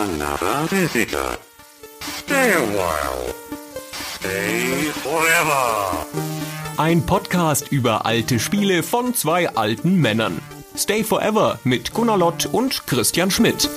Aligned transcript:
Another 0.00 0.66
visitor. 0.70 1.36
Stay 2.00 2.54
a 2.54 2.64
while. 2.72 3.34
Stay 3.92 4.90
forever. 4.92 6.06
Ein 6.78 7.04
Podcast 7.04 7.70
über 7.70 8.06
alte 8.06 8.38
Spiele 8.38 8.82
von 8.82 9.12
zwei 9.12 9.50
alten 9.50 10.00
Männern. 10.00 10.40
Stay 10.74 11.04
Forever 11.04 11.58
mit 11.64 11.92
Gunnar 11.92 12.16
Lott 12.16 12.46
und 12.46 12.86
Christian 12.86 13.30
Schmidt. 13.30 13.68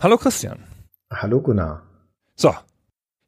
Hallo 0.00 0.18
Christian. 0.18 0.64
Hallo 1.12 1.40
Gunnar. 1.40 1.82
So, 2.34 2.54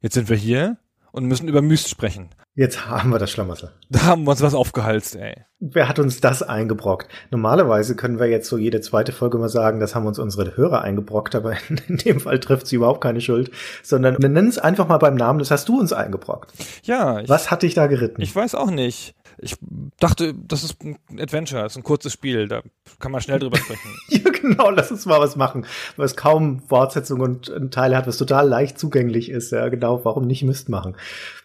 jetzt 0.00 0.14
sind 0.14 0.28
wir 0.28 0.36
hier 0.36 0.76
und 1.12 1.26
müssen 1.26 1.48
über 1.48 1.62
Myst 1.62 1.88
sprechen. 1.88 2.30
Jetzt 2.54 2.88
haben 2.88 3.10
wir 3.10 3.18
das 3.18 3.30
Schlamassel. 3.30 3.70
Da 3.90 4.02
haben 4.02 4.24
wir 4.24 4.32
uns 4.32 4.42
was 4.42 4.54
aufgehalst, 4.54 5.16
ey. 5.16 5.34
Wer 5.60 5.88
hat 5.88 5.98
uns 5.98 6.20
das 6.20 6.42
eingebrockt? 6.42 7.08
Normalerweise 7.30 7.94
können 7.94 8.18
wir 8.18 8.26
jetzt 8.26 8.48
so 8.48 8.58
jede 8.58 8.80
zweite 8.80 9.12
Folge 9.12 9.38
mal 9.38 9.48
sagen, 9.48 9.78
das 9.78 9.94
haben 9.94 10.06
uns 10.06 10.18
unsere 10.18 10.56
Hörer 10.56 10.82
eingebrockt, 10.82 11.34
aber 11.34 11.54
in 11.88 11.96
dem 11.98 12.20
Fall 12.20 12.40
trifft 12.40 12.66
sie 12.66 12.76
überhaupt 12.76 13.02
keine 13.02 13.20
Schuld, 13.20 13.50
sondern 13.82 14.20
wir 14.20 14.28
nennen 14.28 14.48
es 14.48 14.58
einfach 14.58 14.88
mal 14.88 14.98
beim 14.98 15.14
Namen, 15.14 15.38
das 15.38 15.50
hast 15.50 15.68
du 15.68 15.78
uns 15.78 15.92
eingebrockt. 15.92 16.52
Ja. 16.82 17.20
Ich, 17.20 17.28
Was 17.28 17.50
hat 17.50 17.62
dich 17.62 17.74
da 17.74 17.86
geritten? 17.86 18.20
Ich 18.20 18.34
weiß 18.34 18.54
auch 18.54 18.70
nicht. 18.70 19.14
Ich 19.42 19.56
dachte, 19.98 20.34
das 20.34 20.64
ist 20.64 20.82
ein 20.82 20.98
Adventure, 21.18 21.62
das 21.62 21.72
ist 21.72 21.76
ein 21.78 21.82
kurzes 21.82 22.12
Spiel, 22.12 22.48
da 22.48 22.62
kann 22.98 23.12
man 23.12 23.20
schnell 23.20 23.38
drüber 23.38 23.56
sprechen. 23.58 23.90
ja, 24.08 24.30
genau, 24.30 24.70
lass 24.70 24.90
uns 24.90 25.06
mal 25.06 25.20
was 25.20 25.36
machen, 25.36 25.66
was 25.96 26.16
kaum 26.16 26.62
Wortsetzung 26.68 27.20
und 27.20 27.52
Teile 27.70 27.96
hat, 27.96 28.06
was 28.06 28.18
total 28.18 28.48
leicht 28.48 28.78
zugänglich 28.78 29.30
ist. 29.30 29.52
Ja, 29.52 29.68
genau, 29.68 30.04
warum 30.04 30.26
nicht 30.26 30.42
Mist 30.42 30.68
machen? 30.68 30.96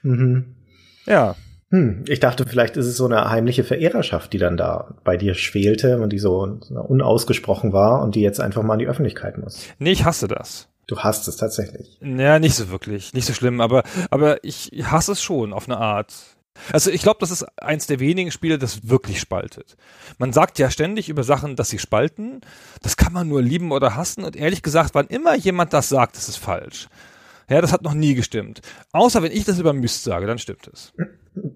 Mhm. 0.04 0.56
Ja. 1.06 1.36
Hm, 1.72 2.06
ich 2.08 2.20
dachte, 2.20 2.46
vielleicht 2.46 2.78
ist 2.78 2.86
es 2.86 2.98
so 2.98 3.06
eine 3.06 3.30
heimliche 3.30 3.64
Verehrerschaft, 3.64 4.34
die 4.34 4.38
dann 4.38 4.56
da 4.56 4.96
bei 5.04 5.18
dir 5.18 5.34
schwelte 5.34 6.00
und 6.00 6.12
die 6.12 6.20
so 6.20 6.60
unausgesprochen 6.70 7.74
war 7.74 8.02
und 8.04 8.16
die 8.16 8.22
jetzt 8.22 8.40
einfach 8.40 8.64
mal 8.64 8.74
in 8.74 8.80
die 8.80 8.88
Öffentlichkeit 8.88 9.38
muss. 9.38 9.68
Nee, 9.80 9.92
ich 9.92 10.06
hasse 10.06 10.28
das. 10.28 10.70
Du 10.88 11.00
hast 11.00 11.28
es 11.28 11.38
tatsächlich. 11.38 11.98
Ja, 12.02 12.38
nicht 12.38 12.56
so 12.56 12.70
wirklich, 12.70 13.14
nicht 13.14 13.26
so 13.26 13.34
schlimm, 13.34 13.60
aber, 13.60 13.84
aber 14.12 14.44
ich 14.44 14.72
hasse 14.84 15.14
es 15.14 15.24
schon 15.24 15.52
auf 15.52 15.68
eine 15.68 15.78
Art. 15.78 16.14
Also 16.72 16.92
ich 16.92 17.02
glaube, 17.02 17.18
das 17.20 17.32
ist 17.32 17.44
eins 17.60 17.88
der 17.88 18.00
wenigen 18.00 18.32
Spiele, 18.32 18.58
das 18.58 18.88
wirklich 18.88 19.20
spaltet. 19.20 19.76
Man 20.18 20.34
sagt 20.34 20.60
ja 20.60 20.72
ständig 20.72 21.10
über 21.10 21.24
Sachen, 21.24 21.56
dass 21.56 21.70
sie 21.70 21.80
spalten. 21.80 22.42
Das 22.82 22.98
kann 22.98 23.14
man 23.14 23.28
nur 23.28 23.42
lieben 23.42 23.72
oder 23.72 23.96
hassen. 23.96 24.24
Und 24.24 24.36
ehrlich 24.36 24.62
gesagt, 24.62 24.96
wann 24.96 25.08
immer 25.08 25.36
jemand 25.36 25.74
das 25.74 25.90
sagt, 25.90 26.18
ist 26.18 26.30
es 26.30 26.38
falsch. 26.38 26.88
Ja, 27.50 27.62
das 27.62 27.72
hat 27.72 27.84
noch 27.84 27.94
nie 27.94 28.16
gestimmt. 28.16 28.62
Außer 28.92 29.22
wenn 29.22 29.32
ich 29.32 29.44
das 29.44 29.60
über 29.60 29.74
Myst 29.74 30.04
sage, 30.04 30.26
dann 30.26 30.40
stimmt 30.40 30.68
es. 30.68 30.94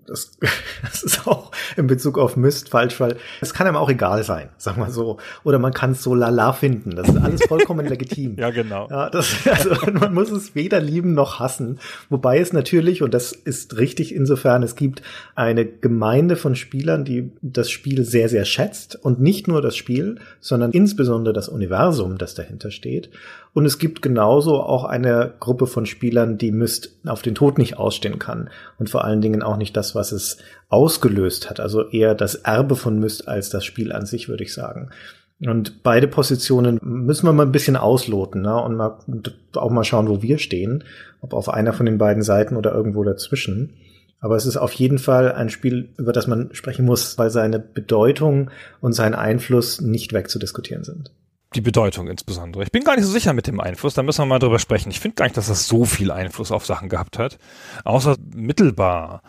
Das, 0.05 0.31
das 0.81 1.03
ist 1.03 1.27
auch 1.27 1.52
in 1.77 1.88
Bezug 1.88 2.17
auf 2.17 2.35
Myst 2.35 2.69
falsch, 2.69 2.99
weil 2.99 3.17
es 3.41 3.53
kann 3.53 3.67
einem 3.67 3.77
auch 3.77 3.89
egal 3.89 4.23
sein, 4.23 4.49
sag 4.58 4.77
mal 4.77 4.91
so. 4.91 5.17
Oder 5.44 5.59
man 5.59 5.73
kann 5.73 5.91
es 5.91 6.03
so 6.03 6.16
lala 6.16 6.53
finden. 6.53 6.95
Das 6.95 7.08
ist 7.09 7.17
alles 7.17 7.44
vollkommen 7.45 7.86
legitim. 7.88 8.38
Ja, 8.38 8.49
genau. 8.49 8.88
Ja, 8.89 9.09
das, 9.09 9.36
also 9.47 9.75
man 9.94 10.13
muss 10.13 10.31
es 10.31 10.55
weder 10.55 10.80
lieben 10.80 11.13
noch 11.13 11.39
hassen. 11.39 11.80
Wobei 12.09 12.39
es 12.39 12.53
natürlich, 12.53 13.02
und 13.02 13.13
das 13.13 13.31
ist 13.31 13.77
richtig 13.77 14.13
insofern, 14.13 14.63
es 14.63 14.75
gibt 14.75 15.02
eine 15.36 15.66
Gemeinde 15.66 16.36
von 16.36 16.55
Spielern, 16.55 17.05
die 17.05 17.31
das 17.41 17.69
Spiel 17.69 18.03
sehr, 18.03 18.30
sehr 18.30 18.45
schätzt. 18.45 18.97
Und 19.02 19.21
nicht 19.21 19.47
nur 19.47 19.61
das 19.61 19.75
Spiel, 19.75 20.19
sondern 20.39 20.71
insbesondere 20.71 21.33
das 21.33 21.49
Universum, 21.49 22.17
das 22.17 22.36
dahinter 22.36 22.71
steht. 22.71 23.09
Und 23.53 23.66
es 23.66 23.80
gibt 23.80 24.02
genauso 24.02 24.61
auch 24.61 24.83
eine 24.83 25.33
Gruppe 25.39 25.67
von 25.67 25.86
Spielern, 25.86 26.38
die 26.38 26.52
Myst 26.52 26.97
auf 27.05 27.22
den 27.22 27.36
Tod 27.36 27.58
nicht 27.58 27.78
ausstehen 27.78 28.19
kann. 28.19 28.50
Und 28.78 28.89
vor 28.89 29.03
allen 29.03 29.22
Dingen 29.22 29.42
auch 29.42 29.58
nicht 29.58 29.75
das, 29.75 29.95
was 29.95 30.11
es 30.11 30.38
ausgelöst 30.69 31.50
hat. 31.50 31.59
Also 31.59 31.89
eher 31.89 32.16
das 32.16 32.36
Erbe 32.36 32.75
von 32.75 33.00
Myst 33.00 33.27
als 33.27 33.50
das 33.50 33.66
Spiel 33.66 33.92
an 33.92 34.05
sich, 34.05 34.30
würde 34.30 34.44
ich 34.44 34.53
sagen. 34.53 34.92
Und 35.42 35.83
beide 35.83 36.08
Positionen 36.08 36.80
müssen 36.83 37.26
wir 37.26 37.33
mal 37.33 37.45
ein 37.45 37.52
bisschen 37.52 37.77
ausloten 37.77 38.42
ne? 38.42 38.61
und 38.61 38.76
mal, 38.76 38.99
auch 39.55 39.71
mal 39.71 39.86
schauen, 39.86 40.09
wo 40.09 40.21
wir 40.21 40.38
stehen. 40.38 40.83
Ob 41.21 41.33
auf 41.33 41.49
einer 41.49 41.73
von 41.73 41.86
den 41.86 41.98
beiden 41.98 42.23
Seiten 42.23 42.55
oder 42.55 42.73
irgendwo 42.73 43.04
dazwischen. 43.04 43.73
Aber 44.21 44.36
es 44.36 44.45
ist 44.45 44.58
auf 44.58 44.73
jeden 44.73 44.99
Fall 44.99 45.32
ein 45.32 45.49
Spiel, 45.49 45.89
über 45.98 46.11
das 46.11 46.27
man 46.27 46.49
sprechen 46.54 46.86
muss, 46.86 47.17
weil 47.17 47.30
seine 47.30 47.58
Bedeutung 47.58 48.52
und 48.82 48.93
sein 48.93 49.15
Einfluss 49.15 49.80
nicht 49.80 50.14
wegzudiskutieren 50.14 50.83
sind 50.83 51.11
die 51.55 51.61
Bedeutung 51.61 52.08
insbesondere. 52.08 52.64
Ich 52.64 52.71
bin 52.71 52.83
gar 52.83 52.95
nicht 52.95 53.05
so 53.05 53.11
sicher 53.11 53.33
mit 53.33 53.48
dem 53.48 53.60
Einfluss, 53.60 53.95
da 53.95 54.04
müssen 54.04 54.21
wir 54.21 54.26
mal 54.27 54.39
drüber 54.39 54.60
sprechen. 54.60 54.92
Ich 54.92 54.99
finde 54.99 55.15
gar 55.15 55.26
nicht, 55.26 55.37
dass 55.37 55.48
das 55.48 55.67
so 55.67 55.86
viel 55.86 56.11
Einfluss 56.11 56.52
auf 56.52 56.65
Sachen 56.65 56.89
gehabt 56.89 57.17
hat, 57.17 57.37
außer 57.83 58.17
mittelbar. 58.36 59.21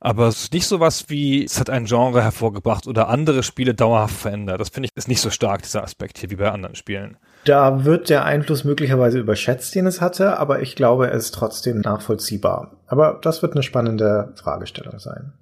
Aber 0.00 0.28
es 0.28 0.44
ist 0.44 0.52
nicht 0.52 0.66
so 0.66 0.78
was 0.78 1.08
wie, 1.10 1.44
es 1.44 1.58
hat 1.58 1.70
ein 1.70 1.86
Genre 1.86 2.22
hervorgebracht 2.22 2.86
oder 2.86 3.08
andere 3.08 3.42
Spiele 3.42 3.74
dauerhaft 3.74 4.16
verändert. 4.16 4.60
Das 4.60 4.68
finde 4.68 4.86
ich 4.86 4.96
ist 4.96 5.08
nicht 5.08 5.20
so 5.20 5.30
stark, 5.30 5.62
dieser 5.62 5.82
Aspekt 5.82 6.18
hier, 6.18 6.30
wie 6.30 6.36
bei 6.36 6.50
anderen 6.50 6.76
Spielen. 6.76 7.16
Da 7.44 7.84
wird 7.84 8.08
der 8.08 8.24
Einfluss 8.24 8.62
möglicherweise 8.62 9.18
überschätzt, 9.18 9.74
den 9.74 9.86
es 9.86 10.00
hatte, 10.00 10.38
aber 10.38 10.62
ich 10.62 10.76
glaube, 10.76 11.08
er 11.08 11.14
ist 11.14 11.34
trotzdem 11.34 11.80
nachvollziehbar. 11.80 12.76
Aber 12.86 13.18
das 13.22 13.42
wird 13.42 13.54
eine 13.54 13.62
spannende 13.62 14.32
Fragestellung 14.36 14.98
sein. 14.98 15.32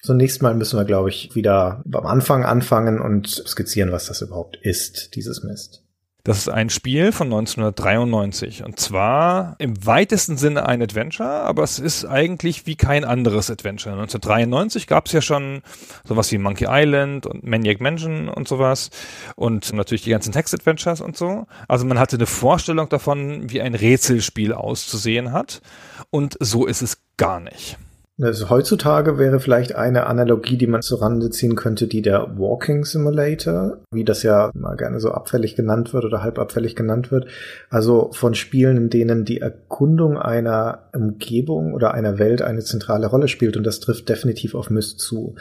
Zunächst 0.00 0.42
mal 0.42 0.54
müssen 0.54 0.78
wir, 0.78 0.84
glaube 0.84 1.08
ich, 1.08 1.34
wieder 1.34 1.82
beim 1.86 2.06
Anfang 2.06 2.44
anfangen 2.44 3.00
und 3.00 3.26
skizzieren, 3.26 3.90
was 3.90 4.06
das 4.06 4.20
überhaupt 4.20 4.56
ist, 4.62 5.16
dieses 5.16 5.42
Mist. 5.42 5.83
Das 6.26 6.38
ist 6.38 6.48
ein 6.48 6.70
Spiel 6.70 7.12
von 7.12 7.26
1993 7.26 8.64
und 8.64 8.80
zwar 8.80 9.56
im 9.58 9.84
weitesten 9.84 10.38
Sinne 10.38 10.66
ein 10.66 10.80
Adventure, 10.80 11.28
aber 11.28 11.62
es 11.62 11.78
ist 11.78 12.06
eigentlich 12.06 12.64
wie 12.64 12.76
kein 12.76 13.04
anderes 13.04 13.50
Adventure. 13.50 13.94
1993 13.94 14.86
gab 14.86 15.04
es 15.04 15.12
ja 15.12 15.20
schon 15.20 15.60
sowas 16.02 16.32
wie 16.32 16.38
Monkey 16.38 16.64
Island 16.66 17.26
und 17.26 17.44
Maniac 17.44 17.82
Mansion 17.82 18.30
und 18.30 18.48
sowas 18.48 18.88
und 19.36 19.70
natürlich 19.74 20.04
die 20.04 20.10
ganzen 20.10 20.32
Text-Adventures 20.32 21.02
und 21.02 21.14
so. 21.14 21.46
Also 21.68 21.84
man 21.84 21.98
hatte 21.98 22.16
eine 22.16 22.24
Vorstellung 22.24 22.88
davon, 22.88 23.50
wie 23.50 23.60
ein 23.60 23.74
Rätselspiel 23.74 24.54
auszusehen 24.54 25.30
hat 25.30 25.60
und 26.08 26.38
so 26.40 26.64
ist 26.64 26.80
es 26.80 27.02
gar 27.18 27.38
nicht. 27.38 27.76
Also 28.22 28.48
heutzutage 28.48 29.18
wäre 29.18 29.40
vielleicht 29.40 29.74
eine 29.74 30.06
Analogie, 30.06 30.56
die 30.56 30.68
man 30.68 30.82
zur 30.82 31.02
Rande 31.02 31.30
ziehen 31.30 31.56
könnte, 31.56 31.88
die 31.88 32.00
der 32.00 32.38
Walking 32.38 32.84
Simulator, 32.84 33.78
wie 33.90 34.04
das 34.04 34.22
ja 34.22 34.52
mal 34.54 34.76
gerne 34.76 35.00
so 35.00 35.10
abfällig 35.10 35.56
genannt 35.56 35.92
wird 35.92 36.04
oder 36.04 36.22
halb 36.22 36.38
abfällig 36.38 36.76
genannt 36.76 37.10
wird. 37.10 37.26
Also 37.70 38.10
von 38.12 38.36
Spielen, 38.36 38.76
in 38.76 38.88
denen 38.88 39.24
die 39.24 39.40
Erkundung 39.40 40.16
einer 40.16 40.90
Umgebung 40.92 41.74
oder 41.74 41.92
einer 41.92 42.20
Welt 42.20 42.40
eine 42.40 42.62
zentrale 42.62 43.08
Rolle 43.08 43.26
spielt 43.26 43.56
und 43.56 43.64
das 43.64 43.80
trifft 43.80 44.08
definitiv 44.08 44.54
auf 44.54 44.70
Myst 44.70 45.00
zu. 45.00 45.34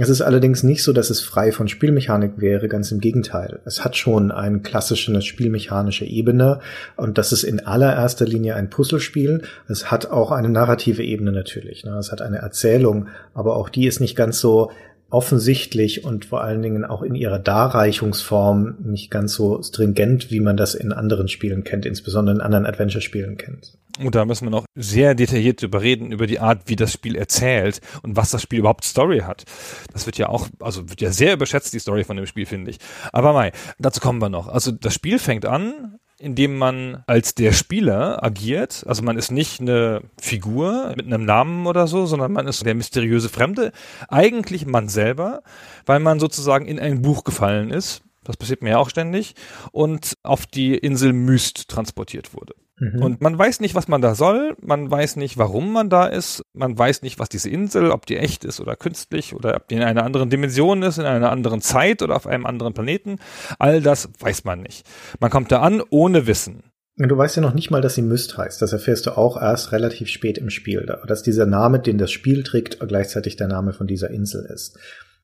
Es 0.00 0.08
ist 0.08 0.20
allerdings 0.20 0.62
nicht 0.62 0.84
so, 0.84 0.92
dass 0.92 1.10
es 1.10 1.20
frei 1.20 1.50
von 1.50 1.66
Spielmechanik 1.66 2.34
wäre, 2.36 2.68
ganz 2.68 2.92
im 2.92 3.00
Gegenteil. 3.00 3.58
Es 3.64 3.84
hat 3.84 3.96
schon 3.96 4.30
eine 4.30 4.60
klassische 4.60 5.20
spielmechanische 5.22 6.04
Ebene 6.04 6.60
und 6.96 7.18
das 7.18 7.32
ist 7.32 7.42
in 7.42 7.66
allererster 7.66 8.24
Linie 8.24 8.54
ein 8.54 8.70
Puzzlespiel. 8.70 9.42
Es 9.66 9.90
hat 9.90 10.06
auch 10.06 10.30
eine 10.30 10.50
narrative 10.50 11.02
Ebene 11.02 11.32
natürlich. 11.32 11.84
Ne? 11.84 11.96
Es 11.98 12.12
hat 12.12 12.17
eine 12.22 12.38
Erzählung, 12.38 13.08
aber 13.34 13.56
auch 13.56 13.68
die 13.68 13.86
ist 13.86 14.00
nicht 14.00 14.16
ganz 14.16 14.40
so 14.40 14.70
offensichtlich 15.10 16.04
und 16.04 16.26
vor 16.26 16.42
allen 16.42 16.60
Dingen 16.60 16.84
auch 16.84 17.02
in 17.02 17.14
ihrer 17.14 17.38
Darreichungsform 17.38 18.76
nicht 18.84 19.10
ganz 19.10 19.32
so 19.32 19.62
stringent, 19.62 20.30
wie 20.30 20.40
man 20.40 20.56
das 20.56 20.74
in 20.74 20.92
anderen 20.92 21.28
Spielen 21.28 21.64
kennt, 21.64 21.86
insbesondere 21.86 22.36
in 22.36 22.42
anderen 22.42 22.66
Adventure-Spielen 22.66 23.38
kennt. 23.38 23.78
Und 23.98 24.14
da 24.14 24.24
müssen 24.26 24.46
wir 24.46 24.50
noch 24.50 24.66
sehr 24.74 25.14
detailliert 25.14 25.62
überreden 25.62 26.12
über 26.12 26.26
die 26.26 26.38
Art, 26.40 26.62
wie 26.66 26.76
das 26.76 26.92
Spiel 26.92 27.16
erzählt 27.16 27.80
und 28.02 28.16
was 28.16 28.30
das 28.30 28.42
Spiel 28.42 28.60
überhaupt 28.60 28.84
Story 28.84 29.20
hat. 29.20 29.44
Das 29.92 30.06
wird 30.06 30.18
ja 30.18 30.28
auch, 30.28 30.46
also 30.60 30.88
wird 30.88 31.00
ja 31.00 31.10
sehr 31.10 31.32
überschätzt, 31.32 31.72
die 31.72 31.78
Story 31.78 32.04
von 32.04 32.16
dem 32.16 32.26
Spiel, 32.26 32.46
finde 32.46 32.70
ich. 32.70 32.78
Aber 33.12 33.32
Mai, 33.32 33.52
dazu 33.78 34.00
kommen 34.00 34.20
wir 34.20 34.28
noch. 34.28 34.46
Also 34.46 34.70
das 34.72 34.94
Spiel 34.94 35.18
fängt 35.18 35.46
an 35.46 35.98
indem 36.18 36.58
man 36.58 37.02
als 37.06 37.34
der 37.34 37.52
Spieler 37.52 38.22
agiert. 38.22 38.84
Also 38.86 39.02
man 39.02 39.16
ist 39.16 39.30
nicht 39.30 39.60
eine 39.60 40.02
Figur 40.20 40.94
mit 40.96 41.06
einem 41.06 41.24
Namen 41.24 41.66
oder 41.66 41.86
so, 41.86 42.06
sondern 42.06 42.32
man 42.32 42.46
ist 42.48 42.64
der 42.66 42.74
mysteriöse 42.74 43.28
Fremde. 43.28 43.72
Eigentlich 44.08 44.66
man 44.66 44.88
selber, 44.88 45.42
weil 45.86 46.00
man 46.00 46.20
sozusagen 46.20 46.66
in 46.66 46.78
ein 46.78 47.02
Buch 47.02 47.24
gefallen 47.24 47.70
ist. 47.70 48.02
Das 48.24 48.36
passiert 48.36 48.62
mir 48.62 48.70
ja 48.70 48.78
auch 48.78 48.90
ständig. 48.90 49.34
Und 49.72 50.18
auf 50.22 50.46
die 50.46 50.76
Insel 50.76 51.12
Myst 51.12 51.68
transportiert 51.68 52.34
wurde. 52.34 52.54
Mhm. 52.80 53.02
Und 53.02 53.20
man 53.20 53.38
weiß 53.38 53.60
nicht, 53.60 53.74
was 53.74 53.88
man 53.88 54.00
da 54.00 54.14
soll, 54.14 54.56
man 54.60 54.90
weiß 54.90 55.16
nicht, 55.16 55.38
warum 55.38 55.72
man 55.72 55.90
da 55.90 56.06
ist, 56.06 56.44
man 56.52 56.78
weiß 56.78 57.02
nicht, 57.02 57.18
was 57.18 57.28
diese 57.28 57.50
Insel, 57.50 57.90
ob 57.90 58.06
die 58.06 58.16
echt 58.16 58.44
ist 58.44 58.60
oder 58.60 58.76
künstlich 58.76 59.34
oder 59.34 59.56
ob 59.56 59.68
die 59.68 59.76
in 59.76 59.82
einer 59.82 60.04
anderen 60.04 60.30
Dimension 60.30 60.82
ist, 60.82 60.98
in 60.98 61.04
einer 61.04 61.30
anderen 61.30 61.60
Zeit 61.60 62.02
oder 62.02 62.16
auf 62.16 62.26
einem 62.26 62.46
anderen 62.46 62.74
Planeten. 62.74 63.18
All 63.58 63.80
das 63.80 64.08
weiß 64.20 64.44
man 64.44 64.62
nicht. 64.62 64.86
Man 65.20 65.30
kommt 65.30 65.52
da 65.52 65.60
an 65.60 65.82
ohne 65.90 66.26
Wissen. 66.26 66.62
Du 66.96 67.16
weißt 67.16 67.36
ja 67.36 67.42
noch 67.42 67.54
nicht 67.54 67.70
mal, 67.70 67.80
dass 67.80 67.94
sie 67.94 68.02
Myst 68.02 68.36
heißt. 68.36 68.60
Das 68.60 68.72
erfährst 68.72 69.06
du 69.06 69.16
auch 69.16 69.40
erst 69.40 69.70
relativ 69.70 70.08
spät 70.08 70.36
im 70.36 70.50
Spiel. 70.50 70.84
Dass 71.06 71.22
dieser 71.22 71.46
Name, 71.46 71.78
den 71.78 71.96
das 71.96 72.10
Spiel 72.10 72.42
trägt, 72.42 72.80
gleichzeitig 72.80 73.36
der 73.36 73.46
Name 73.46 73.72
von 73.72 73.86
dieser 73.86 74.10
Insel 74.10 74.44
ist. 74.44 74.78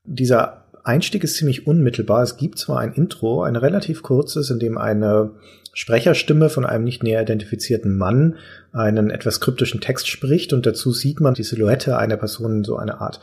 Dieser 0.05 0.65
Einstieg 0.85 1.23
ist 1.25 1.35
ziemlich 1.35 1.67
unmittelbar. 1.67 2.23
Es 2.23 2.37
gibt 2.37 2.59
zwar 2.59 2.79
ein 2.79 2.93
Intro, 2.93 3.43
ein 3.43 3.57
relativ 3.57 4.03
kurzes, 4.03 4.51
in 4.51 4.59
dem 4.59 4.77
eine 4.77 5.31
Sprecherstimme 5.75 6.49
von 6.49 6.65
einem 6.65 6.85
nicht 6.85 7.03
näher 7.03 7.21
identifizierten 7.21 7.97
Mann 7.97 8.37
einen 8.71 9.11
etwas 9.11 9.41
kryptischen 9.41 9.81
Text 9.81 10.07
spricht 10.07 10.53
und 10.53 10.65
dazu 10.65 10.93
sieht 10.93 11.19
man 11.19 11.33
die 11.33 11.43
Silhouette 11.43 11.97
einer 11.97 12.15
Person 12.15 12.59
in 12.59 12.63
so 12.63 12.77
eine 12.77 13.01
Art 13.01 13.19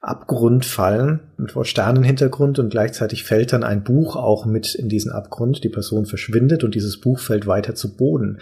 Abgrund 0.00 0.64
fallen 0.64 1.20
mit 1.36 1.54
Sternenhintergrund 1.62 2.58
und 2.58 2.70
gleichzeitig 2.70 3.22
fällt 3.22 3.52
dann 3.52 3.62
ein 3.62 3.84
Buch 3.84 4.16
auch 4.16 4.46
mit 4.46 4.74
in 4.74 4.88
diesen 4.88 5.12
Abgrund. 5.12 5.62
Die 5.62 5.68
Person 5.68 6.06
verschwindet 6.06 6.64
und 6.64 6.74
dieses 6.74 7.00
Buch 7.00 7.20
fällt 7.20 7.46
weiter 7.46 7.76
zu 7.76 7.96
Boden. 7.96 8.40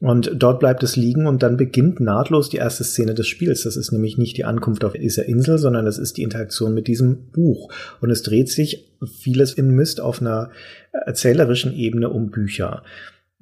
Und 0.00 0.32
dort 0.34 0.60
bleibt 0.60 0.82
es 0.82 0.96
liegen 0.96 1.26
und 1.26 1.42
dann 1.42 1.58
beginnt 1.58 2.00
nahtlos 2.00 2.48
die 2.48 2.56
erste 2.56 2.84
Szene 2.84 3.12
des 3.12 3.26
Spiels. 3.26 3.64
Das 3.64 3.76
ist 3.76 3.92
nämlich 3.92 4.16
nicht 4.16 4.36
die 4.38 4.46
Ankunft 4.46 4.82
auf 4.82 4.94
dieser 4.94 5.26
Insel, 5.26 5.58
sondern 5.58 5.84
das 5.84 5.98
ist 5.98 6.16
die 6.16 6.22
Interaktion 6.22 6.72
mit 6.72 6.86
diesem 6.86 7.30
Buch. 7.32 7.70
Und 8.00 8.10
es 8.10 8.22
dreht 8.22 8.48
sich 8.48 8.90
vieles 9.18 9.52
in 9.52 9.70
Mist 9.70 10.00
auf 10.00 10.22
einer 10.22 10.50
erzählerischen 10.92 11.74
Ebene 11.74 12.08
um 12.08 12.30
Bücher. 12.30 12.82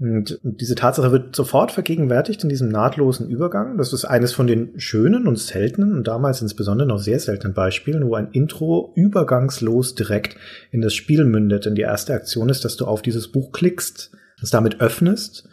Und 0.00 0.40
diese 0.42 0.74
Tatsache 0.74 1.12
wird 1.12 1.34
sofort 1.34 1.70
vergegenwärtigt 1.70 2.42
in 2.42 2.48
diesem 2.48 2.68
nahtlosen 2.68 3.28
Übergang. 3.28 3.78
Das 3.78 3.92
ist 3.92 4.04
eines 4.04 4.32
von 4.32 4.48
den 4.48 4.78
schönen 4.80 5.28
und 5.28 5.38
seltenen 5.38 5.92
und 5.92 6.08
damals 6.08 6.42
insbesondere 6.42 6.88
noch 6.88 6.98
sehr 6.98 7.20
seltenen 7.20 7.54
Beispielen, 7.54 8.06
wo 8.06 8.16
ein 8.16 8.32
Intro 8.32 8.92
übergangslos 8.96 9.94
direkt 9.94 10.36
in 10.72 10.80
das 10.80 10.94
Spiel 10.94 11.24
mündet. 11.24 11.66
Denn 11.66 11.76
die 11.76 11.82
erste 11.82 12.14
Aktion 12.14 12.48
ist, 12.48 12.64
dass 12.64 12.76
du 12.76 12.84
auf 12.84 13.02
dieses 13.02 13.28
Buch 13.28 13.52
klickst, 13.52 14.10
es 14.42 14.50
damit 14.50 14.80
öffnest 14.80 15.48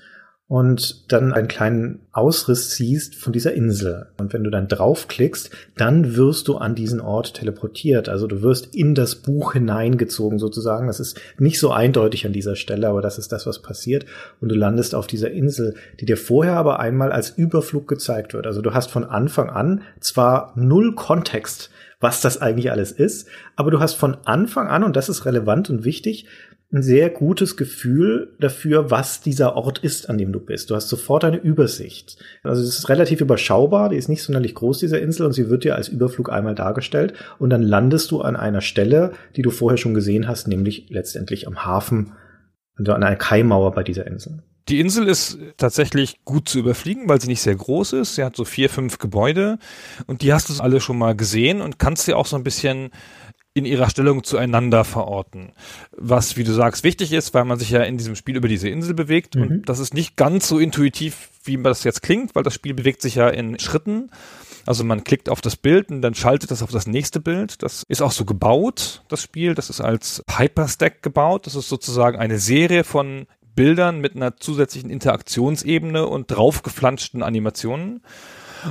und 0.48 1.12
dann 1.12 1.34
einen 1.34 1.48
kleinen 1.48 2.02
Ausriss 2.12 2.76
siehst 2.76 3.16
von 3.16 3.34
dieser 3.34 3.54
Insel. 3.54 4.08
Und 4.18 4.32
wenn 4.32 4.44
du 4.44 4.52
dann 4.52 4.68
draufklickst, 4.68 5.50
dann 5.76 6.16
wirst 6.16 6.48
du 6.48 6.58
an 6.58 6.76
diesen 6.76 7.02
Ort 7.02 7.34
teleportiert. 7.34 8.10
Also 8.10 8.28
du 8.28 8.44
wirst 8.44 8.76
in 8.76 8.94
das 8.94 9.16
Buch 9.16 9.54
hineingezogen 9.54 10.38
sozusagen. 10.38 10.86
Das 10.86 11.00
ist 11.00 11.20
nicht 11.40 11.60
so 11.60 11.72
eindeutig 11.72 12.28
an 12.28 12.34
dieser 12.34 12.56
Stelle, 12.56 12.90
aber 12.90 13.02
das 13.02 13.18
ist 13.18 13.32
das, 13.32 13.48
was 13.48 13.64
passiert. 13.64 14.06
Und 14.40 14.50
du 14.50 14.56
landest 14.56 14.94
auf 14.94 15.08
dieser 15.08 15.32
Insel, 15.32 15.74
die 16.00 16.06
dir 16.06 16.18
vorher 16.18 16.58
aber 16.58 16.80
einmal 16.80 17.12
als 17.12 17.32
Überflug 17.32 17.88
gezeigt 17.88 18.36
wird. 18.36 18.46
Also 18.46 18.62
du 18.62 18.72
hast 18.76 18.92
von 18.92 19.04
Anfang 19.04 19.50
an 19.50 19.82
zwar 20.00 20.54
null 20.56 20.94
Kontext, 20.94 21.72
was 22.00 22.22
das 22.22 22.40
eigentlich 22.40 22.70
alles 22.70 22.92
ist, 22.92 23.28
aber 23.56 23.72
du 23.72 23.80
hast 23.80 23.96
von 23.96 24.18
Anfang 24.26 24.68
an, 24.68 24.84
und 24.84 24.96
das 24.96 25.10
ist 25.10 25.26
relevant 25.26 25.72
und 25.72 25.86
wichtig, 25.86 26.28
ein 26.76 26.84
sehr 26.84 27.10
gutes 27.10 27.56
Gefühl 27.56 28.36
dafür, 28.40 28.92
was 28.92 29.22
dieser 29.22 29.56
Ort 29.56 29.80
ist, 29.80 30.10
an 30.10 30.18
dem 30.18 30.34
du 30.34 30.40
bist. 30.40 30.70
Du 30.70 30.76
hast 30.76 30.90
sofort 30.90 31.24
eine 31.24 31.38
Übersicht. 31.38 32.18
Also 32.44 32.62
es 32.62 32.78
ist 32.78 32.90
relativ 32.90 33.22
überschaubar, 33.22 33.90
die 33.90 33.96
ist 33.96 34.10
nicht 34.10 34.24
sonderlich 34.24 34.56
groß, 34.56 34.80
diese 34.80 34.98
Insel, 34.98 35.26
und 35.26 35.32
sie 35.32 35.50
wird 35.50 35.64
dir 35.64 35.76
als 35.76 35.88
Überflug 35.88 36.30
einmal 36.30 36.54
dargestellt 36.54 37.14
und 37.40 37.50
dann 37.50 37.64
landest 37.64 38.12
du 38.12 38.22
an 38.22 38.36
einer 38.36 38.62
Stelle, 38.62 39.14
die 39.38 39.42
du 39.42 39.52
vorher 39.52 39.78
schon 39.78 39.94
gesehen 39.94 40.28
hast, 40.28 40.48
nämlich 40.48 40.88
letztendlich 40.90 41.48
am 41.48 41.66
Hafen, 41.66 42.12
also 42.76 42.92
an 42.92 43.04
einer 43.04 43.16
Kaimauer 43.16 43.72
bei 43.72 43.84
dieser 43.84 44.06
Insel. 44.06 44.44
Die 44.68 44.80
Insel 44.80 45.08
ist 45.08 45.38
tatsächlich 45.58 46.26
gut 46.26 46.50
zu 46.50 46.58
überfliegen, 46.58 47.08
weil 47.08 47.22
sie 47.22 47.28
nicht 47.28 47.42
sehr 47.42 47.56
groß 47.56 47.94
ist. 47.94 48.16
Sie 48.16 48.24
hat 48.24 48.36
so 48.36 48.46
vier, 48.46 48.68
fünf 48.68 48.98
Gebäude 48.98 49.60
und 50.08 50.24
die 50.24 50.34
hast 50.34 50.50
du 50.50 50.62
alle 50.62 50.82
schon 50.82 50.98
mal 50.98 51.16
gesehen 51.16 51.62
und 51.62 51.78
kannst 51.78 52.08
dir 52.08 52.18
auch 52.18 52.26
so 52.26 52.36
ein 52.36 52.44
bisschen 52.44 52.90
in 53.56 53.66
ihrer 53.66 53.90
Stellung 53.90 54.24
zueinander 54.24 54.84
verorten. 54.84 55.54
Was, 55.96 56.36
wie 56.36 56.44
du 56.44 56.52
sagst, 56.52 56.84
wichtig 56.84 57.14
ist, 57.14 57.34
weil 57.34 57.46
man 57.46 57.58
sich 57.58 57.70
ja 57.70 57.82
in 57.84 57.98
diesem 57.98 58.18
Spiel 58.18 58.36
über 58.36 58.50
diese 58.50 58.68
Insel 58.68 58.94
bewegt. 58.94 59.36
Mhm. 59.36 59.42
Und 59.42 59.70
das 59.70 59.80
ist 59.80 59.94
nicht 59.94 60.18
ganz 60.18 60.50
so 60.50 60.60
intuitiv, 60.60 61.30
wie 61.46 61.58
das 61.64 61.86
jetzt 61.86 62.04
klingt, 62.04 62.36
weil 62.36 62.44
das 62.44 62.54
Spiel 62.54 62.74
bewegt 62.74 63.02
sich 63.02 63.16
ja 63.16 63.30
in 63.30 63.58
Schritten. 63.58 64.12
Also 64.66 64.84
man 64.84 65.06
klickt 65.06 65.30
auf 65.30 65.40
das 65.40 65.56
Bild 65.56 65.90
und 65.90 66.02
dann 66.02 66.16
schaltet 66.16 66.52
das 66.52 66.64
auf 66.64 66.72
das 66.72 66.86
nächste 66.86 67.22
Bild. 67.22 67.64
Das 67.64 67.84
ist 67.88 68.02
auch 68.02 68.12
so 68.12 68.26
gebaut, 68.26 69.04
das 69.08 69.22
Spiel. 69.22 69.56
Das 69.56 69.70
ist 69.70 69.80
als 69.80 70.22
Hyperstack 70.30 71.02
gebaut. 71.02 71.46
Das 71.48 71.56
ist 71.56 71.70
sozusagen 71.70 72.20
eine 72.20 72.40
Serie 72.40 72.84
von 72.84 73.26
Bildern 73.56 74.02
mit 74.02 74.18
einer 74.18 74.36
zusätzlichen 74.36 74.90
Interaktionsebene 74.90 76.06
und 76.06 76.30
draufgeflanschten 76.30 77.24
Animationen 77.24 78.02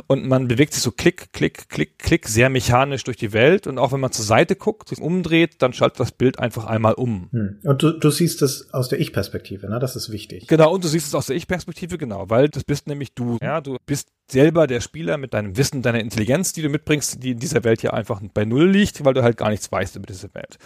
und 0.06 0.26
man 0.26 0.48
bewegt 0.48 0.74
sich 0.74 0.82
so 0.82 0.90
klick, 0.90 1.32
klick, 1.32 1.68
klick, 1.68 1.98
klick 1.98 2.28
sehr 2.28 2.48
mechanisch 2.48 3.04
durch 3.04 3.16
die 3.16 3.32
Welt 3.32 3.66
und 3.66 3.78
auch 3.78 3.92
wenn 3.92 4.00
man 4.00 4.12
zur 4.12 4.24
Seite 4.24 4.56
guckt, 4.56 4.88
sich 4.88 5.00
umdreht, 5.00 5.62
dann 5.62 5.72
schaltet 5.72 6.00
das 6.00 6.12
Bild 6.12 6.38
einfach 6.38 6.64
einmal 6.64 6.94
um. 6.94 7.28
Hm. 7.32 7.58
Und 7.64 7.82
du, 7.82 7.92
du 7.92 8.10
siehst 8.10 8.42
das 8.42 8.72
aus 8.72 8.88
der 8.88 9.00
Ich-Perspektive, 9.00 9.68
ne? 9.68 9.78
Das 9.78 9.96
ist 9.96 10.10
wichtig. 10.10 10.46
Genau, 10.46 10.72
und 10.72 10.84
du 10.84 10.88
siehst 10.88 11.06
es 11.06 11.14
aus 11.14 11.26
der 11.26 11.36
Ich-Perspektive, 11.36 11.98
genau, 11.98 12.30
weil 12.30 12.48
das 12.48 12.64
bist 12.64 12.86
nämlich 12.86 13.14
du, 13.14 13.38
ja, 13.42 13.60
du 13.60 13.76
bist 13.86 14.08
selber 14.30 14.66
der 14.66 14.80
Spieler 14.80 15.18
mit 15.18 15.34
deinem 15.34 15.56
Wissen, 15.56 15.82
deiner 15.82 16.00
Intelligenz, 16.00 16.52
die 16.52 16.62
du 16.62 16.68
mitbringst, 16.68 17.22
die 17.22 17.32
in 17.32 17.38
dieser 17.38 17.64
Welt 17.64 17.80
hier 17.80 17.94
einfach 17.94 18.20
bei 18.32 18.44
Null 18.44 18.70
liegt, 18.70 19.04
weil 19.04 19.14
du 19.14 19.22
halt 19.22 19.36
gar 19.36 19.50
nichts 19.50 19.70
weißt 19.70 19.96
über 19.96 20.06
diese 20.06 20.34
Welt. 20.34 20.58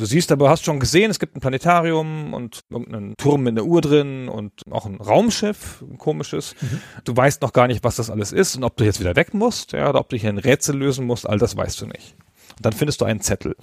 Du 0.00 0.06
siehst 0.06 0.30
aber, 0.30 0.48
hast 0.48 0.64
schon 0.64 0.78
gesehen, 0.78 1.10
es 1.10 1.18
gibt 1.18 1.36
ein 1.36 1.40
Planetarium 1.40 2.32
und 2.32 2.60
irgendeinen 2.70 3.14
Turm 3.16 3.42
mit 3.42 3.58
einer 3.58 3.66
Uhr 3.66 3.80
drin 3.80 4.28
und 4.28 4.52
auch 4.70 4.86
ein 4.86 4.94
Raumschiff, 4.94 5.82
ein 5.82 5.98
komisches. 5.98 6.54
Mhm. 6.60 6.80
Du 7.02 7.16
weißt 7.16 7.42
noch 7.42 7.52
gar 7.52 7.66
nicht, 7.66 7.82
was 7.82 7.96
das 7.96 8.08
alles 8.08 8.30
ist 8.30 8.54
und 8.54 8.62
ob 8.62 8.76
du 8.76 8.84
jetzt 8.84 9.00
wieder 9.00 9.16
weg 9.16 9.34
musst, 9.34 9.72
ja, 9.72 9.90
oder 9.90 9.98
ob 9.98 10.08
du 10.08 10.16
hier 10.16 10.28
ein 10.28 10.38
Rätsel 10.38 10.76
lösen 10.76 11.04
musst, 11.04 11.28
all 11.28 11.38
das 11.38 11.56
weißt 11.56 11.80
du 11.80 11.86
nicht. 11.86 12.14
Und 12.56 12.64
dann 12.64 12.72
findest 12.72 13.00
du 13.00 13.06
einen 13.06 13.20
Zettel. 13.20 13.56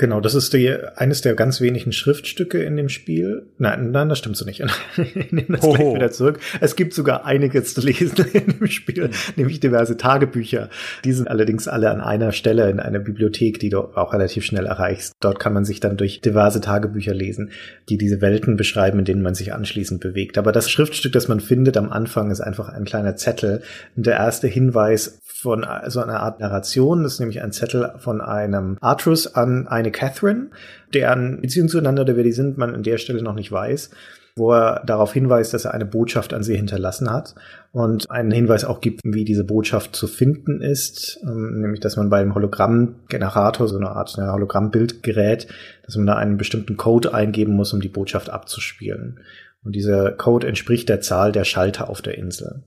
Genau, 0.00 0.18
das 0.18 0.34
ist 0.34 0.54
die, 0.54 0.74
eines 0.96 1.20
der 1.20 1.34
ganz 1.34 1.60
wenigen 1.60 1.92
Schriftstücke 1.92 2.62
in 2.62 2.74
dem 2.78 2.88
Spiel. 2.88 3.42
Nein, 3.58 3.90
nein, 3.90 4.08
das 4.08 4.16
stimmt 4.16 4.34
so 4.38 4.46
nicht. 4.46 4.64
Ich 4.96 5.30
nehme 5.30 5.58
das 5.58 5.60
gleich 5.60 5.94
wieder 5.94 6.10
zurück. 6.10 6.40
Es 6.62 6.74
gibt 6.74 6.94
sogar 6.94 7.26
einiges 7.26 7.74
zu 7.74 7.82
lesen 7.82 8.24
in 8.32 8.46
dem 8.46 8.66
Spiel, 8.68 9.08
mhm. 9.08 9.14
nämlich 9.36 9.60
diverse 9.60 9.98
Tagebücher. 9.98 10.70
Die 11.04 11.12
sind 11.12 11.28
allerdings 11.28 11.68
alle 11.68 11.90
an 11.90 12.00
einer 12.00 12.32
Stelle 12.32 12.70
in 12.70 12.80
einer 12.80 12.98
Bibliothek, 12.98 13.58
die 13.58 13.68
du 13.68 13.80
auch 13.94 14.14
relativ 14.14 14.46
schnell 14.46 14.64
erreichst. 14.64 15.12
Dort 15.20 15.38
kann 15.38 15.52
man 15.52 15.66
sich 15.66 15.80
dann 15.80 15.98
durch 15.98 16.22
diverse 16.22 16.62
Tagebücher 16.62 17.12
lesen, 17.12 17.50
die 17.90 17.98
diese 17.98 18.22
Welten 18.22 18.56
beschreiben, 18.56 19.00
in 19.00 19.04
denen 19.04 19.22
man 19.22 19.34
sich 19.34 19.52
anschließend 19.52 20.00
bewegt. 20.00 20.38
Aber 20.38 20.50
das 20.50 20.70
Schriftstück, 20.70 21.12
das 21.12 21.28
man 21.28 21.40
findet 21.40 21.76
am 21.76 21.92
Anfang, 21.92 22.30
ist 22.30 22.40
einfach 22.40 22.70
ein 22.70 22.86
kleiner 22.86 23.16
Zettel. 23.16 23.60
Und 23.96 24.06
der 24.06 24.14
erste 24.14 24.48
Hinweis 24.48 25.20
von 25.40 25.66
so 25.88 26.00
einer 26.00 26.20
Art 26.20 26.40
Narration, 26.40 27.04
ist 27.04 27.18
nämlich 27.18 27.42
ein 27.42 27.52
Zettel 27.52 27.92
von 27.98 28.20
einem 28.20 28.76
Artrus 28.80 29.34
an 29.34 29.68
eine 29.68 29.89
Catherine, 29.92 30.48
deren 30.94 31.40
Beziehung 31.40 31.68
zueinander 31.68 32.02
oder 32.02 32.16
wer 32.16 32.24
die 32.24 32.32
sind, 32.32 32.58
man 32.58 32.74
an 32.74 32.82
der 32.82 32.98
Stelle 32.98 33.22
noch 33.22 33.34
nicht 33.34 33.50
weiß, 33.52 33.90
wo 34.36 34.52
er 34.52 34.82
darauf 34.86 35.12
hinweist, 35.12 35.52
dass 35.54 35.64
er 35.64 35.74
eine 35.74 35.84
Botschaft 35.84 36.32
an 36.32 36.42
sie 36.42 36.56
hinterlassen 36.56 37.10
hat 37.10 37.34
und 37.72 38.10
einen 38.10 38.30
Hinweis 38.30 38.64
auch 38.64 38.80
gibt, 38.80 39.00
wie 39.04 39.24
diese 39.24 39.44
Botschaft 39.44 39.94
zu 39.94 40.06
finden 40.06 40.60
ist, 40.60 41.20
ähm, 41.22 41.60
nämlich 41.60 41.80
dass 41.80 41.96
man 41.96 42.10
beim 42.10 42.34
Hologrammgenerator, 42.34 43.68
so 43.68 43.76
eine 43.76 43.90
Art 43.90 44.16
Hologrammbildgerät, 44.16 45.48
dass 45.84 45.96
man 45.96 46.06
da 46.06 46.16
einen 46.16 46.36
bestimmten 46.36 46.76
Code 46.76 47.12
eingeben 47.14 47.54
muss, 47.54 47.72
um 47.72 47.80
die 47.80 47.88
Botschaft 47.88 48.30
abzuspielen. 48.30 49.20
Und 49.62 49.76
dieser 49.76 50.12
Code 50.12 50.46
entspricht 50.46 50.88
der 50.88 51.00
Zahl 51.00 51.32
der 51.32 51.44
Schalter 51.44 51.90
auf 51.90 52.00
der 52.00 52.16
Insel. 52.16 52.62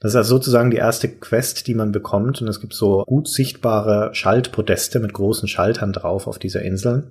Das 0.00 0.12
ist 0.12 0.16
also 0.16 0.36
sozusagen 0.36 0.70
die 0.70 0.76
erste 0.76 1.08
Quest, 1.08 1.66
die 1.66 1.74
man 1.74 1.92
bekommt. 1.92 2.40
Und 2.40 2.48
es 2.48 2.60
gibt 2.60 2.74
so 2.74 3.02
gut 3.06 3.28
sichtbare 3.28 4.14
Schaltpodeste 4.14 5.00
mit 5.00 5.12
großen 5.12 5.48
Schaltern 5.48 5.92
drauf 5.92 6.26
auf 6.26 6.38
dieser 6.38 6.62
Insel. 6.62 7.10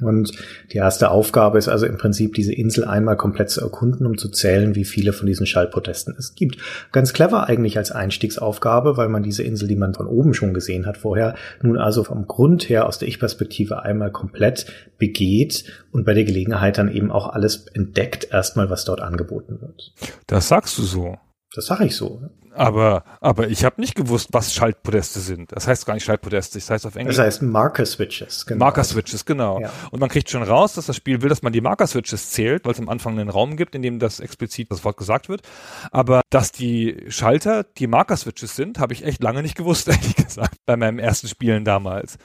Und 0.00 0.32
die 0.72 0.78
erste 0.78 1.10
Aufgabe 1.10 1.58
ist 1.58 1.68
also 1.68 1.86
im 1.86 1.98
Prinzip, 1.98 2.34
diese 2.34 2.52
Insel 2.52 2.84
einmal 2.84 3.16
komplett 3.16 3.50
zu 3.50 3.60
erkunden, 3.60 4.06
um 4.06 4.18
zu 4.18 4.28
zählen, 4.28 4.74
wie 4.74 4.84
viele 4.84 5.12
von 5.12 5.26
diesen 5.26 5.46
Schaltprotesten 5.46 6.14
es 6.18 6.34
gibt. 6.34 6.58
Ganz 6.92 7.12
clever 7.12 7.48
eigentlich 7.48 7.78
als 7.78 7.90
Einstiegsaufgabe, 7.90 8.96
weil 8.96 9.08
man 9.08 9.22
diese 9.22 9.42
Insel, 9.42 9.68
die 9.68 9.76
man 9.76 9.94
von 9.94 10.06
oben 10.06 10.34
schon 10.34 10.54
gesehen 10.54 10.86
hat 10.86 10.98
vorher, 10.98 11.34
nun 11.62 11.76
also 11.78 12.04
vom 12.04 12.26
Grund 12.26 12.68
her 12.68 12.86
aus 12.86 12.98
der 12.98 13.08
Ich-Perspektive 13.08 13.82
einmal 13.82 14.10
komplett 14.10 14.66
begeht 14.98 15.64
und 15.92 16.04
bei 16.04 16.14
der 16.14 16.24
Gelegenheit 16.24 16.78
dann 16.78 16.90
eben 16.90 17.10
auch 17.10 17.28
alles 17.28 17.66
entdeckt, 17.68 18.28
erstmal, 18.30 18.70
was 18.70 18.84
dort 18.84 19.00
angeboten 19.00 19.60
wird. 19.60 19.92
Das 20.26 20.48
sagst 20.48 20.78
du 20.78 20.82
so. 20.82 21.16
Das 21.54 21.66
sage 21.66 21.84
ich 21.84 21.96
so. 21.96 22.22
Aber, 22.52 23.04
aber 23.20 23.48
ich 23.48 23.64
habe 23.64 23.80
nicht 23.80 23.94
gewusst, 23.94 24.28
was 24.32 24.54
Schaltpodeste 24.54 25.20
sind. 25.20 25.52
Das 25.52 25.66
heißt 25.66 25.86
gar 25.86 25.94
nicht 25.94 26.04
Schaltpodeste, 26.04 26.58
das 26.58 26.70
heißt 26.70 26.86
auf 26.86 26.96
Englisch. 26.96 27.16
Das 27.16 27.26
heißt 27.26 27.42
Marker 27.42 27.86
Switches, 27.86 28.46
genau. 28.46 28.64
Marker 28.64 28.84
Switches, 28.84 29.24
genau. 29.24 29.60
Ja. 29.60 29.70
Und 29.90 30.00
man 30.00 30.08
kriegt 30.08 30.30
schon 30.30 30.42
raus, 30.42 30.74
dass 30.74 30.86
das 30.86 30.96
Spiel 30.96 31.22
will, 31.22 31.28
dass 31.28 31.42
man 31.42 31.52
die 31.52 31.60
Marker 31.60 31.86
Switches 31.86 32.30
zählt, 32.30 32.64
weil 32.64 32.72
es 32.72 32.78
am 32.78 32.88
Anfang 32.88 33.18
einen 33.18 33.28
Raum 33.28 33.56
gibt, 33.56 33.74
in 33.74 33.82
dem 33.82 33.98
das 33.98 34.20
explizit 34.20 34.70
das 34.70 34.84
Wort 34.84 34.96
gesagt 34.96 35.28
wird. 35.28 35.42
Aber 35.90 36.22
dass 36.30 36.52
die 36.52 37.04
Schalter 37.08 37.64
die 37.64 37.86
Marker 37.86 38.16
Switches 38.16 38.54
sind, 38.56 38.78
habe 38.78 38.92
ich 38.92 39.04
echt 39.04 39.22
lange 39.22 39.42
nicht 39.42 39.56
gewusst, 39.56 39.88
ehrlich 39.88 40.16
gesagt, 40.16 40.56
bei 40.66 40.76
meinem 40.76 40.98
ersten 40.98 41.28
Spielen 41.28 41.64
damals. 41.64 42.18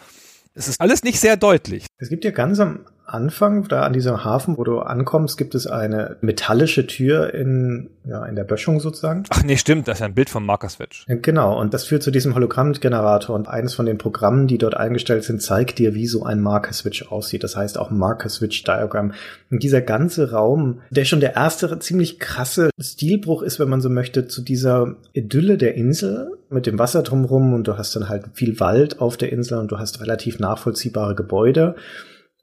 Es 0.54 0.68
ist 0.68 0.80
alles 0.80 1.04
nicht 1.04 1.20
sehr 1.20 1.36
deutlich. 1.36 1.86
Es 1.98 2.10
gibt 2.10 2.24
ja 2.26 2.32
ganz 2.32 2.60
am 2.60 2.86
Anfang, 3.06 3.68
da 3.68 3.84
an 3.84 3.94
diesem 3.94 4.24
Hafen, 4.24 4.58
wo 4.58 4.64
du 4.64 4.80
ankommst, 4.80 5.38
gibt 5.38 5.56
es 5.56 5.68
eine 5.68 6.18
metallische 6.22 6.88
Tür 6.88 7.34
in, 7.34 7.90
ja, 8.04 8.26
in 8.26 8.36
der 8.36 8.44
Böschung 8.44 8.80
sozusagen. 8.80 9.24
Ach 9.30 9.44
nee, 9.44 9.58
stimmt, 9.58 9.88
das 9.88 10.00
ist 10.00 10.04
ein 10.04 10.14
Bild 10.14 10.30
vom 10.30 10.46
Marker 10.46 10.70
Switch. 10.70 11.06
Genau, 11.08 11.60
und 11.60 11.74
das 11.74 11.86
führt 11.86 12.04
zu 12.04 12.12
diesem 12.12 12.36
Hologrammgenerator 12.36 13.36
und 13.36 13.48
eines 13.48 13.76
von 13.76 13.86
den 13.86 13.98
Programmen, 13.98 14.48
die 14.48 14.58
dort 14.58 14.76
eingestellt 14.76 15.24
sind, 15.24 15.42
zeigt 15.42 15.78
dir, 15.78 15.94
wie 15.94 16.08
so 16.08 16.24
ein 16.24 16.42
Marker 16.42 16.74
Switch 16.74 17.04
aussieht. 17.12 17.44
Das 17.44 17.56
heißt 17.56 17.78
auch 17.78 17.92
Marker 17.92 18.30
Switch 18.30 18.64
Diagram. 18.64 19.14
Und 19.52 19.62
dieser 19.62 19.82
ganze 19.82 20.32
Raum, 20.32 20.82
der 20.90 21.06
schon 21.06 21.20
der 21.20 21.36
erste 21.36 21.78
ziemlich 21.80 22.20
krasse 22.20 22.70
Stilbruch 22.80 23.42
ist, 23.42 23.60
wenn 23.60 23.70
man 23.70 23.82
so 23.82 23.90
möchte, 23.90 24.28
zu 24.28 24.42
dieser 24.42 24.96
Idylle 25.14 25.58
der 25.58 25.76
Insel 25.76 26.32
mit 26.50 26.66
dem 26.66 26.80
Wasser 26.80 27.04
drumherum 27.04 27.54
und 27.54 27.68
du 27.68 27.78
hast 27.78 27.96
dann 27.96 28.10
halt 28.10 28.26
viel 28.34 28.60
Wald 28.60 29.00
auf 29.00 29.18
der 29.18 29.32
Insel 29.32 29.60
und 29.60 29.72
du 29.72 29.78
hast 29.78 30.02
relativ 30.02 30.40
nachvollziehbare 30.40 31.16
Gebäude. 31.16 31.76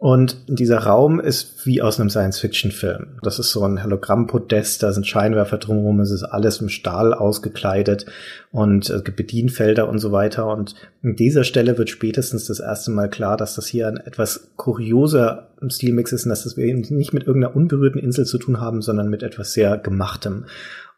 Und 0.02 0.38
dieser 0.49 0.78
Raum 0.78 1.21
ist 1.21 1.64
wie 1.64 1.80
aus 1.80 2.00
einem 2.00 2.11
Science-Fiction-Film. 2.11 3.21
Das 3.23 3.38
ist 3.38 3.52
so 3.52 3.62
ein 3.62 3.85
Hologrammpodest, 3.85 4.82
da 4.82 4.92
sind 4.92 5.06
Scheinwerfer 5.06 5.59
drumherum, 5.59 6.00
es 6.00 6.11
ist 6.11 6.25
alles 6.25 6.61
im 6.61 6.71
Stahl 6.71 7.14
ausgekleidet 7.14 8.06
und 8.50 8.90
es 8.90 9.04
gibt 9.04 9.16
Bedienfelder 9.16 9.88
und 9.88 10.00
so 10.00 10.11
weiter. 10.11 10.49
Und 10.49 10.75
an 11.04 11.14
dieser 11.14 11.44
Stelle 11.44 11.78
wird 11.78 11.88
spätestens 11.88 12.49
das 12.49 12.59
erste 12.59 12.90
Mal 12.90 13.11
klar, 13.11 13.37
dass 13.37 13.54
das 13.54 13.68
hier 13.68 13.87
ein 13.87 13.97
etwas 13.97 14.50
kurioser 14.56 15.50
Stilmix 15.68 16.11
ist 16.11 16.25
und 16.25 16.30
dass 16.30 16.56
wir 16.56 16.75
nicht 16.75 17.12
mit 17.12 17.28
irgendeiner 17.28 17.54
unberührten 17.54 18.00
Insel 18.00 18.26
zu 18.26 18.38
tun 18.38 18.61
haben, 18.61 18.82
sondern 18.82 19.09
mit 19.09 19.23
etwas 19.23 19.52
sehr 19.52 19.78
Gemachtem. 19.78 20.47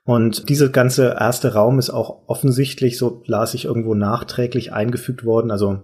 Und 0.04 0.48
dieser 0.48 0.70
ganze 0.70 1.14
erste 1.20 1.52
Raum 1.52 1.78
ist 1.78 1.90
auch 1.90 2.22
offensichtlich, 2.26 2.96
so 2.96 3.22
las 3.26 3.52
ich 3.52 3.66
irgendwo 3.66 3.94
nachträglich 3.94 4.72
eingefügt 4.72 5.26
worden, 5.26 5.50
also 5.50 5.82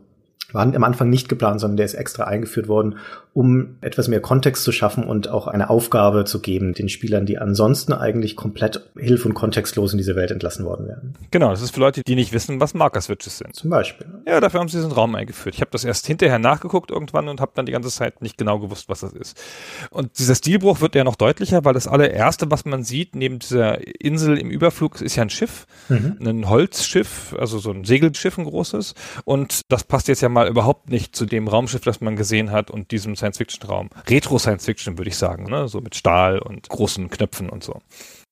war 0.55 0.63
am 0.63 0.85
Anfang 0.85 1.11
nicht 1.11 1.29
geplant, 1.29 1.61
sondern 1.61 1.77
der 1.79 1.87
ist 1.87 1.95
extra 1.95 2.25
eingeführt 2.25 2.69
worden, 2.69 2.97
um 3.33 3.77
etwas 3.81 4.09
mehr 4.09 4.21
Kontext 4.21 4.65
zu 4.65 4.73
schaffen 4.73 5.05
und 5.05 5.29
auch 5.29 5.47
eine 5.47 5.71
Aufgabe 5.71 6.25
zu 6.25 6.41
geben 6.41 6.75
den 6.75 6.89
Spielern, 6.89 7.27
die 7.27 7.39
ansonsten 7.39 7.93
eigentlich 7.93 8.35
komplett 8.35 8.91
hilf- 8.99 9.25
und 9.25 9.35
kontextlos 9.35 9.93
in 9.93 9.99
diese 9.99 10.17
Welt 10.17 10.33
entlassen 10.33 10.65
worden 10.65 10.89
wären. 10.89 11.15
Genau, 11.31 11.51
das 11.51 11.63
ist 11.63 11.73
für 11.73 11.81
Leute, 11.81 12.03
die 12.05 12.17
nicht 12.17 12.33
wissen, 12.33 12.61
was 12.61 12.75
Marker-Switches 12.75 13.39
sind. 13.39 13.55
Zum 13.55 13.71
Beispiel. 13.71 14.07
Ja, 14.27 14.41
dafür 14.41 14.61
haben 14.61 14.69
sie 14.69 14.79
diesen 14.79 14.91
Raum 14.91 15.15
eingeführt. 15.15 15.55
Ich 15.55 15.61
habe 15.61 15.71
das 15.71 15.85
erst 15.85 16.07
hinterher 16.07 16.41
nachgeguckt 16.41 16.91
irgendwann 16.91 17.29
und 17.29 17.41
habe 17.41 17.53
dann 17.55 17.67
die 17.67 17.73
ganze 17.73 17.91
Zeit 17.91 18.21
nicht 18.21 18.37
genau 18.37 18.59
gewusst, 18.59 18.89
was 18.89 19.01
das 19.01 19.13
ist. 19.13 19.41
Und 19.91 20.19
dieser 20.19 20.35
Stilbruch 20.35 20.81
wird 20.81 20.97
ja 20.97 21.05
noch 21.05 21.17
deutlicher, 21.17 21.65
weil 21.65 21.75
das 21.75 21.87
allererste, 21.87 22.51
was 22.51 22.65
man 22.65 22.83
sieht 22.83 23.15
neben 23.15 23.39
dieser 23.39 23.79
Insel 24.01 24.39
im 24.39 24.51
Überflug, 24.51 25.01
ist 25.01 25.15
ja 25.15 25.23
ein 25.23 25.31
Schiff, 25.31 25.67
mhm. 25.89 26.17
ein 26.21 26.49
Holzschiff, 26.49 27.37
also 27.39 27.59
so 27.59 27.71
ein 27.71 27.85
Segelschiff, 27.85 28.39
ein 28.39 28.45
großes. 28.45 28.95
Und 29.25 29.61
das 29.69 29.85
passt 29.85 30.09
jetzt 30.09 30.21
ja 30.21 30.29
mal 30.29 30.49
überhaupt 30.49 30.91
nicht 30.91 31.15
zu 31.15 31.27
dem 31.27 31.47
Raumschiff, 31.47 31.83
das 31.83 32.01
man 32.01 32.17
gesehen 32.17 32.51
hat 32.51 32.73
und 32.73 32.91
diesem 32.91 33.15
Science-Fiction-Raum. 33.21 33.91
Retro-Science-Fiction, 34.09 34.99
würde 34.99 35.11
ich 35.11 35.17
sagen, 35.17 35.45
ne? 35.45 35.69
so 35.69 35.81
mit 35.81 35.95
Stahl 35.95 36.39
und 36.39 36.69
großen 36.69 37.09
Knöpfen 37.11 37.49
und 37.49 37.63
so. 37.63 37.81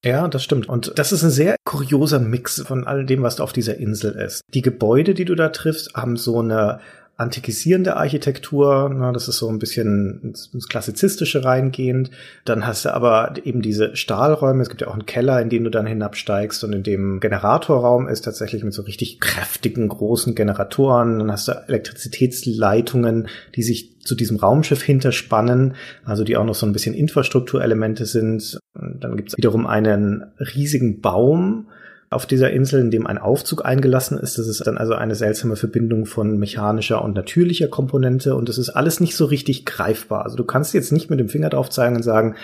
Ja, 0.04 0.28
das 0.28 0.44
stimmt. 0.44 0.68
Und 0.68 0.92
das 0.96 1.12
ist 1.12 1.22
ein 1.22 1.30
sehr 1.30 1.56
kurioser 1.64 2.20
Mix 2.20 2.62
von 2.62 2.86
all 2.86 3.04
dem, 3.04 3.22
was 3.22 3.36
da 3.36 3.44
auf 3.44 3.52
dieser 3.52 3.78
Insel 3.78 4.12
ist. 4.12 4.42
Die 4.54 4.62
Gebäude, 4.62 5.14
die 5.14 5.24
du 5.24 5.34
da 5.34 5.48
triffst, 5.48 5.94
haben 5.94 6.16
so 6.16 6.40
eine 6.40 6.80
antikisierende 7.18 7.96
Architektur, 7.96 8.88
na, 8.94 9.10
das 9.10 9.26
ist 9.26 9.38
so 9.38 9.48
ein 9.48 9.58
bisschen 9.58 10.20
ins, 10.22 10.68
Klassizistische 10.68 11.44
reingehend. 11.44 12.12
Dann 12.44 12.64
hast 12.64 12.84
du 12.84 12.94
aber 12.94 13.34
eben 13.42 13.60
diese 13.60 13.96
Stahlräume, 13.96 14.62
es 14.62 14.68
gibt 14.68 14.82
ja 14.82 14.86
auch 14.86 14.92
einen 14.92 15.04
Keller, 15.04 15.42
in 15.42 15.50
den 15.50 15.64
du 15.64 15.70
dann 15.70 15.84
hinabsteigst 15.84 16.62
und 16.62 16.72
in 16.72 16.84
dem 16.84 17.18
Generatorraum 17.18 18.06
ist 18.06 18.24
tatsächlich 18.24 18.62
mit 18.62 18.72
so 18.72 18.82
richtig 18.82 19.18
kräftigen, 19.18 19.88
großen 19.88 20.36
Generatoren. 20.36 21.18
Dann 21.18 21.32
hast 21.32 21.48
du 21.48 21.52
Elektrizitätsleitungen, 21.52 23.26
die 23.56 23.64
sich 23.64 23.98
zu 23.98 24.14
diesem 24.14 24.36
Raumschiff 24.36 24.82
hinterspannen, 24.82 25.74
also 26.04 26.22
die 26.22 26.36
auch 26.36 26.44
noch 26.44 26.54
so 26.54 26.66
ein 26.66 26.72
bisschen 26.72 26.94
Infrastrukturelemente 26.94 28.06
sind. 28.06 28.60
Und 28.74 29.02
dann 29.02 29.16
gibt 29.16 29.30
es 29.30 29.36
wiederum 29.36 29.66
einen 29.66 30.24
riesigen 30.38 31.00
Baum, 31.00 31.66
auf 32.10 32.26
dieser 32.26 32.50
Insel, 32.50 32.80
in 32.80 32.90
dem 32.90 33.06
ein 33.06 33.18
Aufzug 33.18 33.64
eingelassen 33.64 34.18
ist. 34.18 34.38
Das 34.38 34.46
ist 34.46 34.66
dann 34.66 34.78
also 34.78 34.94
eine 34.94 35.14
seltsame 35.14 35.56
Verbindung 35.56 36.06
von 36.06 36.38
mechanischer 36.38 37.02
und 37.02 37.14
natürlicher 37.14 37.68
Komponente 37.68 38.34
und 38.34 38.48
das 38.48 38.58
ist 38.58 38.70
alles 38.70 39.00
nicht 39.00 39.14
so 39.14 39.26
richtig 39.26 39.66
greifbar. 39.66 40.24
Also 40.24 40.36
du 40.36 40.44
kannst 40.44 40.74
jetzt 40.74 40.92
nicht 40.92 41.10
mit 41.10 41.20
dem 41.20 41.28
Finger 41.28 41.50
drauf 41.50 41.68
zeigen 41.68 41.96
und 41.96 42.02
sagen, 42.02 42.36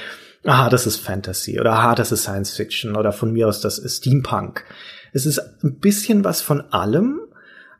ah, 0.44 0.68
das 0.68 0.86
ist 0.86 0.98
Fantasy 0.98 1.58
oder 1.58 1.72
ah, 1.72 1.94
das 1.94 2.12
ist 2.12 2.22
Science 2.22 2.52
Fiction 2.52 2.96
oder 2.96 3.12
von 3.12 3.32
mir 3.32 3.48
aus 3.48 3.60
das 3.60 3.78
ist 3.78 3.98
Steampunk. 3.98 4.64
Es 5.12 5.26
ist 5.26 5.38
ein 5.62 5.78
bisschen 5.78 6.24
was 6.24 6.42
von 6.42 6.60
allem, 6.72 7.20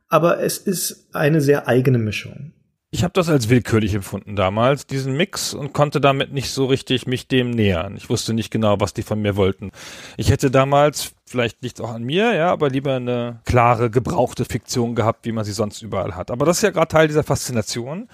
aber 0.08 0.40
es 0.40 0.58
ist 0.58 1.08
eine 1.12 1.40
sehr 1.40 1.68
eigene 1.68 1.98
Mischung. 1.98 2.52
Ich 2.94 3.02
habe 3.02 3.12
das 3.12 3.28
als 3.28 3.48
willkürlich 3.48 3.92
empfunden 3.92 4.36
damals, 4.36 4.86
diesen 4.86 5.16
Mix, 5.16 5.52
und 5.52 5.72
konnte 5.72 6.00
damit 6.00 6.32
nicht 6.32 6.50
so 6.50 6.66
richtig 6.66 7.08
mich 7.08 7.26
dem 7.26 7.50
nähern. 7.50 7.96
Ich 7.96 8.08
wusste 8.08 8.34
nicht 8.34 8.52
genau, 8.52 8.78
was 8.78 8.94
die 8.94 9.02
von 9.02 9.20
mir 9.20 9.34
wollten. 9.34 9.72
Ich 10.16 10.30
hätte 10.30 10.48
damals, 10.52 11.12
vielleicht 11.26 11.62
liegt 11.62 11.78
es 11.78 11.84
auch 11.84 11.92
an 11.92 12.02
mir, 12.02 12.34
ja, 12.34 12.50
aber 12.50 12.68
lieber 12.68 12.94
eine 12.94 13.40
klare, 13.44 13.90
gebrauchte 13.90 14.44
Fiktion 14.44 14.94
gehabt, 14.94 15.24
wie 15.24 15.32
man 15.32 15.44
sie 15.44 15.52
sonst 15.52 15.82
überall 15.82 16.14
hat. 16.14 16.30
Aber 16.30 16.44
das 16.46 16.58
ist 16.58 16.62
ja 16.62 16.70
gerade 16.70 16.88
Teil 16.88 17.08
dieser 17.08 17.24
Faszination 17.24 18.08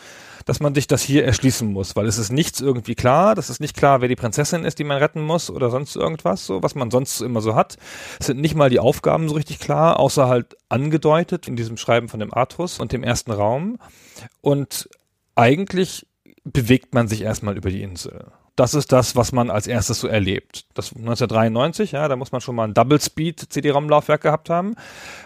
dass 0.45 0.61
man 0.61 0.75
sich 0.75 0.87
das 0.87 1.02
hier 1.02 1.25
erschließen 1.25 1.73
muss, 1.73 1.97
weil 1.97 2.07
es 2.07 2.19
ist 2.19 2.33
nichts 2.33 2.61
irgendwie 2.61 2.95
klar, 2.95 3.35
das 3.35 3.50
ist 3.50 3.61
nicht 3.61 3.76
klar, 3.76 4.00
wer 4.00 4.09
die 4.09 4.17
Prinzessin 4.17 4.64
ist, 4.64 4.79
die 4.79 4.85
man 4.85 4.99
retten 4.99 5.23
muss 5.23 5.50
oder 5.50 5.71
sonst 5.71 5.97
irgendwas, 5.97 6.47
so 6.47 6.62
was 6.62 6.75
man 6.75 6.90
sonst 6.90 7.21
immer 7.21 7.40
so 7.40 7.55
hat. 7.55 7.76
Es 8.19 8.26
sind 8.26 8.40
nicht 8.40 8.55
mal 8.55 8.71
die 8.71 8.81
Aufgaben 8.81 9.29
so 9.29 9.35
richtig 9.35 9.61
klar, 9.61 9.99
außer 9.99 10.29
halt 10.29 10.57
angedeutet 10.69 11.49
in 11.49 11.57
diesem 11.57 11.76
Schreiben 11.76 12.09
von 12.09 12.21
dem 12.21 12.35
Artus 12.35 12.79
und 12.79 12.93
dem 12.93 13.05
ersten 13.05 13.31
Raum. 13.31 13.79
Und 14.40 14.88
eigentlich 15.35 16.07
bewegt 16.45 16.95
man 16.95 17.09
sich 17.09 17.23
erstmal 17.23 17.57
über 17.57 17.71
die 17.71 17.83
Insel. 17.83 18.33
Das 18.61 18.75
ist 18.75 18.93
das, 18.93 19.17
was 19.17 19.33
man 19.33 19.49
als 19.49 19.67
erstes 19.67 20.00
so 20.00 20.07
erlebt. 20.07 20.67
Das 20.75 20.95
1993, 20.95 21.93
ja, 21.93 22.09
da 22.09 22.17
muss 22.17 22.31
man 22.31 22.43
schon 22.43 22.55
mal 22.55 22.64
ein 22.64 22.75
Double 22.75 23.00
Speed 23.00 23.40
CD-ROM-Laufwerk 23.49 24.21
gehabt 24.21 24.50
haben, 24.50 24.75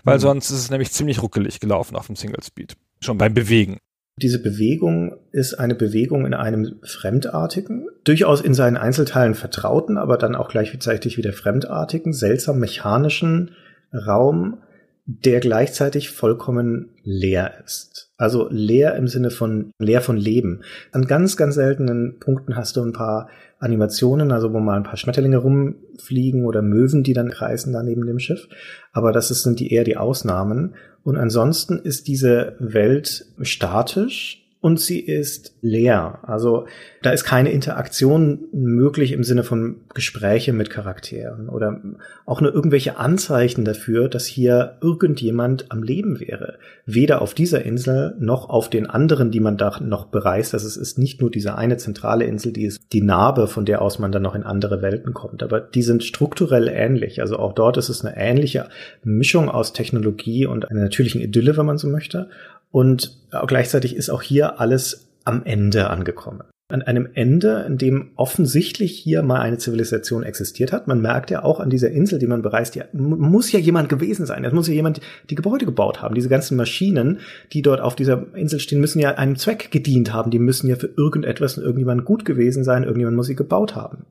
weil 0.05 0.19
mhm. 0.19 0.21
sonst 0.21 0.51
ist 0.53 0.59
es 0.59 0.71
nämlich 0.71 0.93
ziemlich 0.93 1.21
ruckelig 1.21 1.59
gelaufen 1.59 1.97
auf 1.97 2.07
dem 2.07 2.15
Single 2.15 2.45
Speed. 2.45 2.77
Schon 3.01 3.19
beim 3.19 3.35
Bewegen. 3.35 3.79
Diese 4.23 4.41
Bewegung 4.41 5.17
ist 5.33 5.55
eine 5.55 5.75
Bewegung 5.75 6.27
in 6.27 6.35
einem 6.35 6.77
fremdartigen, 6.85 7.89
durchaus 8.05 8.41
in 8.41 8.55
seinen 8.55 8.77
Einzelteilen 8.77 9.35
vertrauten, 9.35 9.99
aber 9.99 10.17
dann 10.17 10.37
auch 10.37 10.49
gleichzeitig 10.49 11.19
wieder 11.19 11.33
fremdartigen, 11.33 12.13
seltsam 12.13 12.61
mechanischen 12.61 13.51
Raum, 13.93 14.59
der 15.07 15.41
gleichzeitig 15.41 16.11
vollkommen 16.11 16.91
leer 17.03 17.63
ist. 17.65 18.11
Also 18.17 18.49
leer 18.51 18.95
im 18.95 19.07
Sinne 19.07 19.31
von 19.31 19.71
leer 19.79 20.01
von 20.01 20.17
Leben. 20.17 20.63
An 20.93 21.07
ganz, 21.07 21.37
ganz 21.37 21.57
seltenen 21.57 22.19
Punkten 22.21 22.57
hast 22.57 22.77
du 22.77 22.83
ein 22.83 22.93
paar 22.93 23.29
Animationen, 23.59 24.33
also 24.33 24.53
wo 24.53 24.61
mal 24.61 24.77
ein 24.77 24.83
paar 24.83 24.97
Schmetterlinge 24.97 25.39
rumfliegen 25.39 26.45
oder 26.45 26.63
Möwen, 26.63 27.03
die 27.03 27.13
dann 27.13 27.31
kreisen 27.31 27.73
da 27.73 27.83
neben 27.83 28.07
dem 28.07 28.19
Schiff. 28.19 28.49
Aber 28.93 29.13
das 29.13 29.29
sind 29.29 29.61
die 29.61 29.73
eher 29.73 29.85
die 29.85 29.97
Ausnahmen. 29.97 30.75
Und 31.03 31.17
ansonsten 31.17 31.79
ist 31.79 32.09
diese 32.09 32.57
Welt 32.59 33.27
statisch 33.43 34.44
und 34.65 34.81
sie 34.81 34.99
ist 34.99 35.55
leer. 35.61 36.21
Also 36.23 36.65
da 37.03 37.11
ist 37.11 37.25
keine 37.25 37.53
Interaktion 37.53 38.47
möglich 38.55 39.13
im 39.13 39.23
Sinne 39.23 39.45
von 39.45 39.83
Gespräche 39.93 40.55
mit 40.55 40.71
Charakteren 40.71 41.51
oder 41.51 41.83
auch 42.25 42.41
nur 42.41 42.55
irgendwelche 42.55 42.97
Anzeichen 42.97 43.67
dafür, 43.67 44.09
dass 44.09 44.25
hier 44.25 44.79
irgendjemand 44.81 45.71
am 45.71 45.83
Leben 45.83 46.19
wäre. 46.19 46.55
Weder 46.87 47.21
auf 47.21 47.35
dieser 47.35 47.63
Insel 47.63 48.17
noch 48.19 48.49
auf 48.49 48.71
den 48.71 48.89
anderen, 48.89 49.31
die 49.31 49.41
man 49.41 49.59
da 49.59 49.81
noch 49.83 50.07
bereist. 50.07 50.55
Also 50.55 50.67
es 50.67 50.79
ist 50.79 50.99
nicht 50.99 51.21
nur 51.21 51.31
diese 51.31 51.57
eine 51.59 51.77
zentrale 51.77 52.25
Insel, 52.25 52.55
die 52.55 52.65
ist 52.65 52.87
die 52.95 53.03
Narbe, 53.03 53.49
von 53.49 53.67
der 53.67 53.83
aus 53.83 53.99
man 53.99 54.13
dann 54.13 54.23
noch 54.23 54.35
in 54.35 54.45
andere 54.45 54.81
Welten 54.81 55.13
kommt. 55.13 55.43
Aber 55.43 55.61
die 55.61 55.83
sind 55.83 56.05
strukturell 56.05 56.69
ähnlich. 56.69 57.21
Also 57.21 57.39
auch 57.39 57.53
dort 57.53 57.77
ist 57.77 57.91
es 57.91 58.03
eine 58.03 58.17
ähnliche 58.17 58.71
Mischung 59.03 59.51
aus 59.51 59.75
Technologie 59.75 60.47
und 60.47 60.71
einer 60.71 60.81
natürlichen 60.81 61.21
Idylle, 61.21 61.59
wenn 61.59 61.67
man 61.67 61.77
so 61.77 61.87
möchte. 61.87 62.31
Und 62.75 63.17
gleichzeitig 63.47 63.95
ist 63.95 64.11
auch 64.11 64.21
hier 64.21 64.59
alles 64.59 65.07
am 65.23 65.45
Ende 65.45 65.91
angekommen. 65.91 66.43
An 66.69 66.83
einem 66.83 67.09
Ende, 67.15 67.65
in 67.69 67.79
dem 67.79 68.11
offensichtlich 68.17 68.99
hier 68.99 69.23
mal 69.23 69.39
eine 69.39 69.59
Zivilisation 69.59 70.25
existiert 70.25 70.73
hat. 70.73 70.89
Man 70.89 71.01
merkt 71.01 71.31
ja 71.31 71.45
auch 71.45 71.61
an 71.61 71.71
dieser 71.71 71.93
Insel, 71.93 72.19
die 72.19 72.27
man 72.27 72.43
bereist, 72.43 72.75
ja, 72.75 72.87
muss 72.93 73.53
ja 73.53 73.61
jemand 73.61 73.91
gewesen 73.91 74.27
sein. 74.27 74.45
Es 74.45 74.53
muss 74.53 74.67
ja 74.67 74.75
jemand 74.75 75.01
die 75.31 75.37
Gebäude 75.37 75.67
gebaut 75.67 76.03
haben. 76.03 76.17
Diese 76.17 76.29
ganzen 76.29 76.57
Maschinen, 76.57 77.21
die 77.53 77.63
dort 77.63 77.81
auf 77.81 77.95
dieser 77.95 78.35
Insel 78.35 78.59
stehen, 78.59 78.81
müssen 78.81 78.99
ja 78.99 79.11
einem 79.11 79.37
Zweck 79.37 79.71
gedient 79.71 80.13
haben. 80.13 80.33
Die 80.33 80.41
müssen 80.41 80.67
ja 80.67 80.75
für 80.75 80.91
irgendetwas 80.97 81.57
und 81.57 81.63
irgendjemand 81.63 82.05
gut 82.05 82.25
gewesen 82.25 82.65
sein. 82.65 82.83
Irgendjemand 82.83 83.17
muss 83.17 83.27
sie 83.27 83.37
gebaut 83.37 83.77
haben. 83.77 84.07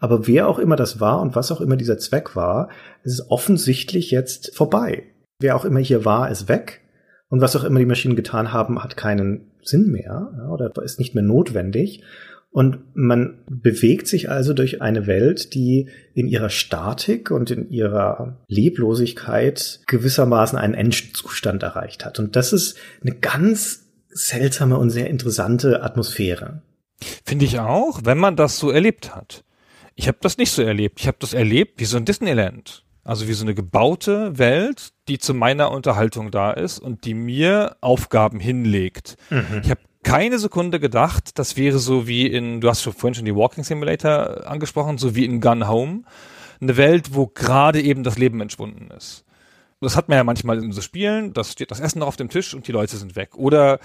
Aber 0.00 0.26
wer 0.26 0.48
auch 0.48 0.58
immer 0.58 0.74
das 0.74 0.98
war 0.98 1.20
und 1.20 1.36
was 1.36 1.52
auch 1.52 1.60
immer 1.60 1.76
dieser 1.76 1.98
Zweck 1.98 2.34
war, 2.34 2.68
ist 3.04 3.30
offensichtlich 3.30 4.10
jetzt 4.10 4.56
vorbei. 4.56 5.04
Wer 5.40 5.54
auch 5.54 5.64
immer 5.64 5.78
hier 5.78 6.04
war, 6.04 6.28
ist 6.32 6.48
weg. 6.48 6.80
Und 7.28 7.40
was 7.40 7.56
auch 7.56 7.64
immer 7.64 7.78
die 7.78 7.86
Maschinen 7.86 8.16
getan 8.16 8.52
haben, 8.52 8.82
hat 8.82 8.96
keinen 8.96 9.50
Sinn 9.62 9.90
mehr 9.90 10.32
ja, 10.36 10.48
oder 10.48 10.72
ist 10.82 10.98
nicht 10.98 11.14
mehr 11.14 11.24
notwendig. 11.24 12.02
Und 12.50 12.78
man 12.94 13.40
bewegt 13.50 14.08
sich 14.08 14.30
also 14.30 14.54
durch 14.54 14.80
eine 14.80 15.06
Welt, 15.06 15.52
die 15.54 15.90
in 16.14 16.26
ihrer 16.26 16.48
Statik 16.48 17.30
und 17.30 17.50
in 17.50 17.68
ihrer 17.70 18.38
Leblosigkeit 18.48 19.80
gewissermaßen 19.86 20.58
einen 20.58 20.74
Endzustand 20.74 21.62
erreicht 21.62 22.06
hat. 22.06 22.18
Und 22.18 22.36
das 22.36 22.54
ist 22.54 22.78
eine 23.02 23.14
ganz 23.14 23.84
seltsame 24.08 24.78
und 24.78 24.90
sehr 24.90 25.10
interessante 25.10 25.82
Atmosphäre. 25.82 26.62
Finde 27.24 27.44
ich 27.44 27.60
auch, 27.60 28.00
wenn 28.04 28.18
man 28.18 28.34
das 28.34 28.58
so 28.58 28.70
erlebt 28.70 29.14
hat. 29.14 29.44
Ich 29.94 30.08
habe 30.08 30.18
das 30.20 30.38
nicht 30.38 30.50
so 30.50 30.62
erlebt. 30.62 31.00
Ich 31.00 31.06
habe 31.06 31.18
das 31.20 31.34
erlebt 31.34 31.80
wie 31.80 31.84
so 31.84 31.96
ein 31.96 32.04
Disneyland. 32.06 32.84
Also 33.04 33.26
wie 33.28 33.32
so 33.32 33.44
eine 33.44 33.54
gebaute 33.54 34.38
Welt, 34.38 34.90
die 35.08 35.18
zu 35.18 35.32
meiner 35.34 35.70
Unterhaltung 35.70 36.30
da 36.30 36.52
ist 36.52 36.78
und 36.78 37.04
die 37.04 37.14
mir 37.14 37.76
Aufgaben 37.80 38.40
hinlegt. 38.40 39.16
Mhm. 39.30 39.62
Ich 39.62 39.70
habe 39.70 39.80
keine 40.02 40.38
Sekunde 40.38 40.80
gedacht, 40.80 41.38
das 41.38 41.56
wäre 41.56 41.78
so 41.78 42.06
wie 42.06 42.26
in, 42.26 42.60
du 42.60 42.68
hast 42.68 42.82
schon 42.82 42.92
vorhin 42.92 43.14
schon 43.14 43.24
die 43.24 43.34
Walking 43.34 43.64
Simulator 43.64 44.46
angesprochen, 44.46 44.98
so 44.98 45.14
wie 45.14 45.24
in 45.24 45.40
Gun 45.40 45.68
Home. 45.68 46.02
Eine 46.60 46.76
Welt, 46.76 47.14
wo 47.14 47.26
gerade 47.26 47.80
eben 47.80 48.02
das 48.02 48.18
Leben 48.18 48.40
entschwunden 48.40 48.90
ist. 48.90 49.24
Das 49.80 49.96
hat 49.96 50.08
man 50.08 50.18
ja 50.18 50.24
manchmal 50.24 50.62
in 50.62 50.72
so 50.72 50.80
Spielen, 50.80 51.32
das 51.32 51.52
steht 51.52 51.70
das 51.70 51.78
Essen 51.78 52.00
noch 52.00 52.08
auf 52.08 52.16
dem 52.16 52.28
Tisch 52.28 52.52
und 52.52 52.66
die 52.66 52.72
Leute 52.72 52.96
sind 52.96 53.14
weg. 53.14 53.36
Oder 53.36 53.78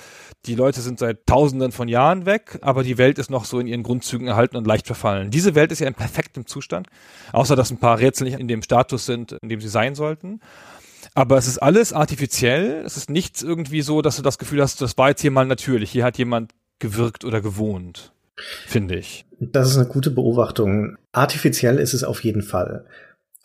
die 0.47 0.55
Leute 0.55 0.81
sind 0.81 0.97
seit 0.97 1.27
tausenden 1.27 1.71
von 1.71 1.88
Jahren 1.88 2.25
weg, 2.25 2.57
aber 2.62 2.83
die 2.83 2.97
Welt 2.97 3.19
ist 3.19 3.29
noch 3.29 3.45
so 3.45 3.59
in 3.59 3.67
ihren 3.67 3.83
Grundzügen 3.83 4.27
erhalten 4.27 4.57
und 4.57 4.65
leicht 4.65 4.88
verfallen. 4.88 5.29
Diese 5.29 5.53
Welt 5.53 5.71
ist 5.71 5.79
ja 5.79 5.88
in 5.88 5.93
perfektem 5.93 6.47
Zustand, 6.47 6.88
außer 7.31 7.55
dass 7.55 7.69
ein 7.69 7.79
paar 7.79 8.00
Rätsel 8.00 8.25
nicht 8.25 8.39
in 8.39 8.47
dem 8.47 8.63
Status 8.63 9.05
sind, 9.05 9.33
in 9.33 9.50
dem 9.50 9.62
sie 9.62 9.69
sein 9.69 9.93
sollten. 9.93 10.39
Aber 11.13 11.38
es 11.38 11.47
ist 11.47 11.59
alles 11.59 11.93
artifiziell. 11.93 12.81
Es 12.85 12.97
ist 12.97 13.09
nichts 13.09 13.43
irgendwie 13.43 13.81
so, 13.81 14.01
dass 14.01 14.15
du 14.15 14.23
das 14.23 14.39
Gefühl 14.39 14.62
hast, 14.62 14.81
das 14.81 14.97
war 14.97 15.09
jetzt 15.09 15.21
hier 15.21 15.31
mal 15.31 15.45
natürlich. 15.45 15.91
Hier 15.91 16.05
hat 16.05 16.17
jemand 16.17 16.53
gewirkt 16.79 17.23
oder 17.23 17.39
gewohnt, 17.39 18.13
finde 18.65 18.95
ich. 18.95 19.25
Das 19.39 19.69
ist 19.69 19.77
eine 19.77 19.88
gute 19.88 20.09
Beobachtung. 20.09 20.97
Artifiziell 21.12 21.77
ist 21.77 21.93
es 21.93 22.03
auf 22.03 22.23
jeden 22.23 22.41
Fall. 22.41 22.85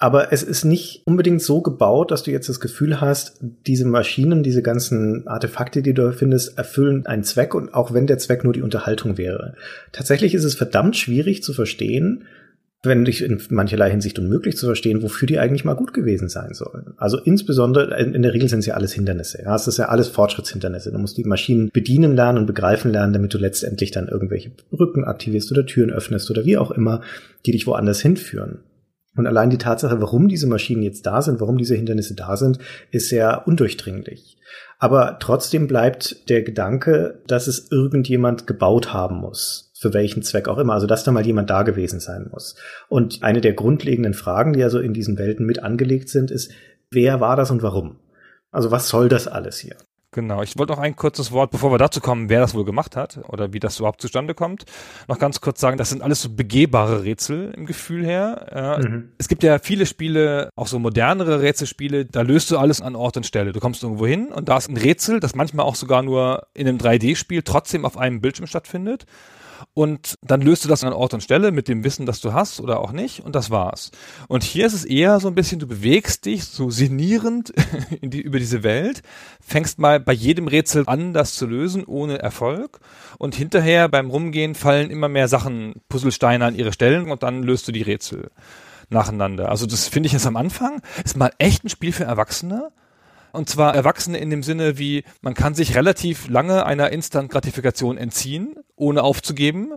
Aber 0.00 0.32
es 0.32 0.44
ist 0.44 0.64
nicht 0.64 1.02
unbedingt 1.06 1.42
so 1.42 1.60
gebaut, 1.60 2.12
dass 2.12 2.22
du 2.22 2.30
jetzt 2.30 2.48
das 2.48 2.60
Gefühl 2.60 3.00
hast, 3.00 3.40
diese 3.66 3.84
Maschinen, 3.84 4.44
diese 4.44 4.62
ganzen 4.62 5.26
Artefakte, 5.26 5.82
die 5.82 5.92
du 5.92 6.12
findest, 6.12 6.56
erfüllen 6.56 7.04
einen 7.06 7.24
Zweck 7.24 7.52
und 7.52 7.74
auch 7.74 7.92
wenn 7.92 8.06
der 8.06 8.18
Zweck 8.18 8.44
nur 8.44 8.52
die 8.52 8.62
Unterhaltung 8.62 9.18
wäre. 9.18 9.54
Tatsächlich 9.90 10.34
ist 10.34 10.44
es 10.44 10.54
verdammt 10.54 10.96
schwierig 10.96 11.42
zu 11.42 11.52
verstehen, 11.52 12.24
wenn 12.84 13.04
dich 13.04 13.24
in 13.24 13.42
mancherlei 13.50 13.90
Hinsicht 13.90 14.20
unmöglich 14.20 14.56
zu 14.56 14.66
verstehen, 14.66 15.02
wofür 15.02 15.26
die 15.26 15.40
eigentlich 15.40 15.64
mal 15.64 15.74
gut 15.74 15.92
gewesen 15.92 16.28
sein 16.28 16.54
sollen. 16.54 16.94
Also 16.96 17.18
insbesondere, 17.18 18.00
in 18.00 18.22
der 18.22 18.32
Regel 18.32 18.48
sind 18.48 18.60
es 18.60 18.66
ja 18.66 18.74
alles 18.74 18.92
Hindernisse. 18.92 19.42
Ja, 19.42 19.56
es 19.56 19.66
ist 19.66 19.78
ja 19.78 19.88
alles 19.88 20.06
Fortschrittshindernisse. 20.06 20.92
Du 20.92 20.98
musst 20.98 21.16
die 21.16 21.24
Maschinen 21.24 21.70
bedienen 21.72 22.14
lernen 22.14 22.38
und 22.38 22.46
begreifen 22.46 22.92
lernen, 22.92 23.12
damit 23.12 23.34
du 23.34 23.38
letztendlich 23.38 23.90
dann 23.90 24.06
irgendwelche 24.06 24.52
Brücken 24.70 25.02
aktivierst 25.02 25.50
oder 25.50 25.66
Türen 25.66 25.90
öffnest 25.90 26.30
oder 26.30 26.44
wie 26.44 26.56
auch 26.56 26.70
immer, 26.70 27.00
die 27.46 27.50
dich 27.50 27.66
woanders 27.66 28.00
hinführen. 28.00 28.60
Und 29.18 29.26
allein 29.26 29.50
die 29.50 29.58
Tatsache, 29.58 30.00
warum 30.00 30.28
diese 30.28 30.46
Maschinen 30.46 30.82
jetzt 30.82 31.04
da 31.06 31.20
sind, 31.22 31.40
warum 31.40 31.58
diese 31.58 31.74
Hindernisse 31.74 32.14
da 32.14 32.36
sind, 32.36 32.58
ist 32.90 33.08
sehr 33.08 33.46
undurchdringlich. 33.46 34.38
Aber 34.78 35.18
trotzdem 35.18 35.66
bleibt 35.66 36.28
der 36.28 36.42
Gedanke, 36.42 37.20
dass 37.26 37.48
es 37.48 37.70
irgendjemand 37.70 38.46
gebaut 38.46 38.92
haben 38.92 39.16
muss. 39.16 39.72
Für 39.78 39.92
welchen 39.92 40.22
Zweck 40.22 40.48
auch 40.48 40.58
immer. 40.58 40.74
Also, 40.74 40.86
dass 40.86 41.04
da 41.04 41.12
mal 41.12 41.26
jemand 41.26 41.50
da 41.50 41.62
gewesen 41.62 42.00
sein 42.00 42.28
muss. 42.32 42.56
Und 42.88 43.22
eine 43.22 43.40
der 43.40 43.52
grundlegenden 43.52 44.14
Fragen, 44.14 44.52
die 44.52 44.62
also 44.62 44.78
in 44.78 44.94
diesen 44.94 45.18
Welten 45.18 45.46
mit 45.46 45.62
angelegt 45.62 46.08
sind, 46.08 46.30
ist, 46.30 46.52
wer 46.90 47.20
war 47.20 47.36
das 47.36 47.50
und 47.50 47.62
warum? 47.62 47.98
Also, 48.50 48.70
was 48.70 48.88
soll 48.88 49.08
das 49.08 49.28
alles 49.28 49.58
hier? 49.58 49.76
Genau, 50.10 50.42
ich 50.42 50.56
wollte 50.56 50.72
noch 50.72 50.78
ein 50.78 50.96
kurzes 50.96 51.32
Wort, 51.32 51.50
bevor 51.50 51.70
wir 51.70 51.76
dazu 51.76 52.00
kommen, 52.00 52.30
wer 52.30 52.40
das 52.40 52.54
wohl 52.54 52.64
gemacht 52.64 52.96
hat 52.96 53.20
oder 53.28 53.52
wie 53.52 53.60
das 53.60 53.78
überhaupt 53.78 54.00
zustande 54.00 54.34
kommt, 54.34 54.64
noch 55.06 55.18
ganz 55.18 55.42
kurz 55.42 55.60
sagen, 55.60 55.76
das 55.76 55.90
sind 55.90 56.00
alles 56.00 56.22
so 56.22 56.30
begehbare 56.30 57.04
Rätsel 57.04 57.52
im 57.54 57.66
Gefühl 57.66 58.06
her. 58.06 58.78
Mhm. 58.82 59.10
Es 59.18 59.28
gibt 59.28 59.42
ja 59.42 59.58
viele 59.58 59.84
Spiele, 59.84 60.48
auch 60.56 60.66
so 60.66 60.78
modernere 60.78 61.42
Rätselspiele, 61.42 62.06
da 62.06 62.22
löst 62.22 62.50
du 62.50 62.56
alles 62.56 62.80
an 62.80 62.96
Ort 62.96 63.18
und 63.18 63.26
Stelle. 63.26 63.52
Du 63.52 63.60
kommst 63.60 63.82
irgendwo 63.82 64.06
hin 64.06 64.28
und 64.28 64.48
da 64.48 64.56
ist 64.56 64.70
ein 64.70 64.78
Rätsel, 64.78 65.20
das 65.20 65.34
manchmal 65.34 65.66
auch 65.66 65.74
sogar 65.74 66.02
nur 66.02 66.46
in 66.54 66.66
einem 66.66 66.78
3D-Spiel 66.78 67.42
trotzdem 67.42 67.84
auf 67.84 67.98
einem 67.98 68.22
Bildschirm 68.22 68.46
stattfindet 68.46 69.04
und 69.74 70.18
dann 70.22 70.40
löst 70.40 70.64
du 70.64 70.68
das 70.68 70.84
an 70.84 70.92
Ort 70.92 71.14
und 71.14 71.22
Stelle 71.22 71.52
mit 71.52 71.68
dem 71.68 71.84
Wissen, 71.84 72.06
das 72.06 72.20
du 72.20 72.32
hast 72.32 72.60
oder 72.60 72.80
auch 72.80 72.92
nicht 72.92 73.20
und 73.20 73.34
das 73.34 73.50
war's. 73.50 73.90
Und 74.28 74.42
hier 74.42 74.66
ist 74.66 74.74
es 74.74 74.84
eher 74.84 75.20
so 75.20 75.28
ein 75.28 75.34
bisschen, 75.34 75.58
du 75.58 75.66
bewegst 75.66 76.26
dich 76.26 76.44
so 76.44 76.70
sinnierend 76.70 77.52
die, 78.02 78.20
über 78.20 78.38
diese 78.38 78.62
Welt, 78.62 79.02
fängst 79.40 79.78
mal 79.78 80.00
bei 80.00 80.12
jedem 80.12 80.48
Rätsel 80.48 80.84
an, 80.86 81.12
das 81.12 81.34
zu 81.34 81.46
lösen, 81.46 81.84
ohne 81.84 82.18
Erfolg 82.18 82.80
und 83.18 83.34
hinterher 83.34 83.88
beim 83.88 84.10
Rumgehen 84.10 84.54
fallen 84.54 84.90
immer 84.90 85.08
mehr 85.08 85.28
Sachen, 85.28 85.74
Puzzlesteine 85.88 86.44
an 86.44 86.54
ihre 86.54 86.72
Stellen 86.72 87.10
und 87.10 87.22
dann 87.22 87.42
löst 87.42 87.68
du 87.68 87.72
die 87.72 87.82
Rätsel 87.82 88.30
nacheinander. 88.90 89.50
Also 89.50 89.66
das 89.66 89.88
finde 89.88 90.06
ich 90.06 90.12
jetzt 90.12 90.26
am 90.26 90.36
Anfang, 90.36 90.82
ist 91.04 91.16
mal 91.16 91.32
echt 91.38 91.64
ein 91.64 91.68
Spiel 91.68 91.92
für 91.92 92.04
Erwachsene, 92.04 92.70
und 93.32 93.48
zwar 93.48 93.74
Erwachsene 93.74 94.18
in 94.18 94.30
dem 94.30 94.42
Sinne 94.42 94.78
wie, 94.78 95.04
man 95.20 95.34
kann 95.34 95.54
sich 95.54 95.74
relativ 95.74 96.28
lange 96.28 96.64
einer 96.66 96.90
Instant-Gratifikation 96.90 97.98
entziehen, 97.98 98.54
ohne 98.76 99.02
aufzugeben. 99.02 99.74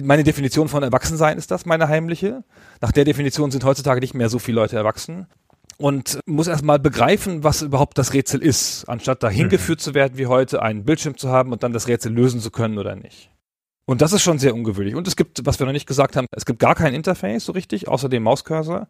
Meine 0.00 0.24
Definition 0.24 0.68
von 0.68 0.82
Erwachsensein 0.82 1.38
ist 1.38 1.50
das, 1.50 1.66
meine 1.66 1.88
heimliche. 1.88 2.44
Nach 2.80 2.92
der 2.92 3.04
Definition 3.04 3.50
sind 3.50 3.64
heutzutage 3.64 4.00
nicht 4.00 4.14
mehr 4.14 4.28
so 4.28 4.38
viele 4.38 4.56
Leute 4.56 4.76
erwachsen. 4.76 5.26
Und 5.78 6.20
muss 6.24 6.46
erstmal 6.46 6.78
begreifen, 6.78 7.44
was 7.44 7.60
überhaupt 7.60 7.98
das 7.98 8.14
Rätsel 8.14 8.42
ist, 8.42 8.88
anstatt 8.88 9.22
dahin 9.22 9.46
mhm. 9.46 9.50
geführt 9.50 9.80
zu 9.80 9.92
werden 9.92 10.16
wie 10.16 10.26
heute, 10.26 10.62
einen 10.62 10.84
Bildschirm 10.84 11.18
zu 11.18 11.28
haben 11.28 11.52
und 11.52 11.62
dann 11.62 11.74
das 11.74 11.86
Rätsel 11.86 12.12
lösen 12.12 12.40
zu 12.40 12.50
können 12.50 12.78
oder 12.78 12.96
nicht. 12.96 13.30
Und 13.84 14.00
das 14.00 14.12
ist 14.12 14.22
schon 14.22 14.38
sehr 14.38 14.54
ungewöhnlich. 14.54 14.94
Und 14.94 15.06
es 15.06 15.16
gibt, 15.16 15.44
was 15.44 15.58
wir 15.58 15.66
noch 15.66 15.72
nicht 15.72 15.86
gesagt 15.86 16.16
haben, 16.16 16.26
es 16.32 16.46
gibt 16.46 16.58
gar 16.58 16.74
kein 16.74 16.94
Interface 16.94 17.44
so 17.44 17.52
richtig, 17.52 17.88
außer 17.88 18.08
dem 18.08 18.22
Mauscursor 18.22 18.88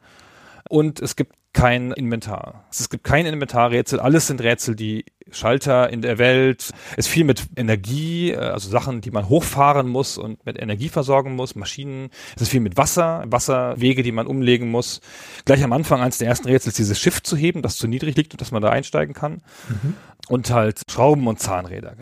und 0.68 1.00
es 1.00 1.16
gibt 1.16 1.34
kein 1.56 1.92
Inventar. 1.92 2.66
Es 2.70 2.90
gibt 2.90 3.02
kein 3.02 3.24
Inventarrätsel, 3.24 3.98
alles 3.98 4.26
sind 4.26 4.42
Rätsel, 4.42 4.76
die 4.76 5.06
Schalter 5.30 5.90
in 5.90 6.02
der 6.02 6.18
Welt. 6.18 6.70
Es 6.96 7.06
viel 7.06 7.24
mit 7.24 7.46
Energie, 7.56 8.32
äh, 8.32 8.36
also 8.36 8.68
Sachen, 8.68 9.00
die 9.00 9.10
man 9.10 9.28
hochfahren 9.28 9.88
muss 9.88 10.18
und 10.18 10.44
mit 10.44 10.60
Energie 10.60 10.90
versorgen 10.90 11.34
muss, 11.34 11.54
Maschinen. 11.54 12.10
Es 12.36 12.42
ist 12.42 12.50
viel 12.50 12.60
mit 12.60 12.76
Wasser, 12.76 13.24
Wasserwege, 13.26 14.02
die 14.02 14.12
man 14.12 14.26
umlegen 14.26 14.70
muss. 14.70 15.00
Gleich 15.46 15.64
am 15.64 15.72
Anfang 15.72 16.00
eines 16.00 16.18
der 16.18 16.28
ersten 16.28 16.48
Rätsel 16.48 16.68
ist 16.68 16.78
dieses 16.78 17.00
Schiff 17.00 17.22
zu 17.22 17.36
heben, 17.36 17.62
das 17.62 17.76
zu 17.76 17.88
niedrig 17.88 18.16
liegt 18.16 18.34
und 18.34 18.40
dass 18.40 18.52
man 18.52 18.62
da 18.62 18.68
einsteigen 18.68 19.14
kann. 19.14 19.42
Mhm. 19.68 19.94
Und 20.28 20.50
halt 20.50 20.82
Schrauben 20.90 21.26
und 21.26 21.40
Zahnräder. 21.40 21.96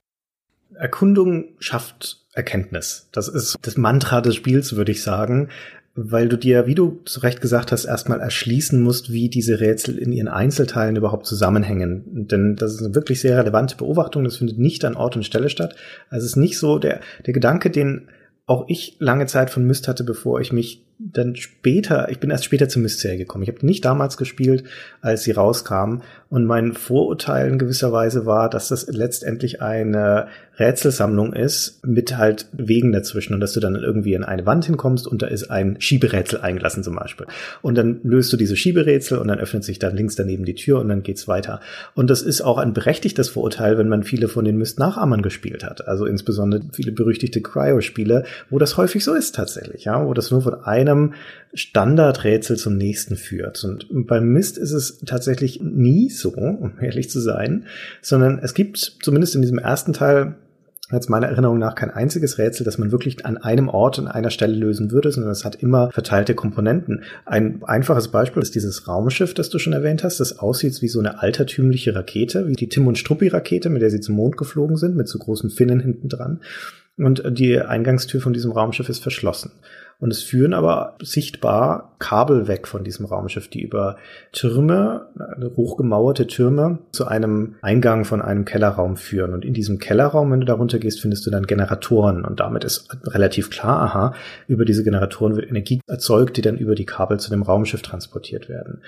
Erkundung 0.75 1.55
schafft 1.61 2.25
Erkenntnis. 2.33 3.09
Das 3.13 3.29
ist 3.29 3.57
das 3.63 3.77
Mantra 3.77 4.21
des 4.21 4.35
Spiels, 4.35 4.75
würde 4.75 4.91
ich 4.91 5.03
sagen 5.03 5.51
weil 5.97 6.29
du 6.29 6.37
dir, 6.37 6.67
wie 6.67 6.75
du 6.75 7.01
zu 7.05 7.21
Recht 7.21 7.41
gesagt 7.41 7.71
hast, 7.71 7.85
erstmal 7.85 8.21
erschließen 8.21 8.83
musst, 8.83 9.13
wie 9.13 9.29
diese 9.29 9.61
Rätsel 9.61 9.97
in 9.97 10.13
ihren 10.13 10.29
Einzelteilen 10.29 10.97
überhaupt 10.97 11.25
zusammenhängen. 11.25 12.27
Denn 12.29 12.57
das 12.57 12.73
ist 12.75 12.83
eine 12.83 12.95
wirklich 12.97 13.21
sehr 13.21 13.39
relevante 13.39 13.77
Beobachtung. 13.77 14.25
Das 14.25 14.39
findet 14.39 14.59
nicht 14.59 14.85
an 14.85 14.97
Ort 14.97 15.15
und 15.15 15.25
Stelle 15.25 15.49
statt. 15.49 15.77
Also 16.11 16.25
es 16.25 16.33
ist 16.33 16.37
nicht 16.37 16.59
so 16.59 16.79
der, 16.79 17.01
der 17.27 17.33
Gedanke, 17.33 17.71
den 17.71 18.09
auch 18.47 18.67
ich 18.69 18.97
lange 18.99 19.27
Zeit 19.27 19.51
von 19.51 19.65
Myst 19.65 19.89
hatte, 19.89 20.05
bevor 20.05 20.41
ich 20.41 20.53
mich 20.53 20.85
dann 20.99 21.35
später, 21.35 22.11
ich 22.11 22.21
bin 22.21 22.31
erst 22.31 22.45
später 22.45 22.69
zur 22.69 22.83
Myst-Serie 22.83 23.19
gekommen. 23.19 23.43
Ich 23.43 23.49
habe 23.49 23.65
nicht 23.65 23.85
damals 23.85 24.17
gespielt, 24.17 24.65
als 25.01 25.23
sie 25.23 25.33
rauskam. 25.33 26.03
Und 26.29 26.45
mein 26.45 26.75
Vorurteil 26.75 27.49
in 27.49 27.59
gewisser 27.59 27.91
Weise 27.93 28.27
war, 28.27 28.51
dass 28.51 28.69
das 28.69 28.87
letztendlich 28.89 29.63
eine 29.63 30.29
Rätselsammlung 30.59 31.33
ist 31.33 31.85
mit 31.85 32.17
halt 32.17 32.47
Wegen 32.53 32.93
dazwischen 32.93 33.35
und 33.35 33.41
dass 33.41 33.53
du 33.53 33.61
dann 33.61 33.75
irgendwie 33.75 34.15
in 34.15 34.25
eine 34.25 34.47
Wand 34.47 34.65
hinkommst 34.67 35.07
und 35.07 35.23
da 35.23 35.27
ist 35.27 35.51
ein 35.51 35.81
Schieberätsel 35.81 36.41
eingelassen 36.41 36.83
zum 36.83 36.95
Beispiel. 36.95 37.27
Und 37.63 37.77
dann 37.77 38.01
löst 38.05 38.33
du 38.33 38.37
diese 38.37 38.57
Schieberätsel 38.57 39.19
und 39.19 39.29
dann 39.29 39.41
öffnet 39.41 39.65
sich 39.65 39.79
dann 39.79 39.97
links 39.97 40.15
daneben 40.15 40.45
die 40.45 40.55
Tür 40.55 40.81
und 40.81 40.89
dann 40.89 41.03
geht's 41.03 41.27
weiter. 41.27 41.61
Und 41.95 42.09
das 42.09 42.23
ist 42.23 42.41
auch 42.41 42.59
ein 42.59 42.73
berechtigtes 42.73 43.31
Vorurteil, 43.31 43.79
wenn 43.79 43.89
man 43.89 44.05
viele 44.05 44.29
von 44.29 44.45
den 44.45 44.57
Myst-Nachahmern 44.57 45.23
gespielt 45.23 45.65
hat. 45.65 45.89
Also 45.89 46.07
insbesondere 46.07 46.63
viele 46.73 46.93
berüchtigte 46.93 47.41
Cryo-Spiele, 47.41 48.25
wo 48.51 48.59
das 48.59 48.77
häufig 48.77 49.03
so 49.05 49.15
ist 49.15 49.35
tatsächlich, 49.35 49.85
ja, 49.85 50.07
wo 50.07 50.15
das 50.15 50.31
nur 50.31 50.43
von 50.43 50.63
einem 50.65 51.15
Standardrätsel 51.55 52.57
zum 52.57 52.77
nächsten 52.77 53.17
führt. 53.17 53.65
Und 53.65 54.07
beim 54.07 54.29
Mist 54.29 54.59
ist 54.59 54.73
es 54.73 54.99
tatsächlich 55.07 55.61
nie 55.61 56.11
so, 56.11 56.31
um 56.31 56.73
ehrlich 56.81 57.11
zu 57.11 57.21
sein, 57.21 57.67
sondern 58.03 58.39
es 58.41 58.55
gibt 58.55 58.79
zumindest 58.79 59.35
in 59.35 59.43
diesem 59.43 59.59
ersten 59.59 59.93
Teil 59.93 60.37
jetzt 60.93 61.09
meiner 61.09 61.29
Erinnerung 61.29 61.59
nach 61.59 61.75
kein 61.75 61.91
einziges 61.91 62.39
Rätsel, 62.39 62.65
das 62.65 62.79
man 62.79 62.93
wirklich 62.93 63.25
an 63.25 63.39
einem 63.39 63.69
Ort 63.69 63.99
an 63.99 64.09
einer 64.09 64.31
Stelle 64.31 64.55
lösen 64.55 64.91
würde, 64.91 65.11
sondern 65.11 65.33
es 65.33 65.45
hat 65.45 65.57
immer 65.57 65.91
verteilte 65.91 66.35
Komponenten. 66.35 67.05
Ein 67.25 67.63
einfaches 67.65 68.09
Beispiel 68.09 68.43
ist 68.43 68.55
dieses 68.55 68.87
Raumschiff, 68.87 69.35
das 69.35 69.49
du 69.49 69.59
schon 69.59 69.73
erwähnt 69.73 70.05
hast, 70.05 70.21
das 70.21 70.39
aussieht 70.39 70.81
wie 70.83 70.89
so 70.89 71.01
eine 71.01 71.23
altertümliche 71.23 71.95
Rakete, 71.95 72.49
wie 72.49 72.55
die 72.55 72.69
Tim 72.69 72.87
und 72.87 72.99
Struppi 72.99 73.29
Rakete, 73.29 73.71
mit 73.71 73.83
der 73.83 73.91
sie 73.91 74.01
zum 74.01 74.17
Mond 74.17 74.37
geflogen 74.37 74.77
sind, 74.77 74.97
mit 74.97 75.09
so 75.09 75.19
großen 75.19 75.51
Finnen 75.51 75.81
hinten 75.81 76.09
dran. 76.09 76.41
Und 76.97 77.25
die 77.27 77.59
Eingangstür 77.61 78.21
von 78.21 78.33
diesem 78.33 78.53
Raumschiff 78.53 78.89
ist 78.89 79.03
verschlossen. 79.03 79.53
Und 79.99 80.11
es 80.11 80.23
führen 80.23 80.55
aber 80.55 80.97
sichtbar 81.01 81.95
Kabel 81.99 82.49
weg 82.49 82.67
von 82.69 82.85
diesem 82.85 83.07
Raumschiff, 83.07 83.49
die 83.49 83.63
über 83.63 83.97
Türme, 84.33 85.07
hochgemauerte 85.57 86.27
Türme, 86.27 86.79
zu 86.93 87.07
einem 87.07 87.55
Eingang 87.63 88.05
von 88.05 88.21
einem 88.21 88.45
Kellerraum 88.45 88.97
führen. 88.97 89.33
Und 89.33 89.45
in 89.45 89.55
diesem 89.55 89.79
Kellerraum, 89.79 90.31
wenn 90.31 90.41
du 90.41 90.47
darunter 90.47 90.79
gehst, 90.79 91.01
findest 91.01 91.27
du 91.27 91.31
dann 91.31 91.47
Generatoren. 91.47 92.25
Und 92.25 92.41
damit 92.41 92.65
ist 92.65 92.89
relativ 93.07 93.51
klar, 93.51 93.81
aha, 93.83 94.15
über 94.49 94.65
diese 94.65 94.85
Generatoren 94.85 95.37
wird 95.37 95.49
Energie 95.49 95.81
erzeugt, 95.87 96.37
die 96.37 96.43
dann 96.43 96.59
über 96.59 96.75
die 96.75 96.87
Kabel 96.87 97.19
zu 97.19 97.31
dem 97.31 97.43
Raumschiff 97.43 97.83
transportiert 97.83 98.49
werden. 98.49 98.83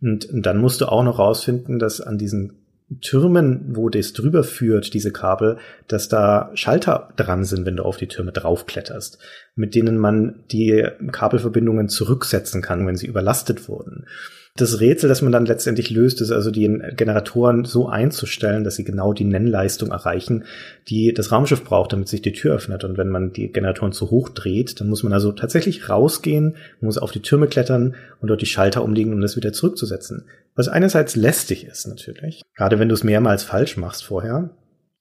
Und 0.00 0.28
dann 0.32 0.58
musst 0.58 0.80
du 0.80 0.86
auch 0.86 1.04
noch 1.04 1.18
rausfinden, 1.18 1.78
dass 1.78 2.00
an 2.00 2.18
diesen 2.18 2.61
Türmen, 3.00 3.64
wo 3.74 3.88
das 3.88 4.12
drüber 4.12 4.44
führt, 4.44 4.94
diese 4.94 5.12
Kabel, 5.12 5.58
dass 5.88 6.08
da 6.08 6.50
Schalter 6.54 7.10
dran 7.16 7.44
sind, 7.44 7.66
wenn 7.66 7.76
du 7.76 7.84
auf 7.84 7.96
die 7.96 8.08
Türme 8.08 8.32
draufkletterst, 8.32 9.18
mit 9.54 9.74
denen 9.74 9.98
man 9.98 10.44
die 10.50 10.86
Kabelverbindungen 11.10 11.88
zurücksetzen 11.88 12.62
kann, 12.62 12.86
wenn 12.86 12.96
sie 12.96 13.06
überlastet 13.06 13.68
wurden. 13.68 14.06
Das 14.54 14.80
Rätsel, 14.80 15.08
das 15.08 15.22
man 15.22 15.32
dann 15.32 15.46
letztendlich 15.46 15.88
löst, 15.88 16.20
ist 16.20 16.30
also 16.30 16.50
die 16.50 16.68
Generatoren 16.94 17.64
so 17.64 17.88
einzustellen, 17.88 18.64
dass 18.64 18.76
sie 18.76 18.84
genau 18.84 19.14
die 19.14 19.24
Nennleistung 19.24 19.92
erreichen, 19.92 20.44
die 20.88 21.14
das 21.14 21.32
Raumschiff 21.32 21.64
braucht, 21.64 21.94
damit 21.94 22.08
sich 22.08 22.20
die 22.20 22.34
Tür 22.34 22.56
öffnet. 22.56 22.84
Und 22.84 22.98
wenn 22.98 23.08
man 23.08 23.32
die 23.32 23.50
Generatoren 23.50 23.92
zu 23.92 24.10
hoch 24.10 24.28
dreht, 24.28 24.78
dann 24.78 24.90
muss 24.90 25.04
man 25.04 25.14
also 25.14 25.32
tatsächlich 25.32 25.88
rausgehen, 25.88 26.56
muss 26.82 26.98
auf 26.98 27.12
die 27.12 27.22
Türme 27.22 27.46
klettern 27.46 27.94
und 28.20 28.28
dort 28.28 28.42
die 28.42 28.46
Schalter 28.46 28.84
umlegen, 28.84 29.14
um 29.14 29.22
das 29.22 29.36
wieder 29.36 29.54
zurückzusetzen. 29.54 30.24
Was 30.54 30.68
einerseits 30.68 31.16
lästig 31.16 31.64
ist 31.64 31.86
natürlich, 31.86 32.42
gerade 32.56 32.78
wenn 32.78 32.88
du 32.88 32.94
es 32.94 33.04
mehrmals 33.04 33.44
falsch 33.44 33.76
machst 33.76 34.04
vorher. 34.04 34.50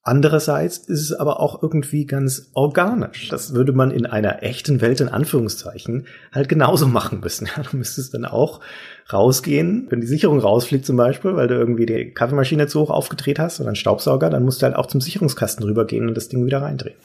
Andererseits 0.04 0.80
ist 0.80 1.02
es 1.02 1.14
aber 1.14 1.40
auch 1.40 1.62
irgendwie 1.62 2.06
ganz 2.06 2.50
organisch. 2.54 3.30
Das 3.30 3.54
würde 3.54 3.72
man 3.72 3.92
in 3.92 4.08
einer 4.08 4.42
echten 4.42 4.82
Welt 4.82 5.00
in 5.00 5.10
Anführungszeichen 5.10 6.08
halt 6.32 6.50
genauso 6.50 6.88
machen 6.88 7.20
müssen. 7.20 7.48
Ja, 7.56 7.64
du 7.64 7.78
müsstest 7.78 8.14
dann 8.14 8.26
auch 8.26 8.62
rausgehen, 9.12 9.88
wenn 9.90 10.02
die 10.02 10.08
Sicherung 10.08 10.40
rausfliegt 10.40 10.86
zum 10.86 10.96
Beispiel, 10.96 11.36
weil 11.36 11.48
du 11.48 11.56
irgendwie 11.56 11.86
die 11.86 12.14
Kaffeemaschine 12.14 12.66
zu 12.66 12.80
hoch 12.80 12.90
aufgedreht 12.90 13.38
hast 13.38 13.60
oder 13.60 13.70
einen 13.70 13.76
Staubsauger, 13.76 14.30
dann 14.32 14.44
musst 14.44 14.62
du 14.62 14.66
halt 14.66 14.76
auch 14.76 14.88
zum 14.88 15.02
Sicherungskasten 15.02 15.64
rübergehen 15.66 16.08
und 16.08 16.16
das 16.16 16.30
Ding 16.30 16.46
wieder 16.46 16.62
reindrehen. 16.64 16.96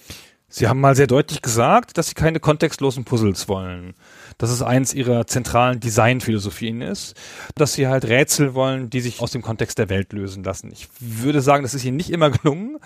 Sie 0.48 0.68
haben 0.68 0.80
mal 0.80 0.94
sehr 0.94 1.08
deutlich 1.08 1.42
gesagt, 1.42 1.98
dass 1.98 2.08
Sie 2.08 2.14
keine 2.14 2.40
kontextlosen 2.40 3.04
Puzzles 3.04 3.48
wollen. 3.48 3.94
Dass 4.38 4.50
es 4.50 4.62
eins 4.62 4.92
Ihrer 4.92 5.26
zentralen 5.26 5.80
Designphilosophien 5.80 6.82
ist, 6.82 7.14
dass 7.54 7.72
Sie 7.72 7.88
halt 7.88 8.04
Rätsel 8.04 8.54
wollen, 8.54 8.90
die 8.90 9.00
sich 9.00 9.20
aus 9.20 9.30
dem 9.30 9.42
Kontext 9.42 9.78
der 9.78 9.88
Welt 9.88 10.12
lösen 10.12 10.44
lassen. 10.44 10.70
Ich 10.72 10.88
würde 11.00 11.40
sagen, 11.40 11.62
das 11.62 11.74
ist 11.74 11.84
Ihnen 11.84 11.96
nicht 11.96 12.10
immer 12.10 12.30
gelungen, 12.30 12.78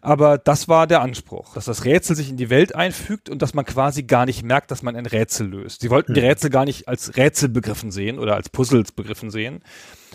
aber 0.00 0.38
das 0.38 0.68
war 0.68 0.86
der 0.86 1.00
Anspruch, 1.00 1.54
dass 1.54 1.64
das 1.64 1.84
Rätsel 1.84 2.16
sich 2.16 2.30
in 2.30 2.36
die 2.36 2.50
Welt 2.50 2.74
einfügt 2.74 3.28
und 3.28 3.42
dass 3.42 3.54
man 3.54 3.64
quasi 3.64 4.04
gar 4.04 4.26
nicht 4.26 4.42
merkt, 4.42 4.70
dass 4.70 4.82
man 4.82 4.96
ein 4.96 5.06
Rätsel 5.06 5.48
löst. 5.48 5.80
Sie 5.80 5.90
wollten 5.90 6.14
die 6.14 6.20
hm. 6.20 6.28
Rätsel 6.28 6.50
gar 6.50 6.64
nicht 6.64 6.88
als 6.88 7.16
Rätsel 7.16 7.48
begriffen 7.48 7.90
sehen 7.90 8.18
oder 8.18 8.34
als 8.34 8.48
Puzzles 8.48 8.92
begriffen 8.92 9.30
sehen, 9.30 9.60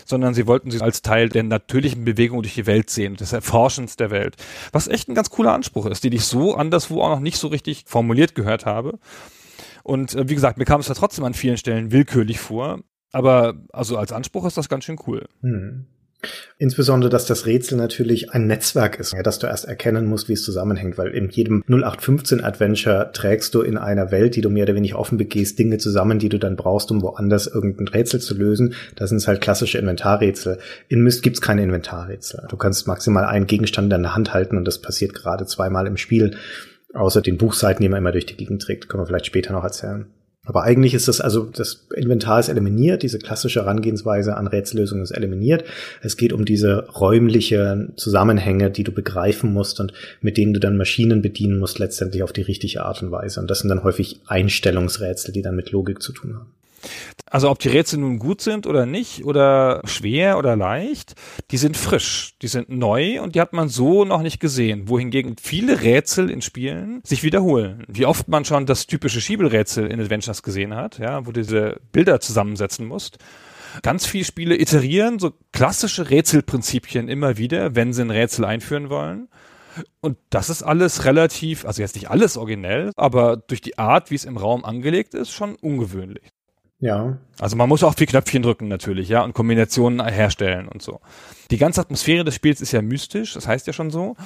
sondern 0.04 0.34
sie 0.34 0.46
wollten 0.46 0.70
sie 0.70 0.80
als 0.80 1.02
Teil 1.02 1.28
der 1.28 1.42
natürlichen 1.42 2.04
Bewegung 2.04 2.42
durch 2.42 2.54
die 2.54 2.66
Welt 2.66 2.90
sehen, 2.90 3.16
des 3.16 3.32
Erforschens 3.32 3.96
der 3.96 4.10
Welt. 4.10 4.36
Was 4.72 4.88
echt 4.88 5.08
ein 5.08 5.14
ganz 5.14 5.30
cooler 5.30 5.52
Anspruch 5.52 5.86
ist, 5.86 6.04
den 6.04 6.12
ich 6.12 6.24
so 6.24 6.54
anderswo 6.54 7.02
auch 7.02 7.10
noch 7.10 7.20
nicht 7.20 7.38
so 7.38 7.48
richtig 7.48 7.84
formuliert 7.86 8.34
gehört 8.34 8.66
habe. 8.66 8.98
Und 9.84 10.14
äh, 10.14 10.28
wie 10.28 10.34
gesagt, 10.34 10.58
mir 10.58 10.64
kam 10.64 10.80
es 10.80 10.88
da 10.88 10.94
trotzdem 10.94 11.24
an 11.24 11.34
vielen 11.34 11.58
Stellen 11.58 11.92
willkürlich 11.92 12.40
vor. 12.40 12.80
Aber 13.12 13.54
also 13.72 13.96
als 13.96 14.10
Anspruch 14.10 14.44
ist 14.44 14.56
das 14.56 14.68
ganz 14.68 14.84
schön 14.84 14.98
cool. 15.06 15.24
Hm. 15.42 15.86
Insbesondere, 16.58 17.10
dass 17.10 17.26
das 17.26 17.44
Rätsel 17.44 17.76
natürlich 17.76 18.32
ein 18.32 18.46
Netzwerk 18.46 18.98
ist, 18.98 19.12
ja, 19.12 19.22
dass 19.22 19.38
du 19.38 19.46
erst 19.46 19.66
erkennen 19.66 20.06
musst, 20.06 20.28
wie 20.28 20.32
es 20.32 20.42
zusammenhängt, 20.42 20.96
weil 20.96 21.08
in 21.08 21.28
jedem 21.28 21.62
0815 21.68 22.42
Adventure 22.42 23.10
trägst 23.12 23.54
du 23.54 23.60
in 23.60 23.76
einer 23.76 24.10
Welt, 24.10 24.34
die 24.34 24.40
du 24.40 24.48
mehr 24.48 24.64
oder 24.64 24.74
weniger 24.74 24.98
offen 24.98 25.18
begehst, 25.18 25.58
Dinge 25.58 25.76
zusammen, 25.76 26.18
die 26.18 26.30
du 26.30 26.38
dann 26.38 26.56
brauchst, 26.56 26.90
um 26.90 27.02
woanders 27.02 27.46
irgendein 27.46 27.88
Rätsel 27.88 28.20
zu 28.20 28.34
lösen. 28.34 28.74
Das 28.96 29.10
sind 29.10 29.26
halt 29.26 29.42
klassische 29.42 29.78
Inventarrätsel. 29.78 30.58
In 30.88 31.02
Myst 31.02 31.22
gibt's 31.22 31.42
keine 31.42 31.62
Inventarrätsel. 31.62 32.46
Du 32.48 32.56
kannst 32.56 32.86
maximal 32.86 33.26
einen 33.26 33.46
Gegenstand 33.46 33.86
in 33.86 33.90
deiner 33.90 34.14
Hand 34.14 34.32
halten 34.32 34.56
und 34.56 34.64
das 34.64 34.80
passiert 34.80 35.12
gerade 35.12 35.46
zweimal 35.46 35.86
im 35.86 35.98
Spiel. 35.98 36.36
Außer 36.94 37.20
den 37.20 37.38
Buchseiten, 37.38 37.82
die 37.82 37.88
man 37.88 37.98
immer 37.98 38.12
durch 38.12 38.26
die 38.26 38.36
Gegend 38.36 38.62
trägt. 38.62 38.88
Können 38.88 39.02
wir 39.02 39.06
vielleicht 39.06 39.26
später 39.26 39.52
noch 39.52 39.64
erzählen. 39.64 40.06
Aber 40.46 40.62
eigentlich 40.62 40.92
ist 40.92 41.08
das 41.08 41.20
also, 41.20 41.44
das 41.44 41.86
Inventar 41.94 42.38
ist 42.38 42.50
eliminiert, 42.50 43.02
diese 43.02 43.18
klassische 43.18 43.60
Herangehensweise 43.60 44.36
an 44.36 44.46
Rätsellösungen 44.46 45.02
ist 45.02 45.10
eliminiert. 45.10 45.64
Es 46.02 46.18
geht 46.18 46.34
um 46.34 46.44
diese 46.44 46.86
räumliche 47.00 47.88
Zusammenhänge, 47.96 48.70
die 48.70 48.84
du 48.84 48.92
begreifen 48.92 49.52
musst 49.52 49.80
und 49.80 49.94
mit 50.20 50.36
denen 50.36 50.52
du 50.52 50.60
dann 50.60 50.76
Maschinen 50.76 51.22
bedienen 51.22 51.58
musst, 51.58 51.78
letztendlich 51.78 52.22
auf 52.22 52.32
die 52.32 52.42
richtige 52.42 52.84
Art 52.84 53.02
und 53.02 53.10
Weise. 53.10 53.40
Und 53.40 53.50
das 53.50 53.60
sind 53.60 53.70
dann 53.70 53.84
häufig 53.84 54.20
Einstellungsrätsel, 54.26 55.32
die 55.32 55.42
dann 55.42 55.56
mit 55.56 55.70
Logik 55.70 56.02
zu 56.02 56.12
tun 56.12 56.34
haben. 56.34 56.50
Also 57.30 57.50
ob 57.50 57.58
die 57.58 57.68
Rätsel 57.68 57.98
nun 57.98 58.18
gut 58.18 58.40
sind 58.40 58.66
oder 58.66 58.86
nicht 58.86 59.24
oder 59.24 59.80
schwer 59.84 60.38
oder 60.38 60.56
leicht, 60.56 61.14
die 61.50 61.56
sind 61.56 61.76
frisch, 61.76 62.34
die 62.42 62.48
sind 62.48 62.68
neu 62.68 63.20
und 63.20 63.34
die 63.34 63.40
hat 63.40 63.52
man 63.52 63.68
so 63.68 64.04
noch 64.04 64.22
nicht 64.22 64.40
gesehen. 64.40 64.88
Wohingegen 64.88 65.36
viele 65.40 65.82
Rätsel 65.82 66.30
in 66.30 66.42
Spielen 66.42 67.00
sich 67.04 67.22
wiederholen. 67.22 67.84
Wie 67.88 68.06
oft 68.06 68.28
man 68.28 68.44
schon 68.44 68.66
das 68.66 68.86
typische 68.86 69.20
Schiebelrätsel 69.20 69.86
in 69.86 70.00
Adventures 70.00 70.42
gesehen 70.42 70.74
hat, 70.74 70.98
ja, 70.98 71.26
wo 71.26 71.32
du 71.32 71.40
diese 71.40 71.80
Bilder 71.92 72.20
zusammensetzen 72.20 72.86
musst. 72.86 73.18
Ganz 73.82 74.06
viele 74.06 74.24
Spiele 74.24 74.56
iterieren 74.56 75.18
so 75.18 75.32
klassische 75.52 76.10
Rätselprinzipien 76.10 77.08
immer 77.08 77.36
wieder, 77.38 77.74
wenn 77.74 77.92
sie 77.92 78.02
ein 78.02 78.10
Rätsel 78.10 78.44
einführen 78.44 78.90
wollen. 78.90 79.28
Und 80.00 80.18
das 80.30 80.50
ist 80.50 80.62
alles 80.62 81.04
relativ, 81.04 81.64
also 81.64 81.82
jetzt 81.82 81.96
nicht 81.96 82.10
alles 82.10 82.36
originell, 82.36 82.92
aber 82.96 83.36
durch 83.36 83.60
die 83.60 83.78
Art, 83.78 84.10
wie 84.10 84.14
es 84.14 84.24
im 84.24 84.36
Raum 84.36 84.64
angelegt 84.64 85.14
ist, 85.14 85.32
schon 85.32 85.56
ungewöhnlich. 85.56 86.30
Ja. 86.78 87.18
Also 87.38 87.56
man 87.56 87.68
muss 87.68 87.82
auch 87.82 87.94
viel 87.94 88.06
Knöpfchen 88.06 88.42
drücken 88.42 88.68
natürlich, 88.68 89.08
ja, 89.08 89.22
und 89.22 89.32
Kombinationen 89.32 90.04
herstellen 90.06 90.68
und 90.68 90.82
so. 90.82 91.00
Die 91.50 91.58
ganze 91.58 91.80
Atmosphäre 91.80 92.24
des 92.24 92.34
Spiels 92.34 92.60
ist 92.60 92.72
ja 92.72 92.82
mystisch, 92.82 93.34
das 93.34 93.46
heißt 93.46 93.66
ja 93.66 93.72
schon 93.72 93.90
so. 93.90 94.16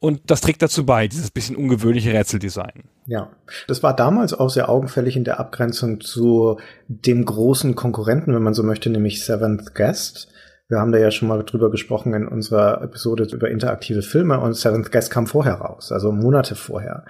Und 0.00 0.30
das 0.30 0.42
trägt 0.42 0.60
dazu 0.60 0.84
bei, 0.84 1.08
dieses 1.08 1.30
bisschen 1.30 1.56
ungewöhnliche 1.56 2.12
Rätseldesign. 2.12 2.84
Ja, 3.06 3.30
das 3.68 3.82
war 3.82 3.96
damals 3.96 4.34
auch 4.34 4.50
sehr 4.50 4.68
augenfällig 4.68 5.16
in 5.16 5.24
der 5.24 5.40
Abgrenzung 5.40 6.00
zu 6.00 6.58
dem 6.88 7.24
großen 7.24 7.74
Konkurrenten, 7.74 8.34
wenn 8.34 8.42
man 8.42 8.54
so 8.54 8.62
möchte, 8.62 8.90
nämlich 8.90 9.24
Seventh 9.24 9.74
Guest. 9.74 10.28
Wir 10.68 10.78
haben 10.78 10.92
da 10.92 10.98
ja 10.98 11.10
schon 11.10 11.28
mal 11.28 11.42
drüber 11.42 11.70
gesprochen 11.70 12.12
in 12.12 12.28
unserer 12.28 12.82
Episode 12.82 13.26
über 13.32 13.50
interaktive 13.50 14.02
Filme 14.02 14.40
und 14.40 14.54
Seventh 14.54 14.92
Guest 14.92 15.10
kam 15.10 15.26
vorher 15.26 15.54
raus, 15.54 15.92
also 15.92 16.12
Monate 16.12 16.54
vorher 16.54 17.04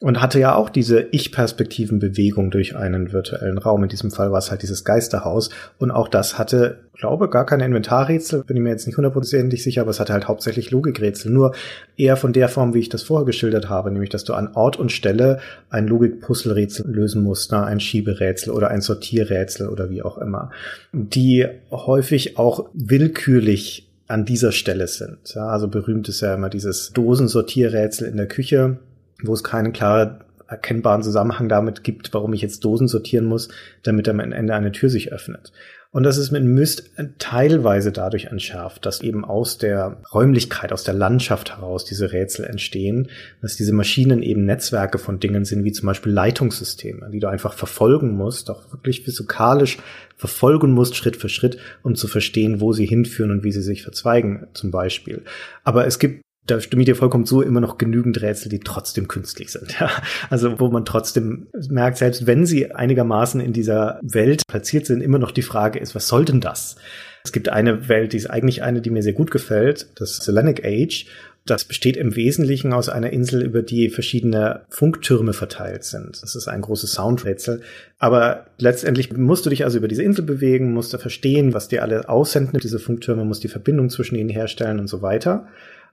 und 0.00 0.22
hatte 0.22 0.38
ja 0.38 0.54
auch 0.54 0.70
diese 0.70 1.00
Ich-Perspektiven-Bewegung 1.10 2.52
durch 2.52 2.76
einen 2.76 3.12
virtuellen 3.12 3.58
Raum. 3.58 3.82
In 3.82 3.88
diesem 3.88 4.12
Fall 4.12 4.30
war 4.30 4.38
es 4.38 4.50
halt 4.50 4.62
dieses 4.62 4.84
Geisterhaus. 4.84 5.50
Und 5.78 5.90
auch 5.90 6.06
das 6.06 6.38
hatte, 6.38 6.78
glaube, 6.94 7.28
gar 7.28 7.44
keine 7.44 7.64
Inventarrätsel. 7.64 8.44
Bin 8.44 8.56
ich 8.56 8.62
mir 8.62 8.70
jetzt 8.70 8.86
nicht 8.86 8.96
hundertprozentig 8.96 9.60
sicher, 9.60 9.80
aber 9.80 9.90
es 9.90 9.98
hatte 9.98 10.12
halt 10.12 10.28
hauptsächlich 10.28 10.70
Logikrätsel. 10.70 11.32
Nur 11.32 11.52
eher 11.96 12.16
von 12.16 12.32
der 12.32 12.48
Form, 12.48 12.74
wie 12.74 12.78
ich 12.78 12.88
das 12.88 13.02
vorher 13.02 13.26
geschildert 13.26 13.68
habe, 13.68 13.90
nämlich, 13.90 14.10
dass 14.10 14.22
du 14.22 14.34
an 14.34 14.52
Ort 14.54 14.76
und 14.76 14.92
Stelle 14.92 15.40
ein 15.68 15.88
Logik-Puzzle-Rätsel 15.88 16.88
lösen 16.88 17.24
musst, 17.24 17.50
ne? 17.50 17.64
ein 17.64 17.80
Schieberätsel 17.80 18.52
oder 18.52 18.68
ein 18.68 18.82
Sortierrätsel 18.82 19.68
oder 19.68 19.90
wie 19.90 20.02
auch 20.02 20.18
immer. 20.18 20.50
Die 20.92 21.44
häufig 21.72 22.38
auch 22.38 22.68
willkürlich 22.72 23.90
an 24.06 24.24
dieser 24.24 24.52
Stelle 24.52 24.86
sind. 24.86 25.34
Ja, 25.34 25.48
also 25.48 25.66
berühmt 25.66 26.08
ist 26.08 26.20
ja 26.20 26.34
immer 26.34 26.50
dieses 26.50 26.92
Dosensortierrätsel 26.92 28.06
in 28.06 28.16
der 28.16 28.28
Küche 28.28 28.78
wo 29.22 29.32
es 29.32 29.44
keinen 29.44 29.72
klar 29.72 30.20
erkennbaren 30.48 31.02
Zusammenhang 31.02 31.48
damit 31.48 31.84
gibt, 31.84 32.12
warum 32.14 32.32
ich 32.32 32.40
jetzt 32.40 32.64
Dosen 32.64 32.88
sortieren 32.88 33.26
muss, 33.26 33.48
damit 33.82 34.08
am 34.08 34.20
Ende 34.20 34.54
eine 34.54 34.72
Tür 34.72 34.88
sich 34.88 35.12
öffnet. 35.12 35.52
Und 35.90 36.02
das 36.02 36.18
ist 36.18 36.32
mit 36.32 36.44
Myst 36.44 36.90
teilweise 37.18 37.92
dadurch 37.92 38.26
entschärft, 38.26 38.84
dass 38.84 39.00
eben 39.00 39.24
aus 39.24 39.56
der 39.56 40.02
Räumlichkeit, 40.12 40.70
aus 40.70 40.84
der 40.84 40.92
Landschaft 40.92 41.56
heraus 41.56 41.86
diese 41.86 42.12
Rätsel 42.12 42.44
entstehen, 42.44 43.08
dass 43.40 43.56
diese 43.56 43.72
Maschinen 43.72 44.22
eben 44.22 44.44
Netzwerke 44.44 44.98
von 44.98 45.18
Dingen 45.18 45.46
sind, 45.46 45.64
wie 45.64 45.72
zum 45.72 45.86
Beispiel 45.86 46.12
Leitungssysteme, 46.12 47.08
die 47.10 47.20
du 47.20 47.28
einfach 47.28 47.54
verfolgen 47.54 48.16
musst, 48.16 48.50
auch 48.50 48.70
wirklich 48.70 49.02
physikalisch 49.02 49.78
verfolgen 50.14 50.72
musst, 50.72 50.94
Schritt 50.94 51.16
für 51.16 51.30
Schritt, 51.30 51.56
um 51.82 51.94
zu 51.94 52.06
verstehen, 52.06 52.60
wo 52.60 52.74
sie 52.74 52.84
hinführen 52.84 53.30
und 53.30 53.42
wie 53.42 53.52
sie 53.52 53.62
sich 53.62 53.82
verzweigen, 53.82 54.46
zum 54.52 54.70
Beispiel. 54.70 55.22
Aber 55.64 55.86
es 55.86 55.98
gibt 55.98 56.20
da 56.50 56.60
stimme 56.60 56.82
ich 56.82 56.86
dir 56.86 56.96
vollkommen 56.96 57.26
zu, 57.26 57.42
immer 57.42 57.60
noch 57.60 57.78
genügend 57.78 58.20
Rätsel, 58.20 58.48
die 58.48 58.60
trotzdem 58.60 59.08
künstlich 59.08 59.50
sind. 59.50 59.68
Ja? 59.80 59.90
Also 60.28 60.58
wo 60.58 60.68
man 60.70 60.84
trotzdem 60.84 61.46
merkt, 61.68 61.98
selbst 61.98 62.26
wenn 62.26 62.46
sie 62.46 62.72
einigermaßen 62.72 63.40
in 63.40 63.52
dieser 63.52 64.00
Welt 64.02 64.42
platziert 64.48 64.86
sind, 64.86 65.02
immer 65.02 65.18
noch 65.18 65.30
die 65.30 65.42
Frage 65.42 65.78
ist, 65.78 65.94
was 65.94 66.08
soll 66.08 66.24
denn 66.24 66.40
das? 66.40 66.76
Es 67.22 67.32
gibt 67.32 67.48
eine 67.48 67.88
Welt, 67.88 68.12
die 68.12 68.16
ist 68.16 68.30
eigentlich 68.30 68.62
eine, 68.62 68.80
die 68.80 68.90
mir 68.90 69.02
sehr 69.02 69.12
gut 69.12 69.30
gefällt, 69.30 69.86
das 69.96 70.16
Selenic 70.16 70.64
Age. 70.64 71.06
Das 71.46 71.64
besteht 71.64 71.96
im 71.96 72.16
Wesentlichen 72.16 72.72
aus 72.72 72.88
einer 72.88 73.10
Insel, 73.10 73.42
über 73.42 73.62
die 73.62 73.88
verschiedene 73.88 74.62
Funktürme 74.68 75.32
verteilt 75.32 75.84
sind. 75.84 76.22
Das 76.22 76.34
ist 76.34 76.48
ein 76.48 76.60
großes 76.60 76.92
Soundrätsel. 76.92 77.62
Aber 77.98 78.46
letztendlich 78.58 79.16
musst 79.16 79.46
du 79.46 79.50
dich 79.50 79.64
also 79.64 79.78
über 79.78 79.88
diese 79.88 80.02
Insel 80.02 80.24
bewegen, 80.24 80.72
musst 80.72 80.92
du 80.92 80.98
verstehen, 80.98 81.54
was 81.54 81.68
dir 81.68 81.82
alle 81.82 82.08
aussenden, 82.08 82.60
diese 82.60 82.78
Funktürme, 82.78 83.24
musst 83.24 83.44
die 83.44 83.48
Verbindung 83.48 83.88
zwischen 83.88 84.16
ihnen 84.16 84.28
herstellen 84.28 84.78
und 84.78 84.88
so 84.88 85.00
weiter. 85.00 85.46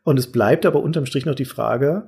Und 0.05 0.19
es 0.19 0.31
bleibt 0.31 0.65
aber 0.65 0.81
unterm 0.81 1.05
Strich 1.05 1.25
noch 1.25 1.35
die 1.35 1.45
Frage, 1.45 2.03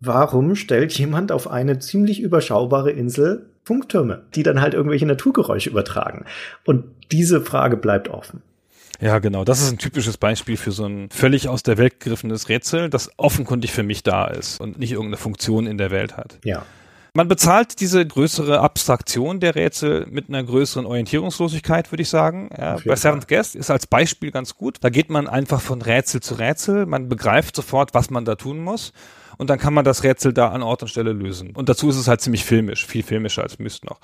warum 0.00 0.56
stellt 0.56 0.92
jemand 0.98 1.30
auf 1.30 1.48
eine 1.48 1.78
ziemlich 1.78 2.20
überschaubare 2.20 2.90
Insel 2.90 3.46
Funktürme, 3.62 4.22
die 4.34 4.42
dann 4.42 4.60
halt 4.60 4.74
irgendwelche 4.74 5.06
Naturgeräusche 5.06 5.70
übertragen? 5.70 6.24
Und 6.64 6.84
diese 7.12 7.42
Frage 7.42 7.76
bleibt 7.76 8.08
offen. 8.08 8.42
Ja, 9.00 9.18
genau. 9.18 9.44
Das 9.44 9.60
ist 9.60 9.70
ein 9.70 9.78
typisches 9.78 10.16
Beispiel 10.16 10.56
für 10.56 10.72
so 10.72 10.86
ein 10.86 11.10
völlig 11.10 11.48
aus 11.48 11.62
der 11.62 11.76
Welt 11.76 12.00
gegriffenes 12.00 12.48
Rätsel, 12.48 12.88
das 12.88 13.10
offenkundig 13.18 13.72
für 13.72 13.82
mich 13.82 14.02
da 14.02 14.26
ist 14.26 14.58
und 14.60 14.78
nicht 14.78 14.92
irgendeine 14.92 15.18
Funktion 15.18 15.66
in 15.66 15.76
der 15.76 15.90
Welt 15.90 16.16
hat. 16.16 16.38
Ja. 16.44 16.64
Man 17.16 17.28
bezahlt 17.28 17.78
diese 17.80 18.04
größere 18.04 18.58
Abstraktion 18.58 19.38
der 19.38 19.54
Rätsel 19.54 20.04
mit 20.10 20.28
einer 20.28 20.42
größeren 20.42 20.84
Orientierungslosigkeit, 20.84 21.92
würde 21.92 22.02
ich 22.02 22.08
sagen. 22.08 22.50
Ja, 22.58 22.76
bei 22.84 22.96
Seventh 22.96 23.28
Guest 23.28 23.54
ist 23.54 23.70
als 23.70 23.86
Beispiel 23.86 24.32
ganz 24.32 24.56
gut. 24.56 24.78
Da 24.80 24.90
geht 24.90 25.10
man 25.10 25.28
einfach 25.28 25.60
von 25.60 25.80
Rätsel 25.80 26.20
zu 26.20 26.34
Rätsel. 26.34 26.86
Man 26.86 27.08
begreift 27.08 27.54
sofort, 27.54 27.94
was 27.94 28.10
man 28.10 28.24
da 28.24 28.34
tun 28.34 28.58
muss. 28.58 28.92
und 29.38 29.50
dann 29.50 29.58
kann 29.58 29.74
man 29.74 29.84
das 29.84 30.02
Rätsel 30.04 30.32
da 30.32 30.48
an 30.48 30.62
Ort 30.62 30.82
und 30.82 30.88
Stelle 30.88 31.12
lösen. 31.12 31.54
Und 31.54 31.68
dazu 31.68 31.88
ist 31.88 31.96
es 31.96 32.08
halt 32.08 32.20
ziemlich 32.20 32.44
filmisch, 32.44 32.86
viel 32.86 33.02
filmischer 33.02 33.42
als 33.42 33.58
Myst 33.58 33.84
noch, 33.84 34.00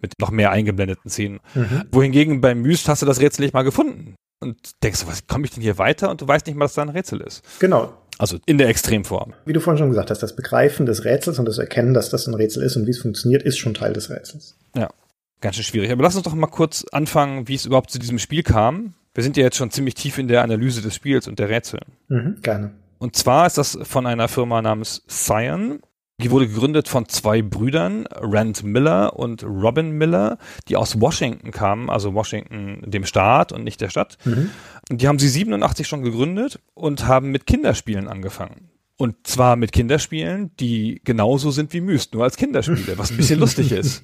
mit 0.00 0.14
noch 0.18 0.30
mehr 0.30 0.50
eingeblendeten 0.50 1.10
Szenen. 1.10 1.40
Mhm. 1.54 1.84
Wohingegen 1.92 2.40
beim 2.40 2.62
Myst 2.62 2.88
hast 2.88 3.02
du 3.02 3.06
das 3.06 3.20
Rätsel 3.20 3.44
nicht 3.44 3.54
mal 3.54 3.62
gefunden 3.62 4.14
und 4.40 4.82
denkst, 4.82 5.04
was 5.06 5.26
komme 5.26 5.44
ich 5.44 5.50
denn 5.50 5.62
hier 5.62 5.78
weiter? 5.78 6.10
Und 6.10 6.20
du 6.20 6.28
weißt 6.28 6.46
nicht 6.46 6.56
mal, 6.56 6.64
dass 6.64 6.74
da 6.74 6.82
ein 6.82 6.88
Rätsel 6.88 7.20
ist. 7.20 7.42
Genau. 7.60 7.92
Also 8.20 8.36
in 8.44 8.58
der 8.58 8.68
Extremform. 8.68 9.32
Wie 9.46 9.54
du 9.54 9.60
vorhin 9.60 9.78
schon 9.78 9.88
gesagt 9.88 10.10
hast, 10.10 10.22
das 10.22 10.36
Begreifen 10.36 10.84
des 10.84 11.06
Rätsels 11.06 11.38
und 11.38 11.46
das 11.46 11.56
Erkennen, 11.56 11.94
dass 11.94 12.10
das 12.10 12.26
ein 12.26 12.34
Rätsel 12.34 12.62
ist 12.62 12.76
und 12.76 12.86
wie 12.86 12.90
es 12.90 13.00
funktioniert, 13.00 13.42
ist 13.42 13.56
schon 13.56 13.72
Teil 13.72 13.94
des 13.94 14.10
Rätsels. 14.10 14.58
Ja, 14.76 14.90
ganz 15.40 15.56
schön 15.56 15.64
schwierig. 15.64 15.90
Aber 15.90 16.02
lass 16.02 16.16
uns 16.16 16.24
doch 16.24 16.34
mal 16.34 16.46
kurz 16.46 16.84
anfangen, 16.92 17.48
wie 17.48 17.54
es 17.54 17.64
überhaupt 17.64 17.90
zu 17.90 17.98
diesem 17.98 18.18
Spiel 18.18 18.42
kam. 18.42 18.92
Wir 19.14 19.24
sind 19.24 19.38
ja 19.38 19.44
jetzt 19.44 19.56
schon 19.56 19.70
ziemlich 19.70 19.94
tief 19.94 20.18
in 20.18 20.28
der 20.28 20.42
Analyse 20.42 20.82
des 20.82 20.94
Spiels 20.94 21.28
und 21.28 21.38
der 21.38 21.48
Rätsel. 21.48 21.80
Mhm, 22.08 22.36
gerne. 22.42 22.72
Und 22.98 23.16
zwar 23.16 23.46
ist 23.46 23.56
das 23.56 23.78
von 23.84 24.06
einer 24.06 24.28
Firma 24.28 24.60
namens 24.60 25.02
Cyan. 25.08 25.80
Die 26.22 26.30
wurde 26.30 26.48
gegründet 26.48 26.88
von 26.88 27.08
zwei 27.08 27.42
Brüdern, 27.42 28.06
Rand 28.10 28.62
Miller 28.62 29.16
und 29.16 29.42
Robin 29.42 29.92
Miller, 29.92 30.38
die 30.68 30.76
aus 30.76 31.00
Washington 31.00 31.50
kamen, 31.50 31.88
also 31.88 32.14
Washington 32.14 32.82
dem 32.86 33.04
Staat 33.04 33.52
und 33.52 33.64
nicht 33.64 33.80
der 33.80 33.88
Stadt. 33.88 34.18
Mhm. 34.24 34.50
Die 34.90 35.08
haben 35.08 35.18
sie 35.18 35.28
87 35.28 35.86
schon 35.86 36.02
gegründet 36.02 36.60
und 36.74 37.06
haben 37.06 37.30
mit 37.30 37.46
Kinderspielen 37.46 38.08
angefangen. 38.08 38.70
Und 38.96 39.26
zwar 39.26 39.56
mit 39.56 39.72
Kinderspielen, 39.72 40.50
die 40.60 41.00
genauso 41.04 41.50
sind 41.50 41.72
wie 41.72 41.80
Myst, 41.80 42.12
nur 42.12 42.24
als 42.24 42.36
Kinderspiele, 42.36 42.98
was 42.98 43.10
ein 43.10 43.16
bisschen 43.16 43.40
lustig 43.40 43.72
ist. 43.72 44.02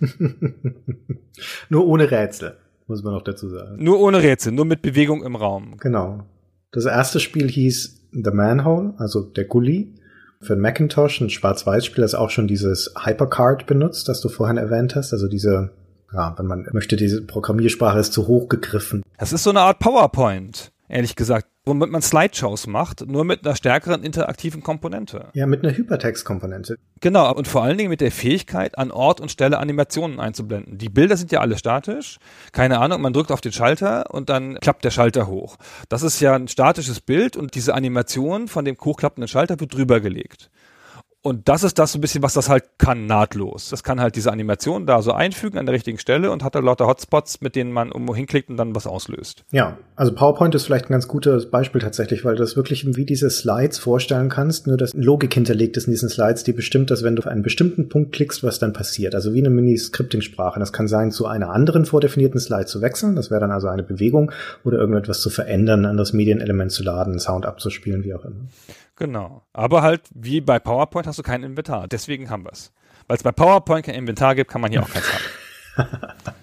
Nur 1.68 1.86
ohne 1.86 2.10
Rätsel, 2.10 2.56
muss 2.86 3.02
man 3.02 3.12
noch 3.12 3.20
dazu 3.20 3.50
sagen. 3.50 3.76
Nur 3.76 4.00
ohne 4.00 4.22
Rätsel, 4.22 4.52
nur 4.52 4.64
mit 4.64 4.80
Bewegung 4.80 5.22
im 5.22 5.36
Raum. 5.36 5.76
Genau. 5.76 6.24
Das 6.72 6.86
erste 6.86 7.20
Spiel 7.20 7.50
hieß 7.50 8.08
The 8.12 8.30
Manhole, 8.32 8.94
also 8.96 9.20
der 9.20 9.44
Gully. 9.44 9.92
Für 10.40 10.52
ein 10.52 10.60
Macintosh, 10.60 11.20
ein 11.20 11.30
Schwarz-Weiß-Spiel, 11.30 12.02
das 12.02 12.14
auch 12.14 12.30
schon 12.30 12.46
dieses 12.46 12.94
Hypercard 13.02 13.66
benutzt, 13.66 14.08
das 14.08 14.20
du 14.20 14.28
vorhin 14.28 14.58
erwähnt 14.58 14.94
hast. 14.94 15.12
Also 15.12 15.28
diese, 15.28 15.70
ja, 16.12 16.34
wenn 16.36 16.46
man 16.46 16.66
möchte, 16.72 16.96
diese 16.96 17.22
Programmiersprache 17.22 17.98
ist 17.98 18.12
zu 18.12 18.26
hoch 18.26 18.48
gegriffen. 18.48 19.02
Das 19.18 19.32
ist 19.32 19.44
so 19.44 19.50
eine 19.50 19.60
Art 19.62 19.78
PowerPoint, 19.78 20.72
ehrlich 20.88 21.16
gesagt 21.16 21.48
womit 21.66 21.90
man 21.90 22.00
Slideshows 22.00 22.68
macht, 22.68 23.06
nur 23.06 23.24
mit 23.24 23.44
einer 23.44 23.56
stärkeren 23.56 24.04
interaktiven 24.04 24.62
Komponente. 24.62 25.28
Ja, 25.34 25.46
mit 25.46 25.64
einer 25.64 25.76
Hypertext-Komponente. 25.76 26.76
Genau, 27.00 27.34
und 27.34 27.48
vor 27.48 27.64
allen 27.64 27.76
Dingen 27.76 27.90
mit 27.90 28.00
der 28.00 28.12
Fähigkeit, 28.12 28.78
an 28.78 28.92
Ort 28.92 29.20
und 29.20 29.30
Stelle 29.30 29.58
Animationen 29.58 30.20
einzublenden. 30.20 30.78
Die 30.78 30.88
Bilder 30.88 31.16
sind 31.16 31.32
ja 31.32 31.40
alle 31.40 31.58
statisch. 31.58 32.18
Keine 32.52 32.78
Ahnung, 32.78 33.02
man 33.02 33.12
drückt 33.12 33.32
auf 33.32 33.40
den 33.40 33.52
Schalter 33.52 34.14
und 34.14 34.30
dann 34.30 34.54
klappt 34.60 34.84
der 34.84 34.92
Schalter 34.92 35.26
hoch. 35.26 35.56
Das 35.88 36.02
ist 36.02 36.20
ja 36.20 36.34
ein 36.34 36.46
statisches 36.46 37.00
Bild 37.00 37.36
und 37.36 37.56
diese 37.56 37.74
Animation 37.74 38.46
von 38.46 38.64
dem 38.64 38.76
hochklappenden 38.78 39.28
Schalter 39.28 39.58
wird 39.58 39.74
drüber 39.74 40.00
gelegt. 40.00 40.50
Und 41.26 41.48
das 41.48 41.64
ist 41.64 41.80
das 41.80 41.90
so 41.90 41.98
ein 41.98 42.02
bisschen, 42.02 42.22
was 42.22 42.34
das 42.34 42.48
halt 42.48 42.62
kann, 42.78 43.06
nahtlos. 43.06 43.70
Das 43.70 43.82
kann 43.82 44.00
halt 44.00 44.14
diese 44.14 44.30
Animation 44.30 44.86
da 44.86 45.02
so 45.02 45.10
einfügen 45.10 45.58
an 45.58 45.66
der 45.66 45.74
richtigen 45.74 45.98
Stelle 45.98 46.30
und 46.30 46.44
hat 46.44 46.54
da 46.54 46.60
lauter 46.60 46.86
Hotspots, 46.86 47.40
mit 47.40 47.56
denen 47.56 47.72
man 47.72 47.88
irgendwo 47.88 48.14
hinklickt 48.14 48.48
und 48.48 48.56
dann 48.58 48.76
was 48.76 48.86
auslöst. 48.86 49.42
Ja, 49.50 49.76
also 49.96 50.14
PowerPoint 50.14 50.54
ist 50.54 50.66
vielleicht 50.66 50.84
ein 50.84 50.92
ganz 50.92 51.08
gutes 51.08 51.50
Beispiel 51.50 51.80
tatsächlich, 51.80 52.24
weil 52.24 52.36
du 52.36 52.44
das 52.44 52.54
wirklich 52.54 52.86
wie 52.94 53.04
diese 53.04 53.28
Slides 53.28 53.80
vorstellen 53.80 54.28
kannst, 54.28 54.68
nur 54.68 54.76
dass 54.76 54.94
Logik 54.94 55.34
hinterlegt 55.34 55.76
ist 55.76 55.88
in 55.88 55.94
diesen 55.94 56.08
Slides, 56.08 56.44
die 56.44 56.52
bestimmt, 56.52 56.92
dass 56.92 57.02
wenn 57.02 57.16
du 57.16 57.22
auf 57.22 57.26
einen 57.26 57.42
bestimmten 57.42 57.88
Punkt 57.88 58.12
klickst, 58.12 58.44
was 58.44 58.60
dann 58.60 58.72
passiert. 58.72 59.16
Also 59.16 59.34
wie 59.34 59.40
eine 59.40 59.50
Mini-Scripting-Sprache. 59.50 60.60
Das 60.60 60.72
kann 60.72 60.86
sein, 60.86 61.10
zu 61.10 61.26
einer 61.26 61.50
anderen 61.50 61.86
vordefinierten 61.86 62.38
Slide 62.38 62.66
zu 62.66 62.82
wechseln. 62.82 63.16
Das 63.16 63.32
wäre 63.32 63.40
dann 63.40 63.50
also 63.50 63.66
eine 63.66 63.82
Bewegung 63.82 64.30
oder 64.62 64.78
irgendetwas 64.78 65.22
zu 65.22 65.30
verändern, 65.30 65.80
ein 65.80 65.86
anderes 65.86 66.12
Medienelement 66.12 66.70
zu 66.70 66.84
laden, 66.84 67.18
Sound 67.18 67.46
abzuspielen, 67.46 68.04
wie 68.04 68.14
auch 68.14 68.24
immer. 68.24 68.46
Genau. 68.96 69.42
Aber 69.52 69.82
halt, 69.82 70.02
wie 70.14 70.40
bei 70.40 70.58
PowerPoint 70.58 71.06
hast 71.06 71.18
du 71.18 71.22
kein 71.22 71.42
Inventar. 71.42 71.86
Deswegen 71.86 72.30
haben 72.30 72.44
wir 72.44 72.52
es. 72.52 72.72
Weil 73.06 73.16
es 73.18 73.22
bei 73.22 73.32
PowerPoint 73.32 73.84
kein 73.84 73.94
Inventar 73.94 74.34
gibt, 74.34 74.50
kann 74.50 74.60
man 74.60 74.70
hier 74.70 74.82
auch 74.82 74.88
keins 74.88 75.06
haben. 75.76 75.88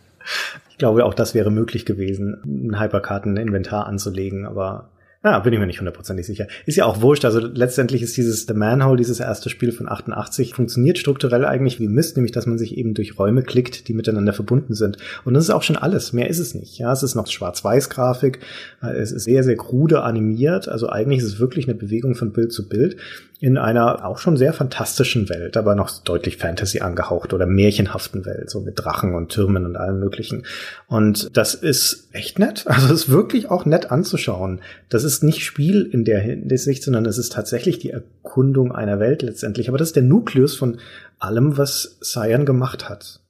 ich 0.70 0.78
glaube, 0.78 1.04
auch 1.06 1.13
das 1.13 1.34
wäre 1.34 1.52
möglich 1.52 1.86
gewesen, 1.86 2.42
ein 2.46 2.80
Hyperkarten-Inventar 2.80 3.88
anzulegen, 3.88 4.46
aber 4.46 4.89
ja, 5.24 5.40
bin 5.40 5.54
ich 5.54 5.60
mir 5.60 5.68
nicht 5.68 5.80
hundertprozentig 5.80 6.26
sicher. 6.26 6.48
Ist 6.66 6.76
ja 6.76 6.86
auch 6.86 7.02
wurscht. 7.02 7.24
Also 7.24 7.40
letztendlich 7.40 8.02
ist 8.02 8.18
dieses 8.18 8.46
The 8.46 8.54
Manhole, 8.54 8.98
dieses 8.98 9.22
erste 9.22 9.50
Spiel 9.50 9.72
von 9.72 9.88
88, 9.88 10.54
funktioniert 10.54 10.98
strukturell 10.98 11.46
eigentlich 11.46 11.80
wie 11.80 11.88
Mist, 11.88 12.18
nämlich 12.18 12.34
dass 12.34 12.46
man 12.46 12.58
sich 12.58 12.78
eben 12.78 12.94
durch 12.94 13.18
Räume 13.18 13.42
klickt, 13.42 13.88
die 13.88 13.94
miteinander 13.94 14.34
verbunden 14.34 14.74
sind. 14.74 14.98
Und 15.24 15.34
das 15.34 15.46
ist 15.46 15.50
auch 15.50 15.64
schon 15.64 15.78
alles. 15.78 16.12
Mehr 16.12 16.30
ist 16.30 16.40
es 16.40 16.56
nicht. 16.56 16.78
Ja, 16.78 16.92
es 16.92 17.04
ist 17.04 17.16
noch 17.16 17.28
Schwarz-Weiß-Grafik. 17.28 18.40
Es 18.82 19.14
ist 19.14 19.24
sehr, 19.24 19.44
sehr 19.44 19.56
krude 19.56 20.04
animiert. 20.04 20.68
Also 20.68 20.90
eigentlich 20.90 21.20
ist 21.20 21.28
es 21.28 21.40
wirklich 21.40 21.68
eine 21.68 21.76
Bewegung 21.76 22.16
von 22.16 22.34
Bild 22.34 22.52
zu 22.52 22.68
Bild 22.68 22.98
in 23.43 23.58
einer 23.58 24.06
auch 24.06 24.19
schon 24.19 24.38
sehr 24.38 24.53
fantastischen 24.53 25.27
Welt, 25.27 25.58
aber 25.58 25.75
noch 25.75 26.01
deutlich 26.01 26.38
Fantasy 26.38 26.79
angehaucht 26.79 27.34
oder 27.34 27.45
märchenhaften 27.45 28.25
Welt, 28.25 28.49
so 28.49 28.62
mit 28.62 28.79
Drachen 28.79 29.15
und 29.15 29.34
Türmen 29.34 29.65
und 29.65 29.75
allem 29.75 29.99
möglichen. 29.99 30.45
Und 30.88 31.36
das 31.36 31.53
ist 31.53 32.08
echt 32.13 32.39
nett. 32.39 32.63
Also 32.73 32.86
es 32.86 33.01
ist 33.01 33.10
wirklich 33.10 33.51
auch 33.51 33.65
nett 33.65 33.91
anzuschauen. 33.91 34.62
Das 34.88 35.03
ist 35.03 35.23
nicht 35.23 35.43
Spiel 35.43 35.82
in 35.84 36.06
der 36.06 36.21
Hinsicht, 36.21 36.84
sondern 36.84 37.06
es 37.06 37.17
ist 37.17 37.34
tatsächlich 37.34 37.79
die 37.79 37.89
Erkundung 37.89 38.71
einer 38.71 39.01
Welt 39.01 39.21
letztendlich. 39.21 39.67
Aber 39.67 39.77
das 39.77 39.89
ist 39.89 39.97
der 39.97 40.03
Nukleus 40.03 40.56
von 40.56 40.77
allem, 41.19 41.58
was 41.58 41.99
Cyan 42.01 42.45
gemacht 42.45 42.88
hat. 42.88 43.23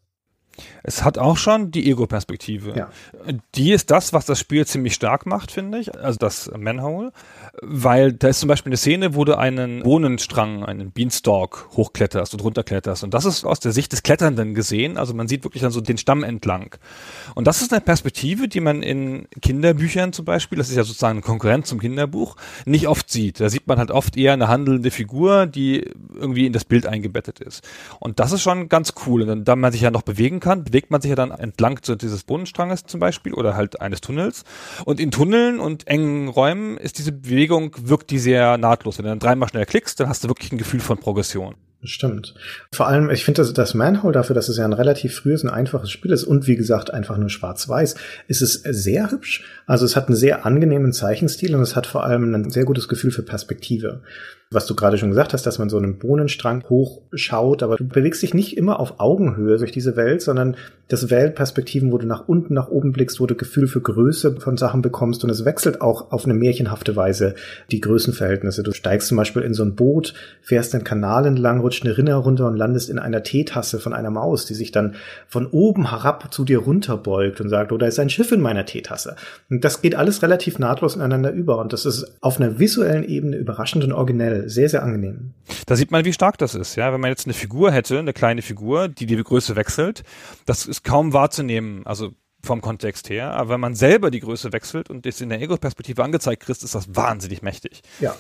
Es 0.84 1.04
hat 1.04 1.18
auch 1.18 1.38
schon 1.38 1.72
die 1.72 1.89
Ego-Perspektive. 1.89 2.74
Ja. 2.76 2.89
Die 3.56 3.72
ist 3.72 3.92
das, 3.92 4.13
was 4.13 4.26
das 4.26 4.39
Spiel 4.39 4.66
ziemlich 4.68 4.94
stark 4.94 5.26
macht, 5.26 5.52
finde 5.52 5.80
ich. 5.80 5.98
Also 5.98 6.18
das 6.18 6.52
Manhole 6.56 7.12
weil 7.62 8.13
da 8.13 8.30
ist 8.30 8.39
zum 8.39 8.48
Beispiel 8.50 8.72
eine 8.72 8.78
Szene, 8.78 9.13
wo 9.13 9.26
du 9.26 9.38
einen 9.38 9.84
Bohnenstrang, 9.84 10.66
einen 10.66 10.92
Beanstalk 10.92 11.68
hochkletterst 11.74 12.34
und 12.34 12.44
runterkletterst. 12.44 13.04
Und 13.04 13.13
das 13.13 13.26
ist 13.26 13.46
aus 13.46 13.60
der 13.60 13.72
Sicht 13.72 13.92
des 13.92 14.02
Kletternden 14.02 14.56
gesehen. 14.56 14.98
Also 14.98 15.13
man 15.13 15.28
sieht 15.28 15.44
wirklich 15.44 15.62
dann 15.62 15.72
so 15.72 15.80
den 15.80 16.00
Stamm 16.00 16.24
entlang. 16.24 16.76
Und 17.36 17.46
das 17.46 17.62
ist 17.62 17.72
eine 17.72 17.82
Perspektive, 17.82 18.48
die 18.48 18.60
man 18.60 18.82
in 18.82 19.28
Kinderbüchern 19.39 20.13
zum 20.13 20.26
Beispiel, 20.26 20.58
das 20.58 20.70
ist 20.70 20.78
ja 20.78 20.84
sozusagen 20.84 21.20
ein 21.20 21.24
Konkurrent 21.24 21.68
zum 21.68 21.80
Kinderbuch, 21.80 22.36
nicht 22.66 22.88
oft 22.88 23.12
sieht. 23.12 23.39
Da 23.39 23.50
sieht 23.50 23.68
man 23.68 23.78
halt 23.78 23.92
oft 23.92 24.18
eher 24.18 24.34
eine 24.34 24.48
handelnde 24.48 24.89
Figur, 24.89 25.46
die 25.46 25.88
irgendwie 26.16 26.48
in 26.48 26.54
das 26.54 26.66
Bild 26.66 26.88
eingebettet 26.88 27.39
ist. 27.39 27.63
Und 28.00 28.20
das 28.20 28.32
ist 28.32 28.42
schon 28.42 28.68
ganz 28.68 28.94
cool. 29.06 29.22
Und 29.22 29.28
dann, 29.28 29.44
da 29.46 29.56
man 29.56 29.72
sich 29.72 29.82
ja 29.82 29.92
noch 29.92 30.02
bewegen 30.02 30.39
kann, 30.44 30.64
bewegt 30.64 30.92
man 30.92 31.02
sich 31.02 31.10
ja 31.10 31.16
dann 31.16 31.32
entlang 31.32 31.80
dieses 31.82 32.24
Bohnenstranges 32.24 32.86
zum 32.86 33.00
Beispiel 33.00 33.34
oder 33.34 33.56
halt 33.56 33.82
eines 33.82 34.02
Tunnels. 34.02 34.44
Und 34.86 35.00
in 35.00 35.10
Tunneln 35.10 35.60
und 35.60 35.88
engen 35.88 36.28
Räumen 36.28 36.78
ist 36.78 37.00
diese 37.00 37.12
Bewegung 37.12 37.76
wirkt 37.82 38.12
die 38.12 38.20
sehr 38.20 38.58
nahtlos. 38.58 38.98
Wenn 38.98 39.06
du 39.06 39.12
dann 39.12 39.20
dreimal 39.20 39.50
schnell 39.50 39.66
klickst, 39.66 40.00
dann 40.00 40.10
hast 40.10 40.24
du 40.24 40.28
wirklich 40.28 40.52
ein 40.52 40.58
Gefühl 40.58 40.80
von 40.80 40.98
Progression. 40.98 41.56
Stimmt. 41.86 42.34
Vor 42.72 42.88
allem, 42.88 43.10
ich 43.10 43.26
finde, 43.26 43.42
das, 43.42 43.52
das 43.54 43.74
Manhole 43.74 44.14
dafür, 44.14 44.34
dass 44.34 44.48
es 44.48 44.58
ja 44.58 44.64
ein 44.64 44.74
relativ 44.74 45.16
frühes, 45.16 45.44
ein 45.44 45.50
einfaches 45.50 45.92
Spiel 45.92 46.12
ist 46.12 46.24
und 46.24 46.48
wie 46.48 46.56
gesagt 46.56 46.94
einfach 46.94 47.18
nur 47.18 47.30
schwarz-weiß, 47.30 47.96
ist 48.28 48.42
es 48.42 48.54
sehr 48.54 49.12
hübsch. 49.12 49.44
Also 49.66 49.86
es 49.86 49.96
hat 49.96 50.08
einen 50.08 50.16
sehr 50.16 50.46
angenehmen 50.46 50.94
Zeichenstil 50.94 51.56
und 51.56 51.62
es 51.62 51.76
hat 51.76 51.86
vor 51.86 52.06
allem 52.06 52.34
ein 52.34 52.50
sehr 52.52 52.64
gutes 52.64 52.88
Gefühl 52.88 53.12
für 53.12 53.24
Perspektive 53.24 54.02
was 54.54 54.66
du 54.66 54.76
gerade 54.76 54.98
schon 54.98 55.10
gesagt 55.10 55.34
hast, 55.34 55.46
dass 55.46 55.60
man 55.60 55.70
so 55.70 55.78
einen 55.78 55.98
Bohnenstrang 55.98 56.63
hochschaut, 56.70 57.63
aber 57.63 57.78
du 57.78 57.88
bewegst 57.88 58.22
dich 58.22 58.34
nicht 58.34 58.58
immer 58.58 58.80
auf 58.80 59.00
Augenhöhe 59.00 59.58
durch 59.58 59.72
diese 59.72 59.96
Welt, 59.96 60.22
sondern 60.22 60.58
das 60.89 61.10
Weltperspektiven, 61.10 61.92
wo 61.92 61.98
du 61.98 62.06
nach 62.06 62.28
unten, 62.28 62.54
nach 62.54 62.68
oben 62.68 62.92
blickst, 62.92 63.20
wo 63.20 63.26
du 63.26 63.36
Gefühl 63.36 63.68
für 63.68 63.82
Größe 63.82 64.39
von 64.39 64.58
Sachen 64.58 64.82
bekommst 64.82 65.24
und 65.24 65.30
es 65.30 65.46
wechselt 65.46 65.82
auch 65.82 66.12
auf 66.12 66.26
eine 66.26 66.34
märchenhafte 66.34 66.96
Weise 66.96 67.36
die 67.72 67.80
Größenverhältnisse. 67.80 68.63
Du 68.63 68.74
steigst 68.74 69.08
zum 69.08 69.18
Beispiel 69.18 69.44
in 69.44 69.54
so 69.54 69.63
ein 69.63 69.76
Boot, 69.76 70.13
fährst 70.42 70.74
den 70.74 70.84
Kanal 70.84 71.26
entlang, 71.26 71.62
rutscht 71.62 71.86
eine 71.86 71.98
Rinne 71.98 72.16
runter 72.16 72.48
und 72.48 72.58
landest 72.58 72.89
in 72.89 73.00
einer 73.00 73.24
Teetasse 73.24 73.80
von 73.80 73.94
einer 73.94 74.12
Maus, 74.12 74.46
die 74.46 74.54
sich 74.54 74.72
dann 74.72 74.96
von 75.28 75.48
oben 75.48 75.89
herab 75.89 76.34
zu 76.34 76.44
dir 76.44 76.60
runterbeugt 76.60 77.39
und 77.39 77.50
sagt, 77.50 77.72
oh, 77.72 77.78
ist 77.78 78.00
ein 78.00 78.10
Schiff 78.10 78.32
in 78.32 78.42
meiner 78.42 78.66
Teetasse. 78.66 79.16
Und 79.50 79.63
das 79.63 79.82
geht 79.82 79.96
alles 79.96 80.22
relativ 80.22 80.60
nahtlos 80.60 80.96
ineinander 80.96 81.32
über 81.32 81.60
und 81.60 81.74
das 81.74 81.86
ist 81.86 82.18
auf 82.22 82.39
einer 82.39 82.60
visuellen 82.60 83.04
Ebene 83.04 83.38
überraschend 83.38 83.84
und 83.84 83.94
originell 83.94 84.43
sehr, 84.50 84.70
sehr 84.70 84.84
angenehm. 84.84 85.34
Da 85.66 85.76
sieht 85.76 85.92
man, 85.92 86.06
wie 86.06 86.14
stark 86.14 86.38
das 86.38 86.56
ist. 86.56 86.76
Ja, 86.76 86.94
wenn 86.94 87.02
man 87.02 87.10
jetzt 87.10 87.26
eine 87.26 87.34
Figur 87.34 87.72
hätte, 87.72 88.00
eine 88.00 88.14
kleine 88.14 88.42
Figur, 88.42 88.88
die 88.88 89.06
die 89.06 89.22
Größe 89.22 89.56
wechselt, 89.56 90.04
das 90.46 90.66
ist 90.66 90.84
kaum 90.84 91.14
wahrzunehmen. 91.14 91.86
Also 91.86 92.14
vom 92.44 92.62
Kontext 92.62 93.10
her. 93.10 93.32
Aber 93.32 93.52
wenn 93.52 93.60
man 93.60 93.76
selber 93.76 94.12
die 94.12 94.20
Größe 94.20 94.52
wechselt 94.54 94.90
und 94.90 95.06
das 95.06 95.22
in 95.22 95.30
der 95.30 95.42
Ego-Perspektive 95.42 96.04
angezeigt 96.04 96.44
kriegt, 96.44 96.62
ist 96.62 96.76
das 96.76 96.96
wahnsinnig 96.96 97.42
mächtig. 97.42 97.82
Ja. 98.00 98.16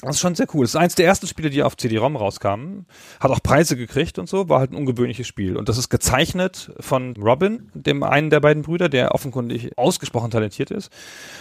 Das 0.00 0.16
ist 0.16 0.20
schon 0.20 0.36
sehr 0.36 0.46
cool. 0.54 0.62
Das 0.62 0.70
ist 0.70 0.76
eins 0.76 0.94
der 0.94 1.06
ersten 1.06 1.26
Spiele, 1.26 1.50
die 1.50 1.62
auf 1.62 1.76
CD-ROM 1.76 2.14
rauskamen. 2.14 2.86
Hat 3.18 3.32
auch 3.32 3.42
Preise 3.42 3.76
gekriegt 3.76 4.20
und 4.20 4.28
so, 4.28 4.48
war 4.48 4.60
halt 4.60 4.70
ein 4.70 4.76
ungewöhnliches 4.76 5.26
Spiel. 5.26 5.56
Und 5.56 5.68
das 5.68 5.76
ist 5.76 5.88
gezeichnet 5.88 6.70
von 6.78 7.16
Robin, 7.16 7.70
dem 7.74 8.04
einen 8.04 8.30
der 8.30 8.38
beiden 8.38 8.62
Brüder, 8.62 8.88
der 8.88 9.12
offenkundig 9.12 9.76
ausgesprochen 9.76 10.30
talentiert 10.30 10.70
ist. 10.70 10.90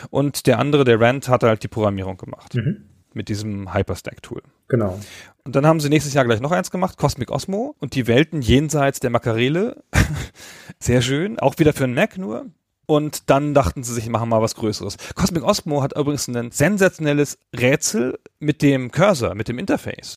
Und 0.10 0.48
der 0.48 0.58
andere, 0.58 0.86
der 0.86 1.00
Rand, 1.00 1.30
hat 1.30 1.44
halt 1.44 1.62
die 1.62 1.68
Programmierung 1.68 2.18
gemacht. 2.18 2.56
Mhm 2.56 2.84
mit 3.17 3.27
diesem 3.30 3.73
Hyperstack-Tool. 3.73 4.41
Genau. 4.69 4.99
Und 5.43 5.56
dann 5.56 5.65
haben 5.65 5.80
sie 5.80 5.89
nächstes 5.89 6.13
Jahr 6.13 6.25
gleich 6.25 6.39
noch 6.39 6.51
eins 6.51 6.71
gemacht, 6.71 6.97
Cosmic 6.97 7.32
Osmo 7.32 7.75
und 7.80 7.95
die 7.95 8.08
Welten 8.08 8.41
jenseits 8.41 8.99
der 8.99 9.10
Makarele. 9.10 9.84
Sehr 10.80 11.01
schön, 11.01 11.39
auch 11.39 11.58
wieder 11.58 11.73
für 11.73 11.84
einen 11.84 11.93
Mac 11.93 12.17
nur. 12.17 12.45
Und 12.86 13.30
dann 13.30 13.53
dachten 13.53 13.84
sie 13.84 13.93
sich, 13.93 14.08
machen 14.08 14.30
mal 14.30 14.41
was 14.41 14.56
Größeres. 14.56 14.95
Cosmic 15.15 15.43
Osmo 15.43 15.84
hat 15.84 15.97
übrigens 15.97 16.27
ein 16.30 16.51
sensationelles 16.51 17.38
Rätsel 17.53 18.17
mit 18.39 18.62
dem 18.62 18.91
Cursor, 18.91 19.36
mit 19.36 19.49
dem 19.49 19.60
Interface. 19.60 20.15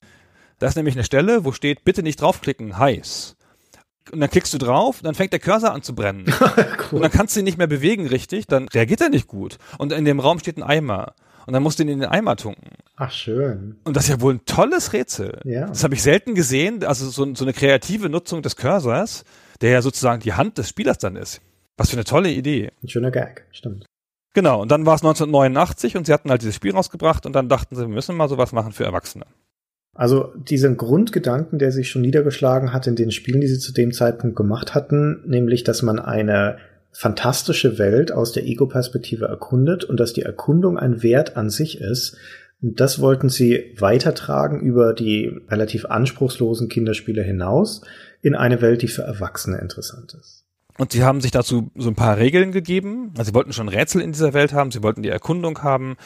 Da 0.61 0.69
ist 0.69 0.77
nämlich 0.77 0.95
eine 0.95 1.05
Stelle, 1.05 1.45
wo 1.45 1.53
steht, 1.53 1.85
bitte 1.85 2.05
nicht 2.05 2.21
draufklicken, 2.21 2.79
heiß. 2.79 3.35
Und 4.13 4.21
dann 4.21 4.31
klickst 4.31 4.53
du 4.53 4.59
drauf, 4.59 5.01
dann 5.03 5.15
fängt 5.15 5.33
der 5.33 5.41
Cursor 5.41 5.73
an 5.73 5.83
zu 5.83 5.95
brennen. 5.95 6.27
cool. 6.29 6.69
Und 6.93 7.03
dann 7.03 7.11
kannst 7.11 7.35
du 7.35 7.41
ihn 7.41 7.45
nicht 7.45 7.59
mehr 7.59 7.67
bewegen 7.67 8.07
richtig, 8.07 8.47
dann 8.47 8.69
reagiert 8.69 9.01
er 9.01 9.09
nicht 9.09 9.27
gut. 9.27 9.59
Und 9.79 9.93
in 9.93 10.05
dem 10.05 10.21
Raum 10.21 10.39
steht 10.39 10.57
ein 10.57 10.63
Eimer. 10.63 11.15
Und 11.47 11.53
dann 11.53 11.63
musst 11.63 11.79
du 11.79 11.83
ihn 11.83 11.89
in 11.89 12.01
den 12.01 12.09
Eimer 12.09 12.37
tunken. 12.37 12.71
Ach, 12.97 13.11
schön. 13.11 13.77
Und 13.85 13.97
das 13.97 14.05
ist 14.05 14.11
ja 14.11 14.21
wohl 14.21 14.35
ein 14.35 14.45
tolles 14.45 14.93
Rätsel. 14.93 15.41
Ja. 15.45 15.67
Das 15.67 15.85
habe 15.85 15.95
ich 15.95 16.03
selten 16.03 16.35
gesehen, 16.35 16.85
also 16.85 17.09
so, 17.09 17.35
so 17.35 17.45
eine 17.45 17.53
kreative 17.53 18.09
Nutzung 18.09 18.43
des 18.43 18.57
Cursors, 18.57 19.25
der 19.61 19.71
ja 19.71 19.83
sozusagen 19.83 20.21
die 20.21 20.35
Hand 20.35 20.59
des 20.59 20.69
Spielers 20.69 20.99
dann 20.99 21.17
ist. 21.17 21.41
Was 21.77 21.91
für 21.91 21.97
eine 21.97 22.05
tolle 22.05 22.31
Idee. 22.31 22.71
Ein 22.83 22.89
schöner 22.89 23.11
Gag, 23.11 23.47
stimmt. 23.53 23.87
Genau, 24.35 24.61
und 24.63 24.71
dann 24.71 24.87
war 24.87 24.95
es 24.95 25.03
1989 25.03 25.97
und 25.97 26.07
sie 26.07 26.13
hatten 26.13 26.31
halt 26.31 26.43
dieses 26.43 26.55
Spiel 26.55 26.73
rausgebracht 26.73 27.27
und 27.27 27.35
dann 27.35 27.49
dachten 27.49 27.75
sie, 27.75 27.83
wir 27.83 27.89
müssen 27.89 28.17
mal 28.17 28.29
sowas 28.29 28.53
machen 28.53 28.73
für 28.73 28.85
Erwachsene. 28.85 29.27
Also 29.95 30.33
diesen 30.37 30.77
Grundgedanken, 30.77 31.59
der 31.59 31.73
sich 31.73 31.91
schon 31.91 32.03
niedergeschlagen 32.03 32.73
hat 32.73 32.87
in 32.87 32.97
den 32.97 33.11
Spielen, 33.11 33.41
die 33.41 33.49
sie 33.49 33.59
zu 33.59 33.73
dem 33.73 33.93
Zeitpunkt 33.93 34.37
gemacht 34.37 34.75
hatten, 34.75 35.23
nämlich, 35.27 35.65
dass 35.65 35.83
man 35.83 35.99
eine 35.99 36.59
fantastische 36.93 37.79
Welt 37.79 38.13
aus 38.13 38.33
der 38.33 38.45
Ego-Perspektive 38.45 39.27
erkundet 39.27 39.85
und 39.85 39.99
dass 39.99 40.13
die 40.13 40.23
Erkundung 40.23 40.79
ein 40.79 41.03
Wert 41.03 41.37
an 41.37 41.51
sich 41.51 41.81
ist. 41.81 42.17
Und 42.63 42.81
das 42.81 43.01
wollten 43.01 43.29
sie 43.29 43.75
weitertragen 43.79 44.61
über 44.61 44.93
die 44.93 45.41
relativ 45.49 45.87
anspruchslosen 45.87 46.69
Kinderspiele 46.69 47.23
hinaus 47.23 47.83
in 48.23 48.35
eine 48.35 48.61
Welt, 48.61 48.83
die 48.83 48.89
für 48.89 49.03
Erwachsene 49.03 49.59
interessant 49.59 50.15
ist. 50.21 50.40
Und 50.81 50.93
sie 50.93 51.05
haben 51.05 51.21
sich 51.21 51.31
dazu 51.31 51.71
so 51.75 51.91
ein 51.91 51.95
paar 51.95 52.17
Regeln 52.17 52.53
gegeben. 52.53 53.13
Also 53.19 53.29
sie 53.29 53.35
wollten 53.35 53.53
schon 53.53 53.69
Rätsel 53.69 54.01
in 54.01 54.13
dieser 54.13 54.33
Welt 54.33 54.55
haben, 54.55 54.71
sie 54.71 54.83
wollten 54.83 55.03
die 55.03 55.11
Erkundung 55.11 55.63
haben, 55.63 55.99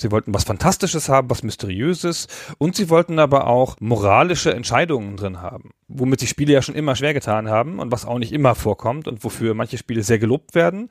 sie 0.00 0.10
wollten 0.10 0.32
was 0.32 0.44
Fantastisches 0.44 1.10
haben, 1.10 1.28
was 1.28 1.42
Mysteriöses 1.42 2.26
und 2.56 2.74
sie 2.74 2.88
wollten 2.88 3.18
aber 3.18 3.46
auch 3.46 3.76
moralische 3.80 4.54
Entscheidungen 4.54 5.18
drin 5.18 5.42
haben, 5.42 5.72
womit 5.88 6.22
die 6.22 6.26
Spiele 6.26 6.54
ja 6.54 6.62
schon 6.62 6.74
immer 6.74 6.96
schwer 6.96 7.12
getan 7.12 7.50
haben 7.50 7.78
und 7.78 7.92
was 7.92 8.06
auch 8.06 8.18
nicht 8.18 8.32
immer 8.32 8.54
vorkommt 8.54 9.08
und 9.08 9.24
wofür 9.24 9.52
manche 9.52 9.76
Spiele 9.76 10.02
sehr 10.02 10.18
gelobt 10.18 10.54
werden. 10.54 10.88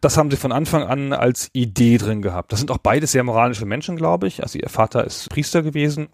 Das 0.00 0.16
haben 0.16 0.30
sie 0.30 0.38
von 0.38 0.50
Anfang 0.50 0.84
an 0.84 1.12
als 1.12 1.50
Idee 1.52 1.98
drin 1.98 2.22
gehabt. 2.22 2.50
Das 2.50 2.60
sind 2.60 2.70
auch 2.70 2.78
beide 2.78 3.06
sehr 3.06 3.24
moralische 3.24 3.66
Menschen, 3.66 3.96
glaube 3.96 4.26
ich. 4.26 4.42
Also 4.42 4.58
ihr 4.58 4.70
Vater 4.70 5.04
ist 5.04 5.28
Priester 5.28 5.62
gewesen 5.62 6.08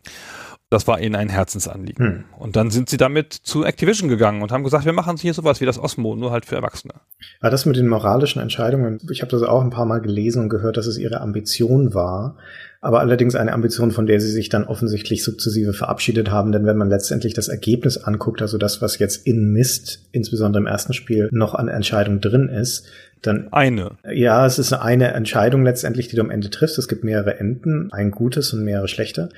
das 0.71 0.87
war 0.87 1.01
ihnen 1.01 1.17
ein 1.17 1.29
Herzensanliegen. 1.29 2.07
Hm. 2.07 2.25
Und 2.39 2.55
dann 2.55 2.71
sind 2.71 2.89
sie 2.89 2.97
damit 2.97 3.33
zu 3.33 3.65
Activision 3.65 4.09
gegangen 4.09 4.41
und 4.41 4.53
haben 4.53 4.63
gesagt, 4.63 4.85
wir 4.85 4.93
machen 4.93 5.17
hier 5.17 5.35
sowas 5.35 5.61
wie 5.61 5.67
das 5.67 5.79
Osmo, 5.79 6.15
nur 6.15 6.31
halt 6.31 6.47
für 6.47 6.55
Erwachsene. 6.55 6.95
Aber 7.41 7.51
das 7.51 7.67
mit 7.67 7.77
den 7.77 7.89
moralischen 7.89 8.41
Entscheidungen, 8.41 9.01
ich 9.11 9.21
habe 9.21 9.33
das 9.33 9.43
auch 9.43 9.63
ein 9.63 9.71
paar 9.71 9.85
Mal 9.85 10.01
gelesen 10.01 10.45
und 10.45 10.49
gehört, 10.49 10.77
dass 10.77 10.87
es 10.87 10.97
ihre 10.97 11.21
Ambition 11.21 11.93
war, 11.93 12.37
aber 12.81 13.01
allerdings 13.01 13.35
eine 13.35 13.53
Ambition, 13.53 13.91
von 13.91 14.07
der 14.07 14.21
sie 14.21 14.31
sich 14.31 14.49
dann 14.49 14.65
offensichtlich 14.65 15.25
sukzessive 15.25 15.73
verabschiedet 15.73 16.31
haben, 16.31 16.53
denn 16.53 16.65
wenn 16.65 16.79
man 16.79 16.89
letztendlich 16.89 17.35
das 17.35 17.49
Ergebnis 17.49 17.99
anguckt, 17.99 18.41
also 18.41 18.57
das, 18.57 18.81
was 18.81 18.99
jetzt 19.01 19.27
in 19.27 19.53
Mist, 19.53 20.07
insbesondere 20.13 20.63
im 20.63 20.69
ersten 20.69 20.95
Spiel, 20.95 21.29
noch 21.33 21.55
an 21.55 21.69
Entscheidung 21.69 22.21
drin 22.21 22.49
ist, 22.49 22.87
dann 23.23 23.53
Eine. 23.53 23.99
ja, 24.11 24.47
es 24.47 24.59
ist 24.59 24.73
eine 24.73 25.13
Entscheidung 25.13 25.65
letztendlich, 25.65 26.09
die 26.09 26.17
du 26.17 26.23
am 26.23 26.31
Ende 26.31 26.49
triffst. 26.49 26.79
Es 26.79 26.89
gibt 26.89 27.05
mehrere 27.05 27.39
Enden, 27.39 27.93
ein 27.93 28.13
gutes 28.13 28.55
und 28.55 28.65
mehrere 28.65 28.89
schlechte 28.89 29.29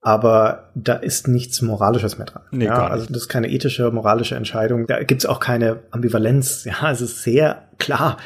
aber 0.00 0.70
da 0.74 0.94
ist 0.94 1.26
nichts 1.26 1.60
Moralisches 1.60 2.18
mehr 2.18 2.26
dran. 2.26 2.42
Nee, 2.50 2.66
ja, 2.66 2.86
also 2.86 3.06
das 3.06 3.22
ist 3.22 3.28
keine 3.28 3.48
ethische, 3.48 3.90
moralische 3.90 4.36
Entscheidung. 4.36 4.86
Da 4.86 5.02
gibt's 5.02 5.26
auch 5.26 5.40
keine 5.40 5.80
Ambivalenz. 5.90 6.64
Ja, 6.68 6.90
es 6.90 7.00
ist 7.00 7.22
sehr 7.22 7.62
klar. 7.78 8.18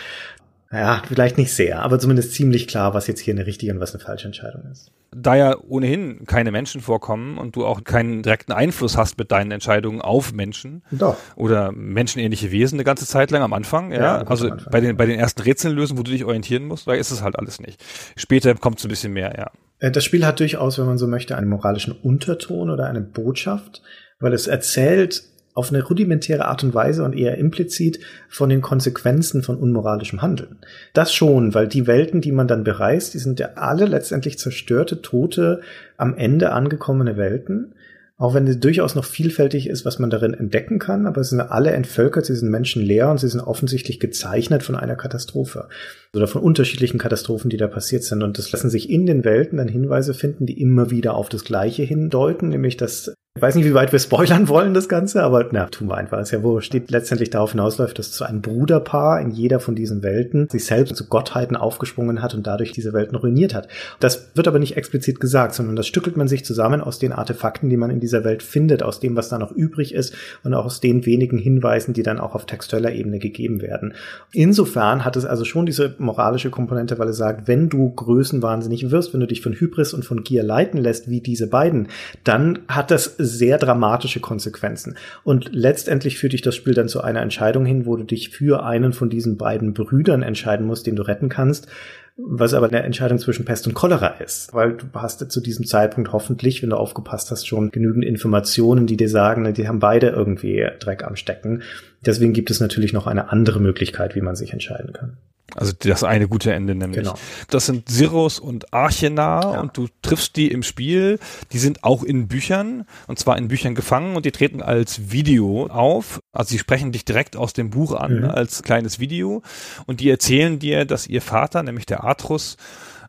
Ja, 0.72 1.02
vielleicht 1.06 1.36
nicht 1.36 1.52
sehr, 1.54 1.82
aber 1.82 1.98
zumindest 1.98 2.32
ziemlich 2.32 2.66
klar, 2.66 2.94
was 2.94 3.06
jetzt 3.06 3.20
hier 3.20 3.34
eine 3.34 3.44
richtige 3.46 3.72
und 3.72 3.80
was 3.80 3.94
eine 3.94 4.02
falsche 4.02 4.26
Entscheidung 4.26 4.62
ist. 4.72 4.90
Da 5.14 5.34
ja 5.36 5.56
ohnehin 5.68 6.24
keine 6.24 6.50
Menschen 6.50 6.80
vorkommen 6.80 7.36
und 7.36 7.54
du 7.54 7.66
auch 7.66 7.84
keinen 7.84 8.22
direkten 8.22 8.52
Einfluss 8.52 8.96
hast 8.96 9.18
mit 9.18 9.30
deinen 9.30 9.50
Entscheidungen 9.50 10.00
auf 10.00 10.32
Menschen 10.32 10.82
Doch. 10.90 11.18
oder 11.36 11.72
menschenähnliche 11.72 12.50
Wesen 12.50 12.76
eine 12.76 12.84
ganze 12.84 13.06
Zeit 13.06 13.30
lang 13.30 13.42
am 13.42 13.52
Anfang, 13.52 13.92
ja, 13.92 14.00
Ja, 14.00 14.22
also 14.22 14.48
Anfang, 14.48 14.70
bei 14.72 14.80
den 14.80 14.96
bei 14.96 15.04
den 15.04 15.18
ersten 15.18 15.42
Rätseln 15.42 15.76
lösen, 15.76 15.98
wo 15.98 16.02
du 16.02 16.10
dich 16.10 16.24
orientieren 16.24 16.64
musst, 16.64 16.88
da 16.88 16.94
ist 16.94 17.10
es 17.10 17.20
halt 17.20 17.38
alles 17.38 17.60
nicht. 17.60 17.78
Später 18.16 18.54
kommt 18.54 18.78
es 18.78 18.86
ein 18.86 18.88
bisschen 18.88 19.12
mehr, 19.12 19.34
ja. 19.36 19.50
Äh, 19.80 19.90
Das 19.90 20.04
Spiel 20.04 20.24
hat 20.24 20.40
durchaus, 20.40 20.78
wenn 20.78 20.86
man 20.86 20.96
so 20.96 21.06
möchte, 21.06 21.36
einen 21.36 21.50
moralischen 21.50 21.92
Unterton 21.92 22.70
oder 22.70 22.86
eine 22.86 23.02
Botschaft, 23.02 23.82
weil 24.20 24.32
es 24.32 24.46
erzählt 24.46 25.22
auf 25.54 25.70
eine 25.70 25.82
rudimentäre 25.82 26.46
Art 26.46 26.64
und 26.64 26.74
Weise 26.74 27.04
und 27.04 27.16
eher 27.16 27.36
implizit 27.38 28.00
von 28.28 28.48
den 28.48 28.62
Konsequenzen 28.62 29.42
von 29.42 29.56
unmoralischem 29.56 30.22
Handeln. 30.22 30.56
Das 30.94 31.12
schon, 31.12 31.54
weil 31.54 31.68
die 31.68 31.86
Welten, 31.86 32.20
die 32.20 32.32
man 32.32 32.48
dann 32.48 32.64
bereist, 32.64 33.14
die 33.14 33.18
sind 33.18 33.38
ja 33.38 33.50
alle 33.56 33.86
letztendlich 33.86 34.38
zerstörte, 34.38 35.02
tote, 35.02 35.60
am 35.96 36.16
Ende 36.16 36.52
angekommene 36.52 37.16
Welten. 37.16 37.74
Auch 38.18 38.34
wenn 38.34 38.46
es 38.46 38.60
durchaus 38.60 38.94
noch 38.94 39.04
vielfältig 39.04 39.68
ist, 39.68 39.84
was 39.84 39.98
man 39.98 40.08
darin 40.08 40.32
entdecken 40.32 40.78
kann, 40.78 41.06
aber 41.06 41.22
es 41.22 41.30
sind 41.30 41.40
alle 41.40 41.72
entvölkert, 41.72 42.24
sie 42.24 42.36
sind 42.36 42.50
menschenleer 42.50 43.10
und 43.10 43.18
sie 43.18 43.26
sind 43.26 43.40
offensichtlich 43.40 43.98
gezeichnet 43.98 44.62
von 44.62 44.76
einer 44.76 44.94
Katastrophe 44.94 45.68
oder 46.14 46.28
von 46.28 46.40
unterschiedlichen 46.40 46.98
Katastrophen, 46.98 47.50
die 47.50 47.56
da 47.56 47.66
passiert 47.66 48.04
sind. 48.04 48.22
Und 48.22 48.38
das 48.38 48.52
lassen 48.52 48.70
sich 48.70 48.90
in 48.90 49.06
den 49.06 49.24
Welten 49.24 49.58
dann 49.58 49.66
Hinweise 49.66 50.14
finden, 50.14 50.46
die 50.46 50.60
immer 50.60 50.90
wieder 50.90 51.14
auf 51.14 51.30
das 51.30 51.42
Gleiche 51.42 51.82
hindeuten, 51.82 52.50
nämlich 52.50 52.76
dass 52.76 53.12
ich 53.34 53.40
weiß 53.40 53.54
nicht, 53.54 53.64
wie 53.64 53.72
weit 53.72 53.92
wir 53.92 53.98
spoilern 53.98 54.46
wollen, 54.48 54.74
das 54.74 54.90
Ganze, 54.90 55.22
aber 55.22 55.48
na, 55.52 55.64
tun 55.64 55.88
wir 55.88 55.96
einfach. 55.96 56.20
Ist 56.20 56.32
ja 56.32 56.42
wurscht. 56.42 56.66
Steht 56.66 56.90
letztendlich 56.90 57.30
darauf 57.30 57.52
hinausläuft, 57.52 57.98
dass 57.98 58.14
so 58.14 58.26
ein 58.26 58.42
Bruderpaar 58.42 59.22
in 59.22 59.30
jeder 59.30 59.58
von 59.58 59.74
diesen 59.74 60.02
Welten 60.02 60.50
sich 60.50 60.66
selbst 60.66 60.96
zu 60.96 61.06
Gottheiten 61.06 61.56
aufgesprungen 61.56 62.20
hat 62.20 62.34
und 62.34 62.46
dadurch 62.46 62.72
diese 62.72 62.92
Welten 62.92 63.16
ruiniert 63.16 63.54
hat. 63.54 63.68
Das 64.00 64.32
wird 64.34 64.48
aber 64.48 64.58
nicht 64.58 64.76
explizit 64.76 65.18
gesagt, 65.18 65.54
sondern 65.54 65.76
das 65.76 65.86
stückelt 65.86 66.14
man 66.18 66.28
sich 66.28 66.44
zusammen 66.44 66.82
aus 66.82 66.98
den 66.98 67.12
Artefakten, 67.12 67.70
die 67.70 67.78
man 67.78 67.88
in 67.88 68.00
dieser 68.00 68.22
Welt 68.22 68.42
findet, 68.42 68.82
aus 68.82 69.00
dem, 69.00 69.16
was 69.16 69.30
da 69.30 69.38
noch 69.38 69.50
übrig 69.50 69.94
ist 69.94 70.14
und 70.44 70.52
auch 70.52 70.66
aus 70.66 70.80
den 70.80 71.06
wenigen 71.06 71.38
Hinweisen, 71.38 71.94
die 71.94 72.02
dann 72.02 72.20
auch 72.20 72.34
auf 72.34 72.44
textueller 72.44 72.92
Ebene 72.92 73.18
gegeben 73.18 73.62
werden. 73.62 73.94
Insofern 74.32 75.06
hat 75.06 75.16
es 75.16 75.24
also 75.24 75.46
schon 75.46 75.64
diese 75.64 75.94
moralische 75.96 76.50
Komponente, 76.50 76.98
weil 76.98 77.08
es 77.08 77.16
sagt, 77.16 77.48
wenn 77.48 77.70
du 77.70 77.94
größenwahnsinnig 77.94 78.90
wirst, 78.90 79.14
wenn 79.14 79.20
du 79.20 79.26
dich 79.26 79.40
von 79.40 79.54
Hybris 79.54 79.94
und 79.94 80.04
von 80.04 80.22
Gier 80.22 80.42
leiten 80.42 80.78
lässt, 80.78 81.08
wie 81.08 81.22
diese 81.22 81.46
beiden, 81.46 81.88
dann 82.24 82.58
hat 82.68 82.90
das 82.90 83.16
sehr 83.24 83.58
dramatische 83.58 84.20
Konsequenzen. 84.20 84.96
Und 85.24 85.50
letztendlich 85.52 86.18
führt 86.18 86.32
dich 86.32 86.42
das 86.42 86.56
Spiel 86.56 86.74
dann 86.74 86.88
zu 86.88 87.00
einer 87.00 87.22
Entscheidung 87.22 87.64
hin, 87.64 87.86
wo 87.86 87.96
du 87.96 88.04
dich 88.04 88.30
für 88.30 88.64
einen 88.64 88.92
von 88.92 89.10
diesen 89.10 89.36
beiden 89.36 89.74
Brüdern 89.74 90.22
entscheiden 90.22 90.66
musst, 90.66 90.86
den 90.86 90.96
du 90.96 91.02
retten 91.02 91.28
kannst, 91.28 91.68
was 92.16 92.52
aber 92.52 92.68
eine 92.68 92.82
Entscheidung 92.82 93.18
zwischen 93.18 93.44
Pest 93.44 93.66
und 93.66 93.74
Cholera 93.74 94.08
ist, 94.08 94.52
weil 94.52 94.74
du 94.76 94.86
hast 94.94 95.30
zu 95.30 95.40
diesem 95.40 95.66
Zeitpunkt 95.66 96.12
hoffentlich, 96.12 96.62
wenn 96.62 96.70
du 96.70 96.76
aufgepasst 96.76 97.30
hast, 97.30 97.46
schon 97.46 97.70
genügend 97.70 98.04
Informationen, 98.04 98.86
die 98.86 98.96
dir 98.96 99.08
sagen, 99.08 99.52
die 99.54 99.66
haben 99.66 99.78
beide 99.78 100.08
irgendwie 100.08 100.66
Dreck 100.78 101.04
am 101.04 101.16
Stecken. 101.16 101.62
Deswegen 102.04 102.32
gibt 102.32 102.50
es 102.50 102.60
natürlich 102.60 102.92
noch 102.92 103.06
eine 103.06 103.30
andere 103.30 103.60
Möglichkeit, 103.60 104.14
wie 104.14 104.20
man 104.20 104.36
sich 104.36 104.52
entscheiden 104.52 104.92
kann. 104.92 105.16
Also 105.54 105.72
das 105.78 106.02
eine 106.04 106.28
gute 106.28 106.52
Ende 106.52 106.74
nämlich. 106.74 107.00
Genau. 107.00 107.14
Das 107.48 107.66
sind 107.66 107.88
Sirrus 107.88 108.38
und 108.38 108.72
Archena 108.72 109.40
Ja. 109.54 109.60
und 109.60 109.76
du 109.76 109.88
triffst 110.02 110.36
die 110.36 110.50
im 110.50 110.62
Spiel. 110.62 111.18
Die 111.52 111.58
sind 111.58 111.84
auch 111.84 112.02
in 112.02 112.28
Büchern 112.28 112.86
und 113.06 113.18
zwar 113.18 113.36
in 113.38 113.48
Büchern 113.48 113.74
gefangen 113.74 114.16
und 114.16 114.24
die 114.26 114.32
treten 114.32 114.62
als 114.62 115.10
Video 115.12 115.66
auf. 115.66 116.20
Also 116.32 116.50
sie 116.50 116.58
sprechen 116.58 116.92
dich 116.92 117.04
direkt 117.04 117.36
aus 117.36 117.52
dem 117.52 117.70
Buch 117.70 117.92
an 117.92 118.20
Mhm. 118.20 118.24
als 118.30 118.62
kleines 118.62 118.98
Video 118.98 119.42
und 119.86 120.00
die 120.00 120.08
erzählen 120.10 120.58
dir, 120.58 120.84
dass 120.84 121.06
ihr 121.06 121.22
Vater, 121.22 121.62
nämlich 121.62 121.86
der 121.86 122.04
Atrus, 122.04 122.56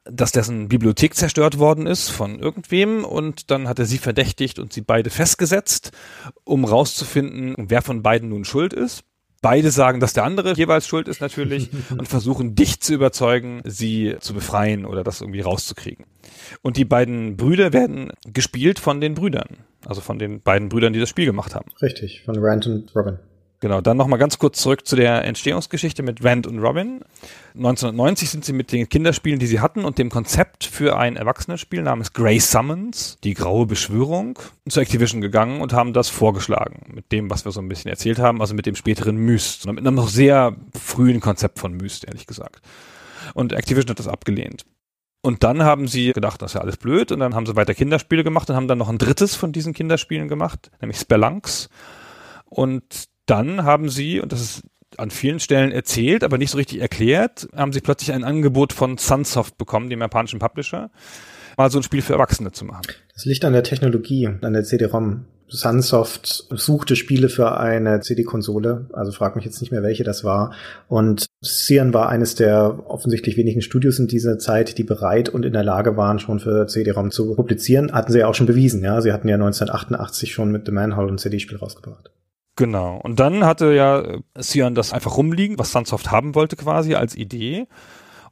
dass 0.06 0.34
dessen 0.34 0.67
Bibliothek 0.67 1.15
zerstört 1.15 1.60
worden 1.60 1.88
ist 1.88 2.10
von 2.10 2.38
irgendwem 2.39 3.06
und 3.06 3.49
dann 3.51 3.69
hat 3.69 3.79
er 3.79 3.86
sie 3.86 3.97
verdächtigt 3.99 4.60
und 4.60 4.73
sie 4.73 4.82
beide 4.82 5.10
festgesetzt, 5.10 5.91
um 6.43 6.65
rauszufinden, 6.65 7.56
wer 7.69 7.82
von 7.82 8.03
beiden 8.03 8.27
nun 8.29 8.43
schuld 8.43 8.73
ist. 8.73 9.03
Beide 9.43 9.71
sagen, 9.71 9.99
dass 9.99 10.13
der 10.13 10.23
andere 10.23 10.53
jeweils 10.53 10.88
schuld 10.88 11.08
ist 11.08 11.21
natürlich 11.21 11.69
und 11.91 12.08
versuchen 12.08 12.56
dich 12.56 12.79
zu 12.79 12.93
überzeugen, 12.93 13.62
sie 13.65 14.15
zu 14.21 14.34
befreien 14.34 14.86
oder 14.86 15.03
das 15.03 15.21
irgendwie 15.21 15.41
rauszukriegen. 15.41 16.06
Und 16.62 16.77
die 16.77 16.86
beiden 16.86 17.36
Brüder 17.36 17.73
werden 17.73 18.12
gespielt 18.25 18.79
von 18.79 19.01
den 19.01 19.13
Brüdern, 19.13 19.58
also 19.86 19.99
von 19.99 20.17
den 20.17 20.41
beiden 20.41 20.69
Brüdern, 20.69 20.93
die 20.93 20.99
das 20.99 21.10
Spiel 21.10 21.25
gemacht 21.25 21.53
haben. 21.56 21.69
Richtig, 21.82 22.23
von 22.23 22.38
Rand 22.39 22.67
und 22.67 22.95
Robin. 22.95 23.19
Genau, 23.63 23.80
dann 23.80 23.95
nochmal 23.95 24.19
ganz 24.19 24.39
kurz 24.39 24.60
zurück 24.60 24.86
zu 24.86 24.97
der 24.97 25.23
Entstehungsgeschichte 25.23 26.04
mit 26.04 26.21
Rand 26.21 26.47
und 26.47 26.60
Robin. 26.60 26.99
1990 27.56 28.30
sind 28.30 28.43
sie 28.43 28.52
mit 28.52 28.73
den 28.73 28.89
Kinderspielen, 28.89 29.39
die 29.39 29.45
sie 29.47 29.62
hatten, 29.62 29.86
und 29.86 29.99
dem 29.99 30.10
Konzept 30.10 30.65
für 30.65 30.97
ein 30.97 31.15
Erwachsenenspiel 31.15 31.82
namens 31.82 32.12
Grey 32.12 32.41
Summons, 32.41 33.19
die 33.23 33.34
graue 33.34 33.65
Beschwörung, 33.65 34.38
zu 34.67 34.82
Activision 34.82 35.21
gegangen 35.21 35.62
und 35.62 35.71
haben 35.71 35.93
das 35.93 36.10
vorgeschlagen. 36.10 36.91
Mit 36.93 37.13
dem, 37.13 37.30
was 37.30 37.45
wir 37.45 37.54
so 37.54 37.62
ein 37.62 37.69
bisschen 37.69 37.89
erzählt 37.89 38.19
haben, 38.19 38.41
also 38.41 38.54
mit 38.54 38.65
dem 38.65 38.76
späteren 38.76 39.15
Myst. 39.15 39.65
Mit 39.65 39.80
einem 39.80 39.95
noch 39.95 40.10
sehr 40.10 40.58
frühen 40.78 41.21
Konzept 41.21 41.58
von 41.58 41.71
Myst, 41.71 42.04
ehrlich 42.04 42.28
gesagt. 42.28 42.65
Und 43.34 43.54
Activision 43.54 43.91
hat 43.91 43.99
das 43.99 44.10
abgelehnt. 44.10 44.65
Und 45.21 45.45
dann 45.45 45.63
haben 45.63 45.88
sie 45.88 46.12
gedacht, 46.12 46.41
das 46.41 46.52
ist 46.52 46.56
ja 46.56 46.62
alles 46.62 46.76
blöd. 46.76 47.13
Und 47.13 47.21
dann 47.21 47.34
haben 47.34 47.45
sie 47.45 47.56
weiter 47.56 47.73
Kinderspiele 47.73 48.26
gemacht 48.26 48.49
und 48.49 48.58
haben 48.58 48.67
dann 48.67 48.80
noch 48.80 48.89
ein 48.89 48.97
drittes 48.97 49.38
von 49.38 49.54
diesen 49.54 49.71
Kinderspielen 49.71 50.28
gemacht, 50.28 50.69
nämlich 50.82 50.99
Spelunks. 50.99 51.69
Und 52.49 53.12
dann 53.25 53.63
haben 53.63 53.89
sie, 53.89 54.19
und 54.19 54.31
das 54.31 54.41
ist 54.41 54.63
an 54.97 55.09
vielen 55.09 55.39
Stellen 55.39 55.71
erzählt, 55.71 56.24
aber 56.24 56.38
nicht 56.38 56.51
so 56.51 56.57
richtig 56.57 56.80
erklärt, 56.80 57.47
haben 57.55 57.74
sie 57.74 57.82
plötzlich 57.82 58.13
ein 58.13 58.24
Angebot 58.24 58.74
von 58.74 58.97
Sunsoft 58.97 59.57
bekommen, 59.57 59.89
dem 59.89 60.01
japanischen 60.01 60.39
Publisher, 60.39 60.91
mal 61.57 61.71
so 61.71 61.80
ein 61.80 61.84
Spiel 61.84 62.01
für 62.01 62.13
Erwachsene 62.13 62.51
zu 62.51 62.65
machen. 62.65 62.84
Das 63.13 63.26
liegt 63.26 63.45
an 63.45 63.53
der 63.53 63.63
Technologie, 63.63 64.28
an 64.28 64.53
der 64.53 64.63
CD-ROM. 64.63 65.26
Sunsoft 65.49 66.47
suchte 66.49 66.95
Spiele 66.95 67.30
für 67.30 67.59
eine 67.59 67.99
CD-Konsole, 67.99 68.88
also 68.93 69.11
frag 69.11 69.36
mich 69.36 69.45
jetzt 69.45 69.61
nicht 69.61 69.71
mehr, 69.71 69.84
welche 69.84 70.03
das 70.03 70.24
war. 70.24 70.53
Und 70.88 71.28
Cyan 71.43 71.93
war 71.93 72.09
eines 72.09 72.34
der 72.34 72.84
offensichtlich 72.88 73.38
wenigen 73.38 73.61
Studios 73.61 73.99
in 73.99 74.07
dieser 74.07 74.39
Zeit, 74.39 74.80
die 74.80 74.84
bereit 74.84 75.30
und 75.30 75.45
in 75.45 75.53
der 75.53 75.63
Lage 75.63 75.95
waren, 75.95 76.17
schon 76.17 76.39
für 76.39 76.65
CD-ROM 76.65 77.11
zu 77.11 77.36
publizieren. 77.36 77.91
Hatten 77.91 78.11
sie 78.11 78.19
ja 78.19 78.28
auch 78.28 78.34
schon 78.34 78.47
bewiesen, 78.47 78.84
ja. 78.84 78.99
Sie 79.01 79.11
hatten 79.11 79.28
ja 79.28 79.36
1988 79.36 80.34
schon 80.34 80.51
mit 80.51 80.65
The 80.65 80.71
Manhole 80.71 81.11
ein 81.11 81.19
CD-Spiel 81.19 81.57
rausgebracht. 81.57 82.09
Genau. 82.56 82.99
Und 83.01 83.20
dann 83.20 83.45
hatte 83.45 83.74
ja 83.74 84.04
Cyan 84.39 84.76
das 84.76 84.93
einfach 84.93 85.18
rumliegen, 85.18 85.58
was 85.58 85.72
Sunsoft 85.72 86.12
haben 86.12 86.36
wollte 86.36 86.56
quasi 86.56 86.93
als 86.93 87.16
Idee. 87.16 87.68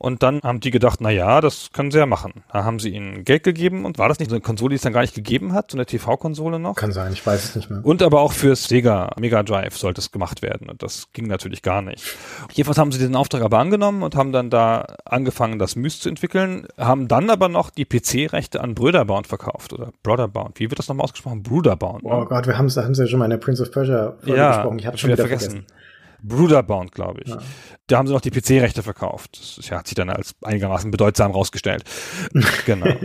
Und 0.01 0.23
dann 0.23 0.41
haben 0.41 0.61
die 0.61 0.71
gedacht, 0.71 0.99
na 0.99 1.11
ja, 1.11 1.41
das 1.41 1.69
können 1.73 1.91
sie 1.91 1.99
ja 1.99 2.07
machen. 2.07 2.43
Da 2.51 2.63
haben 2.63 2.79
sie 2.79 2.89
ihnen 2.89 3.23
Geld 3.23 3.43
gegeben 3.43 3.85
und 3.85 3.99
war 3.99 4.09
das 4.09 4.17
nicht 4.17 4.29
so 4.29 4.35
eine 4.35 4.41
Konsole, 4.41 4.71
die 4.71 4.77
es 4.77 4.81
dann 4.81 4.93
gar 4.93 5.01
nicht 5.01 5.13
gegeben 5.13 5.53
hat, 5.53 5.69
so 5.69 5.77
eine 5.77 5.85
TV-Konsole 5.85 6.57
noch? 6.57 6.75
Kann 6.75 6.91
sein, 6.91 7.13
ich 7.13 7.23
weiß 7.23 7.43
es 7.43 7.55
nicht 7.55 7.69
mehr. 7.69 7.85
Und 7.85 8.01
aber 8.01 8.21
auch 8.21 8.33
für 8.33 8.55
Sega 8.55 9.11
Mega 9.19 9.43
Drive 9.43 9.77
sollte 9.77 10.01
es 10.01 10.11
gemacht 10.11 10.41
werden 10.41 10.71
und 10.71 10.81
das 10.81 11.11
ging 11.13 11.27
natürlich 11.27 11.61
gar 11.61 11.83
nicht. 11.83 12.17
Jedenfalls 12.51 12.79
haben 12.79 12.91
sie 12.91 12.97
diesen 12.97 13.15
Auftrag 13.15 13.43
aber 13.43 13.59
angenommen 13.59 14.01
und 14.01 14.15
haben 14.15 14.31
dann 14.31 14.49
da 14.49 14.87
angefangen, 15.05 15.59
das 15.59 15.75
Myst 15.75 16.01
zu 16.01 16.09
entwickeln, 16.09 16.65
haben 16.79 17.07
dann 17.07 17.29
aber 17.29 17.47
noch 17.47 17.69
die 17.69 17.85
PC-Rechte 17.85 18.59
an 18.59 18.73
Bröderbound 18.73 19.27
verkauft 19.27 19.71
oder 19.71 19.91
Brotherbound. 20.01 20.59
Wie 20.59 20.71
wird 20.71 20.79
das 20.79 20.87
nochmal 20.87 21.03
ausgesprochen? 21.03 21.43
Bruderbound. 21.43 22.01
Oh 22.05 22.25
Gott, 22.25 22.47
wir 22.47 22.57
haben 22.57 22.65
es 22.65 22.75
haben 22.75 22.95
ja 22.95 23.05
schon 23.05 23.19
mal 23.19 23.25
in 23.25 23.31
der 23.31 23.37
Prince 23.37 23.61
of 23.61 23.69
Persia 23.69 24.15
Folge 24.23 24.35
ja, 24.35 24.55
gesprochen. 24.55 24.79
Ich 24.79 24.87
habe 24.87 24.97
schon 24.97 25.11
wieder 25.11 25.27
vergessen. 25.27 25.51
vergessen. 25.51 25.90
Bruderbound, 26.24 26.91
glaube 26.91 27.22
ich. 27.24 27.30
Ja. 27.30 27.39
Da 27.88 27.97
haben 27.97 28.07
sie 28.07 28.13
noch 28.13 28.22
die 28.22 28.32
PC-Rechte 28.32 28.84
verkauft. 28.84 29.39
Das 29.39 29.67
ja, 29.67 29.78
hat 29.78 29.88
sich 29.88 29.95
dann 29.95 30.09
als 30.09 30.36
einigermaßen 30.41 30.91
bedeutsam 30.91 31.32
rausgestellt. 31.32 31.84
genau. 32.65 32.95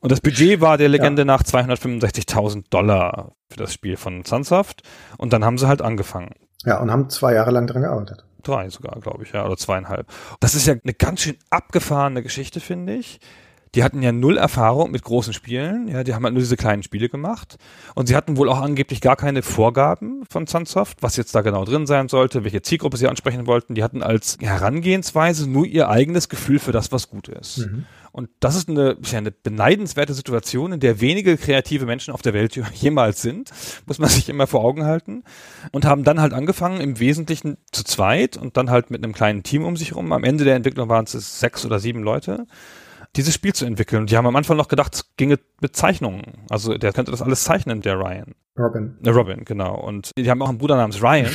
Und 0.00 0.12
das 0.12 0.20
Budget 0.20 0.60
war 0.60 0.78
der 0.78 0.88
Legende 0.88 1.22
ja. 1.22 1.26
nach 1.26 1.42
265.000 1.42 2.64
Dollar 2.70 3.32
für 3.50 3.58
das 3.58 3.72
Spiel 3.72 3.96
von 3.96 4.24
Sunsoft. 4.24 4.82
Und 5.16 5.32
dann 5.32 5.44
haben 5.44 5.58
sie 5.58 5.68
halt 5.68 5.82
angefangen. 5.82 6.34
Ja, 6.64 6.80
und 6.80 6.90
haben 6.90 7.08
zwei 7.10 7.34
Jahre 7.34 7.50
lang 7.50 7.66
dran 7.66 7.82
gearbeitet. 7.82 8.24
Drei 8.42 8.68
sogar, 8.70 8.98
glaube 9.00 9.24
ich, 9.24 9.32
ja, 9.32 9.44
oder 9.44 9.56
zweieinhalb. 9.56 10.06
Das 10.40 10.54
ist 10.54 10.66
ja 10.66 10.74
eine 10.82 10.94
ganz 10.94 11.22
schön 11.22 11.36
abgefahrene 11.50 12.22
Geschichte, 12.22 12.60
finde 12.60 12.94
ich 12.94 13.20
die 13.78 13.84
hatten 13.84 14.02
ja 14.02 14.10
null 14.10 14.38
Erfahrung 14.38 14.90
mit 14.90 15.04
großen 15.04 15.32
Spielen, 15.32 15.86
ja, 15.86 16.02
die 16.02 16.12
haben 16.12 16.24
halt 16.24 16.34
nur 16.34 16.40
diese 16.40 16.56
kleinen 16.56 16.82
Spiele 16.82 17.08
gemacht 17.08 17.58
und 17.94 18.08
sie 18.08 18.16
hatten 18.16 18.36
wohl 18.36 18.48
auch 18.48 18.60
angeblich 18.60 19.00
gar 19.00 19.14
keine 19.14 19.42
Vorgaben 19.42 20.24
von 20.28 20.48
Sunsoft, 20.48 21.00
was 21.00 21.16
jetzt 21.16 21.32
da 21.36 21.42
genau 21.42 21.64
drin 21.64 21.86
sein 21.86 22.08
sollte, 22.08 22.42
welche 22.42 22.60
Zielgruppe 22.60 22.96
sie 22.96 23.06
ansprechen 23.06 23.46
wollten. 23.46 23.76
Die 23.76 23.84
hatten 23.84 24.02
als 24.02 24.36
Herangehensweise 24.40 25.48
nur 25.48 25.64
ihr 25.64 25.88
eigenes 25.90 26.28
Gefühl 26.28 26.58
für 26.58 26.72
das, 26.72 26.90
was 26.90 27.08
gut 27.08 27.28
ist. 27.28 27.58
Mhm. 27.58 27.86
Und 28.10 28.30
das 28.40 28.56
ist 28.56 28.68
eine, 28.68 28.96
ja, 29.04 29.18
eine 29.18 29.30
beneidenswerte 29.30 30.12
Situation, 30.12 30.72
in 30.72 30.80
der 30.80 31.00
wenige 31.00 31.36
kreative 31.36 31.86
Menschen 31.86 32.12
auf 32.12 32.20
der 32.20 32.34
Welt 32.34 32.58
jemals 32.74 33.22
sind, 33.22 33.52
muss 33.86 34.00
man 34.00 34.08
sich 34.08 34.28
immer 34.28 34.48
vor 34.48 34.64
Augen 34.64 34.86
halten. 34.86 35.22
Und 35.70 35.84
haben 35.84 36.02
dann 36.02 36.20
halt 36.20 36.32
angefangen, 36.32 36.80
im 36.80 36.98
Wesentlichen 36.98 37.58
zu 37.70 37.84
zweit 37.84 38.36
und 38.36 38.56
dann 38.56 38.70
halt 38.70 38.90
mit 38.90 39.04
einem 39.04 39.12
kleinen 39.12 39.44
Team 39.44 39.64
um 39.64 39.76
sich 39.76 39.90
herum. 39.90 40.12
Am 40.12 40.24
Ende 40.24 40.42
der 40.42 40.56
Entwicklung 40.56 40.88
waren 40.88 41.04
es 41.04 41.38
sechs 41.38 41.64
oder 41.64 41.78
sieben 41.78 42.02
Leute 42.02 42.48
dieses 43.16 43.34
Spiel 43.34 43.52
zu 43.52 43.64
entwickeln. 43.64 44.02
Und 44.02 44.10
die 44.10 44.16
haben 44.16 44.26
am 44.26 44.36
Anfang 44.36 44.56
noch 44.56 44.68
gedacht, 44.68 44.94
es 44.94 45.16
ginge 45.16 45.38
mit 45.60 45.76
Zeichnungen. 45.76 46.22
Also 46.50 46.76
der 46.76 46.92
könnte 46.92 47.10
das 47.10 47.22
alles 47.22 47.44
zeichnen, 47.44 47.80
der 47.80 47.98
Ryan. 47.98 48.34
Robin. 48.58 48.96
Der 49.00 49.14
Robin, 49.14 49.44
genau. 49.44 49.74
Und 49.74 50.10
die 50.18 50.30
haben 50.30 50.42
auch 50.42 50.48
einen 50.48 50.58
Bruder 50.58 50.76
namens 50.76 51.02
Ryan. 51.02 51.30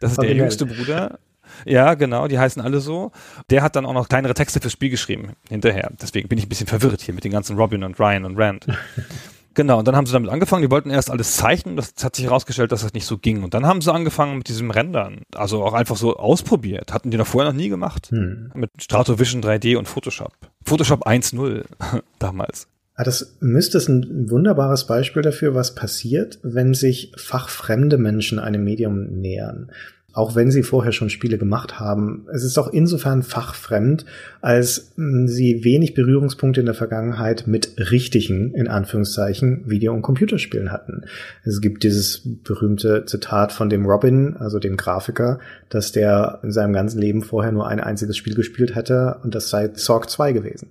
Das 0.00 0.12
ist 0.12 0.22
der 0.22 0.34
jüngste 0.34 0.66
Bruder. 0.66 1.18
Ja, 1.64 1.94
genau, 1.94 2.26
die 2.28 2.38
heißen 2.38 2.60
alle 2.60 2.80
so. 2.80 3.12
Der 3.50 3.62
hat 3.62 3.76
dann 3.76 3.86
auch 3.86 3.92
noch 3.92 4.08
kleinere 4.08 4.34
Texte 4.34 4.60
fürs 4.60 4.72
Spiel 4.72 4.90
geschrieben 4.90 5.32
hinterher. 5.48 5.92
Deswegen 6.00 6.28
bin 6.28 6.38
ich 6.38 6.46
ein 6.46 6.48
bisschen 6.48 6.66
verwirrt 6.66 7.00
hier 7.00 7.14
mit 7.14 7.24
den 7.24 7.32
ganzen 7.32 7.56
Robin 7.56 7.84
und 7.84 7.98
Ryan 7.98 8.24
und 8.24 8.38
Rand. 8.38 8.66
Genau, 9.54 9.78
und 9.78 9.88
dann 9.88 9.96
haben 9.96 10.06
sie 10.06 10.12
damit 10.12 10.30
angefangen, 10.30 10.62
die 10.62 10.70
wollten 10.70 10.90
erst 10.90 11.10
alles 11.10 11.36
zeichnen, 11.36 11.76
das 11.76 11.92
hat 12.02 12.16
sich 12.16 12.24
herausgestellt, 12.24 12.72
dass 12.72 12.82
das 12.82 12.92
nicht 12.92 13.06
so 13.06 13.18
ging. 13.18 13.42
Und 13.42 13.54
dann 13.54 13.66
haben 13.66 13.80
sie 13.80 13.92
angefangen 13.92 14.38
mit 14.38 14.48
diesem 14.48 14.70
Rendern, 14.70 15.22
also 15.34 15.62
auch 15.64 15.74
einfach 15.74 15.96
so 15.96 16.16
ausprobiert. 16.16 16.92
Hatten 16.92 17.10
die 17.10 17.16
noch 17.16 17.26
vorher 17.26 17.50
noch 17.50 17.56
nie 17.56 17.68
gemacht. 17.68 18.08
Hm. 18.10 18.50
Mit 18.54 18.70
Stratovision 18.80 19.42
3D 19.42 19.76
und 19.76 19.86
Photoshop. 19.86 20.32
Photoshop 20.64 21.06
1.0 21.06 21.64
damals. 22.18 22.68
Ah, 22.96 23.02
das 23.02 23.36
müsste 23.40 23.78
ein 23.78 24.30
wunderbares 24.30 24.86
Beispiel 24.86 25.22
dafür, 25.22 25.54
was 25.54 25.74
passiert, 25.74 26.38
wenn 26.42 26.74
sich 26.74 27.12
fachfremde 27.16 27.98
Menschen 27.98 28.38
einem 28.38 28.62
Medium 28.62 29.06
nähern 29.06 29.70
auch 30.14 30.36
wenn 30.36 30.50
sie 30.52 30.62
vorher 30.62 30.92
schon 30.92 31.10
Spiele 31.10 31.38
gemacht 31.38 31.80
haben. 31.80 32.26
Es 32.32 32.44
ist 32.44 32.56
auch 32.56 32.68
insofern 32.68 33.22
fachfremd, 33.22 34.06
als 34.40 34.92
hm, 34.96 35.26
sie 35.26 35.64
wenig 35.64 35.94
Berührungspunkte 35.94 36.60
in 36.60 36.66
der 36.66 36.74
Vergangenheit 36.74 37.46
mit 37.46 37.90
richtigen, 37.90 38.54
in 38.54 38.68
Anführungszeichen, 38.68 39.68
Video- 39.68 39.92
und 39.92 40.02
Computerspielen 40.02 40.70
hatten. 40.70 41.02
Es 41.42 41.60
gibt 41.60 41.82
dieses 41.82 42.22
berühmte 42.44 43.04
Zitat 43.06 43.52
von 43.52 43.68
dem 43.68 43.86
Robin, 43.86 44.36
also 44.36 44.60
dem 44.60 44.76
Grafiker, 44.76 45.40
dass 45.68 45.90
der 45.90 46.38
in 46.44 46.52
seinem 46.52 46.72
ganzen 46.72 47.00
Leben 47.00 47.22
vorher 47.22 47.52
nur 47.52 47.66
ein 47.66 47.80
einziges 47.80 48.16
Spiel 48.16 48.34
gespielt 48.34 48.76
hätte 48.76 49.18
und 49.24 49.34
das 49.34 49.50
sei 49.50 49.70
Sorg 49.74 50.08
2 50.08 50.32
gewesen. 50.32 50.68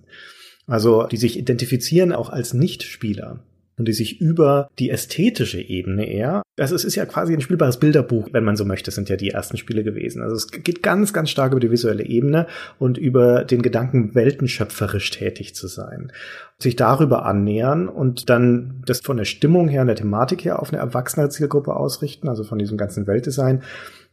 Also, 0.68 1.04
die 1.08 1.18
sich 1.18 1.38
identifizieren 1.38 2.14
auch 2.14 2.30
als 2.30 2.54
Nichtspieler 2.54 3.42
und 3.84 3.88
die 3.90 3.94
sich 3.94 4.22
über 4.22 4.70
die 4.80 4.90
ästhetische 4.90 5.60
Ebene 5.60 6.10
eher, 6.10 6.42
also 6.58 6.74
es 6.74 6.86
ist 6.86 6.96
ja 6.96 7.06
quasi 7.06 7.34
ein 7.34 7.42
spielbares 7.42 7.82
Bilderbuch, 7.82 8.30
wenn 8.32 8.46
man 8.46 8.56
so 8.56 8.64
möchte, 8.64 8.92
sind 8.92 9.10
ja 9.10 9.18
die 9.18 9.32
ersten 9.32 9.58
Spiele 9.58 9.84
gewesen. 9.84 10.22
Also 10.24 10.38
es 10.38 10.48
geht 10.48 10.82
ganz, 10.82 11.12
ganz 11.12 11.30
stark 11.30 11.52
über 11.52 11.60
die 11.60 11.70
visuelle 11.70 12.06
Ebene 12.06 12.48
und 12.80 12.98
über 12.98 13.44
den 13.44 13.62
Gedanken, 13.62 14.16
weltenschöpferisch 14.16 15.10
tätig 15.12 15.54
zu 15.54 15.68
sein. 15.68 16.14
Sich 16.60 16.78
darüber 16.78 17.26
annähern 17.26 17.90
und 17.90 18.30
dann 18.30 18.84
das 18.86 19.02
von 19.02 19.18
der 19.18 19.26
Stimmung 19.26 19.68
her 19.68 19.82
und 19.82 19.88
der 19.88 19.98
Thematik 19.98 20.46
her 20.46 20.62
auf 20.62 20.72
eine 20.72 20.82
erwachsene 20.82 21.28
Zielgruppe 21.28 21.76
ausrichten, 21.76 22.30
also 22.30 22.46
von 22.46 22.58
diesem 22.58 22.78
ganzen 22.78 23.06
Weltdesign 23.06 23.64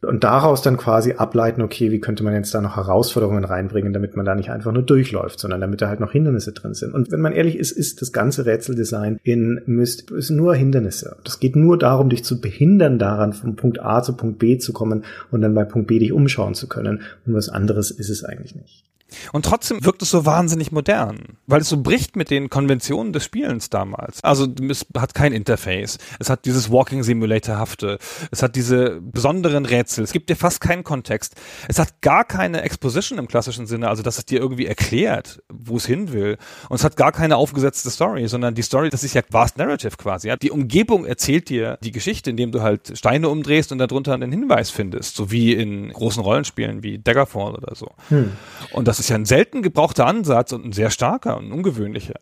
und 0.03 0.23
daraus 0.23 0.61
dann 0.61 0.77
quasi 0.77 1.13
ableiten, 1.13 1.61
okay, 1.61 1.91
wie 1.91 1.99
könnte 1.99 2.23
man 2.23 2.33
jetzt 2.33 2.53
da 2.53 2.61
noch 2.61 2.75
Herausforderungen 2.75 3.43
reinbringen, 3.43 3.93
damit 3.93 4.15
man 4.15 4.25
da 4.25 4.33
nicht 4.33 4.49
einfach 4.49 4.71
nur 4.71 4.83
durchläuft, 4.83 5.39
sondern 5.39 5.61
damit 5.61 5.81
da 5.81 5.89
halt 5.89 5.99
noch 5.99 6.11
Hindernisse 6.11 6.53
drin 6.53 6.73
sind. 6.73 6.93
Und 6.93 7.11
wenn 7.11 7.21
man 7.21 7.33
ehrlich 7.33 7.57
ist, 7.57 7.71
ist 7.71 8.01
das 8.01 8.11
ganze 8.11 8.45
Rätseldesign 8.45 9.19
in 9.23 9.61
Myst 9.67 10.09
ist 10.11 10.31
nur 10.31 10.55
Hindernisse. 10.55 11.17
Das 11.23 11.39
geht 11.39 11.55
nur 11.55 11.77
darum, 11.77 12.09
dich 12.09 12.23
zu 12.23 12.41
behindern 12.41 12.97
daran, 12.97 13.33
von 13.33 13.55
Punkt 13.55 13.81
A 13.81 14.01
zu 14.01 14.13
Punkt 14.13 14.39
B 14.39 14.57
zu 14.57 14.73
kommen 14.73 15.03
und 15.29 15.41
dann 15.41 15.53
bei 15.53 15.65
Punkt 15.65 15.87
B 15.87 15.99
dich 15.99 16.13
umschauen 16.13 16.55
zu 16.55 16.67
können. 16.67 17.01
Und 17.25 17.33
was 17.33 17.49
anderes 17.49 17.91
ist 17.91 18.09
es 18.09 18.23
eigentlich 18.23 18.55
nicht. 18.55 18.83
Und 19.31 19.45
trotzdem 19.45 19.83
wirkt 19.83 20.01
es 20.01 20.09
so 20.09 20.25
wahnsinnig 20.25 20.71
modern, 20.71 21.37
weil 21.47 21.61
es 21.61 21.69
so 21.69 21.81
bricht 21.81 22.15
mit 22.15 22.29
den 22.29 22.49
Konventionen 22.49 23.13
des 23.13 23.23
Spielens 23.23 23.69
damals. 23.69 24.23
Also 24.23 24.47
es 24.69 24.85
hat 24.97 25.13
kein 25.13 25.33
Interface, 25.33 25.97
es 26.19 26.29
hat 26.29 26.45
dieses 26.45 26.71
Walking 26.71 27.03
Simulator-hafte, 27.03 27.99
es 28.31 28.43
hat 28.43 28.55
diese 28.55 29.01
besonderen 29.01 29.65
Rätsel, 29.65 30.03
es 30.03 30.13
gibt 30.13 30.29
dir 30.29 30.35
fast 30.35 30.61
keinen 30.61 30.83
Kontext, 30.83 31.35
es 31.67 31.79
hat 31.79 32.01
gar 32.01 32.23
keine 32.23 32.61
Exposition 32.61 33.19
im 33.19 33.27
klassischen 33.27 33.67
Sinne, 33.67 33.89
also 33.89 34.03
dass 34.03 34.17
es 34.17 34.25
dir 34.25 34.39
irgendwie 34.39 34.65
erklärt, 34.65 35.41
wo 35.49 35.77
es 35.77 35.85
hin 35.85 36.13
will. 36.13 36.37
Und 36.69 36.75
es 36.75 36.83
hat 36.83 36.95
gar 36.95 37.11
keine 37.11 37.37
aufgesetzte 37.37 37.89
Story, 37.89 38.27
sondern 38.27 38.55
die 38.55 38.61
Story, 38.61 38.89
das 38.89 39.03
ist 39.03 39.13
ja 39.13 39.21
Vast 39.29 39.57
Narrative 39.57 39.97
quasi. 39.97 40.27
Ja? 40.29 40.35
Die 40.35 40.51
Umgebung 40.51 41.05
erzählt 41.05 41.49
dir 41.49 41.77
die 41.83 41.91
Geschichte, 41.91 42.29
indem 42.29 42.51
du 42.51 42.61
halt 42.61 42.97
Steine 42.97 43.29
umdrehst 43.29 43.71
und 43.71 43.77
darunter 43.77 44.13
einen 44.13 44.31
Hinweis 44.31 44.69
findest, 44.69 45.15
so 45.15 45.31
wie 45.31 45.53
in 45.53 45.91
großen 45.91 46.23
Rollenspielen 46.23 46.83
wie 46.83 46.97
Daggerfall 46.97 47.53
oder 47.55 47.75
so. 47.75 47.91
Hm. 48.09 48.31
Und 48.71 48.87
das 48.87 49.00
ist 49.05 49.09
ja 49.09 49.15
ein 49.15 49.25
selten 49.25 49.61
gebrauchter 49.61 50.05
Ansatz 50.05 50.53
und 50.53 50.65
ein 50.65 50.71
sehr 50.71 50.89
starker 50.89 51.37
und 51.37 51.51
ungewöhnlicher. 51.51 52.19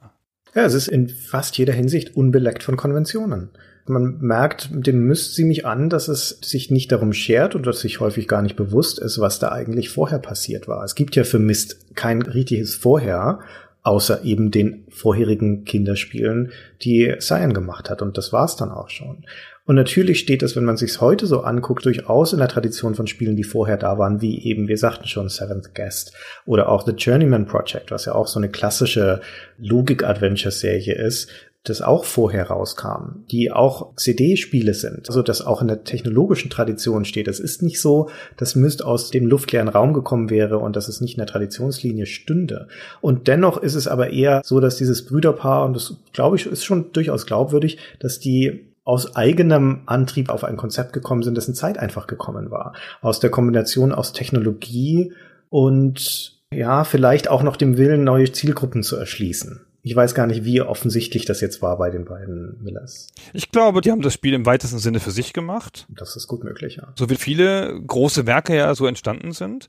Ja, 0.56 0.66
es 0.66 0.74
ist 0.74 0.88
in 0.88 1.10
fast 1.10 1.58
jeder 1.58 1.74
Hinsicht 1.74 2.16
unbeleckt 2.16 2.64
von 2.64 2.76
Konventionen. 2.76 3.50
Man 3.86 4.20
merkt 4.20 4.70
dem 4.72 5.06
Myst 5.06 5.36
ziemlich 5.36 5.66
an, 5.66 5.90
dass 5.90 6.08
es 6.08 6.40
sich 6.42 6.70
nicht 6.70 6.92
darum 6.92 7.12
schert 7.12 7.56
und 7.56 7.66
dass 7.66 7.80
sich 7.80 8.00
häufig 8.00 8.28
gar 8.28 8.42
nicht 8.42 8.56
bewusst 8.56 9.00
ist, 9.00 9.20
was 9.20 9.40
da 9.40 9.52
eigentlich 9.52 9.90
vorher 9.90 10.20
passiert 10.20 10.68
war. 10.68 10.84
Es 10.84 10.96
gibt 10.96 11.16
ja 11.16 11.24
für 11.24 11.40
Myst 11.40 11.96
kein 11.96 12.22
richtiges 12.22 12.76
Vorher, 12.76 13.40
außer 13.84 14.24
eben 14.24 14.52
den 14.52 14.86
vorherigen 14.90 15.64
Kinderspielen, 15.64 16.52
die 16.82 17.16
Cyan 17.20 17.54
gemacht 17.54 17.90
hat. 17.90 18.02
Und 18.02 18.18
das 18.18 18.34
war's 18.34 18.56
dann 18.56 18.72
auch 18.72 18.90
schon. 18.90 19.24
Und 19.70 19.76
natürlich 19.76 20.20
steht 20.20 20.42
das, 20.42 20.56
wenn 20.56 20.66
man 20.66 20.78
sich 20.78 21.00
heute 21.00 21.28
so 21.28 21.42
anguckt, 21.42 21.86
durchaus 21.86 22.34
in 22.34 22.40
der 22.40 22.48
Tradition 22.48 22.96
von 22.96 23.06
Spielen, 23.06 23.36
die 23.36 23.44
vorher 23.44 23.78
da 23.78 24.00
waren, 24.00 24.20
wie 24.20 24.44
eben, 24.44 24.68
wir 24.68 24.80
sagten 24.80 25.08
schon, 25.08 25.30
Seventh 25.30 25.76
Guest 25.76 26.12
oder 26.48 26.70
auch 26.70 26.88
The 26.88 26.94
Journeyman 26.94 27.46
Project, 27.46 27.92
was 27.92 28.06
ja 28.06 28.16
auch 28.16 28.26
so 28.26 28.40
eine 28.40 28.50
klassische 28.50 29.22
Logik-Adventure-Serie 29.60 30.96
ist, 30.96 31.30
das 31.64 31.82
auch 31.82 32.05
vorher 32.05 32.47
rauskam, 32.47 33.26
die 33.30 33.51
auch 33.51 33.95
CD-Spiele 33.95 34.74
sind, 34.74 35.10
also 35.10 35.22
das 35.22 35.45
auch 35.45 35.62
in 35.62 35.68
der 35.68 35.84
technologischen 35.84 36.49
Tradition 36.49 37.03
steht. 37.03 37.28
Es 37.28 37.39
ist 37.39 37.62
nicht 37.62 37.82
so, 37.82 38.10
dass 38.38 38.55
Myst 38.55 38.84
aus 38.84 39.12
dem 39.12 39.28
luftleeren 39.28 39.68
Raum 39.68 39.93
gekommen 39.93 40.30
wäre 40.30 40.57
und 40.60 40.76
dass 40.76 40.88
es 40.88 41.01
nicht 41.01 41.16
in 41.16 41.20
der 41.20 41.28
Traditionslinie 41.28 42.05
stünde. 42.05 42.70
Und 43.01 43.28
dennoch 43.28 43.57
ist 43.57 43.76
es 43.76 43.88
aber 43.88 44.12
eher 44.12 44.41
so, 44.45 44.62
dass 44.62 44.78
dieses 44.78 45.05
Brüderpaar, 45.05 45.66
und 45.66 45.74
das 45.74 45.97
glaube 46.14 46.38
ich 46.38 46.45
ist 46.45 46.64
schon 46.64 46.93
durchaus 46.93 47.26
glaubwürdig, 47.26 47.78
dass 47.99 48.20
die 48.20 48.66
aus 48.86 49.16
eigenem 49.16 49.82
Antrieb 49.86 50.30
auf 50.30 50.43
ein 50.43 50.57
Konzept 50.57 50.93
gekommen 50.93 51.24
sind, 51.24 51.36
dessen 51.36 51.53
Zeit 51.53 51.78
einfach 51.78 52.07
gekommen 52.07 52.49
war. 52.51 52.74
Aus 53.01 53.20
der 53.20 53.30
Kombination 53.30 53.91
aus 53.91 54.14
Technologie 54.14 55.14
und 55.49 56.39
ja, 56.51 56.84
vielleicht 56.84 57.30
auch 57.30 57.43
noch 57.43 57.57
dem 57.57 57.78
Willen, 57.78 58.03
neue 58.03 58.32
Zielgruppen 58.32 58.82
zu 58.82 58.95
erschließen. 58.95 59.62
Ich 59.82 59.96
weiß 59.96 60.14
gar 60.14 60.28
nicht, 60.28 60.44
wie 60.44 60.62
offensichtlich 60.62 61.26
das 61.26 61.40
jetzt 61.42 61.62
war 61.62 61.78
bei 61.78 61.90
den 61.90 62.06
beiden 62.06 62.62
Millers. 62.62 63.08
Ich 63.34 63.52
glaube, 63.52 63.82
die 63.82 63.92
haben 63.92 64.02
das 64.02 64.14
Spiel 64.14 64.34
im 64.34 64.46
weitesten 64.46 64.80
Sinne 64.80 65.00
für 65.00 65.12
sich 65.12 65.32
gemacht. 65.32 65.88
Das 65.90 66.16
ist 66.16 66.28
gut 66.28 66.44
möglich, 66.44 66.78
ja. 66.78 66.94
So 66.98 67.10
wie 67.10 67.16
viele 67.16 67.80
große 67.88 68.26
Werke 68.26 68.56
ja 68.56 68.76
so 68.76 68.88
entstanden 68.88 69.32
sind. 69.32 69.68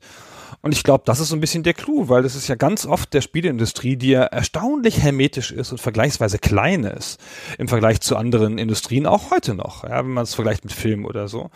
Und 0.61 0.73
ich 0.73 0.83
glaube, 0.83 1.03
das 1.05 1.19
ist 1.19 1.29
so 1.29 1.35
ein 1.35 1.41
bisschen 1.41 1.63
der 1.63 1.73
Clou, 1.73 2.09
weil 2.09 2.23
das 2.23 2.35
ist 2.35 2.47
ja 2.47 2.55
ganz 2.55 2.85
oft 2.85 3.13
der 3.13 3.21
Spieleindustrie, 3.21 3.95
die 3.95 4.09
ja 4.09 4.23
erstaunlich 4.23 5.01
hermetisch 5.01 5.51
ist 5.51 5.71
und 5.71 5.79
vergleichsweise 5.79 6.39
klein 6.39 6.83
ist 6.83 7.19
im 7.57 7.67
Vergleich 7.67 8.01
zu 8.01 8.17
anderen 8.17 8.57
Industrien, 8.57 9.05
auch 9.05 9.31
heute 9.31 9.53
noch, 9.53 9.83
ja, 9.83 9.99
wenn 9.99 10.13
man 10.13 10.23
es 10.23 10.35
vergleicht 10.35 10.63
mit 10.63 10.73
Film 10.73 11.05
oder 11.05 11.27
so, 11.27 11.49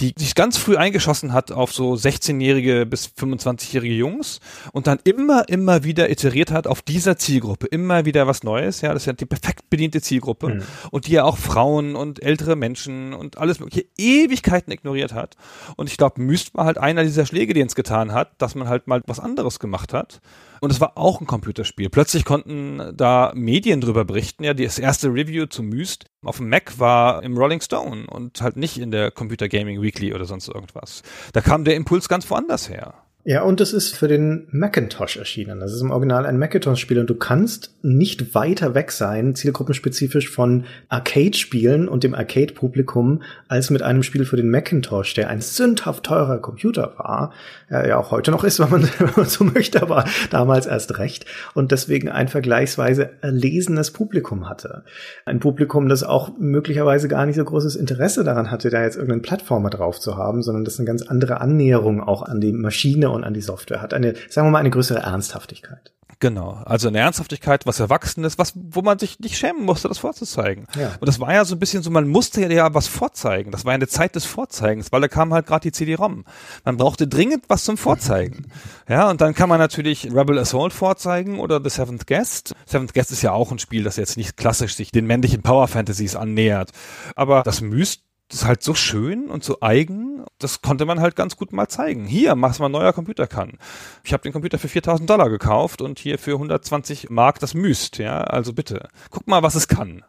die 0.00 0.14
sich 0.16 0.34
ganz 0.34 0.56
früh 0.56 0.76
eingeschossen 0.76 1.32
hat 1.32 1.52
auf 1.52 1.72
so 1.72 1.94
16-jährige 1.94 2.86
bis 2.86 3.06
25-jährige 3.06 3.94
Jungs 3.94 4.40
und 4.72 4.86
dann 4.86 4.98
immer, 5.04 5.48
immer 5.48 5.84
wieder 5.84 6.10
iteriert 6.10 6.50
hat 6.50 6.66
auf 6.66 6.82
dieser 6.82 7.16
Zielgruppe, 7.16 7.66
immer 7.66 8.04
wieder 8.04 8.26
was 8.26 8.42
Neues, 8.42 8.80
ja, 8.80 8.92
das 8.92 9.02
ist 9.02 9.06
ja 9.06 9.12
die 9.12 9.26
perfekt 9.26 9.70
bediente 9.70 10.00
Zielgruppe 10.00 10.54
mhm. 10.54 10.62
und 10.90 11.06
die 11.06 11.12
ja 11.12 11.24
auch 11.24 11.38
Frauen 11.38 11.96
und 11.96 12.22
ältere 12.22 12.56
Menschen 12.56 13.14
und 13.14 13.38
alles 13.38 13.60
mögliche 13.60 13.86
Ewigkeiten 13.96 14.72
ignoriert 14.72 15.12
hat. 15.12 15.36
Und 15.76 15.88
ich 15.88 15.96
glaube, 15.96 16.20
Myst 16.20 16.54
war 16.54 16.64
halt 16.64 16.78
einer 16.78 17.02
dieser 17.02 17.26
Schläge, 17.26 17.54
die 17.54 17.62
uns 17.62 17.74
getan 17.74 18.12
hat, 18.12 18.29
dass 18.38 18.54
man 18.54 18.68
halt 18.68 18.86
mal 18.86 19.02
was 19.06 19.20
anderes 19.20 19.58
gemacht 19.58 19.92
hat. 19.92 20.20
Und 20.60 20.70
es 20.70 20.80
war 20.80 20.98
auch 20.98 21.20
ein 21.20 21.26
Computerspiel. 21.26 21.88
Plötzlich 21.88 22.24
konnten 22.24 22.92
da 22.94 23.32
Medien 23.34 23.80
drüber 23.80 24.04
berichten. 24.04 24.44
Ja, 24.44 24.54
das 24.54 24.78
erste 24.78 25.08
Review 25.08 25.46
zu 25.46 25.62
Myst 25.62 26.06
auf 26.22 26.36
dem 26.36 26.48
Mac 26.48 26.78
war 26.78 27.22
im 27.22 27.36
Rolling 27.36 27.60
Stone 27.60 28.06
und 28.06 28.42
halt 28.42 28.56
nicht 28.56 28.78
in 28.78 28.90
der 28.90 29.10
Computer 29.10 29.48
Gaming 29.48 29.80
Weekly 29.80 30.12
oder 30.14 30.26
sonst 30.26 30.48
irgendwas. 30.48 31.02
Da 31.32 31.40
kam 31.40 31.64
der 31.64 31.76
Impuls 31.76 32.08
ganz 32.08 32.28
woanders 32.30 32.68
her. 32.68 32.94
Ja, 33.22 33.42
und 33.42 33.60
es 33.60 33.74
ist 33.74 33.94
für 33.94 34.08
den 34.08 34.46
Macintosh 34.50 35.18
erschienen. 35.18 35.60
Das 35.60 35.74
ist 35.74 35.82
im 35.82 35.90
Original 35.90 36.24
ein 36.24 36.38
Macintosh-Spiel 36.38 36.98
und 37.00 37.10
du 37.10 37.14
kannst 37.14 37.74
nicht 37.82 38.34
weiter 38.34 38.74
weg 38.74 38.92
sein, 38.92 39.34
zielgruppenspezifisch 39.34 40.30
von 40.30 40.64
Arcade-Spielen 40.88 41.86
und 41.86 42.02
dem 42.02 42.14
Arcade-Publikum, 42.14 43.20
als 43.46 43.68
mit 43.68 43.82
einem 43.82 44.02
Spiel 44.02 44.24
für 44.24 44.38
den 44.38 44.50
Macintosh, 44.50 45.12
der 45.12 45.28
ein 45.28 45.42
sündhaft 45.42 46.04
teurer 46.04 46.38
Computer 46.38 46.94
war, 46.96 47.34
ja, 47.68 47.86
ja 47.86 47.98
auch 47.98 48.10
heute 48.10 48.30
noch 48.30 48.42
ist, 48.42 48.58
wenn 48.58 48.70
man, 48.70 48.88
wenn 48.98 49.10
man 49.14 49.26
so 49.26 49.44
möchte, 49.44 49.82
aber 49.82 50.06
damals 50.30 50.64
erst 50.64 50.96
recht 50.96 51.26
und 51.52 51.72
deswegen 51.72 52.08
ein 52.08 52.28
vergleichsweise 52.28 53.10
erlesenes 53.20 53.90
Publikum 53.90 54.48
hatte. 54.48 54.82
Ein 55.26 55.40
Publikum, 55.40 55.90
das 55.90 56.04
auch 56.04 56.30
möglicherweise 56.38 57.08
gar 57.08 57.26
nicht 57.26 57.36
so 57.36 57.44
großes 57.44 57.76
Interesse 57.76 58.24
daran 58.24 58.50
hatte, 58.50 58.70
da 58.70 58.82
jetzt 58.82 58.96
irgendeinen 58.96 59.22
Plattformer 59.22 59.68
drauf 59.68 60.00
zu 60.00 60.16
haben, 60.16 60.42
sondern 60.42 60.64
das 60.64 60.78
eine 60.78 60.86
ganz 60.86 61.02
andere 61.02 61.42
Annäherung 61.42 62.00
auch 62.00 62.22
an 62.22 62.40
die 62.40 62.52
Maschine 62.52 63.09
und 63.12 63.24
an 63.24 63.34
die 63.34 63.40
Software 63.40 63.82
hat. 63.82 63.94
Eine, 63.94 64.14
sagen 64.28 64.46
wir 64.46 64.52
mal, 64.52 64.58
eine 64.58 64.70
größere 64.70 65.00
Ernsthaftigkeit. 65.00 65.92
Genau, 66.22 66.60
also 66.66 66.88
eine 66.88 66.98
Ernsthaftigkeit, 66.98 67.64
was 67.64 67.80
Erwachsenes, 67.80 68.36
was, 68.36 68.52
wo 68.54 68.82
man 68.82 68.98
sich 68.98 69.20
nicht 69.20 69.38
schämen 69.38 69.64
musste, 69.64 69.88
das 69.88 69.96
vorzuzeigen. 69.96 70.66
Ja. 70.78 70.88
Und 71.00 71.08
das 71.08 71.18
war 71.18 71.32
ja 71.32 71.46
so 71.46 71.54
ein 71.54 71.58
bisschen 71.58 71.82
so, 71.82 71.90
man 71.90 72.08
musste 72.08 72.46
ja 72.52 72.74
was 72.74 72.88
vorzeigen. 72.88 73.50
Das 73.50 73.64
war 73.64 73.72
ja 73.72 73.76
eine 73.76 73.88
Zeit 73.88 74.16
des 74.16 74.26
Vorzeigens, 74.26 74.92
weil 74.92 75.00
da 75.00 75.08
kam 75.08 75.32
halt 75.32 75.46
gerade 75.46 75.62
die 75.62 75.72
CD-ROM. 75.72 76.26
Man 76.66 76.76
brauchte 76.76 77.08
dringend 77.08 77.44
was 77.48 77.64
zum 77.64 77.78
Vorzeigen. 77.78 78.52
ja, 78.88 79.08
und 79.08 79.22
dann 79.22 79.34
kann 79.34 79.48
man 79.48 79.58
natürlich 79.58 80.12
Rebel 80.12 80.38
Assault 80.38 80.74
vorzeigen 80.74 81.40
oder 81.40 81.58
The 81.64 81.70
Seventh 81.70 82.06
Guest. 82.06 82.54
Seventh 82.66 82.92
Guest 82.92 83.12
ist 83.12 83.22
ja 83.22 83.32
auch 83.32 83.50
ein 83.50 83.58
Spiel, 83.58 83.82
das 83.82 83.96
jetzt 83.96 84.18
nicht 84.18 84.36
klassisch 84.36 84.74
sich 84.74 84.92
den 84.92 85.06
männlichen 85.06 85.40
Power 85.40 85.68
Fantasies 85.68 86.16
annähert. 86.16 86.70
Aber 87.16 87.44
das 87.44 87.62
Myst 87.62 88.02
das 88.30 88.42
ist 88.42 88.46
halt 88.46 88.62
so 88.62 88.74
schön 88.74 89.28
und 89.28 89.42
so 89.42 89.58
eigen, 89.60 90.24
das 90.38 90.62
konnte 90.62 90.86
man 90.86 91.00
halt 91.00 91.16
ganz 91.16 91.36
gut 91.36 91.52
mal 91.52 91.68
zeigen. 91.68 92.04
Hier, 92.06 92.34
was 92.40 92.60
mein 92.60 92.70
neuer 92.70 92.92
Computer 92.92 93.26
kann. 93.26 93.58
Ich 94.04 94.12
habe 94.12 94.22
den 94.22 94.32
Computer 94.32 94.58
für 94.58 94.68
4000 94.68 95.10
Dollar 95.10 95.28
gekauft 95.28 95.82
und 95.82 95.98
hier 95.98 96.16
für 96.16 96.34
120 96.34 97.10
Mark 97.10 97.40
das 97.40 97.54
Myst, 97.54 97.98
ja, 97.98 98.20
also 98.20 98.52
bitte. 98.52 98.88
Guck 99.10 99.26
mal, 99.26 99.42
was 99.42 99.56
es 99.56 99.66
kann. 99.66 100.04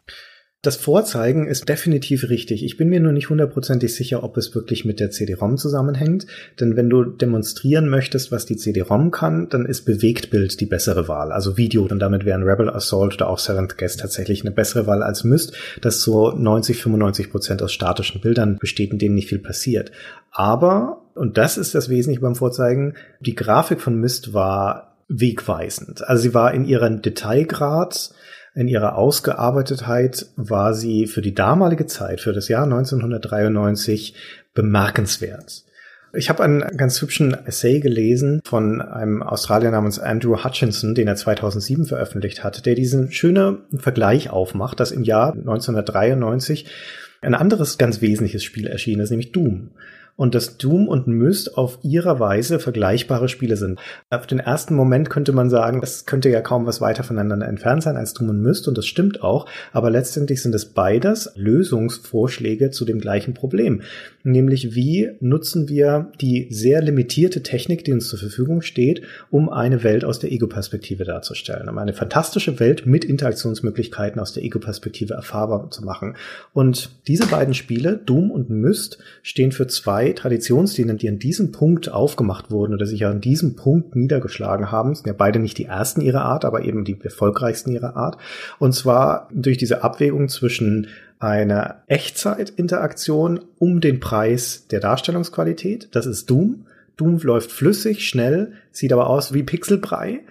Das 0.63 0.75
Vorzeigen 0.75 1.47
ist 1.47 1.67
definitiv 1.67 2.29
richtig. 2.29 2.63
Ich 2.63 2.77
bin 2.77 2.87
mir 2.87 2.99
nur 2.99 3.13
nicht 3.13 3.31
hundertprozentig 3.31 3.95
sicher, 3.95 4.23
ob 4.23 4.37
es 4.37 4.53
wirklich 4.53 4.85
mit 4.85 4.99
der 4.99 5.09
CD-ROM 5.09 5.57
zusammenhängt. 5.57 6.27
Denn 6.59 6.75
wenn 6.75 6.87
du 6.87 7.03
demonstrieren 7.03 7.89
möchtest, 7.89 8.31
was 8.31 8.45
die 8.45 8.57
CD-ROM 8.57 9.09
kann, 9.09 9.49
dann 9.49 9.65
ist 9.65 9.85
Bewegtbild 9.85 10.59
die 10.59 10.67
bessere 10.67 11.07
Wahl. 11.07 11.31
Also 11.31 11.57
Video. 11.57 11.87
Und 11.87 11.97
damit 11.97 12.25
wären 12.25 12.43
Rebel 12.43 12.69
Assault 12.69 13.15
oder 13.15 13.29
auch 13.29 13.39
Seventh 13.39 13.79
Guest 13.79 14.01
tatsächlich 14.01 14.41
eine 14.41 14.51
bessere 14.51 14.85
Wahl 14.85 15.01
als 15.01 15.23
Myst, 15.23 15.57
das 15.81 16.01
so 16.01 16.29
90, 16.29 16.79
95 16.79 17.31
Prozent 17.31 17.63
aus 17.63 17.73
statischen 17.73 18.21
Bildern 18.21 18.57
besteht, 18.59 18.91
in 18.91 18.99
denen 18.99 19.15
nicht 19.15 19.29
viel 19.29 19.39
passiert. 19.39 19.91
Aber, 20.29 21.01
und 21.15 21.39
das 21.39 21.57
ist 21.57 21.73
das 21.73 21.89
Wesentliche 21.89 22.21
beim 22.21 22.35
Vorzeigen, 22.35 22.93
die 23.19 23.33
Grafik 23.33 23.81
von 23.81 23.95
Myst 23.95 24.35
war 24.35 24.95
wegweisend. 25.07 26.07
Also 26.07 26.21
sie 26.21 26.33
war 26.35 26.53
in 26.53 26.65
ihrem 26.65 27.01
Detailgrad 27.01 28.11
in 28.53 28.67
ihrer 28.67 28.97
Ausgearbeitetheit 28.97 30.27
war 30.35 30.73
sie 30.73 31.07
für 31.07 31.21
die 31.21 31.33
damalige 31.33 31.85
Zeit, 31.85 32.21
für 32.21 32.33
das 32.33 32.47
Jahr 32.47 32.63
1993, 32.63 34.13
bemerkenswert. 34.53 35.63
Ich 36.13 36.29
habe 36.29 36.43
einen 36.43 36.59
ganz 36.75 37.01
hübschen 37.01 37.33
Essay 37.45 37.79
gelesen 37.79 38.41
von 38.43 38.81
einem 38.81 39.23
Australier 39.23 39.71
namens 39.71 39.97
Andrew 39.97 40.43
Hutchinson, 40.43 40.93
den 40.93 41.07
er 41.07 41.15
2007 41.15 41.85
veröffentlicht 41.85 42.43
hat, 42.43 42.65
der 42.65 42.75
diesen 42.75 43.13
schönen 43.13 43.59
Vergleich 43.77 44.29
aufmacht, 44.29 44.81
dass 44.81 44.91
im 44.91 45.03
Jahr 45.03 45.31
1993 45.31 46.65
ein 47.21 47.35
anderes 47.35 47.77
ganz 47.77 48.01
wesentliches 48.01 48.43
Spiel 48.43 48.67
erschienen 48.67 49.01
ist, 49.01 49.11
nämlich 49.11 49.31
Doom 49.31 49.71
und 50.21 50.35
dass 50.35 50.57
Doom 50.57 50.87
und 50.87 51.07
Myst 51.07 51.57
auf 51.57 51.79
ihrer 51.81 52.19
Weise 52.19 52.59
vergleichbare 52.59 53.27
Spiele 53.27 53.57
sind. 53.57 53.79
Auf 54.11 54.27
den 54.27 54.37
ersten 54.37 54.75
Moment 54.75 55.09
könnte 55.09 55.31
man 55.31 55.49
sagen, 55.49 55.79
es 55.81 56.05
könnte 56.05 56.29
ja 56.29 56.41
kaum 56.41 56.67
was 56.67 56.79
weiter 56.79 57.03
voneinander 57.03 57.47
entfernt 57.47 57.81
sein 57.81 57.97
als 57.97 58.13
Doom 58.13 58.29
und 58.29 58.39
Myst 58.39 58.67
und 58.67 58.77
das 58.77 58.85
stimmt 58.85 59.23
auch, 59.23 59.47
aber 59.71 59.89
letztendlich 59.89 60.43
sind 60.43 60.53
es 60.53 60.65
beides 60.65 61.31
Lösungsvorschläge 61.33 62.69
zu 62.69 62.85
dem 62.85 62.99
gleichen 62.99 63.33
Problem, 63.33 63.81
nämlich 64.21 64.75
wie 64.75 65.09
nutzen 65.21 65.67
wir 65.69 66.11
die 66.21 66.49
sehr 66.51 66.83
limitierte 66.83 67.41
Technik, 67.41 67.83
die 67.83 67.93
uns 67.93 68.07
zur 68.07 68.19
Verfügung 68.19 68.61
steht, 68.61 69.01
um 69.31 69.49
eine 69.49 69.83
Welt 69.83 70.05
aus 70.05 70.19
der 70.19 70.31
Ego-Perspektive 70.31 71.03
darzustellen, 71.03 71.67
um 71.67 71.79
eine 71.79 71.93
fantastische 71.93 72.59
Welt 72.59 72.85
mit 72.85 73.05
Interaktionsmöglichkeiten 73.05 74.21
aus 74.21 74.33
der 74.33 74.43
Ego-Perspektive 74.43 75.15
erfahrbar 75.15 75.71
zu 75.71 75.83
machen. 75.83 76.15
Und 76.53 76.91
diese 77.07 77.25
beiden 77.25 77.55
Spiele, 77.55 77.97
Doom 77.97 78.29
und 78.29 78.51
Myst, 78.51 78.99
stehen 79.23 79.51
für 79.51 79.65
zwei 79.65 80.10
zwei 80.11 80.13
Traditionslinien, 80.13 80.97
die 80.97 81.09
an 81.09 81.19
diesem 81.19 81.51
Punkt 81.51 81.91
aufgemacht 81.91 82.51
wurden 82.51 82.73
oder 82.73 82.85
sich 82.85 83.05
an 83.05 83.21
diesem 83.21 83.55
Punkt 83.55 83.95
niedergeschlagen 83.95 84.71
haben, 84.71 84.95
sind 84.95 85.07
ja 85.07 85.13
beide 85.13 85.39
nicht 85.39 85.57
die 85.57 85.65
ersten 85.65 86.01
ihrer 86.01 86.23
Art, 86.23 86.45
aber 86.45 86.63
eben 86.63 86.83
die 86.83 86.97
erfolgreichsten 87.01 87.71
ihrer 87.71 87.95
Art. 87.95 88.17
Und 88.59 88.73
zwar 88.73 89.29
durch 89.33 89.57
diese 89.57 89.83
Abwägung 89.83 90.29
zwischen 90.29 90.87
einer 91.19 91.83
Echtzeitinteraktion 91.87 93.41
um 93.59 93.79
den 93.79 93.99
Preis 93.99 94.67
der 94.71 94.79
Darstellungsqualität. 94.79 95.89
Das 95.91 96.05
ist 96.05 96.29
Doom. 96.29 96.65
Doom 96.97 97.19
läuft 97.19 97.51
flüssig, 97.51 98.07
schnell, 98.07 98.53
sieht 98.71 98.93
aber 98.93 99.07
aus 99.07 99.33
wie 99.33 99.43
Pixelbrei. 99.43 100.21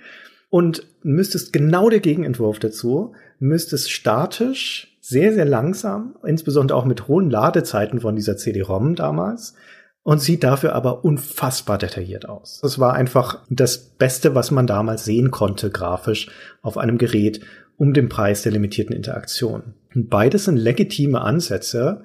Und 0.51 0.87
müsstest 1.03 1.53
genau 1.53 1.89
der 1.89 2.01
Gegenentwurf 2.01 2.59
dazu, 2.59 3.12
müsstest 3.39 3.91
statisch 3.91 4.89
sehr, 5.11 5.35
sehr 5.35 5.45
langsam, 5.45 6.17
insbesondere 6.25 6.79
auch 6.79 6.87
mit 6.87 7.09
hohen 7.09 7.29
Ladezeiten 7.31 8.01
von 8.01 8.17
dieser 8.17 8.37
CD-ROM 8.37 8.95
damals 8.95 9.55
und 10.03 10.21
sieht 10.21 10.45
dafür 10.45 10.75
aber 10.75 11.05
unfassbar 11.05 11.77
detailliert 11.77 12.29
aus. 12.29 12.61
Es 12.65 12.79
war 12.79 12.95
einfach 12.95 13.43
das 13.51 13.79
Beste, 13.79 14.35
was 14.35 14.51
man 14.51 14.67
damals 14.67 15.05
sehen 15.05 15.31
konnte, 15.31 15.71
grafisch 15.71 16.31
auf 16.63 16.79
einem 16.79 16.97
Gerät 16.97 17.41
um 17.77 17.93
den 17.93 18.09
Preis 18.09 18.43
der 18.43 18.53
limitierten 18.53 18.95
Interaktion. 18.95 19.75
Und 19.95 20.09
beides 20.09 20.45
sind 20.45 20.57
legitime 20.57 21.21
Ansätze, 21.21 22.05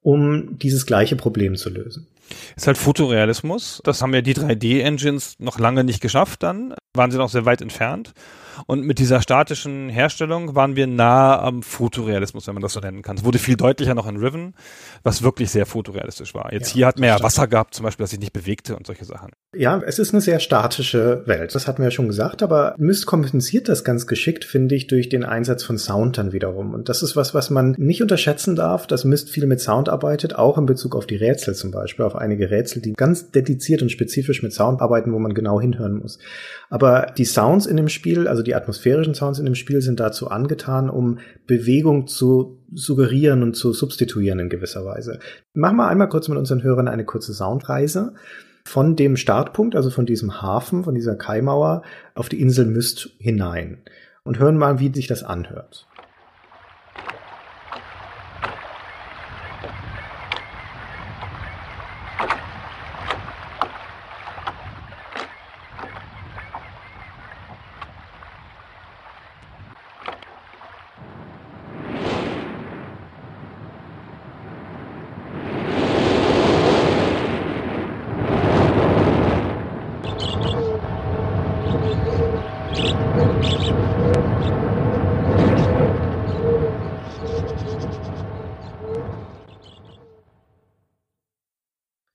um 0.00 0.58
dieses 0.58 0.86
gleiche 0.86 1.16
Problem 1.16 1.56
zu 1.56 1.70
lösen. 1.70 2.06
Ist 2.56 2.66
halt 2.66 2.78
Fotorealismus. 2.78 3.80
Das 3.84 4.02
haben 4.02 4.14
ja 4.14 4.20
die 4.20 4.34
3D-Engines 4.34 5.36
noch 5.38 5.58
lange 5.58 5.84
nicht 5.84 6.00
geschafft 6.00 6.42
dann. 6.42 6.74
Waren 6.94 7.10
sie 7.10 7.18
noch 7.18 7.30
sehr 7.30 7.46
weit 7.46 7.62
entfernt. 7.62 8.12
Und 8.66 8.84
mit 8.84 8.98
dieser 8.98 9.20
statischen 9.20 9.90
Herstellung 9.90 10.54
waren 10.54 10.74
wir 10.74 10.86
nah 10.86 11.38
am 11.40 11.62
Fotorealismus, 11.62 12.46
wenn 12.46 12.54
man 12.54 12.62
das 12.62 12.72
so 12.72 12.80
nennen 12.80 13.02
kann. 13.02 13.18
Es 13.18 13.24
wurde 13.24 13.38
viel 13.38 13.56
deutlicher 13.56 13.94
noch 13.94 14.06
in 14.06 14.16
Riven, 14.16 14.54
was 15.02 15.22
wirklich 15.22 15.50
sehr 15.50 15.66
fotorealistisch 15.66 16.34
war. 16.34 16.52
Jetzt 16.52 16.70
ja, 16.70 16.74
hier 16.74 16.86
hat 16.86 16.98
man 16.98 17.08
ja 17.08 17.22
Wasser 17.22 17.46
gehabt, 17.46 17.74
zum 17.74 17.84
Beispiel, 17.84 18.04
das 18.04 18.10
sich 18.10 18.20
nicht 18.20 18.32
bewegte 18.32 18.76
und 18.76 18.86
solche 18.86 19.04
Sachen. 19.04 19.32
Ja, 19.54 19.80
es 19.84 19.98
ist 19.98 20.14
eine 20.14 20.20
sehr 20.20 20.40
statische 20.40 21.22
Welt. 21.26 21.54
Das 21.54 21.68
hatten 21.68 21.78
wir 21.78 21.86
ja 21.86 21.90
schon 21.90 22.08
gesagt, 22.08 22.42
aber 22.42 22.74
Myst 22.78 23.06
kompensiert 23.06 23.68
das 23.68 23.84
ganz 23.84 24.06
geschickt, 24.06 24.44
finde 24.44 24.74
ich, 24.74 24.86
durch 24.86 25.10
den 25.10 25.24
Einsatz 25.24 25.62
von 25.62 25.76
Sound 25.76 26.16
dann 26.16 26.32
wiederum. 26.32 26.72
Und 26.72 26.88
das 26.88 27.02
ist 27.02 27.16
was, 27.16 27.34
was 27.34 27.50
man 27.50 27.74
nicht 27.78 28.00
unterschätzen 28.00 28.56
darf, 28.56 28.86
dass 28.86 29.04
Myst 29.04 29.28
viel 29.28 29.46
mit 29.46 29.60
Sound 29.60 29.88
arbeitet, 29.90 30.36
auch 30.36 30.56
in 30.56 30.66
Bezug 30.66 30.96
auf 30.96 31.06
die 31.06 31.16
Rätsel 31.16 31.54
zum 31.54 31.70
Beispiel. 31.70 32.04
Auf 32.04 32.14
auf 32.14 32.20
einige 32.20 32.50
Rätsel, 32.50 32.80
die 32.80 32.92
ganz 32.92 33.30
dediziert 33.32 33.82
und 33.82 33.90
spezifisch 33.90 34.42
mit 34.42 34.52
Sound 34.52 34.80
arbeiten, 34.80 35.12
wo 35.12 35.18
man 35.18 35.34
genau 35.34 35.60
hinhören 35.60 35.94
muss. 35.94 36.18
Aber 36.74 37.12
die 37.16 37.24
Sounds 37.24 37.66
in 37.66 37.76
dem 37.76 37.88
Spiel, 37.88 38.26
also 38.26 38.42
die 38.42 38.56
atmosphärischen 38.56 39.14
Sounds 39.14 39.38
in 39.38 39.44
dem 39.44 39.54
Spiel 39.54 39.80
sind 39.80 40.00
dazu 40.00 40.26
angetan, 40.26 40.90
um 40.90 41.20
Bewegung 41.46 42.08
zu 42.08 42.58
suggerieren 42.72 43.44
und 43.44 43.54
zu 43.54 43.72
substituieren 43.72 44.40
in 44.40 44.48
gewisser 44.48 44.84
Weise. 44.84 45.20
Machen 45.52 45.76
wir 45.76 45.86
einmal 45.86 46.08
kurz 46.08 46.26
mit 46.26 46.36
unseren 46.36 46.64
Hörern 46.64 46.88
eine 46.88 47.04
kurze 47.04 47.32
Soundreise 47.32 48.14
von 48.66 48.96
dem 48.96 49.16
Startpunkt, 49.16 49.76
also 49.76 49.88
von 49.88 50.04
diesem 50.04 50.42
Hafen, 50.42 50.82
von 50.82 50.96
dieser 50.96 51.14
Kaimauer 51.14 51.82
auf 52.16 52.28
die 52.28 52.40
Insel 52.40 52.66
Myst 52.66 53.10
hinein 53.18 53.78
und 54.24 54.40
hören 54.40 54.56
mal, 54.56 54.80
wie 54.80 54.92
sich 54.92 55.06
das 55.06 55.22
anhört. 55.22 55.86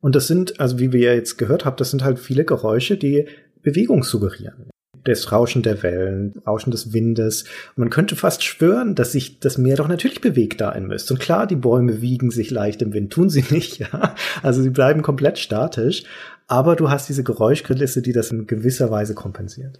Und 0.10 0.16
das 0.16 0.26
sind, 0.26 0.60
also 0.60 0.80
wie 0.80 0.91
wir 0.91 1.01
ja 1.01 1.14
jetzt 1.14 1.38
gehört 1.38 1.66
haben, 1.66 1.76
das 1.78 1.91
sind 1.91 2.03
halt 2.03 2.18
viele 2.18 2.43
Geräusche, 2.43 2.97
die 2.97 3.28
Bewegung 3.62 4.03
suggerieren. 4.03 4.72
Das 5.03 5.32
Rauschen 5.32 5.62
der 5.62 5.84
Wellen, 5.84 6.34
Rauschen 6.47 6.72
des 6.72 6.93
Windes. 6.93 7.45
Man 7.76 7.91
könnte 7.91 8.16
fast 8.16 8.43
schwören, 8.43 8.95
dass 8.95 9.12
sich 9.12 9.39
das 9.39 9.60
Meer 9.60 9.76
doch 9.76 9.88
natürlich 9.88 10.20
bewegt 10.20 10.62
da 10.62 10.72
in 10.72 10.88
Mist. 10.88 11.12
Und 11.12 11.20
klar, 11.20 11.45
die 11.45 11.55
Bäume 11.55 12.01
wiegen 12.01 12.32
sich 12.32 12.49
leicht 12.49 12.82
im 12.82 12.91
Wind, 12.91 13.14
tun 13.14 13.30
sie 13.30 13.45
nicht, 13.51 13.78
ja. 13.78 14.16
Also 14.41 14.64
sie 14.64 14.72
bleiben 14.72 15.03
komplett 15.03 15.38
statisch. 15.38 16.05
Aber 16.47 16.76
du 16.76 16.89
hast 16.89 17.07
diese 17.07 17.24
Geräuschkulisse, 17.24 18.01
die 18.01 18.12
das 18.12 18.32
in 18.32 18.47
gewisser 18.47 18.89
Weise 18.89 19.14
kompensiert. 19.14 19.80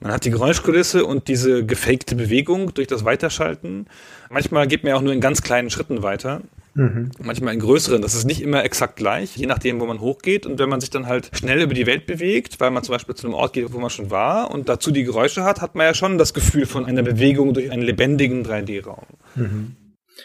Man 0.00 0.12
hat 0.12 0.26
die 0.26 0.30
Geräuschkulisse 0.30 1.06
und 1.06 1.28
diese 1.28 1.64
gefakte 1.64 2.14
Bewegung 2.14 2.74
durch 2.74 2.88
das 2.88 3.06
Weiterschalten. 3.06 3.86
Manchmal 4.28 4.66
geht 4.66 4.82
man 4.82 4.90
ja 4.90 4.96
auch 4.96 5.02
nur 5.02 5.14
in 5.14 5.22
ganz 5.22 5.40
kleinen 5.40 5.70
Schritten 5.70 6.02
weiter. 6.02 6.42
Mhm. 6.74 7.10
Manchmal 7.22 7.54
in 7.54 7.60
größeren. 7.60 8.00
Das 8.00 8.14
ist 8.14 8.24
nicht 8.24 8.40
immer 8.40 8.64
exakt 8.64 8.96
gleich, 8.96 9.36
je 9.36 9.46
nachdem, 9.46 9.80
wo 9.80 9.86
man 9.86 10.00
hochgeht. 10.00 10.46
Und 10.46 10.58
wenn 10.58 10.68
man 10.68 10.80
sich 10.80 10.90
dann 10.90 11.06
halt 11.06 11.30
schnell 11.34 11.60
über 11.60 11.74
die 11.74 11.86
Welt 11.86 12.06
bewegt, 12.06 12.60
weil 12.60 12.70
man 12.70 12.82
zum 12.82 12.94
Beispiel 12.94 13.14
zu 13.14 13.26
einem 13.26 13.34
Ort 13.34 13.52
geht, 13.52 13.72
wo 13.72 13.78
man 13.78 13.90
schon 13.90 14.10
war 14.10 14.50
und 14.50 14.68
dazu 14.68 14.90
die 14.90 15.04
Geräusche 15.04 15.44
hat, 15.44 15.60
hat 15.60 15.74
man 15.74 15.86
ja 15.86 15.94
schon 15.94 16.18
das 16.18 16.32
Gefühl 16.34 16.66
von 16.66 16.86
einer 16.86 17.02
Bewegung 17.02 17.54
durch 17.54 17.70
einen 17.70 17.82
lebendigen 17.82 18.44
3D-Raum. 18.44 19.06
Mhm. 19.34 19.76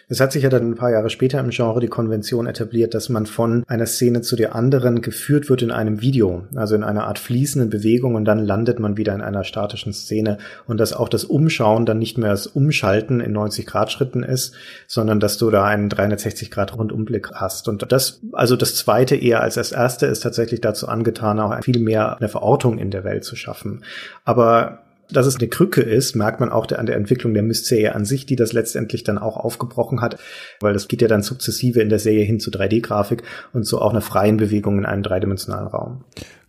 Es 0.10 0.20
hat 0.20 0.32
sich 0.32 0.44
ja 0.44 0.50
dann 0.50 0.72
ein 0.72 0.76
paar 0.76 0.92
Jahre 0.92 1.10
später 1.10 1.40
im 1.40 1.50
Genre 1.50 1.80
die 1.80 1.88
Konvention 1.88 2.48
etabliert, 2.48 2.94
dass 2.94 3.10
man 3.10 3.26
von 3.26 3.64
einer 3.68 3.86
Szene 3.86 4.22
zu 4.22 4.36
der 4.36 4.56
anderen 4.56 5.02
geführt 5.02 5.50
wird 5.50 5.62
in 5.62 5.72
einem 5.72 6.02
Video, 6.02 6.46
also 6.56 6.76
in 6.76 6.84
einer 6.84 7.08
Art 7.08 7.20
fließenden 7.20 7.70
Bewegung 7.70 8.16
und 8.16 8.26
dann 8.26 8.40
landet 8.40 8.80
man 8.80 8.98
wieder 8.98 9.14
in 9.14 9.22
einer 9.22 9.44
statischen 9.44 9.94
Szene 9.94 10.38
und 10.66 10.80
dass 10.80 10.94
auch 10.94 11.10
das 11.10 11.24
Umschauen 11.24 11.86
dann 11.86 12.00
nicht 12.00 12.18
mehr 12.18 12.32
das 12.32 12.48
Umschalten 12.48 13.20
in 13.20 13.34
90 13.34 13.66
Grad 13.66 13.92
Schritten 13.92 14.24
ist, 14.24 14.54
sondern 14.88 15.20
dass 15.20 15.38
du 15.38 15.50
da 15.50 15.66
einen 15.66 15.90
360 15.90 16.52
Grad 16.52 16.78
Rundumblick 16.78 17.32
hast. 17.34 17.68
Und 17.68 17.92
das, 17.92 18.22
also 18.32 18.56
das 18.56 18.76
zweite 18.76 19.16
eher 19.16 19.42
als 19.42 19.56
das 19.56 19.72
erste 19.72 20.06
ist 20.06 20.22
tatsächlich 20.22 20.62
dazu 20.62 20.88
angetan, 20.88 21.40
auch 21.40 21.64
viel 21.64 21.80
mehr 21.80 22.18
eine 22.18 22.30
Verortung 22.30 22.78
in 22.78 22.92
der 22.92 23.04
Welt 23.04 23.24
zu 23.24 23.36
schaffen. 23.36 23.84
Aber 24.24 24.87
dass 25.10 25.26
es 25.26 25.38
eine 25.38 25.48
Krücke 25.48 25.82
ist, 25.82 26.16
merkt 26.16 26.40
man 26.40 26.50
auch 26.50 26.70
an 26.72 26.86
der 26.86 26.96
Entwicklung 26.96 27.34
der 27.34 27.44
Myst-Serie 27.44 27.96
an 27.96 28.06
sich, 28.06 28.26
die 28.26 28.36
das 28.36 28.54
letztendlich 28.54 29.04
dann 29.04 29.18
auch 29.18 29.38
aufgebrochen 29.38 30.02
hat, 30.02 30.20
weil 30.60 30.74
das 30.74 30.88
geht 30.88 31.02
ja 31.02 31.08
dann 31.08 31.22
sukzessive 31.22 31.82
in 31.82 31.90
der 31.90 32.00
Serie 32.00 32.26
hin 32.26 32.40
zu 32.40 32.52
3D-Grafik 32.52 33.24
und 33.54 33.66
so 33.66 33.80
auch 33.82 33.92
einer 33.92 34.02
freien 34.02 34.38
Bewegung 34.38 34.78
in 34.78 34.86
einem 34.86 35.04
dreidimensionalen 35.04 35.68
Raum. 35.68 36.04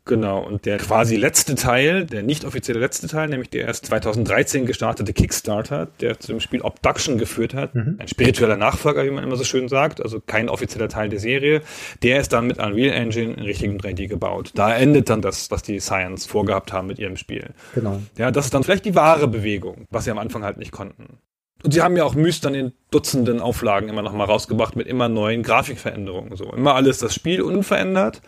Genau, 0.08 0.40
und 0.40 0.64
der 0.64 0.78
quasi 0.78 1.16
letzte 1.16 1.54
Teil, 1.54 2.06
der 2.06 2.22
nicht 2.22 2.46
offizielle 2.46 2.80
letzte 2.80 3.08
Teil, 3.08 3.28
nämlich 3.28 3.50
der 3.50 3.66
erst 3.66 3.84
2013 3.86 4.64
gestartete 4.64 5.12
Kickstarter, 5.12 5.88
der 6.00 6.18
zu 6.18 6.28
dem 6.28 6.40
Spiel 6.40 6.62
Obduction 6.62 7.18
geführt 7.18 7.52
hat, 7.52 7.74
mhm. 7.74 7.96
ein 7.98 8.08
spiritueller 8.08 8.56
Nachfolger, 8.56 9.04
wie 9.04 9.10
man 9.10 9.22
immer 9.22 9.36
so 9.36 9.44
schön 9.44 9.68
sagt, 9.68 10.00
also 10.00 10.18
kein 10.18 10.48
offizieller 10.48 10.88
Teil 10.88 11.10
der 11.10 11.20
Serie, 11.20 11.60
der 12.02 12.20
ist 12.20 12.32
dann 12.32 12.46
mit 12.46 12.58
Unreal 12.58 12.94
Engine 12.94 13.34
in 13.34 13.42
richtigen 13.42 13.78
3D 13.78 14.08
gebaut. 14.08 14.52
Da 14.54 14.74
endet 14.74 15.10
dann 15.10 15.20
das, 15.20 15.50
was 15.50 15.62
die 15.62 15.78
Science 15.78 16.24
vorgehabt 16.24 16.72
haben 16.72 16.86
mit 16.86 16.98
ihrem 16.98 17.18
Spiel. 17.18 17.50
Genau. 17.74 18.00
Ja, 18.16 18.30
das 18.30 18.46
ist 18.46 18.54
dann 18.54 18.64
vielleicht 18.64 18.86
die 18.86 18.94
wahre 18.94 19.28
Bewegung, 19.28 19.84
was 19.90 20.04
sie 20.04 20.10
am 20.10 20.18
Anfang 20.18 20.42
halt 20.42 20.56
nicht 20.56 20.72
konnten. 20.72 21.18
Und 21.62 21.74
sie 21.74 21.82
haben 21.82 21.98
ja 21.98 22.04
auch 22.04 22.14
Myst 22.14 22.46
dann 22.46 22.54
in 22.54 22.72
Dutzenden 22.90 23.40
Auflagen 23.40 23.90
immer 23.90 24.00
noch 24.00 24.14
mal 24.14 24.24
rausgebracht 24.24 24.74
mit 24.74 24.86
immer 24.86 25.10
neuen 25.10 25.42
Grafikveränderungen. 25.42 26.34
So 26.34 26.50
immer 26.52 26.74
alles 26.76 26.96
das 26.98 27.14
Spiel 27.14 27.42
unverändert 27.42 28.22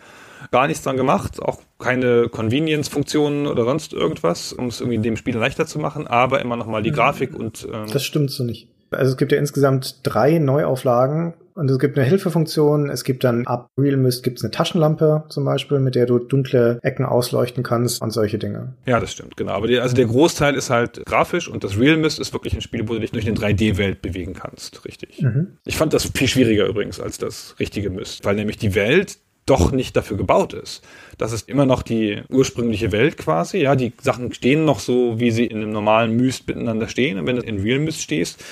gar 0.51 0.67
nichts 0.67 0.83
dran 0.83 0.97
gemacht, 0.97 1.41
auch 1.41 1.59
keine 1.79 2.29
Convenience-Funktionen 2.29 3.47
oder 3.47 3.63
sonst 3.63 3.93
irgendwas, 3.93 4.53
um 4.53 4.67
es 4.67 4.81
irgendwie 4.81 4.99
dem 4.99 5.17
Spiel 5.17 5.37
leichter 5.37 5.65
zu 5.65 5.79
machen, 5.79 6.07
aber 6.07 6.41
immer 6.41 6.57
nochmal 6.57 6.83
die 6.83 6.91
mhm. 6.91 6.95
Grafik 6.95 7.33
und. 7.33 7.67
Ähm 7.71 7.87
das 7.91 8.03
stimmt 8.03 8.31
so 8.31 8.43
nicht. 8.43 8.67
Also 8.91 9.11
es 9.11 9.17
gibt 9.17 9.31
ja 9.31 9.37
insgesamt 9.37 10.01
drei 10.03 10.37
Neuauflagen 10.37 11.33
und 11.53 11.71
es 11.71 11.79
gibt 11.79 11.97
eine 11.97 12.05
Hilfefunktion. 12.05 12.89
Es 12.89 13.05
gibt 13.05 13.23
dann 13.23 13.47
ab 13.47 13.69
Real 13.77 13.95
Mist 13.95 14.23
gibt 14.23 14.39
es 14.39 14.43
eine 14.43 14.51
Taschenlampe 14.51 15.23
zum 15.29 15.45
Beispiel, 15.45 15.79
mit 15.79 15.95
der 15.95 16.05
du 16.05 16.19
dunkle 16.19 16.79
Ecken 16.81 17.05
ausleuchten 17.05 17.63
kannst 17.63 18.01
und 18.01 18.11
solche 18.11 18.37
Dinge. 18.37 18.73
Ja, 18.85 18.99
das 18.99 19.13
stimmt, 19.13 19.37
genau. 19.37 19.53
Aber 19.53 19.67
die, 19.67 19.79
also 19.79 19.95
der 19.95 20.05
Großteil 20.05 20.55
ist 20.55 20.69
halt 20.69 21.05
grafisch 21.05 21.47
und 21.47 21.63
das 21.63 21.79
Real 21.79 21.95
Mist 21.95 22.19
ist 22.19 22.33
wirklich 22.33 22.53
ein 22.53 22.61
Spiel, 22.61 22.87
wo 22.89 22.93
du 22.93 22.99
dich 22.99 23.11
durch 23.11 23.27
eine 23.27 23.37
3D-Welt 23.37 24.01
bewegen 24.01 24.33
kannst, 24.33 24.83
richtig. 24.85 25.21
Mhm. 25.21 25.57
Ich 25.65 25.77
fand 25.77 25.93
das 25.93 26.11
viel 26.13 26.27
schwieriger 26.27 26.65
übrigens 26.65 26.99
als 26.99 27.17
das 27.17 27.55
richtige 27.59 27.89
Mist, 27.89 28.25
weil 28.25 28.35
nämlich 28.35 28.57
die 28.57 28.75
Welt, 28.75 29.19
doch 29.45 29.71
nicht 29.71 29.95
dafür 29.97 30.17
gebaut 30.17 30.53
ist. 30.53 30.83
Das 31.17 31.33
ist 31.33 31.49
immer 31.49 31.65
noch 31.65 31.81
die 31.81 32.21
ursprüngliche 32.29 32.91
Welt 32.91 33.17
quasi. 33.17 33.59
Ja, 33.59 33.75
die 33.75 33.93
Sachen 34.01 34.33
stehen 34.33 34.65
noch 34.65 34.79
so, 34.79 35.19
wie 35.19 35.31
sie 35.31 35.45
in 35.45 35.57
einem 35.57 35.71
normalen 35.71 36.15
Myst 36.15 36.47
miteinander 36.47 36.87
stehen. 36.87 37.17
Und 37.17 37.27
wenn 37.27 37.37
du 37.37 37.41
in 37.41 37.61
Real 37.61 37.79
Myst 37.79 38.01
stehst, 38.01 38.43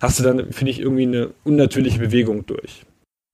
hast 0.00 0.18
du 0.18 0.22
dann, 0.22 0.52
finde 0.52 0.70
ich, 0.70 0.80
irgendwie 0.80 1.02
eine 1.02 1.30
unnatürliche 1.44 1.98
Bewegung 1.98 2.46
durch. 2.46 2.84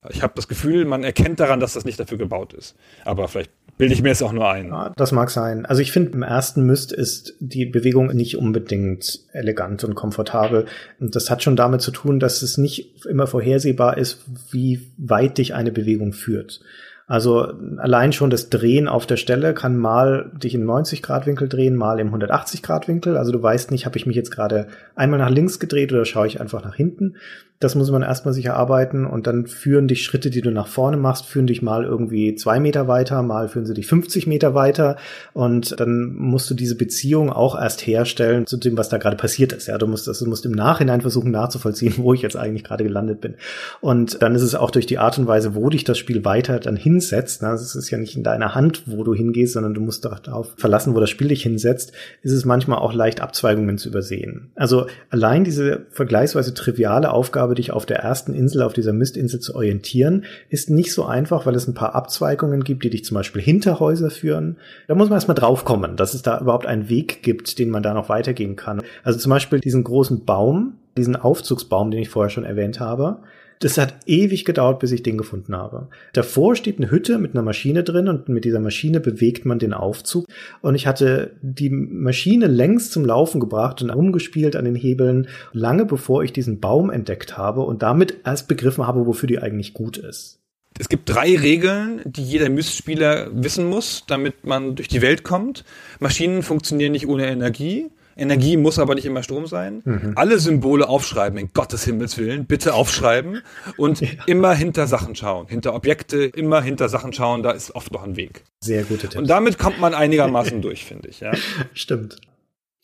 Ich 0.09 0.21
habe 0.21 0.33
das 0.35 0.47
Gefühl, 0.47 0.85
man 0.85 1.03
erkennt 1.03 1.39
daran, 1.39 1.59
dass 1.59 1.73
das 1.73 1.85
nicht 1.85 1.99
dafür 1.99 2.17
gebaut 2.17 2.53
ist. 2.53 2.75
Aber 3.05 3.27
vielleicht 3.27 3.51
bilde 3.77 3.93
ich 3.93 4.01
mir 4.01 4.11
es 4.11 4.21
auch 4.21 4.31
nur 4.31 4.49
ein. 4.49 4.67
Ja, 4.67 4.93
das 4.95 5.11
mag 5.11 5.29
sein. 5.29 5.65
Also 5.65 5.81
ich 5.81 5.91
finde, 5.91 6.11
im 6.11 6.23
ersten 6.23 6.65
Myst 6.65 6.91
ist 6.91 7.35
die 7.39 7.65
Bewegung 7.65 8.07
nicht 8.07 8.37
unbedingt 8.37 9.21
elegant 9.33 9.83
und 9.83 9.95
komfortabel. 9.95 10.65
Und 10.99 11.15
das 11.15 11.29
hat 11.29 11.43
schon 11.43 11.55
damit 11.55 11.81
zu 11.81 11.91
tun, 11.91 12.19
dass 12.19 12.41
es 12.41 12.57
nicht 12.57 13.05
immer 13.05 13.27
vorhersehbar 13.27 13.97
ist, 13.97 14.23
wie 14.51 14.91
weit 14.97 15.37
dich 15.37 15.53
eine 15.53 15.71
Bewegung 15.71 16.13
führt. 16.13 16.61
Also 17.07 17.53
allein 17.77 18.13
schon 18.13 18.31
das 18.31 18.49
Drehen 18.49 18.87
auf 18.87 19.05
der 19.05 19.17
Stelle 19.17 19.53
kann 19.53 19.77
mal 19.77 20.31
dich 20.33 20.55
in 20.55 20.65
90 20.65 21.03
Grad 21.03 21.27
Winkel 21.27 21.47
drehen, 21.47 21.75
mal 21.75 21.99
im 21.99 22.07
180 22.07 22.63
Grad 22.63 22.87
Winkel. 22.87 23.15
Also 23.15 23.31
du 23.31 23.41
weißt 23.41 23.69
nicht, 23.69 23.85
habe 23.85 23.97
ich 23.97 24.07
mich 24.07 24.15
jetzt 24.15 24.31
gerade 24.31 24.67
einmal 24.95 25.19
nach 25.19 25.29
links 25.29 25.59
gedreht 25.59 25.93
oder 25.93 26.05
schaue 26.05 26.25
ich 26.25 26.41
einfach 26.41 26.63
nach 26.63 26.75
hinten. 26.75 27.17
Das 27.59 27.75
muss 27.75 27.89
man 27.89 28.01
erstmal 28.01 28.33
sich 28.33 28.45
erarbeiten 28.45 29.05
und 29.05 29.27
dann 29.27 29.47
führen 29.47 29.87
dich 29.87 30.03
Schritte, 30.03 30.29
die 30.29 30.41
du 30.41 30.51
nach 30.51 30.67
vorne 30.67 30.97
machst, 30.97 31.25
führen 31.25 31.47
dich 31.47 31.61
mal 31.61 31.85
irgendwie 31.85 32.35
zwei 32.35 32.59
Meter 32.59 32.87
weiter, 32.87 33.21
mal 33.21 33.47
führen 33.47 33.65
sie 33.65 33.73
dich 33.73 33.87
50 33.87 34.27
Meter 34.27 34.53
weiter 34.53 34.97
und 35.33 35.79
dann 35.79 36.13
musst 36.15 36.49
du 36.49 36.53
diese 36.53 36.75
Beziehung 36.75 37.31
auch 37.31 37.59
erst 37.59 37.87
herstellen 37.87 38.45
zu 38.45 38.57
dem, 38.57 38.77
was 38.77 38.89
da 38.89 38.97
gerade 38.97 39.15
passiert 39.15 39.53
ist. 39.53 39.67
Ja, 39.67 39.77
du 39.77 39.87
musst 39.87 40.07
das, 40.07 40.19
du 40.19 40.25
musst 40.25 40.45
im 40.45 40.51
Nachhinein 40.51 41.01
versuchen 41.01 41.31
nachzuvollziehen, 41.31 41.93
wo 41.97 42.13
ich 42.13 42.21
jetzt 42.21 42.35
eigentlich 42.35 42.63
gerade 42.63 42.83
gelandet 42.83 43.21
bin. 43.21 43.35
Und 43.79 44.21
dann 44.21 44.35
ist 44.35 44.41
es 44.41 44.55
auch 44.55 44.71
durch 44.71 44.85
die 44.85 44.97
Art 44.97 45.17
und 45.17 45.27
Weise, 45.27 45.55
wo 45.55 45.69
dich 45.69 45.83
das 45.83 45.97
Spiel 45.97 46.25
weiter 46.25 46.59
dann 46.59 46.75
hinsetzt. 46.75 47.41
Ne? 47.41 47.49
Das 47.49 47.75
ist 47.75 47.89
ja 47.89 47.97
nicht 47.97 48.17
in 48.17 48.23
deiner 48.23 48.55
Hand, 48.55 48.83
wo 48.85 49.03
du 49.03 49.13
hingehst, 49.13 49.53
sondern 49.53 49.73
du 49.73 49.81
musst 49.81 50.05
darauf 50.05 50.53
verlassen, 50.57 50.93
wo 50.93 50.99
das 50.99 51.09
Spiel 51.09 51.29
dich 51.29 51.43
hinsetzt. 51.43 51.93
Ist 52.21 52.33
es 52.33 52.43
manchmal 52.43 52.79
auch 52.79 52.93
leicht 52.93 53.21
Abzweigungen 53.21 53.77
zu 53.77 53.89
übersehen. 53.89 54.51
Also 54.55 54.87
allein 55.09 55.43
diese 55.43 55.85
vergleichsweise 55.91 56.53
triviale 56.53 57.11
Aufgabe 57.11 57.44
Aufgabe, 57.45 57.55
dich 57.55 57.71
auf 57.71 57.85
der 57.85 57.99
ersten 57.99 58.33
Insel, 58.33 58.63
auf 58.63 58.73
dieser 58.73 58.91
Mistinsel 58.91 59.39
zu 59.39 59.53
orientieren, 59.53 60.25
ist 60.49 60.71
nicht 60.71 60.91
so 60.91 61.05
einfach, 61.05 61.45
weil 61.45 61.53
es 61.53 61.67
ein 61.67 61.75
paar 61.75 61.93
Abzweigungen 61.93 62.63
gibt, 62.63 62.83
die 62.83 62.89
dich 62.89 63.05
zum 63.05 63.13
Beispiel 63.13 63.41
hinter 63.41 63.79
Häuser 63.79 64.09
führen. 64.09 64.57
Da 64.87 64.95
muss 64.95 65.09
man 65.09 65.17
erstmal 65.17 65.35
draufkommen, 65.35 65.95
dass 65.95 66.15
es 66.15 66.23
da 66.23 66.39
überhaupt 66.39 66.65
einen 66.65 66.89
Weg 66.89 67.21
gibt, 67.21 67.59
den 67.59 67.69
man 67.69 67.83
da 67.83 67.93
noch 67.93 68.09
weitergehen 68.09 68.55
kann. 68.55 68.81
Also 69.03 69.19
zum 69.19 69.29
Beispiel 69.29 69.59
diesen 69.59 69.83
großen 69.83 70.25
Baum, 70.25 70.77
diesen 70.97 71.15
Aufzugsbaum, 71.15 71.91
den 71.91 72.01
ich 72.01 72.09
vorher 72.09 72.31
schon 72.31 72.45
erwähnt 72.45 72.79
habe, 72.79 73.19
das 73.59 73.77
hat 73.77 73.95
ewig 74.05 74.45
gedauert, 74.45 74.79
bis 74.79 74.91
ich 74.91 75.03
den 75.03 75.17
gefunden 75.17 75.55
habe. 75.55 75.87
Davor 76.13 76.55
steht 76.55 76.77
eine 76.77 76.91
Hütte 76.91 77.17
mit 77.17 77.33
einer 77.33 77.43
Maschine 77.43 77.83
drin 77.83 78.07
und 78.07 78.29
mit 78.29 78.45
dieser 78.45 78.59
Maschine 78.59 78.99
bewegt 78.99 79.45
man 79.45 79.59
den 79.59 79.73
Aufzug. 79.73 80.25
Und 80.61 80.75
ich 80.75 80.87
hatte 80.87 81.31
die 81.41 81.69
Maschine 81.69 82.47
längst 82.47 82.91
zum 82.91 83.05
Laufen 83.05 83.39
gebracht 83.39 83.81
und 83.81 83.89
umgespielt 83.89 84.55
an 84.55 84.65
den 84.65 84.75
Hebeln, 84.75 85.27
lange 85.53 85.85
bevor 85.85 86.23
ich 86.23 86.33
diesen 86.33 86.59
Baum 86.59 86.89
entdeckt 86.89 87.37
habe 87.37 87.61
und 87.61 87.81
damit 87.81 88.17
erst 88.25 88.47
begriffen 88.47 88.85
habe, 88.87 89.05
wofür 89.05 89.27
die 89.27 89.39
eigentlich 89.39 89.73
gut 89.73 89.97
ist. 89.97 90.39
Es 90.77 90.89
gibt 90.89 91.09
drei 91.09 91.37
Regeln, 91.37 92.01
die 92.03 92.23
jeder 92.23 92.49
Myst-Spieler 92.49 93.29
wissen 93.31 93.65
muss, 93.65 94.03
damit 94.07 94.45
man 94.45 94.75
durch 94.75 94.89
die 94.89 95.01
Welt 95.01 95.23
kommt. 95.23 95.63
Maschinen 95.99 96.43
funktionieren 96.43 96.91
nicht 96.91 97.07
ohne 97.07 97.27
Energie. 97.27 97.89
Energie 98.15 98.57
muss 98.57 98.79
aber 98.79 98.95
nicht 98.95 99.05
immer 99.05 99.23
Strom 99.23 99.47
sein. 99.47 99.81
Mhm. 99.83 100.13
Alle 100.15 100.39
Symbole 100.39 100.87
aufschreiben, 100.87 101.37
in 101.37 101.49
Gottes 101.53 101.83
Himmels 101.83 102.17
Willen, 102.17 102.45
bitte 102.45 102.73
aufschreiben 102.73 103.41
und 103.77 104.01
ja. 104.01 104.07
immer 104.25 104.53
hinter 104.53 104.87
Sachen 104.87 105.15
schauen, 105.15 105.47
hinter 105.47 105.73
Objekte, 105.73 106.23
immer 106.23 106.61
hinter 106.61 106.89
Sachen 106.89 107.13
schauen, 107.13 107.43
da 107.43 107.51
ist 107.51 107.75
oft 107.75 107.91
noch 107.91 108.03
ein 108.03 108.15
Weg. 108.15 108.43
Sehr 108.61 108.83
gute 108.83 109.01
Tipps. 109.01 109.15
Und 109.15 109.29
damit 109.29 109.57
kommt 109.57 109.79
man 109.79 109.93
einigermaßen 109.93 110.61
durch, 110.63 110.85
finde 110.85 111.09
ich. 111.09 111.19
Ja. 111.19 111.33
Stimmt. 111.73 112.17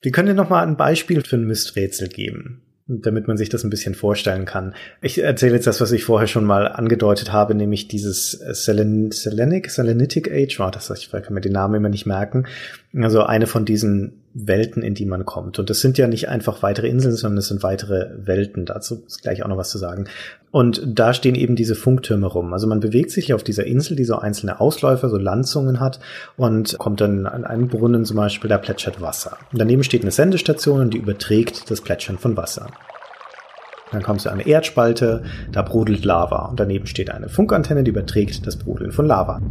Wir 0.02 0.12
können 0.12 0.28
dir 0.28 0.34
noch 0.34 0.50
mal 0.50 0.66
ein 0.66 0.78
Beispiel 0.78 1.24
für 1.24 1.38
ein 1.38 1.46
Misträtsel 1.46 2.10
geben 2.10 2.62
damit 2.88 3.28
man 3.28 3.38
sich 3.38 3.50
das 3.50 3.64
ein 3.64 3.70
bisschen 3.70 3.96
vorstellen 3.96 4.46
kann. 4.46 4.74
Ich 5.02 5.22
erzähle 5.22 5.56
jetzt 5.56 5.68
das, 5.68 5.82
was 5.82 5.92
ich 5.92 6.04
vorher 6.04 6.28
schon 6.28 6.46
mal 6.46 6.68
angedeutet 6.68 7.32
habe, 7.32 7.56
nämlich 7.56 7.88
dieses 7.88 8.32
Selen 8.32 9.12
Selenic, 9.12 9.70
Selenitic 9.70 10.32
Age, 10.32 10.60
war 10.60 10.72
das, 10.72 10.90
ich 10.90 11.10
kann 11.12 11.34
mir 11.34 11.42
den 11.42 11.54
Namen 11.54 11.76
immer 11.76 11.90
nicht 11.90 12.06
merken. 12.06 12.46
Also 12.94 13.24
eine 13.24 13.48
von 13.48 13.66
diesen 13.66 14.22
Welten, 14.34 14.84
in 14.84 14.94
die 14.94 15.06
man 15.06 15.26
kommt. 15.26 15.60
Und 15.60 15.70
das 15.70 15.82
sind 15.82 15.98
ja 15.98 16.08
nicht 16.08 16.30
einfach 16.30 16.64
weitere 16.64 16.88
Inseln, 16.88 17.16
sondern 17.16 17.40
es 17.40 17.48
sind 17.48 17.64
weitere 17.64 18.10
Welten. 18.26 18.66
Dazu 18.66 19.04
ist 19.06 19.22
gleich 19.22 19.44
auch 19.44 19.48
noch 19.48 19.58
was 19.58 19.70
zu 19.70 19.78
sagen. 19.78 20.06
Und 20.52 20.82
da 20.86 21.14
stehen 21.14 21.36
eben 21.36 21.56
diese 21.56 21.76
Funktürme 21.76 22.28
rum. 22.28 22.52
Also 22.52 22.68
man 22.68 22.82
bewegt 22.82 23.12
sich 23.12 23.34
auf 23.34 23.44
dieser 23.44 23.66
Insel, 23.66 23.96
die 23.96 24.04
so 24.04 24.18
einzelne 24.18 24.60
Ausläufer, 24.60 25.10
so 25.10 25.18
Landzungen 25.18 25.80
hat 25.80 26.00
und 26.36 26.78
kommt 26.78 27.00
dann 27.00 27.26
an 27.26 27.46
einen 27.46 27.70
Brunnen 27.70 28.04
zum 28.04 28.18
Beispiel, 28.18 28.50
da 28.50 28.58
plätschert 28.58 29.00
Wasser. 29.00 29.38
Und 29.54 29.60
daneben 29.60 29.84
steht 29.84 30.02
eine 30.02 30.12
Sendestation 30.12 30.82
und 30.82 30.94
die 30.94 30.98
überträgt 30.98 31.72
das 31.72 31.80
Plätschern 31.82 32.18
von 32.18 32.36
Wasser. 32.36 32.68
Dann 33.94 34.04
kommst 34.04 34.26
du 34.26 34.30
an 34.30 34.40
eine 34.40 34.48
Erdspalte, 34.48 35.24
da 35.52 35.62
brodelt 35.62 36.06
Lava. 36.06 36.46
Und 36.46 36.60
daneben 36.60 36.88
steht 36.88 37.10
eine 37.10 37.30
Funkantenne, 37.30 37.84
die 37.84 37.92
überträgt 37.92 38.46
das 38.46 38.58
Brodeln 38.58 38.92
von 38.92 39.06
Lava 39.06 39.42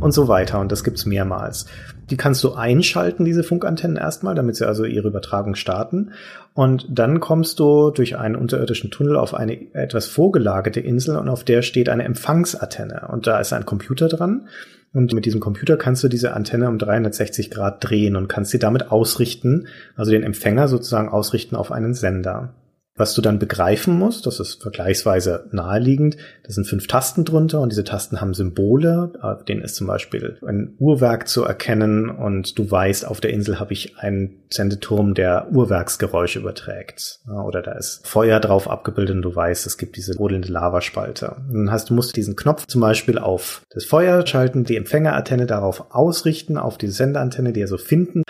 und 0.00 0.12
so 0.12 0.28
weiter. 0.28 0.60
Und 0.60 0.72
das 0.72 0.84
gibt's 0.84 1.06
mehrmals. 1.06 1.66
Die 2.10 2.16
kannst 2.16 2.42
du 2.42 2.54
einschalten, 2.54 3.24
diese 3.24 3.44
Funkantennen 3.44 3.96
erstmal, 3.96 4.34
damit 4.34 4.56
sie 4.56 4.66
also 4.66 4.84
ihre 4.84 5.08
Übertragung 5.08 5.54
starten. 5.54 6.10
Und 6.54 6.86
dann 6.90 7.20
kommst 7.20 7.60
du 7.60 7.90
durch 7.90 8.18
einen 8.18 8.36
unterirdischen 8.36 8.90
Tunnel 8.90 9.16
auf 9.16 9.34
eine 9.34 9.74
etwas 9.74 10.06
vorgelagerte 10.06 10.80
Insel 10.80 11.16
und 11.16 11.28
auf 11.28 11.44
der 11.44 11.62
steht 11.62 11.88
eine 11.88 12.04
Empfangsantenne. 12.04 13.08
Und 13.12 13.26
da 13.26 13.38
ist 13.38 13.52
ein 13.52 13.66
Computer 13.66 14.08
dran. 14.08 14.48
Und 14.92 15.14
mit 15.14 15.24
diesem 15.24 15.40
Computer 15.40 15.76
kannst 15.76 16.02
du 16.02 16.08
diese 16.08 16.34
Antenne 16.34 16.68
um 16.68 16.78
360 16.78 17.50
Grad 17.50 17.88
drehen 17.88 18.16
und 18.16 18.26
kannst 18.28 18.50
sie 18.50 18.58
damit 18.58 18.90
ausrichten, 18.90 19.68
also 19.94 20.10
den 20.10 20.24
Empfänger 20.24 20.66
sozusagen 20.66 21.08
ausrichten 21.08 21.54
auf 21.54 21.70
einen 21.70 21.94
Sender. 21.94 22.54
Was 23.00 23.14
du 23.14 23.22
dann 23.22 23.38
begreifen 23.38 23.98
musst, 23.98 24.26
das 24.26 24.40
ist 24.40 24.60
vergleichsweise 24.60 25.48
naheliegend, 25.52 26.18
da 26.42 26.52
sind 26.52 26.66
fünf 26.66 26.86
Tasten 26.86 27.24
drunter 27.24 27.62
und 27.62 27.72
diese 27.72 27.82
Tasten 27.82 28.20
haben 28.20 28.34
Symbole, 28.34 29.14
auf 29.22 29.42
denen 29.46 29.62
ist 29.62 29.76
zum 29.76 29.86
Beispiel 29.86 30.36
ein 30.46 30.74
Uhrwerk 30.78 31.26
zu 31.26 31.42
erkennen 31.42 32.10
und 32.10 32.58
du 32.58 32.70
weißt, 32.70 33.06
auf 33.06 33.22
der 33.22 33.30
Insel 33.30 33.58
habe 33.58 33.72
ich 33.72 33.96
einen 33.96 34.42
Sendeturm, 34.50 35.14
der 35.14 35.48
Uhrwerksgeräusche 35.50 36.40
überträgt. 36.40 37.20
Oder 37.26 37.62
da 37.62 37.72
ist 37.72 38.06
Feuer 38.06 38.38
drauf 38.38 38.68
abgebildet 38.68 39.16
und 39.16 39.22
du 39.22 39.34
weißt, 39.34 39.66
es 39.66 39.78
gibt 39.78 39.96
diese 39.96 40.16
brodelnde 40.16 40.52
Lavaspalte. 40.52 41.36
Dann 41.50 41.72
hast 41.72 41.88
du 41.88 41.94
musst 41.94 42.14
diesen 42.16 42.36
Knopf 42.36 42.66
zum 42.66 42.82
Beispiel 42.82 43.18
auf 43.18 43.62
das 43.70 43.86
Feuer 43.86 44.26
schalten, 44.26 44.64
die 44.64 44.76
Empfängerantenne 44.76 45.46
darauf 45.46 45.86
ausrichten, 45.94 46.58
auf 46.58 46.76
die 46.76 46.88
Senderantenne, 46.88 47.54
die 47.54 47.62
also 47.62 47.78
finden 47.78 48.24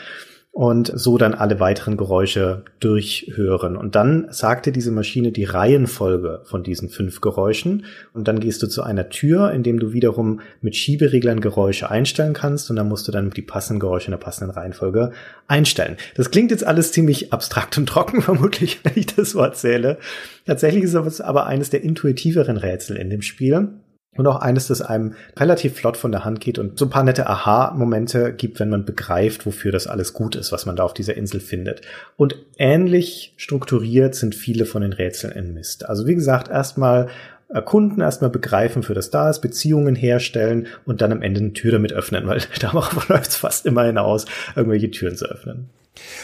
und 0.52 0.90
so 0.94 1.16
dann 1.16 1.34
alle 1.34 1.60
weiteren 1.60 1.96
Geräusche 1.96 2.64
durchhören. 2.80 3.76
Und 3.76 3.94
dann 3.94 4.26
sagte 4.30 4.72
diese 4.72 4.90
Maschine 4.90 5.30
die 5.30 5.44
Reihenfolge 5.44 6.40
von 6.44 6.64
diesen 6.64 6.88
fünf 6.88 7.20
Geräuschen. 7.20 7.84
Und 8.12 8.26
dann 8.26 8.40
gehst 8.40 8.62
du 8.62 8.66
zu 8.66 8.82
einer 8.82 9.10
Tür, 9.10 9.52
in 9.52 9.62
dem 9.62 9.78
du 9.78 9.92
wiederum 9.92 10.40
mit 10.60 10.74
Schiebereglern 10.74 11.40
Geräusche 11.40 11.90
einstellen 11.90 12.32
kannst. 12.32 12.68
Und 12.68 12.76
dann 12.76 12.88
musst 12.88 13.06
du 13.06 13.12
dann 13.12 13.30
die 13.30 13.42
passenden 13.42 13.78
Geräusche 13.80 14.08
in 14.08 14.12
der 14.12 14.18
passenden 14.18 14.50
Reihenfolge 14.50 15.12
einstellen. 15.46 15.96
Das 16.16 16.32
klingt 16.32 16.50
jetzt 16.50 16.66
alles 16.66 16.90
ziemlich 16.90 17.32
abstrakt 17.32 17.78
und 17.78 17.88
trocken, 17.88 18.20
vermutlich, 18.22 18.80
wenn 18.82 18.94
ich 18.96 19.06
das 19.06 19.30
so 19.30 19.40
erzähle. 19.40 19.98
Tatsächlich 20.46 20.82
ist 20.82 20.94
es 20.94 21.20
aber 21.20 21.46
eines 21.46 21.70
der 21.70 21.84
intuitiveren 21.84 22.56
Rätsel 22.56 22.96
in 22.96 23.08
dem 23.08 23.22
Spiel. 23.22 23.68
Und 24.20 24.26
auch 24.26 24.42
eines, 24.42 24.66
das 24.66 24.82
einem 24.82 25.14
relativ 25.38 25.76
flott 25.76 25.96
von 25.96 26.12
der 26.12 26.26
Hand 26.26 26.40
geht 26.42 26.58
und 26.58 26.78
so 26.78 26.84
ein 26.84 26.90
paar 26.90 27.04
nette 27.04 27.26
Aha-Momente 27.26 28.34
gibt, 28.34 28.60
wenn 28.60 28.68
man 28.68 28.84
begreift, 28.84 29.46
wofür 29.46 29.72
das 29.72 29.86
alles 29.86 30.12
gut 30.12 30.36
ist, 30.36 30.52
was 30.52 30.66
man 30.66 30.76
da 30.76 30.82
auf 30.82 30.92
dieser 30.92 31.16
Insel 31.16 31.40
findet. 31.40 31.80
Und 32.18 32.36
ähnlich 32.58 33.32
strukturiert 33.38 34.14
sind 34.14 34.34
viele 34.34 34.66
von 34.66 34.82
den 34.82 34.92
Rätseln 34.92 35.32
in 35.32 35.54
Mist. 35.54 35.88
Also 35.88 36.06
wie 36.06 36.14
gesagt, 36.14 36.50
erstmal 36.50 37.08
erkunden, 37.48 38.02
erstmal 38.02 38.28
begreifen, 38.28 38.82
für 38.82 38.92
das 38.92 39.08
da 39.08 39.30
ist, 39.30 39.40
Beziehungen 39.40 39.96
herstellen 39.96 40.66
und 40.84 41.00
dann 41.00 41.12
am 41.12 41.22
Ende 41.22 41.40
eine 41.40 41.54
Tür 41.54 41.72
damit 41.72 41.94
öffnen, 41.94 42.26
weil 42.26 42.42
darauf 42.60 42.92
läuft 43.08 43.30
es 43.30 43.36
fast 43.36 43.64
immer 43.64 43.84
hinaus, 43.84 44.26
irgendwelche 44.54 44.90
Türen 44.90 45.16
zu 45.16 45.24
öffnen. 45.24 45.70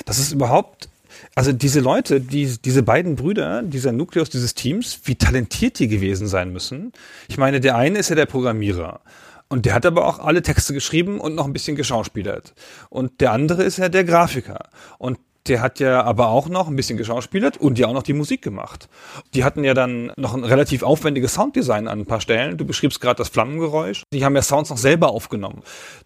Das 0.04 0.18
ist 0.18 0.32
überhaupt 0.32 0.90
also 1.36 1.52
diese 1.52 1.80
Leute, 1.80 2.22
die, 2.22 2.56
diese 2.64 2.82
beiden 2.82 3.14
Brüder, 3.14 3.62
dieser 3.62 3.92
Nukleus 3.92 4.30
dieses 4.30 4.54
Teams, 4.54 5.00
wie 5.04 5.16
talentiert 5.16 5.78
die 5.78 5.86
gewesen 5.86 6.26
sein 6.26 6.50
müssen. 6.50 6.92
Ich 7.28 7.36
meine, 7.36 7.60
der 7.60 7.76
eine 7.76 7.98
ist 7.98 8.08
ja 8.08 8.16
der 8.16 8.24
Programmierer. 8.24 9.00
Und 9.48 9.66
der 9.66 9.74
hat 9.74 9.84
aber 9.84 10.06
auch 10.06 10.18
alle 10.18 10.40
Texte 10.40 10.72
geschrieben 10.72 11.20
und 11.20 11.34
noch 11.34 11.44
ein 11.44 11.52
bisschen 11.52 11.76
geschauspielert. 11.76 12.54
Und 12.88 13.20
der 13.20 13.32
andere 13.32 13.64
ist 13.64 13.76
ja 13.76 13.90
der 13.90 14.04
Grafiker. 14.04 14.70
Und 14.96 15.18
der 15.48 15.60
hat 15.60 15.80
ja 15.80 16.02
aber 16.02 16.28
auch 16.28 16.48
noch 16.48 16.68
ein 16.68 16.76
bisschen 16.76 16.98
geschauspielert 16.98 17.56
und 17.56 17.78
ja 17.78 17.86
auch 17.86 17.92
noch 17.92 18.02
die 18.02 18.12
Musik 18.12 18.42
gemacht. 18.42 18.88
Die 19.34 19.44
hatten 19.44 19.64
ja 19.64 19.74
dann 19.74 20.12
noch 20.16 20.34
ein 20.34 20.44
relativ 20.44 20.82
aufwendiges 20.82 21.34
Sounddesign 21.34 21.88
an 21.88 22.00
ein 22.00 22.06
paar 22.06 22.20
Stellen. 22.20 22.56
Du 22.56 22.64
beschriebst 22.64 23.00
gerade 23.00 23.18
das 23.18 23.28
Flammengeräusch. 23.28 24.02
Die 24.12 24.24
haben 24.24 24.34
ja 24.34 24.42
Sounds 24.42 24.70
noch 24.70 24.78
selber 24.78 25.10
aufgenommen. 25.10 25.62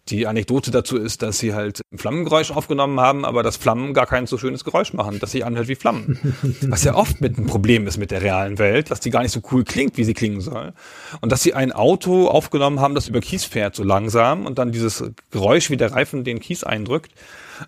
Die 0.09 0.27
Anekdote 0.27 0.71
dazu 0.71 0.97
ist, 0.97 1.21
dass 1.21 1.39
sie 1.39 1.53
halt 1.53 1.81
ein 1.91 1.97
Flammengeräusch 1.97 2.51
aufgenommen 2.51 2.99
haben, 2.99 3.25
aber 3.25 3.43
dass 3.43 3.57
Flammen 3.57 3.93
gar 3.93 4.05
kein 4.05 4.27
so 4.27 4.37
schönes 4.37 4.63
Geräusch 4.63 4.93
machen, 4.93 5.19
dass 5.19 5.31
sie 5.31 5.43
anhört 5.43 5.67
wie 5.67 5.75
Flammen. 5.75 6.19
Was 6.61 6.83
ja 6.83 6.95
oft 6.95 7.21
mit 7.21 7.37
ein 7.37 7.45
Problem 7.45 7.87
ist 7.87 7.97
mit 7.97 8.11
der 8.11 8.21
realen 8.21 8.59
Welt, 8.59 8.91
dass 8.91 8.99
die 8.99 9.09
gar 9.09 9.21
nicht 9.21 9.31
so 9.31 9.41
cool 9.51 9.63
klingt, 9.63 9.97
wie 9.97 10.03
sie 10.03 10.13
klingen 10.13 10.41
soll. 10.41 10.73
Und 11.21 11.31
dass 11.31 11.43
sie 11.43 11.53
ein 11.53 11.71
Auto 11.71 12.27
aufgenommen 12.27 12.79
haben, 12.79 12.95
das 12.95 13.07
über 13.07 13.19
Kies 13.21 13.45
fährt, 13.45 13.75
so 13.75 13.83
langsam 13.83 14.45
und 14.45 14.57
dann 14.57 14.71
dieses 14.71 15.03
Geräusch, 15.31 15.69
wie 15.69 15.77
der 15.77 15.91
Reifen 15.91 16.23
den 16.23 16.39
Kies 16.39 16.63
eindrückt, 16.63 17.11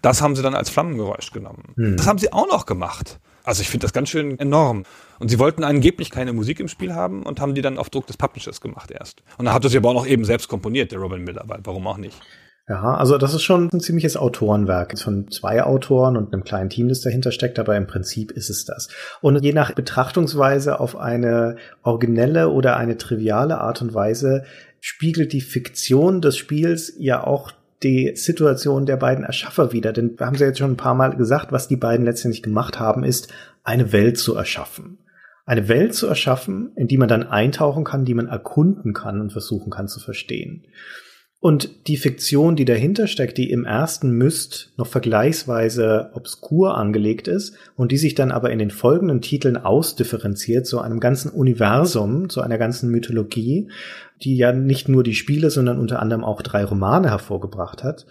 das 0.02 0.22
haben 0.22 0.36
sie 0.36 0.42
dann 0.42 0.56
als 0.56 0.70
Flammengeräusch 0.70 1.32
genommen. 1.32 1.74
Hm. 1.76 1.98
Das 1.98 2.08
haben 2.08 2.20
sie 2.20 2.32
auch 2.32 2.48
noch 2.48 2.66
gemacht. 2.66 3.20
Also 3.44 3.62
ich 3.62 3.70
finde 3.70 3.86
das 3.86 3.94
ganz 3.94 4.10
schön 4.10 4.40
enorm. 4.40 4.84
Und 5.20 5.30
sie 5.30 5.40
wollten 5.40 5.64
angeblich 5.64 6.12
keine 6.12 6.34
Musik 6.34 6.60
im 6.60 6.68
Spiel 6.68 6.94
haben 6.94 7.24
und 7.24 7.40
haben 7.40 7.56
die 7.56 7.62
dann 7.62 7.78
auf 7.78 7.90
Druck 7.90 8.08
des 8.08 8.18
Publishers 8.18 8.62
gemacht 8.62 8.92
erst. 8.92 9.22
Und 9.38 9.46
dann 9.46 9.54
hat 9.54 9.64
er 9.64 9.70
sie 9.70 9.78
aber 9.78 9.90
auch 9.90 9.94
noch 9.94 10.08
eben 10.08 10.26
selbst 10.26 10.48
komponiert, 10.48 10.92
der 10.92 11.00
Robin 11.00 11.24
Miller, 11.24 11.44
weil 11.48 11.60
warum 11.64 11.86
auch 11.88 11.98
nicht? 11.98 12.20
Ja, 12.68 12.96
also 12.96 13.18
das 13.18 13.34
ist 13.34 13.44
schon 13.44 13.70
ein 13.74 13.82
ziemliches 13.82 14.16
Autorenwerk 14.16 14.98
von 14.98 15.30
zwei 15.30 15.64
Autoren 15.64 16.16
und 16.16 16.32
einem 16.32 16.46
kleinen 16.46 16.70
Team, 16.70 16.88
das 16.88 17.02
dahinter 17.02 17.34
steckt, 17.34 17.60
aber 17.60 17.76
im 17.76 17.88
Prinzip 17.88 18.32
ist 18.32 18.50
es 18.50 18.64
das. 18.64 18.88
Und 19.20 19.44
je 19.44 19.52
nach 19.52 19.74
Betrachtungsweise 19.74 20.80
auf 20.80 20.96
eine 20.96 21.58
originelle 21.84 22.50
oder 22.50 22.78
eine 22.78 22.98
triviale 22.98 23.60
Art 23.60 23.82
und 23.82 23.94
Weise 23.94 24.46
spiegelt 24.80 25.34
die 25.34 25.42
Fiktion 25.42 26.22
des 26.22 26.38
Spiels 26.38 26.94
ja 26.98 27.26
auch 27.26 27.52
die 27.84 28.16
Situation 28.16 28.86
der 28.86 28.98
beiden 28.98 29.24
Erschaffer 29.24 29.72
wieder. 29.72 29.94
Denn 29.94 30.18
wir 30.18 30.26
haben 30.26 30.36
ja 30.36 30.48
jetzt 30.48 30.60
schon 30.60 30.72
ein 30.72 30.78
paar 30.78 30.96
Mal 30.96 31.16
gesagt, 31.16 31.52
was 31.52 31.68
die 31.68 31.76
beiden 31.76 32.06
letztendlich 32.06 32.44
gemacht 32.44 32.80
haben, 32.80 33.04
ist, 33.04 33.34
eine 33.64 33.92
Welt 33.92 34.18
zu 34.18 34.36
erschaffen. 34.36 35.00
Eine 35.46 35.68
Welt 35.68 35.94
zu 35.94 36.08
erschaffen, 36.08 36.72
in 36.76 36.88
die 36.88 36.98
man 36.98 37.10
dann 37.10 37.24
eintauchen 37.24 37.84
kann, 37.84 38.06
die 38.06 38.14
man 38.14 38.28
erkunden 38.28 38.94
kann 38.94 39.20
und 39.20 39.32
versuchen 39.32 39.72
kann 39.72 39.88
zu 39.88 40.00
verstehen. 40.00 40.66
Und 41.44 41.88
die 41.88 41.98
Fiktion, 41.98 42.56
die 42.56 42.64
dahinter 42.64 43.06
steckt, 43.06 43.38
die 43.38 43.52
im 43.52 43.66
ersten 43.66 44.12
Myst 44.12 44.72
noch 44.78 44.88
vergleichsweise 44.88 46.12
obskur 46.14 46.78
angelegt 46.78 47.28
ist 47.28 47.54
und 47.76 47.91
die 47.91 47.98
sich 47.98 48.16
dann 48.16 48.32
aber 48.32 48.52
in 48.52 48.60
den 48.60 48.72
folgenden 48.72 49.20
Titeln 49.20 49.58
ausdifferenziert 49.58 50.66
zu 50.66 50.80
einem 50.80 51.02
ganzen 51.02 51.30
Universum, 51.30 52.30
zu 52.30 52.39
einer 52.39 52.58
ganzen 52.58 52.89
Mythologie, 52.91 53.68
die 54.22 54.38
ja 54.38 54.54
nicht 54.54 54.88
nur 54.88 55.04
die 55.04 55.16
Spiele, 55.16 55.50
sondern 55.50 55.80
unter 55.80 56.02
anderem 56.02 56.24
auch 56.24 56.41
drei 56.44 56.64
Romane 56.64 57.10
hervorgebracht 57.10 57.84
hat. 57.84 58.06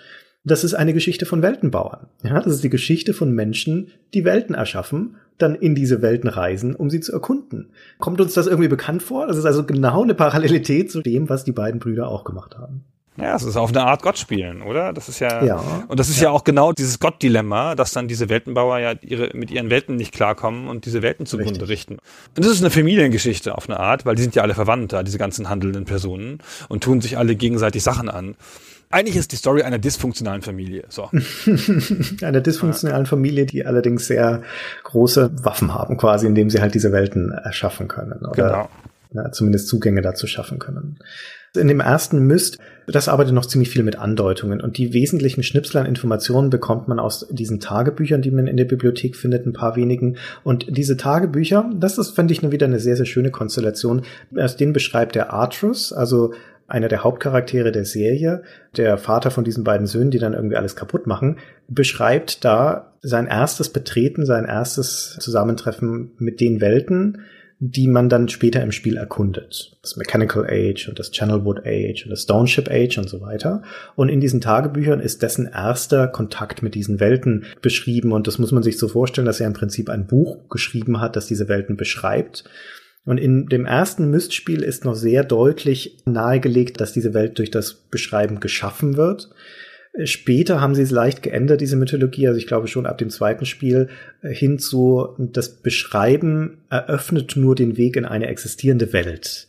Das 0.44 0.62
ist 0.62 0.74
eine 0.74 0.92
Geschichte 0.92 1.24
von 1.24 1.40
Weltenbauern. 1.40 2.08
Ja, 2.22 2.38
das 2.38 2.52
ist 2.52 2.64
die 2.64 2.68
Geschichte 2.68 3.14
von 3.14 3.32
Menschen, 3.32 3.92
die 4.12 4.26
Welten 4.26 4.54
erschaffen, 4.54 5.16
dann 5.38 5.54
in 5.54 5.74
diese 5.74 6.02
Welten 6.02 6.28
reisen, 6.28 6.74
um 6.74 6.90
sie 6.90 7.00
zu 7.00 7.12
erkunden. 7.14 7.70
Kommt 7.98 8.20
uns 8.20 8.34
das 8.34 8.46
irgendwie 8.46 8.68
bekannt 8.68 9.02
vor? 9.02 9.26
Das 9.26 9.38
ist 9.38 9.46
also 9.46 9.64
genau 9.64 10.02
eine 10.02 10.14
Parallelität 10.14 10.90
zu 10.90 11.00
dem, 11.00 11.30
was 11.30 11.44
die 11.44 11.52
beiden 11.52 11.80
Brüder 11.80 12.08
auch 12.08 12.24
gemacht 12.24 12.58
haben. 12.58 12.84
Ja, 13.16 13.36
es 13.36 13.42
ist 13.42 13.56
auf 13.56 13.70
eine 13.70 13.82
Art 13.82 14.00
Gott 14.00 14.16
spielen, 14.16 14.62
oder? 14.62 14.94
Das 14.94 15.08
ist 15.10 15.18
ja, 15.18 15.44
ja 15.44 15.84
und 15.86 16.00
das 16.00 16.08
ist 16.08 16.18
ja. 16.18 16.24
ja 16.24 16.30
auch 16.30 16.44
genau 16.44 16.72
dieses 16.72 16.98
Gott-Dilemma, 16.98 17.74
dass 17.74 17.92
dann 17.92 18.08
diese 18.08 18.30
Weltenbauer 18.30 18.78
ja 18.78 18.94
ihre, 19.02 19.30
mit 19.34 19.50
ihren 19.50 19.68
Welten 19.68 19.96
nicht 19.96 20.14
klarkommen 20.14 20.66
und 20.66 20.86
diese 20.86 21.02
Welten 21.02 21.26
zugrunde 21.26 21.60
Richtig. 21.60 21.68
richten. 21.68 21.92
Und 21.94 22.44
das 22.44 22.52
ist 22.52 22.62
eine 22.62 22.70
Familiengeschichte 22.70 23.54
auf 23.54 23.68
eine 23.68 23.78
Art, 23.78 24.06
weil 24.06 24.14
die 24.14 24.22
sind 24.22 24.34
ja 24.34 24.42
alle 24.42 24.54
verwandt 24.54 24.94
da, 24.94 25.02
diese 25.02 25.18
ganzen 25.18 25.50
handelnden 25.50 25.84
Personen 25.84 26.38
und 26.68 26.82
tun 26.82 27.02
sich 27.02 27.18
alle 27.18 27.36
gegenseitig 27.36 27.82
Sachen 27.82 28.08
an. 28.08 28.34
Eigentlich 28.90 29.16
ist 29.16 29.32
die 29.32 29.36
Story 29.36 29.62
einer 29.62 29.78
dysfunktionalen 29.78 30.42
Familie. 30.42 30.84
So. 30.88 31.10
einer 32.22 32.40
dysfunktionalen. 32.40 33.06
Familie, 33.06 33.44
die 33.46 33.64
allerdings 33.66 34.06
sehr 34.06 34.42
große 34.84 35.44
Waffen 35.44 35.74
haben, 35.74 35.96
quasi, 35.98 36.26
indem 36.26 36.48
sie 36.50 36.60
halt 36.60 36.74
diese 36.74 36.92
Welten 36.92 37.30
erschaffen 37.30 37.88
können. 37.88 38.24
Oder? 38.24 38.46
Genau 38.48 38.68
na, 39.14 39.30
zumindest 39.32 39.68
Zugänge 39.68 40.02
dazu 40.02 40.26
schaffen 40.26 40.58
können. 40.58 40.98
In 41.54 41.68
dem 41.68 41.80
ersten 41.80 42.26
Myst, 42.26 42.58
das 42.86 43.08
arbeitet 43.08 43.34
noch 43.34 43.44
ziemlich 43.44 43.68
viel 43.68 43.82
mit 43.82 43.98
Andeutungen 43.98 44.62
und 44.62 44.78
die 44.78 44.94
wesentlichen 44.94 45.42
Schnipsel 45.42 45.76
an 45.76 45.86
Informationen 45.86 46.48
bekommt 46.48 46.88
man 46.88 46.98
aus 46.98 47.26
diesen 47.30 47.60
Tagebüchern, 47.60 48.22
die 48.22 48.30
man 48.30 48.46
in 48.46 48.56
der 48.56 48.64
Bibliothek 48.64 49.16
findet, 49.16 49.44
ein 49.44 49.52
paar 49.52 49.76
wenigen. 49.76 50.16
Und 50.44 50.66
diese 50.70 50.96
Tagebücher, 50.96 51.70
das 51.76 51.98
ist, 51.98 52.12
finde 52.12 52.32
ich, 52.32 52.40
nur 52.40 52.52
wieder 52.52 52.64
eine 52.64 52.78
sehr, 52.78 52.96
sehr 52.96 53.04
schöne 53.04 53.30
Konstellation. 53.30 54.02
Aus 54.34 54.56
denen 54.56 54.72
beschreibt 54.72 55.14
der 55.14 55.34
Artrus, 55.34 55.92
also 55.92 56.32
einer 56.68 56.88
der 56.88 57.04
Hauptcharaktere 57.04 57.70
der 57.70 57.84
Serie, 57.84 58.44
der 58.78 58.96
Vater 58.96 59.30
von 59.30 59.44
diesen 59.44 59.62
beiden 59.62 59.86
Söhnen, 59.86 60.10
die 60.10 60.18
dann 60.18 60.32
irgendwie 60.32 60.56
alles 60.56 60.74
kaputt 60.74 61.06
machen, 61.06 61.36
beschreibt 61.68 62.46
da 62.46 62.94
sein 63.02 63.26
erstes 63.26 63.68
Betreten, 63.68 64.24
sein 64.24 64.46
erstes 64.46 65.18
Zusammentreffen 65.20 66.12
mit 66.16 66.40
den 66.40 66.62
Welten, 66.62 67.18
die 67.64 67.86
man 67.86 68.08
dann 68.08 68.28
später 68.28 68.60
im 68.60 68.72
Spiel 68.72 68.96
erkundet. 68.96 69.76
Das 69.82 69.96
Mechanical 69.96 70.44
Age 70.50 70.88
und 70.88 70.98
das 70.98 71.12
Channelwood 71.12 71.60
Age 71.64 72.04
und 72.04 72.10
das 72.10 72.22
Stoneship 72.22 72.68
Age 72.68 72.98
und 72.98 73.08
so 73.08 73.20
weiter. 73.20 73.62
Und 73.94 74.08
in 74.08 74.20
diesen 74.20 74.40
Tagebüchern 74.40 74.98
ist 74.98 75.22
dessen 75.22 75.46
erster 75.46 76.08
Kontakt 76.08 76.64
mit 76.64 76.74
diesen 76.74 76.98
Welten 76.98 77.44
beschrieben. 77.62 78.10
Und 78.10 78.26
das 78.26 78.40
muss 78.40 78.50
man 78.50 78.64
sich 78.64 78.78
so 78.78 78.88
vorstellen, 78.88 79.26
dass 79.26 79.38
er 79.38 79.46
im 79.46 79.52
Prinzip 79.52 79.90
ein 79.90 80.08
Buch 80.08 80.48
geschrieben 80.48 81.00
hat, 81.00 81.14
das 81.14 81.28
diese 81.28 81.46
Welten 81.46 81.76
beschreibt. 81.76 82.42
Und 83.04 83.18
in 83.18 83.46
dem 83.46 83.64
ersten 83.64 84.10
Mystspiel 84.10 84.64
ist 84.64 84.84
noch 84.84 84.96
sehr 84.96 85.22
deutlich 85.22 85.98
nahegelegt, 86.04 86.80
dass 86.80 86.92
diese 86.92 87.14
Welt 87.14 87.38
durch 87.38 87.52
das 87.52 87.74
Beschreiben 87.74 88.40
geschaffen 88.40 88.96
wird. 88.96 89.30
Später 90.04 90.60
haben 90.60 90.74
sie 90.74 90.82
es 90.82 90.90
leicht 90.90 91.22
geändert, 91.22 91.60
diese 91.60 91.76
Mythologie, 91.76 92.26
also 92.26 92.38
ich 92.38 92.46
glaube 92.46 92.66
schon 92.66 92.86
ab 92.86 92.96
dem 92.96 93.10
zweiten 93.10 93.44
Spiel 93.44 93.88
äh, 94.22 94.32
hin 94.32 94.58
zu, 94.58 95.08
das 95.18 95.50
Beschreiben 95.50 96.58
eröffnet 96.70 97.36
nur 97.36 97.54
den 97.54 97.76
Weg 97.76 97.96
in 97.96 98.06
eine 98.06 98.28
existierende 98.28 98.92
Welt 98.94 99.48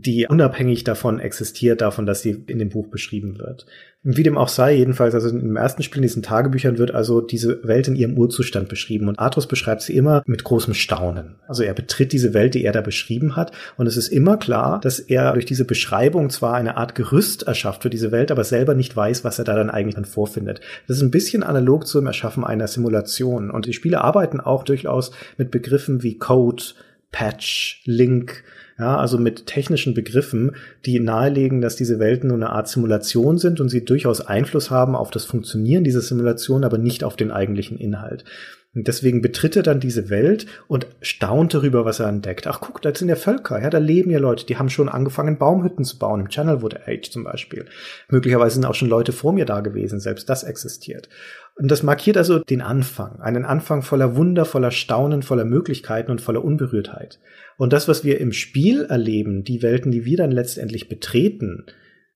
die 0.00 0.26
unabhängig 0.28 0.84
davon 0.84 1.20
existiert, 1.20 1.80
davon, 1.80 2.06
dass 2.06 2.22
sie 2.22 2.44
in 2.46 2.58
dem 2.58 2.68
Buch 2.68 2.88
beschrieben 2.88 3.38
wird. 3.38 3.66
Wie 4.02 4.22
dem 4.22 4.38
auch 4.38 4.48
sei, 4.48 4.74
jedenfalls, 4.74 5.14
also 5.14 5.28
im 5.30 5.56
ersten 5.56 5.82
Spiel 5.82 5.98
in 5.98 6.02
diesen 6.02 6.22
Tagebüchern 6.22 6.78
wird 6.78 6.92
also 6.92 7.20
diese 7.20 7.66
Welt 7.66 7.88
in 7.88 7.96
ihrem 7.96 8.16
Urzustand 8.16 8.68
beschrieben 8.68 9.08
und 9.08 9.18
Arthus 9.18 9.48
beschreibt 9.48 9.82
sie 9.82 9.96
immer 9.96 10.22
mit 10.26 10.44
großem 10.44 10.74
Staunen. 10.74 11.36
Also 11.48 11.64
er 11.64 11.74
betritt 11.74 12.12
diese 12.12 12.32
Welt, 12.32 12.54
die 12.54 12.64
er 12.64 12.72
da 12.72 12.82
beschrieben 12.82 13.34
hat 13.34 13.52
und 13.76 13.86
es 13.86 13.96
ist 13.96 14.08
immer 14.08 14.36
klar, 14.36 14.80
dass 14.80 15.00
er 15.00 15.32
durch 15.32 15.44
diese 15.44 15.64
Beschreibung 15.64 16.30
zwar 16.30 16.54
eine 16.54 16.76
Art 16.76 16.94
Gerüst 16.94 17.44
erschafft 17.44 17.82
für 17.82 17.90
diese 17.90 18.12
Welt, 18.12 18.30
aber 18.30 18.44
selber 18.44 18.74
nicht 18.74 18.94
weiß, 18.94 19.24
was 19.24 19.38
er 19.38 19.44
da 19.44 19.56
dann 19.56 19.70
eigentlich 19.70 19.96
dann 19.96 20.04
vorfindet. 20.04 20.60
Das 20.86 20.98
ist 20.98 21.02
ein 21.02 21.10
bisschen 21.10 21.42
analog 21.42 21.86
zum 21.86 22.06
Erschaffen 22.06 22.44
einer 22.44 22.68
Simulation 22.68 23.50
und 23.50 23.66
die 23.66 23.72
Spiele 23.72 24.02
arbeiten 24.02 24.40
auch 24.40 24.62
durchaus 24.62 25.10
mit 25.36 25.50
Begriffen 25.50 26.02
wie 26.02 26.18
Code, 26.18 26.62
Patch, 27.10 27.82
Link, 27.86 28.44
ja, 28.78 28.96
also 28.98 29.18
mit 29.18 29.46
technischen 29.46 29.94
Begriffen, 29.94 30.54
die 30.84 31.00
nahelegen, 31.00 31.60
dass 31.60 31.76
diese 31.76 31.98
Welten 31.98 32.28
nur 32.28 32.36
eine 32.36 32.50
Art 32.50 32.68
Simulation 32.68 33.38
sind 33.38 33.60
und 33.60 33.70
sie 33.70 33.84
durchaus 33.84 34.20
Einfluss 34.20 34.70
haben 34.70 34.94
auf 34.94 35.10
das 35.10 35.24
Funktionieren 35.24 35.84
dieser 35.84 36.02
Simulation, 36.02 36.64
aber 36.64 36.76
nicht 36.76 37.02
auf 37.02 37.16
den 37.16 37.30
eigentlichen 37.30 37.78
Inhalt. 37.78 38.24
Und 38.76 38.88
deswegen 38.88 39.22
betritt 39.22 39.56
er 39.56 39.62
dann 39.62 39.80
diese 39.80 40.10
Welt 40.10 40.44
und 40.68 40.86
staunt 41.00 41.54
darüber, 41.54 41.86
was 41.86 41.98
er 41.98 42.08
entdeckt. 42.08 42.46
Ach, 42.46 42.60
guck, 42.60 42.82
da 42.82 42.94
sind 42.94 43.08
ja 43.08 43.16
Völker, 43.16 43.62
ja, 43.62 43.70
da 43.70 43.78
leben 43.78 44.10
ja 44.10 44.18
Leute, 44.18 44.44
die 44.44 44.58
haben 44.58 44.68
schon 44.68 44.90
angefangen, 44.90 45.38
Baumhütten 45.38 45.82
zu 45.82 45.98
bauen, 45.98 46.20
im 46.20 46.28
Channelwood 46.28 46.86
Age 46.86 47.10
zum 47.10 47.24
Beispiel. 47.24 47.64
Möglicherweise 48.10 48.56
sind 48.56 48.66
auch 48.66 48.74
schon 48.74 48.90
Leute 48.90 49.12
vor 49.12 49.32
mir 49.32 49.46
da 49.46 49.60
gewesen, 49.60 49.98
selbst 49.98 50.28
das 50.28 50.44
existiert. 50.44 51.08
Und 51.58 51.70
das 51.70 51.82
markiert 51.82 52.18
also 52.18 52.38
den 52.38 52.60
Anfang, 52.60 53.18
einen 53.20 53.46
Anfang 53.46 53.80
voller 53.80 54.14
Wunder, 54.14 54.44
voller 54.44 54.70
Staunen, 54.70 55.22
voller 55.22 55.46
Möglichkeiten 55.46 56.10
und 56.10 56.20
voller 56.20 56.44
Unberührtheit. 56.44 57.18
Und 57.56 57.72
das, 57.72 57.88
was 57.88 58.04
wir 58.04 58.20
im 58.20 58.32
Spiel 58.32 58.84
erleben, 58.84 59.42
die 59.42 59.62
Welten, 59.62 59.90
die 59.90 60.04
wir 60.04 60.18
dann 60.18 60.30
letztendlich 60.30 60.88
betreten, 60.88 61.64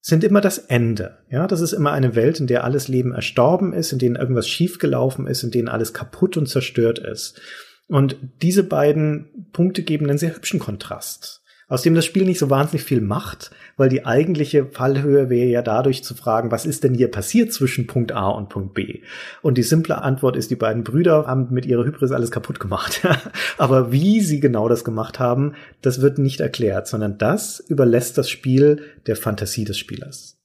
sind 0.02 0.24
immer 0.24 0.42
das 0.42 0.58
Ende. 0.58 1.18
Ja, 1.30 1.46
das 1.46 1.62
ist 1.62 1.72
immer 1.72 1.92
eine 1.92 2.14
Welt, 2.14 2.38
in 2.38 2.46
der 2.46 2.64
alles 2.64 2.88
Leben 2.88 3.12
erstorben 3.12 3.72
ist, 3.72 3.92
in 3.92 3.98
denen 3.98 4.16
irgendwas 4.16 4.46
schiefgelaufen 4.46 5.26
ist, 5.26 5.42
in 5.42 5.50
denen 5.50 5.68
alles 5.68 5.94
kaputt 5.94 6.36
und 6.36 6.46
zerstört 6.46 6.98
ist. 6.98 7.40
Und 7.88 8.16
diese 8.42 8.62
beiden 8.62 9.48
Punkte 9.52 9.82
geben 9.82 10.08
einen 10.08 10.18
sehr 10.18 10.34
hübschen 10.36 10.60
Kontrast 10.60 11.39
aus 11.70 11.82
dem 11.82 11.94
das 11.94 12.04
Spiel 12.04 12.26
nicht 12.26 12.40
so 12.40 12.50
wahnsinnig 12.50 12.84
viel 12.84 13.00
macht, 13.00 13.52
weil 13.78 13.88
die 13.88 14.04
eigentliche 14.04 14.66
Fallhöhe 14.66 15.30
wäre 15.30 15.48
ja 15.48 15.62
dadurch 15.62 16.04
zu 16.04 16.14
fragen, 16.14 16.50
was 16.50 16.66
ist 16.66 16.84
denn 16.84 16.94
hier 16.94 17.10
passiert 17.10 17.52
zwischen 17.52 17.86
Punkt 17.86 18.12
A 18.12 18.28
und 18.28 18.50
Punkt 18.50 18.74
B? 18.74 19.00
Und 19.40 19.56
die 19.56 19.62
simple 19.62 20.02
Antwort 20.02 20.36
ist, 20.36 20.50
die 20.50 20.56
beiden 20.56 20.84
Brüder 20.84 21.26
haben 21.26 21.46
mit 21.50 21.64
ihrer 21.64 21.84
Hybris 21.84 22.10
alles 22.10 22.32
kaputt 22.32 22.60
gemacht. 22.60 23.00
Aber 23.56 23.92
wie 23.92 24.20
sie 24.20 24.40
genau 24.40 24.68
das 24.68 24.84
gemacht 24.84 25.20
haben, 25.20 25.54
das 25.80 26.02
wird 26.02 26.18
nicht 26.18 26.40
erklärt, 26.40 26.88
sondern 26.88 27.16
das 27.16 27.60
überlässt 27.60 28.18
das 28.18 28.28
Spiel 28.28 28.82
der 29.06 29.14
Fantasie 29.14 29.64
des 29.64 29.78
Spielers. 29.78 30.36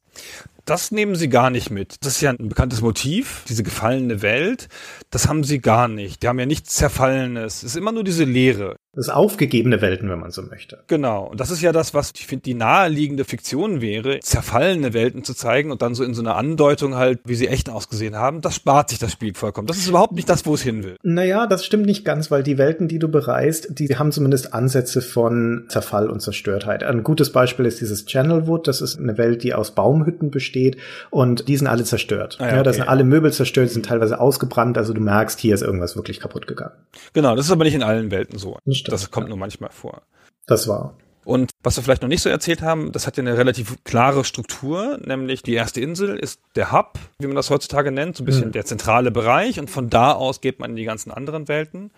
Das 0.65 0.91
nehmen 0.91 1.15
sie 1.15 1.29
gar 1.29 1.51
nicht 1.51 1.69
mit. 1.69 1.97
Das 2.01 2.15
ist 2.15 2.21
ja 2.21 2.31
ein 2.31 2.49
bekanntes 2.49 2.81
Motiv, 2.81 3.43
diese 3.47 3.61
gefallene 3.61 4.23
Welt. 4.23 4.67
Das 5.11 5.27
haben 5.27 5.43
sie 5.43 5.59
gar 5.59 5.87
nicht. 5.87 6.23
Die 6.23 6.27
haben 6.27 6.39
ja 6.39 6.47
nichts 6.47 6.73
Zerfallenes. 6.73 7.57
Es 7.57 7.63
ist 7.63 7.75
immer 7.75 7.91
nur 7.91 8.03
diese 8.03 8.23
Leere. 8.23 8.75
Das 8.95 9.09
aufgegebene 9.09 9.81
Welten, 9.81 10.09
wenn 10.09 10.19
man 10.19 10.31
so 10.31 10.41
möchte. 10.41 10.79
Genau. 10.87 11.25
Und 11.25 11.39
das 11.39 11.51
ist 11.51 11.61
ja 11.61 11.71
das, 11.71 11.93
was 11.93 12.13
ich 12.15 12.27
finde, 12.27 12.43
die 12.43 12.53
naheliegende 12.53 13.25
Fiktion 13.25 13.81
wäre, 13.81 14.19
zerfallene 14.19 14.93
Welten 14.93 15.23
zu 15.23 15.33
zeigen 15.33 15.71
und 15.71 15.81
dann 15.81 15.95
so 15.95 16.03
in 16.03 16.13
so 16.13 16.21
einer 16.21 16.37
Andeutung 16.37 16.95
halt, 16.95 17.19
wie 17.25 17.35
sie 17.35 17.47
echt 17.47 17.69
ausgesehen 17.69 18.15
haben. 18.15 18.41
Das 18.41 18.55
spart 18.55 18.89
sich 18.89 18.99
das 18.99 19.11
Spiel 19.11 19.33
vollkommen. 19.33 19.67
Das 19.67 19.77
ist 19.77 19.87
überhaupt 19.87 20.13
nicht 20.13 20.29
das, 20.29 20.45
wo 20.45 20.53
es 20.53 20.61
hin 20.61 20.83
will. 20.83 20.95
Naja, 21.03 21.45
das 21.45 21.65
stimmt 21.65 21.85
nicht 21.85 22.05
ganz, 22.05 22.31
weil 22.31 22.43
die 22.43 22.57
Welten, 22.57 22.87
die 22.87 22.99
du 22.99 23.09
bereist, 23.09 23.79
die 23.79 23.97
haben 23.97 24.11
zumindest 24.11 24.53
Ansätze 24.53 25.01
von 25.01 25.65
Zerfall 25.67 26.09
und 26.09 26.21
Zerstörtheit. 26.21 26.83
Ein 26.83 27.03
gutes 27.03 27.31
Beispiel 27.31 27.65
ist 27.65 27.81
dieses 27.81 28.05
Channelwood. 28.05 28.67
Das 28.67 28.81
ist 28.81 28.97
eine 28.97 29.17
Welt, 29.17 29.43
die 29.43 29.53
aus 29.53 29.71
Baumhütten 29.71 30.31
besteht 30.31 30.77
und 31.09 31.47
die 31.49 31.57
sind 31.57 31.67
alle 31.67 31.83
zerstört. 31.83 32.37
Ah 32.39 32.47
ja, 32.47 32.55
ja, 32.57 32.63
da 32.63 32.71
sind 32.71 32.87
alle 32.87 33.03
Möbel 33.03 33.33
zerstört, 33.33 33.69
sind 33.71 33.85
teilweise 33.85 34.19
ausgebrannt. 34.19 34.77
Also 34.77 34.93
du 34.93 35.01
merkst, 35.01 35.39
hier 35.39 35.53
ist 35.53 35.61
irgendwas 35.61 35.95
wirklich 35.95 36.19
kaputt 36.19 36.47
gegangen. 36.47 36.73
Genau, 37.13 37.35
das 37.35 37.45
ist 37.45 37.51
aber 37.51 37.65
nicht 37.65 37.75
in 37.75 37.83
allen 37.83 38.11
Welten 38.11 38.39
so. 38.39 38.57
Nicht 38.65 38.84
stimmt, 38.85 38.93
das 38.93 39.11
kommt 39.11 39.25
ja. 39.25 39.29
nur 39.29 39.37
manchmal 39.37 39.71
vor. 39.71 40.01
Das 40.47 40.67
war. 40.67 40.95
Und 41.25 41.53
was 41.63 41.75
wir 41.75 41.83
vielleicht 41.83 42.03
noch 42.03 42.09
nicht 42.09 42.21
so 42.21 42.29
erzählt 42.29 42.61
haben, 42.61 42.91
das 42.91 43.07
hat 43.07 43.17
ja 43.17 43.21
eine 43.21 43.35
relativ 43.35 43.83
klare 43.83 44.23
Struktur, 44.23 44.99
nämlich 45.03 45.41
die 45.41 45.55
erste 45.55 45.81
Insel 45.81 46.15
ist 46.17 46.39
der 46.55 46.71
Hub, 46.71 46.99
wie 47.17 47.25
man 47.25 47.35
das 47.35 47.49
heutzutage 47.49 47.91
nennt, 47.91 48.15
so 48.15 48.21
ein 48.21 48.27
bisschen 48.27 48.49
mhm. 48.49 48.51
der 48.51 48.63
zentrale 48.63 49.09
Bereich 49.09 49.59
und 49.59 49.71
von 49.71 49.89
da 49.89 50.11
aus 50.11 50.39
geht 50.39 50.59
man 50.59 50.69
in 50.69 50.75
die 50.75 50.85
ganzen 50.85 51.09
anderen 51.09 51.47
Welten. 51.47 51.89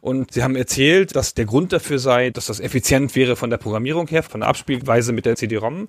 Und 0.00 0.32
sie 0.32 0.42
haben 0.42 0.56
erzählt, 0.56 1.14
dass 1.14 1.34
der 1.34 1.44
Grund 1.44 1.72
dafür 1.72 2.00
sei, 2.00 2.30
dass 2.30 2.46
das 2.46 2.58
effizient 2.58 3.14
wäre 3.14 3.36
von 3.36 3.48
der 3.48 3.58
Programmierung 3.58 4.08
her, 4.08 4.24
von 4.24 4.40
der 4.40 4.48
Abspielweise 4.48 5.12
mit 5.12 5.24
der 5.24 5.36
CD-ROM, 5.36 5.88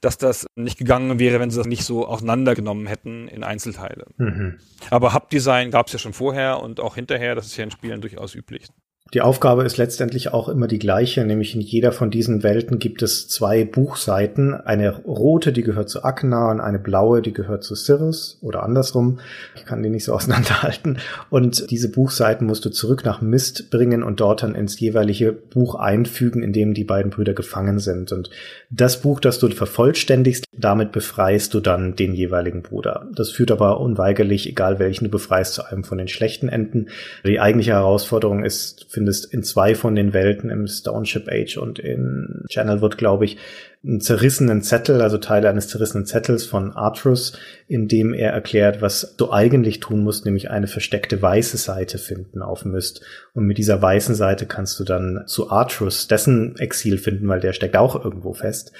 dass 0.00 0.16
das 0.16 0.46
nicht 0.54 0.78
gegangen 0.78 1.18
wäre, 1.18 1.40
wenn 1.40 1.50
sie 1.50 1.58
das 1.58 1.66
nicht 1.66 1.84
so 1.84 2.06
auseinandergenommen 2.06 2.86
hätten 2.86 3.26
in 3.26 3.42
Einzelteile. 3.42 4.06
Mhm. 4.16 4.60
Aber 4.90 5.12
Hub-Design 5.12 5.72
gab 5.72 5.88
es 5.88 5.94
ja 5.94 5.98
schon 5.98 6.12
vorher 6.12 6.60
und 6.60 6.78
auch 6.78 6.94
hinterher, 6.94 7.34
das 7.34 7.46
ist 7.46 7.56
ja 7.56 7.64
in 7.64 7.72
Spielen 7.72 8.00
durchaus 8.00 8.36
üblich. 8.36 8.68
Die 9.14 9.20
Aufgabe 9.20 9.64
ist 9.64 9.76
letztendlich 9.76 10.32
auch 10.32 10.48
immer 10.48 10.66
die 10.66 10.78
gleiche, 10.78 11.22
nämlich 11.26 11.54
in 11.54 11.60
jeder 11.60 11.92
von 11.92 12.10
diesen 12.10 12.42
Welten 12.42 12.78
gibt 12.78 13.02
es 13.02 13.28
zwei 13.28 13.62
Buchseiten. 13.62 14.54
Eine 14.54 15.04
rote, 15.04 15.52
die 15.52 15.62
gehört 15.62 15.90
zu 15.90 16.02
Akna 16.02 16.50
und 16.50 16.60
eine 16.60 16.78
blaue, 16.78 17.20
die 17.20 17.34
gehört 17.34 17.62
zu 17.62 17.74
Sirius 17.74 18.38
oder 18.40 18.62
andersrum. 18.62 19.18
Ich 19.54 19.66
kann 19.66 19.82
die 19.82 19.90
nicht 19.90 20.04
so 20.04 20.14
auseinanderhalten. 20.14 20.96
Und 21.28 21.70
diese 21.70 21.90
Buchseiten 21.90 22.46
musst 22.46 22.64
du 22.64 22.70
zurück 22.70 23.04
nach 23.04 23.20
Mist 23.20 23.70
bringen 23.70 24.02
und 24.02 24.18
dort 24.20 24.42
dann 24.42 24.54
ins 24.54 24.80
jeweilige 24.80 25.32
Buch 25.32 25.74
einfügen, 25.74 26.42
in 26.42 26.54
dem 26.54 26.72
die 26.72 26.84
beiden 26.84 27.10
Brüder 27.10 27.34
gefangen 27.34 27.80
sind. 27.80 28.12
Und 28.12 28.30
das 28.70 29.02
Buch, 29.02 29.20
das 29.20 29.38
du 29.38 29.50
vervollständigst, 29.50 30.46
damit 30.56 30.90
befreist 30.90 31.52
du 31.52 31.60
dann 31.60 31.96
den 31.96 32.14
jeweiligen 32.14 32.62
Bruder. 32.62 33.10
Das 33.14 33.30
führt 33.30 33.50
aber 33.50 33.78
unweigerlich, 33.78 34.48
egal 34.48 34.78
welchen 34.78 35.04
du 35.04 35.10
befreist, 35.10 35.52
zu 35.52 35.66
einem 35.66 35.84
von 35.84 35.98
den 35.98 36.08
schlechten 36.08 36.48
Enden. 36.48 36.88
Die 37.26 37.40
eigentliche 37.40 37.72
Herausforderung 37.72 38.42
ist, 38.42 38.86
findest 39.02 39.34
in 39.34 39.42
zwei 39.42 39.74
von 39.74 39.96
den 39.96 40.12
Welten, 40.12 40.48
im 40.48 40.68
Stoneship 40.68 41.28
Age 41.28 41.56
und 41.56 41.80
in 41.80 42.44
Channelwood, 42.48 42.98
glaube 42.98 43.24
ich, 43.24 43.36
einen 43.82 44.00
zerrissenen 44.00 44.62
Zettel, 44.62 45.02
also 45.02 45.18
Teile 45.18 45.50
eines 45.50 45.66
zerrissenen 45.66 46.06
Zettels 46.06 46.46
von 46.46 46.70
Artrus, 46.70 47.36
in 47.66 47.88
dem 47.88 48.14
er 48.14 48.30
erklärt, 48.30 48.80
was 48.80 49.16
du 49.16 49.32
eigentlich 49.32 49.80
tun 49.80 50.04
musst, 50.04 50.24
nämlich 50.24 50.52
eine 50.52 50.68
versteckte 50.68 51.20
weiße 51.20 51.56
Seite 51.56 51.98
finden 51.98 52.42
auf 52.42 52.64
Myst. 52.64 53.04
Und 53.34 53.46
mit 53.46 53.58
dieser 53.58 53.82
weißen 53.82 54.14
Seite 54.14 54.46
kannst 54.46 54.78
du 54.78 54.84
dann 54.84 55.24
zu 55.26 55.50
Artrus 55.50 56.06
dessen 56.06 56.56
Exil 56.58 56.96
finden, 56.96 57.26
weil 57.26 57.40
der 57.40 57.54
steckt 57.54 57.76
auch 57.76 58.04
irgendwo 58.04 58.34
fest, 58.34 58.70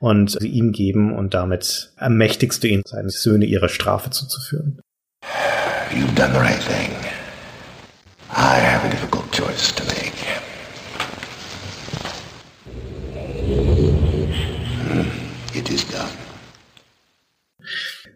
und 0.00 0.40
sie 0.40 0.48
ihm 0.48 0.72
geben 0.72 1.16
und 1.16 1.34
damit 1.34 1.92
ermächtigst 1.96 2.64
du 2.64 2.66
ihn, 2.66 2.82
seine 2.84 3.10
Söhne 3.10 3.44
ihrer 3.44 3.68
Strafe 3.68 4.10
zuzuführen. 4.10 4.80
You've 5.92 6.14
done 6.16 6.32
the 6.32 6.40
right 6.40 6.60
thing. 6.60 6.90
I 8.30 8.60
have 8.60 8.84
a 8.84 8.90
difficult 8.90 9.27
choice 9.38 9.72
to 9.72 9.84
make. 9.84 10.18
It 15.54 15.70
is 15.70 15.86
done. 15.86 16.08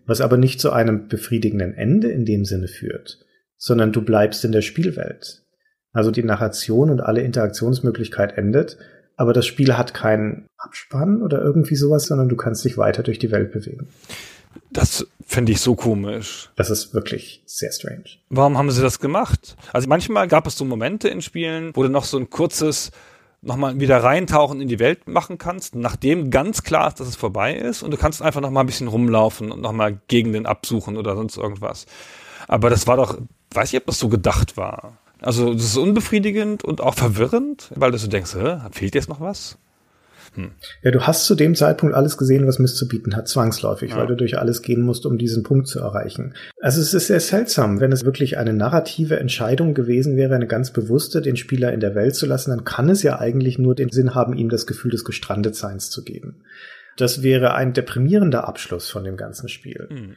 Was 0.04 0.20
aber 0.20 0.36
nicht 0.36 0.60
zu 0.60 0.72
einem 0.72 1.06
befriedigenden 1.06 1.74
Ende 1.74 2.10
in 2.10 2.24
dem 2.24 2.44
Sinne 2.44 2.66
führt, 2.66 3.24
sondern 3.56 3.92
du 3.92 4.02
bleibst 4.02 4.44
in 4.44 4.50
der 4.50 4.62
Spielwelt. 4.62 5.44
Also 5.92 6.10
die 6.10 6.24
Narration 6.24 6.90
und 6.90 7.00
alle 7.00 7.20
Interaktionsmöglichkeit 7.20 8.36
endet, 8.36 8.78
aber 9.16 9.32
das 9.32 9.46
Spiel 9.46 9.76
hat 9.78 9.94
keinen 9.94 10.48
Abspann 10.56 11.22
oder 11.22 11.40
irgendwie 11.40 11.76
sowas, 11.76 12.06
sondern 12.06 12.28
du 12.30 12.36
kannst 12.36 12.64
dich 12.64 12.78
weiter 12.78 13.04
durch 13.04 13.20
die 13.20 13.30
Welt 13.30 13.52
bewegen. 13.52 13.86
Das 14.70 15.06
finde 15.26 15.52
ich 15.52 15.60
so 15.60 15.74
komisch. 15.74 16.50
Das 16.56 16.70
ist 16.70 16.94
wirklich 16.94 17.42
sehr 17.46 17.72
strange. 17.72 18.04
Warum 18.30 18.58
haben 18.58 18.70
sie 18.70 18.82
das 18.82 19.00
gemacht? 19.00 19.56
Also 19.72 19.88
manchmal 19.88 20.28
gab 20.28 20.46
es 20.46 20.56
so 20.56 20.64
Momente 20.64 21.08
in 21.08 21.22
Spielen, 21.22 21.72
wo 21.74 21.82
du 21.82 21.88
noch 21.88 22.04
so 22.04 22.18
ein 22.18 22.30
kurzes 22.30 22.90
nochmal 23.42 23.80
wieder 23.80 24.02
reintauchen 24.02 24.60
in 24.60 24.68
die 24.68 24.78
Welt 24.78 25.08
machen 25.08 25.36
kannst, 25.36 25.74
nachdem 25.74 26.30
ganz 26.30 26.62
klar 26.62 26.88
ist, 26.88 27.00
dass 27.00 27.08
es 27.08 27.16
vorbei 27.16 27.54
ist 27.54 27.82
und 27.82 27.90
du 27.90 27.96
kannst 27.96 28.22
einfach 28.22 28.40
nochmal 28.40 28.62
ein 28.62 28.68
bisschen 28.68 28.88
rumlaufen 28.88 29.50
und 29.50 29.60
nochmal 29.60 30.00
Gegenden 30.08 30.46
absuchen 30.46 30.96
oder 30.96 31.16
sonst 31.16 31.36
irgendwas. 31.36 31.86
Aber 32.46 32.70
das 32.70 32.86
war 32.86 32.96
doch, 32.96 33.18
weiß 33.50 33.72
ich, 33.72 33.80
ob 33.80 33.86
das 33.86 33.98
so 33.98 34.08
gedacht 34.08 34.56
war. 34.56 34.98
Also 35.20 35.52
das 35.52 35.64
ist 35.64 35.76
unbefriedigend 35.76 36.64
und 36.64 36.80
auch 36.80 36.94
verwirrend, 36.94 37.70
weil 37.74 37.90
du 37.90 37.98
so 37.98 38.08
denkst, 38.08 38.34
hä, 38.34 38.58
fehlt 38.70 38.94
jetzt 38.94 39.08
noch 39.08 39.20
was? 39.20 39.58
Hm. 40.34 40.52
Ja, 40.82 40.90
du 40.90 41.02
hast 41.02 41.26
zu 41.26 41.34
dem 41.34 41.54
Zeitpunkt 41.54 41.94
alles 41.94 42.16
gesehen, 42.16 42.46
was 42.46 42.58
Mist 42.58 42.76
zu 42.76 42.88
bieten 42.88 43.14
hat, 43.14 43.28
zwangsläufig, 43.28 43.90
ja. 43.90 43.98
weil 43.98 44.06
du 44.06 44.16
durch 44.16 44.38
alles 44.38 44.62
gehen 44.62 44.82
musst, 44.82 45.04
um 45.04 45.18
diesen 45.18 45.42
Punkt 45.42 45.68
zu 45.68 45.80
erreichen. 45.80 46.34
Also 46.60 46.80
es 46.80 46.94
ist 46.94 47.08
sehr 47.08 47.20
seltsam, 47.20 47.80
wenn 47.80 47.92
es 47.92 48.04
wirklich 48.04 48.38
eine 48.38 48.52
narrative 48.52 49.18
Entscheidung 49.18 49.74
gewesen 49.74 50.16
wäre, 50.16 50.34
eine 50.34 50.46
ganz 50.46 50.70
bewusste, 50.70 51.20
den 51.20 51.36
Spieler 51.36 51.72
in 51.72 51.80
der 51.80 51.94
Welt 51.94 52.14
zu 52.14 52.26
lassen, 52.26 52.50
dann 52.50 52.64
kann 52.64 52.88
es 52.88 53.02
ja 53.02 53.18
eigentlich 53.18 53.58
nur 53.58 53.74
den 53.74 53.90
Sinn 53.90 54.14
haben, 54.14 54.34
ihm 54.34 54.48
das 54.48 54.66
Gefühl 54.66 54.90
des 54.90 55.04
Gestrandetseins 55.04 55.90
zu 55.90 56.02
geben. 56.02 56.42
Das 56.96 57.22
wäre 57.22 57.54
ein 57.54 57.72
deprimierender 57.72 58.46
Abschluss 58.46 58.90
von 58.90 59.04
dem 59.04 59.16
ganzen 59.16 59.48
Spiel. 59.48 59.88
Mhm 59.90 60.16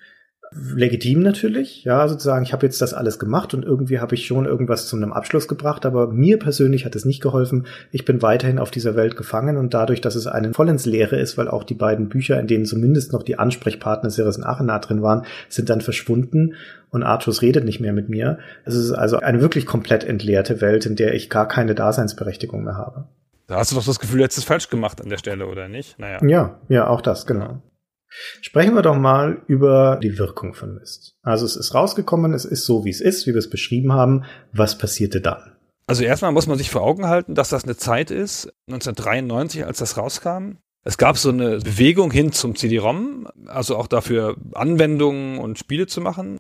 legitim 0.51 1.21
natürlich, 1.21 1.83
ja, 1.83 2.07
sozusagen, 2.07 2.43
ich 2.43 2.53
habe 2.53 2.65
jetzt 2.65 2.81
das 2.81 2.93
alles 2.93 3.19
gemacht 3.19 3.53
und 3.53 3.63
irgendwie 3.63 3.99
habe 3.99 4.15
ich 4.15 4.25
schon 4.25 4.45
irgendwas 4.45 4.87
zu 4.87 4.95
einem 4.95 5.11
Abschluss 5.11 5.47
gebracht, 5.47 5.85
aber 5.85 6.07
mir 6.07 6.39
persönlich 6.39 6.85
hat 6.85 6.95
es 6.95 7.05
nicht 7.05 7.21
geholfen. 7.21 7.67
Ich 7.91 8.05
bin 8.05 8.21
weiterhin 8.21 8.59
auf 8.59 8.71
dieser 8.71 8.95
Welt 8.95 9.17
gefangen 9.17 9.57
und 9.57 9.73
dadurch, 9.73 10.01
dass 10.01 10.15
es 10.15 10.27
einen 10.27 10.53
voll 10.53 10.69
ins 10.69 10.85
Leere 10.85 11.17
ist, 11.17 11.37
weil 11.37 11.47
auch 11.47 11.63
die 11.63 11.73
beiden 11.73 12.09
Bücher, 12.09 12.39
in 12.39 12.47
denen 12.47 12.65
zumindest 12.65 13.11
noch 13.11 13.23
die 13.23 13.37
Ansprechpartner 13.37 14.09
Ceres 14.09 14.37
und 14.37 14.43
Achena 14.43 14.79
drin 14.79 15.01
waren, 15.01 15.25
sind 15.49 15.69
dann 15.69 15.81
verschwunden 15.81 16.53
und 16.89 17.03
Artus 17.03 17.41
redet 17.41 17.65
nicht 17.65 17.79
mehr 17.79 17.93
mit 17.93 18.09
mir. 18.09 18.39
Es 18.63 18.75
ist 18.75 18.91
also 18.91 19.17
eine 19.17 19.41
wirklich 19.41 19.65
komplett 19.65 20.03
entleerte 20.03 20.61
Welt, 20.61 20.85
in 20.85 20.95
der 20.95 21.13
ich 21.13 21.29
gar 21.29 21.47
keine 21.47 21.75
Daseinsberechtigung 21.75 22.63
mehr 22.63 22.77
habe. 22.77 23.05
Da 23.47 23.57
hast 23.57 23.71
du 23.71 23.75
doch 23.75 23.85
das 23.85 23.99
Gefühl, 23.99 24.21
jetzt 24.21 24.37
ist 24.37 24.45
falsch 24.45 24.69
gemacht 24.69 25.01
an 25.01 25.09
der 25.09 25.17
Stelle, 25.17 25.47
oder 25.47 25.67
nicht? 25.67 25.99
Naja. 25.99 26.19
Ja, 26.25 26.59
ja, 26.67 26.87
auch 26.87 27.01
das, 27.01 27.27
genau. 27.27 27.61
Sprechen 28.41 28.75
wir 28.75 28.81
doch 28.81 28.95
mal 28.95 29.41
über 29.47 29.99
die 30.01 30.17
Wirkung 30.17 30.53
von 30.53 30.75
Mist. 30.75 31.15
Also 31.21 31.45
es 31.45 31.55
ist 31.55 31.73
rausgekommen, 31.73 32.33
es 32.33 32.45
ist 32.45 32.65
so, 32.65 32.85
wie 32.85 32.89
es 32.89 33.01
ist, 33.01 33.27
wie 33.27 33.31
wir 33.31 33.39
es 33.39 33.49
beschrieben 33.49 33.93
haben. 33.93 34.23
Was 34.53 34.77
passierte 34.77 35.21
dann? 35.21 35.55
Also 35.87 36.03
erstmal 36.03 36.31
muss 36.31 36.47
man 36.47 36.57
sich 36.57 36.71
vor 36.71 36.81
Augen 36.81 37.07
halten, 37.07 37.35
dass 37.35 37.49
das 37.49 37.63
eine 37.63 37.77
Zeit 37.77 38.09
ist, 38.09 38.51
1993, 38.67 39.65
als 39.65 39.79
das 39.79 39.97
rauskam. 39.97 40.57
Es 40.83 40.97
gab 40.97 41.17
so 41.17 41.29
eine 41.29 41.57
Bewegung 41.59 42.11
hin 42.11 42.31
zum 42.31 42.55
CD-ROM, 42.55 43.27
also 43.47 43.75
auch 43.75 43.87
dafür 43.87 44.35
Anwendungen 44.53 45.39
und 45.39 45.59
Spiele 45.59 45.87
zu 45.87 46.01
machen. 46.01 46.39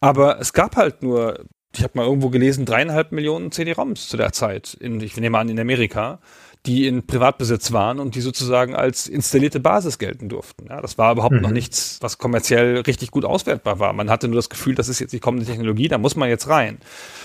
Aber 0.00 0.40
es 0.40 0.52
gab 0.52 0.76
halt 0.76 1.02
nur, 1.02 1.44
ich 1.74 1.82
habe 1.82 1.98
mal 1.98 2.06
irgendwo 2.06 2.30
gelesen, 2.30 2.64
dreieinhalb 2.64 3.12
Millionen 3.12 3.52
CD-ROMs 3.52 4.08
zu 4.08 4.16
der 4.16 4.32
Zeit, 4.32 4.74
in, 4.74 5.00
ich 5.00 5.16
nehme 5.16 5.38
an, 5.38 5.48
in 5.48 5.60
Amerika 5.60 6.20
die 6.66 6.86
in 6.86 7.06
Privatbesitz 7.06 7.72
waren 7.72 8.00
und 8.00 8.14
die 8.14 8.22
sozusagen 8.22 8.74
als 8.74 9.06
installierte 9.06 9.60
Basis 9.60 9.98
gelten 9.98 10.30
durften. 10.30 10.66
Ja, 10.70 10.80
das 10.80 10.96
war 10.96 11.12
überhaupt 11.12 11.34
mhm. 11.34 11.42
noch 11.42 11.50
nichts, 11.50 11.98
was 12.00 12.16
kommerziell 12.16 12.78
richtig 12.80 13.10
gut 13.10 13.26
auswertbar 13.26 13.80
war. 13.80 13.92
Man 13.92 14.08
hatte 14.08 14.28
nur 14.28 14.36
das 14.36 14.48
Gefühl, 14.48 14.74
das 14.74 14.88
ist 14.88 14.98
jetzt 14.98 15.12
die 15.12 15.20
kommende 15.20 15.44
Technologie, 15.44 15.88
da 15.88 15.98
muss 15.98 16.16
man 16.16 16.30
jetzt 16.30 16.48
rein. 16.48 16.78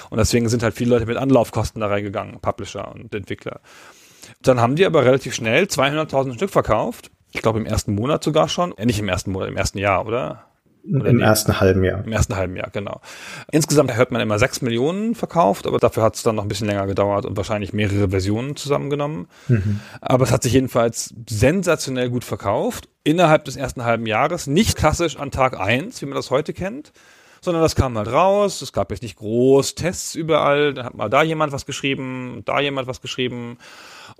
Und 0.09 0.17
deswegen 0.17 0.49
sind 0.49 0.61
halt 0.61 0.75
viele 0.75 0.89
Leute 0.91 1.05
mit 1.05 1.15
Anlaufkosten 1.15 1.79
da 1.79 1.87
reingegangen, 1.87 2.39
Publisher 2.41 2.91
und 2.91 3.15
Entwickler. 3.15 3.61
Dann 4.41 4.59
haben 4.59 4.75
die 4.75 4.85
aber 4.85 5.05
relativ 5.05 5.33
schnell 5.33 5.65
200.000 5.65 6.33
Stück 6.33 6.49
verkauft. 6.49 7.09
Ich 7.31 7.41
glaube 7.41 7.59
im 7.59 7.65
ersten 7.65 7.95
Monat 7.95 8.23
sogar 8.23 8.49
schon. 8.49 8.73
Ja, 8.77 8.85
nicht 8.85 8.99
im 8.99 9.07
ersten 9.07 9.31
Monat, 9.31 9.49
im 9.49 9.57
ersten 9.57 9.77
Jahr, 9.77 10.05
oder? 10.05 10.48
Oder 10.84 11.09
Im 11.09 11.17
nee, 11.17 11.23
ersten 11.23 11.59
halben 11.59 11.84
Jahr. 11.84 12.03
Im 12.03 12.11
ersten 12.11 12.36
halben 12.36 12.55
Jahr, 12.55 12.69
genau. 12.71 13.01
Insgesamt 13.51 13.95
hört 13.95 14.11
man 14.11 14.21
immer 14.21 14.39
sechs 14.39 14.61
Millionen 14.61 15.13
verkauft, 15.13 15.67
aber 15.67 15.77
dafür 15.77 16.03
hat 16.03 16.15
es 16.15 16.23
dann 16.23 16.36
noch 16.36 16.43
ein 16.43 16.47
bisschen 16.47 16.67
länger 16.67 16.88
gedauert 16.88 17.25
und 17.25 17.36
wahrscheinlich 17.38 17.73
mehrere 17.73 18.09
Versionen 18.09 18.55
zusammengenommen. 18.55 19.27
Mhm. 19.47 19.82
Aber 20.01 20.23
es 20.23 20.32
hat 20.32 20.43
sich 20.43 20.53
jedenfalls 20.53 21.13
sensationell 21.30 22.09
gut 22.09 22.23
verkauft. 22.23 22.88
Innerhalb 23.03 23.45
des 23.45 23.55
ersten 23.55 23.84
halben 23.84 24.05
Jahres. 24.05 24.47
Nicht 24.47 24.77
klassisch 24.77 25.17
an 25.17 25.32
Tag 25.32 25.59
eins, 25.59 26.01
wie 26.01 26.05
man 26.05 26.15
das 26.15 26.32
heute 26.32 26.53
kennt, 26.53 26.91
sondern 27.41 27.61
das 27.61 27.75
kam 27.75 27.97
halt 27.97 28.11
raus. 28.11 28.61
Es 28.61 28.73
gab 28.73 28.91
jetzt 28.91 29.03
nicht 29.03 29.17
groß 29.17 29.75
Tests 29.75 30.15
überall. 30.15 30.73
Dann 30.73 30.86
hat 30.86 30.95
mal 30.95 31.09
da 31.09 31.23
jemand 31.23 31.51
was 31.51 31.65
geschrieben, 31.65 32.41
da 32.45 32.59
jemand 32.59 32.88
was 32.88 33.01
geschrieben. 33.01 33.57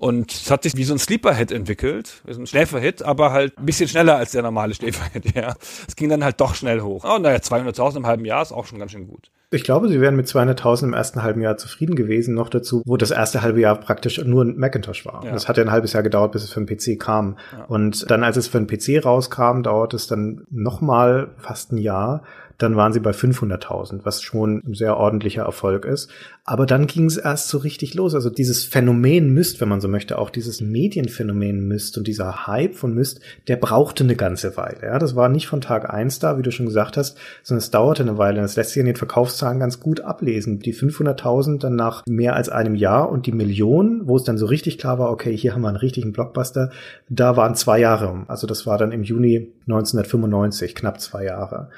Und 0.00 0.32
es 0.32 0.50
hat 0.50 0.62
sich 0.62 0.78
wie 0.78 0.84
so 0.84 0.94
ein 0.94 0.98
Sleeper-Hit 0.98 1.52
entwickelt, 1.52 2.22
so 2.26 2.40
ein 2.40 2.46
Schläferhit, 2.46 3.02
aber 3.02 3.32
halt 3.32 3.58
ein 3.58 3.66
bisschen 3.66 3.86
schneller 3.86 4.16
als 4.16 4.32
der 4.32 4.40
normale 4.40 4.72
Schläferhit, 4.72 5.34
ja. 5.36 5.54
Es 5.86 5.94
ging 5.94 6.08
dann 6.08 6.24
halt 6.24 6.40
doch 6.40 6.54
schnell 6.54 6.80
hoch. 6.80 7.04
Oh, 7.04 7.18
naja, 7.18 7.36
200.000 7.36 7.98
im 7.98 8.06
halben 8.06 8.24
Jahr 8.24 8.40
ist 8.40 8.50
auch 8.50 8.64
schon 8.64 8.78
ganz 8.78 8.92
schön 8.92 9.06
gut. 9.06 9.30
Ich 9.50 9.62
glaube, 9.62 9.90
sie 9.90 10.00
wären 10.00 10.16
mit 10.16 10.26
200.000 10.26 10.84
im 10.84 10.94
ersten 10.94 11.22
halben 11.22 11.42
Jahr 11.42 11.58
zufrieden 11.58 11.96
gewesen, 11.96 12.34
noch 12.34 12.48
dazu, 12.48 12.82
wo 12.86 12.96
das 12.96 13.10
erste 13.10 13.42
halbe 13.42 13.60
Jahr 13.60 13.78
praktisch 13.78 14.16
nur 14.24 14.42
ein 14.42 14.56
Macintosh 14.56 15.04
war. 15.04 15.22
Ja. 15.22 15.32
Das 15.32 15.48
hat 15.48 15.58
ja 15.58 15.64
ein 15.64 15.70
halbes 15.70 15.92
Jahr 15.92 16.02
gedauert, 16.02 16.32
bis 16.32 16.44
es 16.44 16.50
für 16.50 16.64
den 16.64 16.66
PC 16.66 16.98
kam. 16.98 17.36
Ja. 17.52 17.64
Und 17.64 18.10
dann, 18.10 18.24
als 18.24 18.38
es 18.38 18.48
für 18.48 18.58
den 18.58 18.68
PC 18.68 19.04
rauskam, 19.04 19.60
dauert 19.60 19.92
es 19.92 20.06
dann 20.06 20.46
nochmal 20.48 21.34
fast 21.36 21.72
ein 21.72 21.78
Jahr 21.78 22.22
dann 22.62 22.76
waren 22.76 22.92
sie 22.92 23.00
bei 23.00 23.12
500.000, 23.12 24.00
was 24.04 24.22
schon 24.22 24.62
ein 24.66 24.74
sehr 24.74 24.96
ordentlicher 24.96 25.42
Erfolg 25.42 25.84
ist. 25.84 26.10
Aber 26.44 26.66
dann 26.66 26.86
ging 26.86 27.06
es 27.06 27.16
erst 27.16 27.48
so 27.48 27.58
richtig 27.58 27.94
los. 27.94 28.14
Also 28.14 28.28
dieses 28.28 28.64
Phänomen 28.64 29.32
Myst, 29.32 29.60
wenn 29.60 29.68
man 29.68 29.80
so 29.80 29.88
möchte, 29.88 30.18
auch 30.18 30.30
dieses 30.30 30.60
Medienphänomen 30.60 31.66
Myst 31.66 31.96
und 31.96 32.06
dieser 32.06 32.46
Hype 32.46 32.74
von 32.74 32.94
Myst, 32.94 33.20
der 33.48 33.56
brauchte 33.56 34.04
eine 34.04 34.16
ganze 34.16 34.56
Weile. 34.56 34.80
Ja, 34.82 34.98
das 34.98 35.16
war 35.16 35.28
nicht 35.28 35.46
von 35.46 35.60
Tag 35.60 35.92
eins 35.92 36.18
da, 36.18 36.38
wie 36.38 36.42
du 36.42 36.52
schon 36.52 36.66
gesagt 36.66 36.96
hast, 36.96 37.16
sondern 37.42 37.60
es 37.60 37.70
dauerte 37.70 38.02
eine 38.02 38.18
Weile. 38.18 38.40
Das 38.40 38.56
lässt 38.56 38.70
sich 38.70 38.80
in 38.80 38.86
den 38.86 38.96
Verkaufszahlen 38.96 39.60
ganz 39.60 39.80
gut 39.80 40.02
ablesen. 40.02 40.58
Die 40.58 40.74
500.000 40.74 41.60
dann 41.60 41.76
nach 41.76 42.04
mehr 42.06 42.34
als 42.34 42.48
einem 42.48 42.74
Jahr 42.74 43.10
und 43.10 43.26
die 43.26 43.32
Million, 43.32 44.02
wo 44.04 44.16
es 44.16 44.24
dann 44.24 44.38
so 44.38 44.46
richtig 44.46 44.78
klar 44.78 44.98
war, 44.98 45.10
okay, 45.10 45.36
hier 45.36 45.54
haben 45.54 45.62
wir 45.62 45.68
einen 45.68 45.76
richtigen 45.76 46.12
Blockbuster, 46.12 46.70
da 47.08 47.36
waren 47.36 47.54
zwei 47.54 47.78
Jahre. 47.78 48.24
Also 48.28 48.46
das 48.46 48.66
war 48.66 48.76
dann 48.76 48.92
im 48.92 49.02
Juni 49.02 49.52
1995, 49.66 50.74
knapp 50.74 51.00
zwei 51.00 51.24
Jahre. 51.24 51.68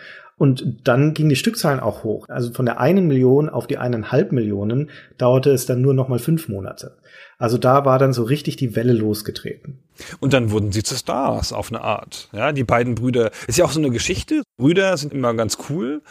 Und 0.43 0.81
dann 0.83 1.15
gingen 1.15 1.29
die 1.29 1.37
Stückzahlen 1.37 1.79
auch 1.79 2.03
hoch. 2.03 2.29
Also 2.29 2.53
von 2.53 2.67
der 2.67 2.81
einen 2.81 3.07
Million 3.07 3.49
auf 3.49 3.69
die 3.69 3.79
eineinhalb 3.79 4.33
Millionen 4.33 4.91
dauerte 5.17 5.51
es 5.53 5.67
dann 5.67 5.81
nur 5.81 5.95
noch 5.95 6.09
mal 6.09 6.19
fünf 6.19 6.49
Monate. 6.49 6.97
Also 7.39 7.59
da 7.59 7.85
war 7.85 8.01
dann 8.01 8.13
so 8.13 8.25
richtig 8.25 8.57
die 8.57 8.75
Welle 8.75 8.93
losgetreten. 8.93 9.79
Und 10.19 10.33
dann 10.33 10.51
wurden 10.51 10.73
sie 10.73 10.83
zu 10.83 10.97
Stars 10.97 11.53
auf 11.53 11.71
eine 11.71 11.83
Art. 11.83 12.29
Ja, 12.33 12.51
die 12.51 12.65
beiden 12.65 12.97
Brüder. 12.97 13.31
Ist 13.47 13.57
ja 13.57 13.65
auch 13.65 13.71
so 13.71 13.79
eine 13.79 13.91
Geschichte. 13.91 14.43
Brüder 14.57 14.97
sind 14.97 15.13
immer 15.13 15.33
ganz 15.35 15.59
cool 15.71 16.03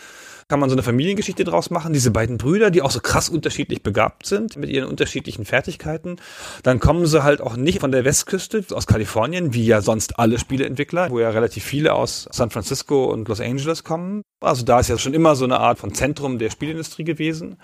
kann 0.51 0.59
man 0.59 0.69
so 0.69 0.75
eine 0.75 0.83
Familiengeschichte 0.83 1.45
draus 1.45 1.69
machen. 1.69 1.93
Diese 1.93 2.11
beiden 2.11 2.37
Brüder, 2.37 2.71
die 2.71 2.81
auch 2.81 2.91
so 2.91 2.99
krass 2.99 3.29
unterschiedlich 3.29 3.83
begabt 3.83 4.25
sind 4.25 4.57
mit 4.57 4.69
ihren 4.69 4.89
unterschiedlichen 4.89 5.45
Fertigkeiten. 5.45 6.17
Dann 6.61 6.81
kommen 6.81 7.05
sie 7.05 7.23
halt 7.23 7.39
auch 7.39 7.55
nicht 7.55 7.79
von 7.79 7.93
der 7.93 8.03
Westküste 8.03 8.65
aus 8.75 8.85
Kalifornien, 8.85 9.53
wie 9.53 9.65
ja 9.65 9.79
sonst 9.79 10.19
alle 10.19 10.37
Spieleentwickler, 10.37 11.09
wo 11.09 11.21
ja 11.21 11.29
relativ 11.29 11.63
viele 11.63 11.93
aus 11.93 12.27
San 12.33 12.49
Francisco 12.49 13.05
und 13.05 13.29
Los 13.29 13.39
Angeles 13.39 13.85
kommen. 13.85 14.23
Also 14.41 14.65
da 14.65 14.81
ist 14.81 14.89
ja 14.89 14.97
schon 14.97 15.13
immer 15.13 15.37
so 15.37 15.45
eine 15.45 15.57
Art 15.57 15.79
von 15.79 15.93
Zentrum 15.93 16.37
der 16.37 16.49
Spielindustrie 16.49 17.05
gewesen. 17.05 17.55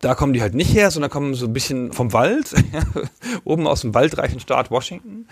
Da 0.00 0.14
kommen 0.14 0.32
die 0.32 0.40
halt 0.40 0.54
nicht 0.54 0.72
her, 0.72 0.90
sondern 0.90 1.10
kommen 1.10 1.34
so 1.34 1.44
ein 1.44 1.52
bisschen 1.52 1.92
vom 1.92 2.14
Wald, 2.14 2.54
oben 3.44 3.66
aus 3.66 3.82
dem 3.82 3.92
waldreichen 3.92 4.40
Staat 4.40 4.70
Washington. 4.70 5.28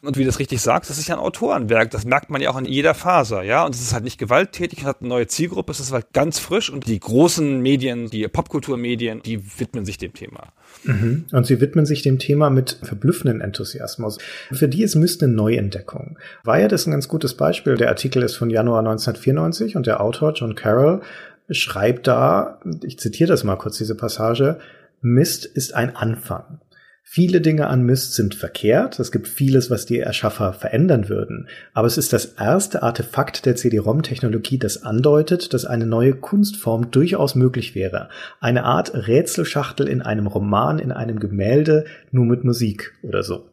Und 0.00 0.16
wie 0.16 0.20
du 0.20 0.26
das 0.26 0.38
richtig 0.38 0.60
sagst, 0.60 0.90
das 0.90 0.98
ist 0.98 1.08
ja 1.08 1.16
ein 1.16 1.20
Autorenwerk. 1.20 1.90
Das 1.90 2.04
merkt 2.04 2.30
man 2.30 2.40
ja 2.40 2.50
auch 2.50 2.58
in 2.58 2.64
jeder 2.64 2.94
Faser, 2.94 3.42
ja. 3.42 3.64
Und 3.64 3.74
es 3.74 3.82
ist 3.82 3.92
halt 3.92 4.04
nicht 4.04 4.18
gewalttätig, 4.18 4.84
hat 4.84 5.00
eine 5.00 5.08
neue 5.08 5.26
Zielgruppe, 5.26 5.72
es 5.72 5.80
ist 5.80 5.92
halt 5.92 6.12
ganz 6.12 6.38
frisch 6.38 6.70
und 6.70 6.86
die 6.86 6.98
großen 6.98 7.60
Medien, 7.60 8.08
die 8.10 8.26
Popkulturmedien, 8.28 9.22
die 9.22 9.58
widmen 9.58 9.84
sich 9.84 9.98
dem 9.98 10.14
Thema. 10.14 10.52
Mhm. 10.84 11.26
Und 11.32 11.46
sie 11.46 11.60
widmen 11.60 11.86
sich 11.86 12.02
dem 12.02 12.18
Thema 12.18 12.50
mit 12.50 12.78
verblüffenden 12.82 13.40
Enthusiasmus. 13.40 14.18
Für 14.52 14.68
die 14.68 14.82
ist 14.82 14.94
Myst 14.94 15.22
eine 15.22 15.32
Neuentdeckung. 15.32 16.18
Ja 16.46 16.68
das 16.68 16.86
ein 16.86 16.92
ganz 16.92 17.08
gutes 17.08 17.34
Beispiel. 17.34 17.76
Der 17.76 17.88
Artikel 17.88 18.22
ist 18.22 18.36
von 18.36 18.50
Januar 18.50 18.78
1994 18.80 19.76
und 19.76 19.86
der 19.86 20.00
Autor 20.00 20.32
John 20.32 20.54
Carroll 20.54 21.02
schreibt 21.50 22.06
da, 22.06 22.60
ich 22.82 22.98
zitiere 22.98 23.28
das 23.28 23.44
mal 23.44 23.56
kurz, 23.56 23.78
diese 23.78 23.94
Passage, 23.94 24.58
Mist 25.00 25.44
ist 25.44 25.74
ein 25.74 25.96
Anfang. 25.96 26.60
Viele 27.04 27.40
Dinge 27.40 27.66
an 27.66 27.82
Myst 27.82 28.14
sind 28.14 28.34
verkehrt. 28.34 28.98
Es 28.98 29.12
gibt 29.12 29.28
vieles, 29.28 29.70
was 29.70 29.84
die 29.84 29.98
Erschaffer 29.98 30.54
verändern 30.54 31.08
würden. 31.08 31.48
Aber 31.74 31.86
es 31.86 31.98
ist 31.98 32.12
das 32.12 32.24
erste 32.24 32.82
Artefakt 32.82 33.44
der 33.44 33.54
CD-ROM-Technologie, 33.54 34.58
das 34.58 34.82
andeutet, 34.82 35.52
dass 35.52 35.66
eine 35.66 35.84
neue 35.84 36.14
Kunstform 36.14 36.90
durchaus 36.90 37.34
möglich 37.34 37.74
wäre. 37.74 38.08
Eine 38.40 38.64
Art 38.64 38.94
Rätselschachtel 38.94 39.88
in 39.88 40.00
einem 40.00 40.26
Roman, 40.26 40.78
in 40.78 40.92
einem 40.92 41.18
Gemälde, 41.18 41.84
nur 42.12 42.24
mit 42.24 42.44
Musik 42.44 42.94
oder 43.02 43.22
so. 43.22 43.50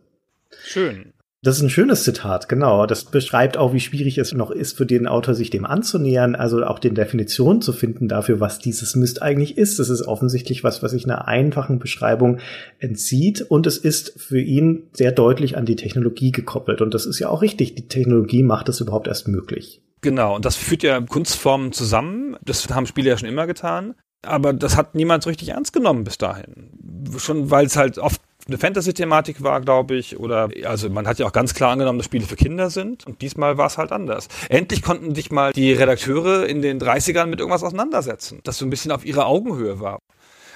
Schön. 0.63 1.13
Das 1.41 1.55
ist 1.55 1.61
ein 1.61 1.69
schönes 1.69 2.03
Zitat, 2.03 2.49
genau. 2.49 2.85
Das 2.85 3.05
beschreibt 3.05 3.55
auch, 3.55 3.71
wie 3.71 3.79
schwierig 3.79 4.17
es 4.17 4.33
noch 4.33 4.51
ist, 4.51 4.75
für 4.75 4.85
den 4.85 5.07
Autor 5.07 5.35
sich 5.35 5.49
dem 5.49 5.65
anzunähern, 5.65 6.35
also 6.35 6.61
auch 6.65 6.79
den 6.79 6.95
Definitionen 6.95 7.61
zu 7.61 7.71
finden 7.71 8.09
dafür, 8.09 8.41
was 8.41 8.59
dieses 8.59 8.97
Mist 8.97 9.21
eigentlich 9.21 9.57
ist. 9.57 9.79
Das 9.79 9.87
ist 9.87 10.05
offensichtlich 10.05 10.65
was, 10.65 10.83
was 10.83 10.91
sich 10.91 11.05
einer 11.05 11.29
einfachen 11.29 11.79
Beschreibung 11.79 12.39
entzieht 12.79 13.41
und 13.41 13.67
es 13.67 13.77
ist 13.77 14.19
für 14.19 14.41
ihn 14.41 14.89
sehr 14.91 15.13
deutlich 15.13 15.55
an 15.55 15.65
die 15.65 15.77
Technologie 15.77 16.33
gekoppelt. 16.33 16.81
Und 16.81 16.93
das 16.93 17.05
ist 17.05 17.19
ja 17.19 17.29
auch 17.29 17.41
richtig. 17.41 17.73
Die 17.73 17.87
Technologie 17.87 18.43
macht 18.43 18.67
es 18.67 18.81
überhaupt 18.81 19.07
erst 19.07 19.29
möglich. 19.29 19.81
Genau, 20.01 20.35
und 20.35 20.43
das 20.43 20.57
führt 20.57 20.83
ja 20.83 20.99
Kunstformen 20.99 21.71
zusammen. 21.71 22.35
Das 22.43 22.67
haben 22.69 22.85
Spiele 22.85 23.09
ja 23.11 23.17
schon 23.17 23.29
immer 23.29 23.47
getan. 23.47 23.95
Aber 24.23 24.51
das 24.51 24.75
hat 24.75 24.95
niemand 24.95 25.23
so 25.23 25.29
richtig 25.29 25.49
ernst 25.49 25.71
genommen 25.71 26.03
bis 26.03 26.17
dahin. 26.17 27.07
Schon 27.17 27.49
weil 27.49 27.65
es 27.65 27.77
halt 27.77 27.97
oft 27.97 28.21
eine 28.49 28.57
Fantasy-Thematik 28.57 29.43
war, 29.43 29.61
glaube 29.61 29.95
ich, 29.95 30.19
oder 30.19 30.49
also 30.65 30.89
man 30.89 31.07
hat 31.07 31.19
ja 31.19 31.25
auch 31.25 31.31
ganz 31.31 31.53
klar 31.53 31.71
angenommen, 31.71 31.99
dass 31.99 32.05
Spiele 32.05 32.25
für 32.25 32.35
Kinder 32.35 32.69
sind 32.69 33.05
und 33.07 33.21
diesmal 33.21 33.57
war 33.57 33.67
es 33.67 33.77
halt 33.77 33.91
anders. 33.91 34.27
Endlich 34.49 34.81
konnten 34.81 35.15
sich 35.15 35.31
mal 35.31 35.53
die 35.53 35.73
Redakteure 35.73 36.45
in 36.45 36.61
den 36.61 36.79
30ern 36.79 37.27
mit 37.27 37.39
irgendwas 37.39 37.63
auseinandersetzen, 37.63 38.39
das 38.43 38.57
so 38.57 38.65
ein 38.65 38.69
bisschen 38.69 38.91
auf 38.91 39.05
ihrer 39.05 39.25
Augenhöhe 39.25 39.79
war. 39.79 39.99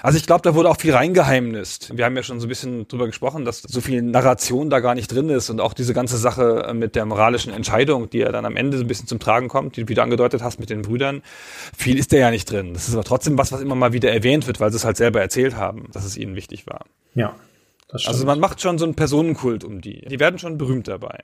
Also 0.04 0.18
ich 0.18 0.26
glaube, 0.26 0.42
da 0.42 0.54
wurde 0.54 0.68
auch 0.68 0.76
viel 0.76 0.92
reingeheimnist. 0.92 1.96
Wir 1.96 2.04
haben 2.04 2.14
ja 2.14 2.22
schon 2.22 2.38
so 2.38 2.44
ein 2.44 2.50
bisschen 2.50 2.86
drüber 2.88 3.06
gesprochen, 3.06 3.46
dass 3.46 3.62
so 3.62 3.80
viel 3.80 4.02
Narration 4.02 4.68
da 4.68 4.80
gar 4.80 4.94
nicht 4.94 5.10
drin 5.10 5.30
ist 5.30 5.48
und 5.48 5.62
auch 5.62 5.72
diese 5.72 5.94
ganze 5.94 6.18
Sache 6.18 6.70
mit 6.74 6.94
der 6.94 7.06
moralischen 7.06 7.54
Entscheidung, 7.54 8.10
die 8.10 8.18
ja 8.18 8.30
dann 8.30 8.44
am 8.44 8.54
Ende 8.54 8.76
so 8.76 8.84
ein 8.84 8.86
bisschen 8.86 9.08
zum 9.08 9.18
Tragen 9.18 9.48
kommt, 9.48 9.78
die 9.78 9.84
du 9.84 9.88
wieder 9.88 10.02
angedeutet 10.02 10.42
hast 10.42 10.60
mit 10.60 10.68
den 10.68 10.82
Brüdern. 10.82 11.22
Viel 11.74 11.98
ist 11.98 12.12
da 12.12 12.18
ja 12.18 12.30
nicht 12.30 12.50
drin. 12.50 12.74
Das 12.74 12.86
ist 12.86 12.92
aber 12.92 13.04
trotzdem 13.04 13.38
was, 13.38 13.50
was 13.50 13.62
immer 13.62 13.76
mal 13.76 13.94
wieder 13.94 14.12
erwähnt 14.12 14.46
wird, 14.46 14.60
weil 14.60 14.70
sie 14.70 14.76
es 14.76 14.84
halt 14.84 14.98
selber 14.98 15.22
erzählt 15.22 15.56
haben, 15.56 15.88
dass 15.94 16.04
es 16.04 16.18
ihnen 16.18 16.36
wichtig 16.36 16.66
war. 16.66 16.84
Ja. 17.14 17.34
Also 17.92 18.26
man 18.26 18.40
macht 18.40 18.60
schon 18.60 18.78
so 18.78 18.84
einen 18.84 18.94
Personenkult 18.94 19.64
um 19.64 19.80
die. 19.80 20.00
Die 20.02 20.18
werden 20.18 20.38
schon 20.38 20.58
berühmt 20.58 20.88
dabei. 20.88 21.22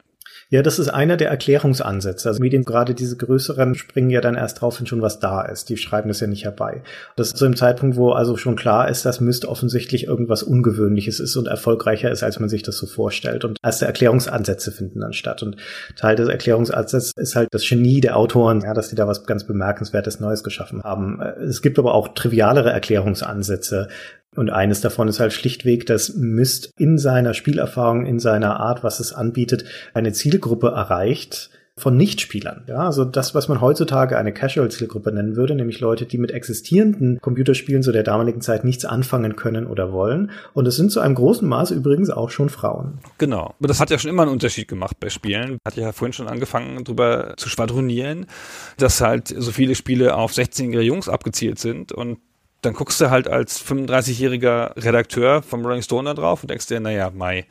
Ja, 0.50 0.62
das 0.62 0.80
ist 0.80 0.88
einer 0.88 1.16
der 1.16 1.30
Erklärungsansätze. 1.30 2.28
Also 2.28 2.40
Medien, 2.40 2.64
gerade 2.64 2.94
diese 2.94 3.16
größeren, 3.16 3.76
springen 3.76 4.10
ja 4.10 4.20
dann 4.20 4.34
erst 4.34 4.60
drauf, 4.60 4.80
wenn 4.80 4.86
schon 4.86 5.00
was 5.00 5.20
da 5.20 5.42
ist. 5.42 5.68
Die 5.68 5.76
schreiben 5.76 6.08
das 6.08 6.18
ja 6.18 6.26
nicht 6.26 6.44
herbei. 6.44 6.82
Das 7.14 7.28
ist 7.28 7.36
so 7.36 7.46
im 7.46 7.54
Zeitpunkt, 7.54 7.96
wo 7.96 8.10
also 8.10 8.36
schon 8.36 8.56
klar 8.56 8.88
ist, 8.88 9.06
dass 9.06 9.20
Mist 9.20 9.44
offensichtlich 9.44 10.08
irgendwas 10.08 10.42
Ungewöhnliches 10.42 11.20
ist 11.20 11.36
und 11.36 11.46
erfolgreicher 11.46 12.10
ist, 12.10 12.24
als 12.24 12.40
man 12.40 12.48
sich 12.48 12.64
das 12.64 12.78
so 12.78 12.86
vorstellt. 12.86 13.44
Und 13.44 13.58
erste 13.62 13.86
Erklärungsansätze 13.86 14.72
finden 14.72 15.00
dann 15.00 15.12
statt. 15.12 15.44
Und 15.44 15.56
Teil 15.94 16.16
des 16.16 16.28
Erklärungsansatzes 16.28 17.12
ist 17.16 17.36
halt 17.36 17.48
das 17.52 17.68
Genie 17.68 18.00
der 18.00 18.16
Autoren, 18.16 18.60
ja, 18.62 18.74
dass 18.74 18.88
die 18.88 18.96
da 18.96 19.06
was 19.06 19.24
ganz 19.26 19.44
Bemerkenswertes 19.44 20.18
Neues 20.18 20.42
geschaffen 20.42 20.82
haben. 20.82 21.20
Es 21.20 21.62
gibt 21.62 21.78
aber 21.78 21.94
auch 21.94 22.08
trivialere 22.14 22.70
Erklärungsansätze, 22.70 23.88
und 24.36 24.48
eines 24.48 24.80
davon 24.80 25.08
ist 25.08 25.18
halt 25.18 25.32
schlichtweg, 25.32 25.86
dass 25.86 26.14
Myst 26.14 26.72
in 26.78 26.98
seiner 26.98 27.34
Spielerfahrung, 27.34 28.06
in 28.06 28.20
seiner 28.20 28.60
Art, 28.60 28.84
was 28.84 29.00
es 29.00 29.12
anbietet, 29.12 29.64
eine 29.92 30.12
Zielgruppe 30.20 30.68
erreicht 30.68 31.50
von 31.80 31.96
Nichtspielern. 31.96 32.64
Ja, 32.68 32.86
also 32.86 33.04
das, 33.04 33.34
was 33.34 33.48
man 33.48 33.60
heutzutage 33.60 34.18
eine 34.18 34.32
Casual-Zielgruppe 34.32 35.12
nennen 35.12 35.34
würde, 35.34 35.54
nämlich 35.54 35.80
Leute, 35.80 36.04
die 36.04 36.18
mit 36.18 36.30
existierenden 36.30 37.18
Computerspielen 37.20 37.82
zu 37.82 37.90
der 37.90 38.02
damaligen 38.02 38.42
Zeit 38.42 38.64
nichts 38.64 38.84
anfangen 38.84 39.34
können 39.34 39.66
oder 39.66 39.92
wollen. 39.92 40.30
Und 40.52 40.66
es 40.66 40.76
sind 40.76 40.92
zu 40.92 41.00
einem 41.00 41.14
großen 41.14 41.48
Maß 41.48 41.70
übrigens 41.70 42.10
auch 42.10 42.30
schon 42.30 42.50
Frauen. 42.50 42.98
Genau. 43.18 43.54
Aber 43.58 43.68
das 43.68 43.80
hat 43.80 43.90
ja 43.90 43.98
schon 43.98 44.10
immer 44.10 44.22
einen 44.22 44.32
Unterschied 44.32 44.68
gemacht 44.68 45.00
bei 45.00 45.08
Spielen. 45.08 45.58
Hat 45.66 45.76
ja 45.76 45.92
vorhin 45.92 46.12
schon 46.12 46.28
angefangen, 46.28 46.84
darüber 46.84 47.34
zu 47.36 47.48
schwadronieren, 47.48 48.26
dass 48.76 49.00
halt 49.00 49.28
so 49.28 49.50
viele 49.50 49.74
Spiele 49.74 50.14
auf 50.14 50.32
16-jährige 50.32 50.82
Jungs 50.82 51.08
abgezielt 51.08 51.58
sind 51.58 51.92
und 51.92 52.18
dann 52.62 52.74
guckst 52.74 53.00
du 53.00 53.08
halt 53.08 53.26
als 53.26 53.64
35-jähriger 53.64 54.76
Redakteur 54.84 55.40
vom 55.42 55.64
Rolling 55.64 55.80
Stone 55.80 56.10
da 56.10 56.14
drauf 56.14 56.42
und 56.42 56.50
denkst 56.50 56.66
dir, 56.66 56.78
naja, 56.78 57.10
Mai, 57.10 57.46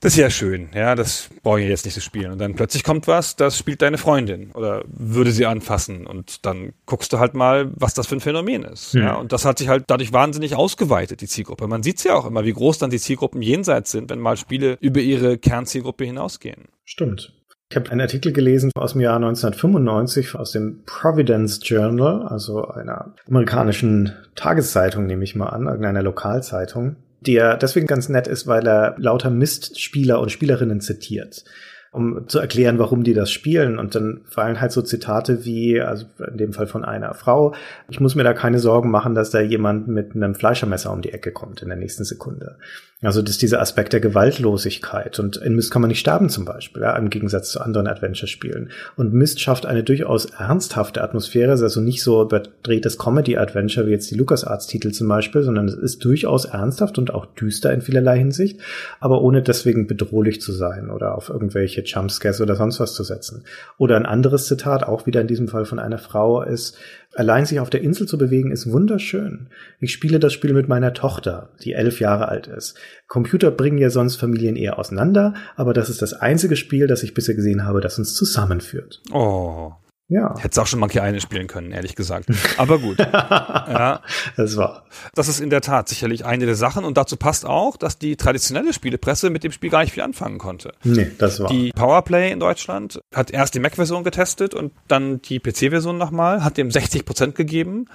das 0.00 0.12
ist 0.12 0.18
ja 0.18 0.30
schön, 0.30 0.68
ja, 0.74 0.94
das 0.94 1.28
brauche 1.42 1.60
ich 1.60 1.68
jetzt 1.68 1.84
nicht 1.84 1.94
zu 1.94 2.00
spielen. 2.00 2.30
Und 2.30 2.38
dann 2.38 2.54
plötzlich 2.54 2.84
kommt 2.84 3.08
was, 3.08 3.34
das 3.34 3.58
spielt 3.58 3.82
deine 3.82 3.98
Freundin 3.98 4.52
oder 4.52 4.84
würde 4.86 5.32
sie 5.32 5.46
anfassen. 5.46 6.06
Und 6.06 6.46
dann 6.46 6.72
guckst 6.86 7.12
du 7.12 7.18
halt 7.18 7.34
mal, 7.34 7.70
was 7.74 7.94
das 7.94 8.06
für 8.06 8.16
ein 8.16 8.20
Phänomen 8.20 8.62
ist. 8.62 8.94
Ja. 8.94 9.00
ja 9.00 9.14
und 9.16 9.32
das 9.32 9.44
hat 9.44 9.58
sich 9.58 9.68
halt 9.68 9.84
dadurch 9.88 10.12
wahnsinnig 10.12 10.54
ausgeweitet, 10.54 11.20
die 11.20 11.26
Zielgruppe. 11.26 11.66
Man 11.66 11.82
sieht 11.82 12.02
ja 12.04 12.14
auch 12.14 12.26
immer, 12.26 12.44
wie 12.44 12.52
groß 12.52 12.78
dann 12.78 12.90
die 12.90 13.00
Zielgruppen 13.00 13.42
jenseits 13.42 13.90
sind, 13.90 14.08
wenn 14.10 14.20
mal 14.20 14.36
Spiele 14.36 14.78
über 14.80 15.00
ihre 15.00 15.36
Kernzielgruppe 15.36 16.04
hinausgehen. 16.04 16.66
Stimmt. 16.84 17.32
Ich 17.70 17.76
habe 17.76 17.90
einen 17.90 18.00
Artikel 18.00 18.32
gelesen 18.32 18.70
aus 18.74 18.92
dem 18.92 19.02
Jahr 19.02 19.16
1995 19.16 20.34
aus 20.34 20.52
dem 20.52 20.84
Providence 20.86 21.60
Journal, 21.62 22.22
also 22.22 22.66
einer 22.66 23.14
amerikanischen 23.26 24.12
Tageszeitung, 24.36 25.06
nehme 25.06 25.24
ich 25.24 25.34
mal 25.34 25.48
an, 25.48 25.66
irgendeiner 25.66 26.02
Lokalzeitung, 26.02 26.96
der 27.20 27.56
deswegen 27.56 27.86
ganz 27.86 28.08
nett 28.08 28.26
ist, 28.26 28.46
weil 28.46 28.66
er 28.66 28.94
lauter 28.98 29.30
Mistspieler 29.30 30.20
und 30.20 30.30
Spielerinnen 30.30 30.80
zitiert 30.80 31.44
um 31.90 32.28
zu 32.28 32.38
erklären, 32.38 32.78
warum 32.78 33.02
die 33.02 33.14
das 33.14 33.30
spielen. 33.30 33.78
Und 33.78 33.94
dann 33.94 34.20
fallen 34.24 34.60
halt 34.60 34.72
so 34.72 34.82
Zitate 34.82 35.44
wie, 35.44 35.80
also 35.80 36.06
in 36.30 36.36
dem 36.36 36.52
Fall 36.52 36.66
von 36.66 36.84
einer 36.84 37.14
Frau, 37.14 37.54
ich 37.88 38.00
muss 38.00 38.14
mir 38.14 38.24
da 38.24 38.34
keine 38.34 38.58
Sorgen 38.58 38.90
machen, 38.90 39.14
dass 39.14 39.30
da 39.30 39.40
jemand 39.40 39.88
mit 39.88 40.14
einem 40.14 40.34
Fleischermesser 40.34 40.92
um 40.92 41.02
die 41.02 41.12
Ecke 41.12 41.32
kommt 41.32 41.62
in 41.62 41.68
der 41.68 41.78
nächsten 41.78 42.04
Sekunde. 42.04 42.58
Also 43.00 43.22
das 43.22 43.32
ist 43.32 43.42
dieser 43.42 43.60
Aspekt 43.60 43.92
der 43.92 44.00
Gewaltlosigkeit. 44.00 45.20
Und 45.20 45.36
in 45.36 45.54
Mist 45.54 45.70
kann 45.70 45.82
man 45.82 45.88
nicht 45.88 46.00
sterben 46.00 46.28
zum 46.28 46.44
Beispiel, 46.44 46.82
ja, 46.82 46.96
im 46.96 47.10
Gegensatz 47.10 47.50
zu 47.50 47.60
anderen 47.60 47.86
Adventure-Spielen. 47.86 48.70
Und 48.96 49.12
Mist 49.12 49.40
schafft 49.40 49.66
eine 49.66 49.84
durchaus 49.84 50.24
ernsthafte 50.26 51.00
Atmosphäre, 51.00 51.52
ist 51.52 51.62
also 51.62 51.80
nicht 51.80 52.02
so 52.02 52.20
überdrehtes 52.20 52.98
Comedy-Adventure 52.98 53.86
wie 53.86 53.92
jetzt 53.92 54.10
die 54.10 54.16
LucasArts-Titel 54.16 54.90
zum 54.90 55.06
Beispiel, 55.06 55.44
sondern 55.44 55.68
es 55.68 55.74
ist 55.74 56.04
durchaus 56.04 56.44
ernsthaft 56.46 56.98
und 56.98 57.14
auch 57.14 57.26
düster 57.26 57.72
in 57.72 57.82
vielerlei 57.82 58.18
Hinsicht, 58.18 58.60
aber 58.98 59.22
ohne 59.22 59.42
deswegen 59.42 59.86
bedrohlich 59.86 60.40
zu 60.40 60.50
sein 60.50 60.90
oder 60.90 61.14
auf 61.14 61.28
irgendwelche 61.28 61.82
Jumpscares 61.82 62.40
oder 62.40 62.56
sonst 62.56 62.80
was 62.80 62.94
zu 62.94 63.04
setzen. 63.04 63.44
Oder 63.76 63.94
ein 63.94 64.06
anderes 64.06 64.46
Zitat, 64.46 64.82
auch 64.82 65.06
wieder 65.06 65.20
in 65.20 65.28
diesem 65.28 65.46
Fall 65.46 65.66
von 65.66 65.78
einer 65.78 65.98
Frau, 65.98 66.42
ist, 66.42 66.76
Allein 67.14 67.46
sich 67.46 67.58
auf 67.58 67.70
der 67.70 67.80
Insel 67.80 68.06
zu 68.06 68.18
bewegen 68.18 68.52
ist 68.52 68.70
wunderschön. 68.70 69.48
Ich 69.80 69.92
spiele 69.92 70.18
das 70.18 70.32
Spiel 70.32 70.52
mit 70.52 70.68
meiner 70.68 70.92
Tochter, 70.92 71.50
die 71.64 71.72
elf 71.72 72.00
Jahre 72.00 72.28
alt 72.28 72.46
ist. 72.46 72.76
Computer 73.06 73.50
bringen 73.50 73.78
ja 73.78 73.90
sonst 73.90 74.16
Familien 74.16 74.56
eher 74.56 74.78
auseinander, 74.78 75.34
aber 75.56 75.72
das 75.72 75.88
ist 75.88 76.02
das 76.02 76.12
einzige 76.12 76.54
Spiel, 76.54 76.86
das 76.86 77.02
ich 77.02 77.14
bisher 77.14 77.34
gesehen 77.34 77.64
habe, 77.64 77.80
das 77.80 77.98
uns 77.98 78.14
zusammenführt. 78.14 79.00
Oh. 79.12 79.72
Ja. 80.08 80.34
Hätte 80.38 80.62
auch 80.62 80.66
schon 80.66 80.80
Monkey 80.80 80.98
Island 80.98 81.20
spielen 81.20 81.46
können, 81.48 81.70
ehrlich 81.70 81.94
gesagt. 81.94 82.28
Aber 82.56 82.78
gut. 82.78 82.98
ja. 82.98 84.00
Das 84.36 84.56
war. 84.56 84.84
Das 85.14 85.28
ist 85.28 85.40
in 85.40 85.50
der 85.50 85.60
Tat 85.60 85.88
sicherlich 85.88 86.24
eine 86.24 86.46
der 86.46 86.54
Sachen 86.54 86.84
und 86.84 86.96
dazu 86.96 87.16
passt 87.16 87.44
auch, 87.44 87.76
dass 87.76 87.98
die 87.98 88.16
traditionelle 88.16 88.72
Spielepresse 88.72 89.28
mit 89.28 89.44
dem 89.44 89.52
Spiel 89.52 89.68
gar 89.68 89.80
nicht 89.82 89.92
viel 89.92 90.02
anfangen 90.02 90.38
konnte. 90.38 90.72
Nee, 90.82 91.10
das 91.18 91.40
war. 91.40 91.50
Die 91.50 91.72
Powerplay 91.72 92.32
in 92.32 92.40
Deutschland 92.40 93.00
hat 93.14 93.30
erst 93.30 93.54
die 93.54 93.60
Mac-Version 93.60 94.02
getestet 94.02 94.54
und 94.54 94.72
dann 94.88 95.20
die 95.20 95.40
PC-Version 95.40 95.98
nochmal, 95.98 96.42
hat 96.42 96.56
dem 96.56 96.70
60 96.70 97.04
Prozent 97.04 97.34
gegeben 97.34 97.86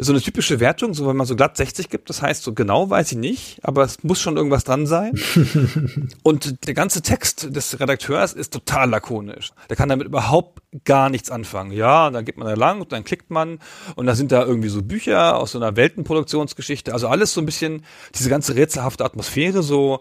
so 0.00 0.12
eine 0.12 0.22
typische 0.22 0.60
Wertung, 0.60 0.94
so 0.94 1.08
wenn 1.08 1.16
man 1.16 1.26
so 1.26 1.34
glatt 1.34 1.56
60 1.56 1.90
gibt, 1.90 2.08
das 2.08 2.22
heißt 2.22 2.44
so 2.44 2.54
genau 2.54 2.88
weiß 2.88 3.12
ich 3.12 3.18
nicht, 3.18 3.58
aber 3.62 3.82
es 3.82 4.04
muss 4.04 4.20
schon 4.20 4.36
irgendwas 4.36 4.62
dran 4.62 4.86
sein. 4.86 5.18
und 6.22 6.66
der 6.66 6.74
ganze 6.74 7.02
Text 7.02 7.54
des 7.54 7.80
Redakteurs 7.80 8.32
ist 8.32 8.52
total 8.52 8.90
lakonisch. 8.90 9.50
Der 9.68 9.76
kann 9.76 9.88
damit 9.88 10.06
überhaupt 10.06 10.62
gar 10.84 11.10
nichts 11.10 11.30
anfangen. 11.30 11.72
Ja, 11.72 12.10
dann 12.10 12.24
geht 12.24 12.36
man 12.36 12.46
da 12.46 12.54
lang 12.54 12.80
und 12.80 12.92
dann 12.92 13.02
klickt 13.02 13.30
man 13.30 13.58
und 13.96 14.06
da 14.06 14.14
sind 14.14 14.30
da 14.30 14.44
irgendwie 14.44 14.68
so 14.68 14.82
Bücher 14.82 15.36
aus 15.36 15.52
so 15.52 15.58
einer 15.58 15.74
Weltenproduktionsgeschichte, 15.74 16.92
also 16.92 17.08
alles 17.08 17.34
so 17.34 17.40
ein 17.40 17.46
bisschen 17.46 17.84
diese 18.14 18.30
ganze 18.30 18.54
rätselhafte 18.54 19.04
Atmosphäre 19.04 19.64
so 19.64 20.00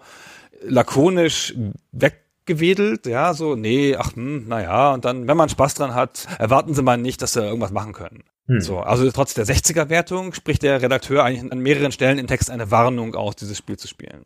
lakonisch 0.62 1.56
weggewedelt, 1.92 3.08
ja, 3.08 3.34
so, 3.34 3.56
nee, 3.56 3.96
ach, 3.96 4.16
hm, 4.16 4.48
naja, 4.48 4.94
und 4.94 5.06
dann, 5.06 5.28
wenn 5.28 5.38
man 5.38 5.50
Spaß 5.50 5.76
dran 5.76 5.96
hat, 5.96 6.28
erwarten 6.38 6.74
Sie 6.74 6.82
mal 6.82 6.98
nicht, 6.98 7.22
dass 7.22 7.34
Sie 7.34 7.42
irgendwas 7.42 7.72
machen 7.72 7.94
können. 7.94 8.24
Hm. 8.48 8.62
So, 8.62 8.80
also 8.80 9.10
trotz 9.12 9.34
der 9.34 9.46
60er-Wertung 9.46 10.34
spricht 10.34 10.64
der 10.64 10.82
Redakteur 10.82 11.24
eigentlich 11.24 11.52
an 11.52 11.60
mehreren 11.60 11.92
Stellen 11.92 12.18
im 12.18 12.28
Text 12.28 12.50
eine 12.50 12.72
Warnung 12.72 13.16
aus, 13.16 13.36
dieses 13.36 13.58
Spiel 13.58 13.78
zu 13.78 13.88
spielen. 13.88 14.26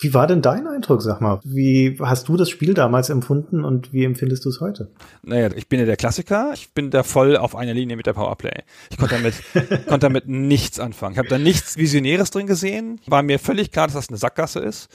Wie 0.00 0.12
war 0.12 0.26
denn 0.26 0.42
dein 0.42 0.66
Eindruck, 0.66 1.02
sag 1.02 1.20
mal? 1.20 1.40
Wie 1.44 1.96
hast 2.00 2.28
du 2.28 2.36
das 2.36 2.50
Spiel 2.50 2.74
damals 2.74 3.10
empfunden 3.10 3.64
und 3.64 3.92
wie 3.92 4.04
empfindest 4.04 4.44
du 4.44 4.48
es 4.48 4.60
heute? 4.60 4.90
Naja, 5.22 5.50
ich 5.54 5.68
bin 5.68 5.78
ja 5.78 5.86
der 5.86 5.96
Klassiker. 5.96 6.50
Ich 6.52 6.72
bin 6.72 6.90
da 6.90 7.04
voll 7.04 7.36
auf 7.36 7.54
einer 7.54 7.74
Linie 7.74 7.96
mit 7.96 8.06
der 8.06 8.12
Powerplay. 8.12 8.64
Ich 8.90 8.98
konnte 8.98 9.14
damit, 9.14 9.34
konnte 9.86 10.00
damit 10.00 10.28
nichts 10.28 10.80
anfangen. 10.80 11.12
Ich 11.12 11.18
habe 11.18 11.28
da 11.28 11.38
nichts 11.38 11.76
Visionäres 11.76 12.32
drin 12.32 12.48
gesehen. 12.48 13.00
War 13.06 13.22
mir 13.22 13.38
völlig 13.38 13.70
klar, 13.70 13.86
dass 13.86 13.94
das 13.94 14.08
eine 14.08 14.18
Sackgasse 14.18 14.60
ist 14.60 14.88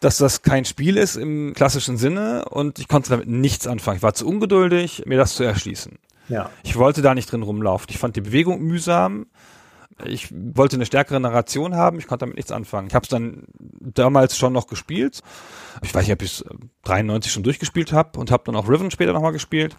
dass 0.00 0.18
das 0.18 0.42
kein 0.42 0.64
Spiel 0.64 0.96
ist 0.96 1.14
im 1.16 1.52
klassischen 1.54 1.96
Sinne 1.96 2.46
und 2.46 2.80
ich 2.80 2.88
konnte 2.88 3.10
damit 3.10 3.28
nichts 3.28 3.68
anfangen. 3.68 3.98
Ich 3.98 4.02
war 4.02 4.14
zu 4.14 4.26
ungeduldig, 4.26 5.04
mir 5.06 5.16
das 5.16 5.36
zu 5.36 5.44
erschließen. 5.44 5.98
Ja. 6.28 6.50
Ich 6.62 6.76
wollte 6.76 7.02
da 7.02 7.14
nicht 7.14 7.30
drin 7.30 7.42
rumlaufen. 7.42 7.88
Ich 7.90 7.98
fand 7.98 8.16
die 8.16 8.20
Bewegung 8.20 8.60
mühsam. 8.60 9.26
Ich 10.04 10.28
wollte 10.30 10.76
eine 10.76 10.84
stärkere 10.84 11.20
Narration 11.20 11.74
haben. 11.74 11.98
Ich 11.98 12.06
konnte 12.06 12.24
damit 12.24 12.36
nichts 12.36 12.52
anfangen. 12.52 12.88
Ich 12.88 12.94
habe 12.94 13.04
es 13.04 13.08
dann 13.08 13.44
damals 13.80 14.36
schon 14.36 14.52
noch 14.52 14.66
gespielt. 14.66 15.22
Ich 15.82 15.94
weiß 15.94 16.04
nicht, 16.04 16.12
ob 16.12 16.22
ich 16.22 16.40
es 16.40 16.44
93 16.84 17.32
schon 17.32 17.42
durchgespielt 17.42 17.92
habe 17.92 18.18
und 18.18 18.30
habe 18.30 18.42
dann 18.44 18.56
auch 18.56 18.68
Riven 18.68 18.90
später 18.90 19.12
nochmal 19.12 19.32
gespielt. 19.32 19.74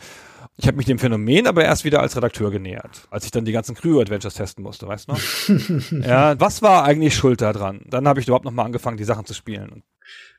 Ich 0.59 0.65
habe 0.65 0.77
mich 0.77 0.87
dem 0.87 0.97
Phänomen 0.97 1.45
aber 1.45 1.63
erst 1.63 1.85
wieder 1.85 2.01
als 2.01 2.15
Redakteur 2.15 2.49
genähert, 2.49 3.07
als 3.11 3.25
ich 3.25 3.31
dann 3.31 3.45
die 3.45 3.51
ganzen 3.51 3.75
Crew-Adventures 3.75 4.33
testen 4.33 4.63
musste, 4.63 4.87
weißt 4.87 5.07
du 5.07 5.13
noch? 5.13 5.91
ja, 6.03 6.39
was 6.39 6.63
war 6.63 6.83
eigentlich 6.83 7.15
schuld 7.15 7.41
daran? 7.41 7.81
Dann 7.85 8.07
habe 8.07 8.19
ich 8.19 8.27
überhaupt 8.27 8.45
nochmal 8.45 8.65
angefangen, 8.65 8.97
die 8.97 9.03
Sachen 9.03 9.25
zu 9.25 9.35
spielen. 9.35 9.83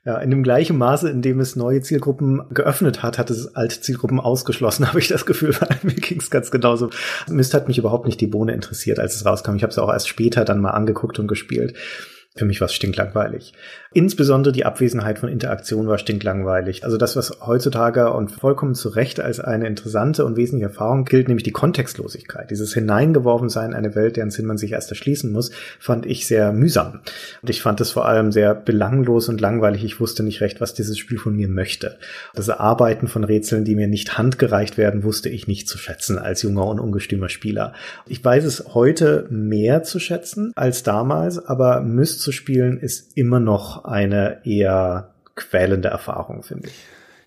Ja, 0.09 0.17
in 0.17 0.31
dem 0.31 0.43
gleichen 0.43 0.79
Maße, 0.79 1.11
in 1.11 1.21
dem 1.21 1.39
es 1.39 1.55
neue 1.55 1.83
Zielgruppen 1.83 2.41
geöffnet 2.49 3.03
hat, 3.03 3.19
hat 3.19 3.29
es 3.29 3.55
alte 3.55 3.83
Zielgruppen 3.83 4.21
ausgeschlossen, 4.21 4.89
habe 4.89 5.01
ich 5.01 5.09
das 5.09 5.27
Gefühl. 5.27 5.55
Mir 5.83 5.93
ging 5.93 6.19
es 6.19 6.31
ganz 6.31 6.51
genauso. 6.51 6.89
Mist 7.29 7.53
hat 7.53 7.69
mich 7.69 7.77
überhaupt 7.77 8.07
nicht 8.07 8.19
die 8.19 8.27
Bohne 8.27 8.55
interessiert, 8.55 9.01
als 9.01 9.17
es 9.17 9.27
rauskam. 9.27 9.57
Ich 9.57 9.63
habe 9.63 9.71
es 9.71 9.79
auch 9.79 9.93
erst 9.93 10.09
später 10.09 10.47
dann 10.47 10.63
mal 10.63 10.71
angeguckt 10.71 11.19
und 11.19 11.29
gespielt. 11.29 11.75
Für 12.39 12.45
mich 12.45 12.61
war 12.61 12.67
es 12.67 12.75
stinklangweilig. 12.75 13.53
Insbesondere 13.93 14.53
die 14.53 14.65
Abwesenheit 14.65 15.19
von 15.19 15.29
Interaktion 15.29 15.89
war 15.89 15.99
stinklangweilig. 15.99 16.85
Also 16.85 16.99
das, 16.99 17.17
was 17.17 17.41
heutzutage 17.45 18.13
und 18.13 18.31
vollkommen 18.31 18.77
zu 18.77 18.91
Recht 18.91 19.19
als 19.19 19.41
eine 19.41 19.67
interessante 19.67 20.25
und 20.25 20.37
wesentliche 20.37 20.67
Erfahrung 20.67 21.05
gilt, 21.05 21.27
nämlich 21.27 21.43
die 21.43 21.51
Kontextlosigkeit. 21.51 22.51
Dieses 22.51 22.73
Hineingeworfensein 22.75 23.71
in 23.71 23.77
eine 23.77 23.97
Welt, 23.97 24.17
deren 24.17 24.31
Sinn 24.31 24.47
man 24.47 24.57
sich 24.57 24.71
erst 24.71 24.91
erschließen 24.91 25.33
muss, 25.33 25.51
fand 25.81 26.07
ich 26.07 26.29
sehr 26.29 26.53
mühsam. 26.53 27.01
Und 27.43 27.51
ich 27.51 27.61
fand 27.61 27.81
es 27.81 27.91
vor 27.91 28.07
allem 28.07 28.31
sehr 28.31 28.55
belanglos 28.55 29.29
und 29.29 29.41
langweilig. 29.41 29.83
Ich 29.83 29.99
wusste 29.99 30.23
nicht 30.23 30.41
recht, 30.43 30.61
was 30.61 30.75
dieses 30.75 30.97
Spiel 30.97 31.19
von 31.19 31.35
mir 31.35 31.49
möchte. 31.49 31.99
Das 32.35 32.49
Arbeiten 32.51 33.09
von 33.09 33.25
Rätseln, 33.25 33.65
die 33.65 33.75
mir 33.75 33.89
nicht 33.89 34.17
handgereicht 34.17 34.79
werden, 34.79 35.03
wusste 35.03 35.29
ich 35.29 35.49
nicht 35.49 35.67
zu 35.67 35.77
schätzen 35.77 36.19
als 36.19 36.43
junger 36.43 36.67
und 36.67 36.79
ungestümer 36.79 37.31
Spieler. 37.31 37.73
Ich 38.07 38.25
weiß 38.25 38.45
es 38.45 38.75
heute 38.75 39.27
mehr 39.29 39.83
zu 39.83 39.99
schätzen 39.99 40.53
als 40.55 40.85
damals, 40.85 41.45
aber 41.45 41.81
Myst 41.81 42.28
zu 42.29 42.33
spielen 42.33 42.79
ist 42.79 43.17
immer 43.17 43.41
noch 43.41 43.87
eine 43.87 44.43
eher 44.45 45.15
quälende 45.35 45.89
Erfahrung, 45.89 46.43
finde 46.43 46.69
ich. 46.69 46.75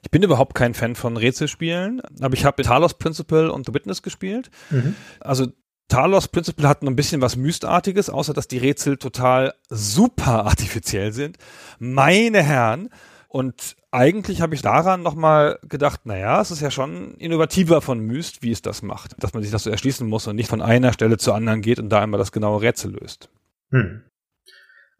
Ich 0.03 0.11
bin 0.11 0.21
überhaupt 0.21 0.53
kein 0.53 0.75
Fan 0.75 0.93
von 0.93 1.17
Rätselspielen, 1.17 2.03
aber 2.19 2.35
ich 2.35 2.45
habe 2.45 2.61
Talos 2.61 2.93
Principle 2.93 3.51
und 3.51 3.65
The 3.65 3.73
Witness 3.73 4.03
gespielt. 4.03 4.51
Mhm. 4.69 4.95
Also 5.19 5.47
Talos 5.87 6.27
Principle 6.27 6.67
hat 6.67 6.83
noch 6.83 6.91
ein 6.91 6.95
bisschen 6.95 7.19
was 7.19 7.35
Mystartiges, 7.35 8.11
außer 8.11 8.35
dass 8.35 8.47
die 8.47 8.59
Rätsel 8.59 8.97
total 8.97 9.55
super 9.69 10.45
artifiziell 10.45 11.13
sind. 11.13 11.37
Meine 11.79 12.43
Herren. 12.43 12.89
Und 13.27 13.75
eigentlich 13.89 14.41
habe 14.41 14.53
ich 14.53 14.61
daran 14.61 15.01
nochmal 15.01 15.57
gedacht, 15.67 16.05
naja, 16.05 16.41
es 16.41 16.51
ist 16.51 16.61
ja 16.61 16.69
schon 16.69 17.15
innovativer 17.15 17.81
von 17.81 18.01
Myst, 18.01 18.43
wie 18.43 18.51
es 18.51 18.61
das 18.61 18.83
macht. 18.83 19.15
Dass 19.17 19.33
man 19.33 19.41
sich 19.41 19.51
das 19.51 19.63
so 19.63 19.71
erschließen 19.71 20.07
muss 20.07 20.27
und 20.27 20.35
nicht 20.35 20.49
von 20.49 20.61
einer 20.61 20.93
Stelle 20.93 21.17
zur 21.17 21.33
anderen 21.33 21.61
geht 21.61 21.79
und 21.79 21.89
da 21.89 22.03
immer 22.03 22.19
das 22.19 22.31
genaue 22.31 22.61
Rätsel 22.61 22.91
löst. 22.91 23.29
Hm. 23.71 24.03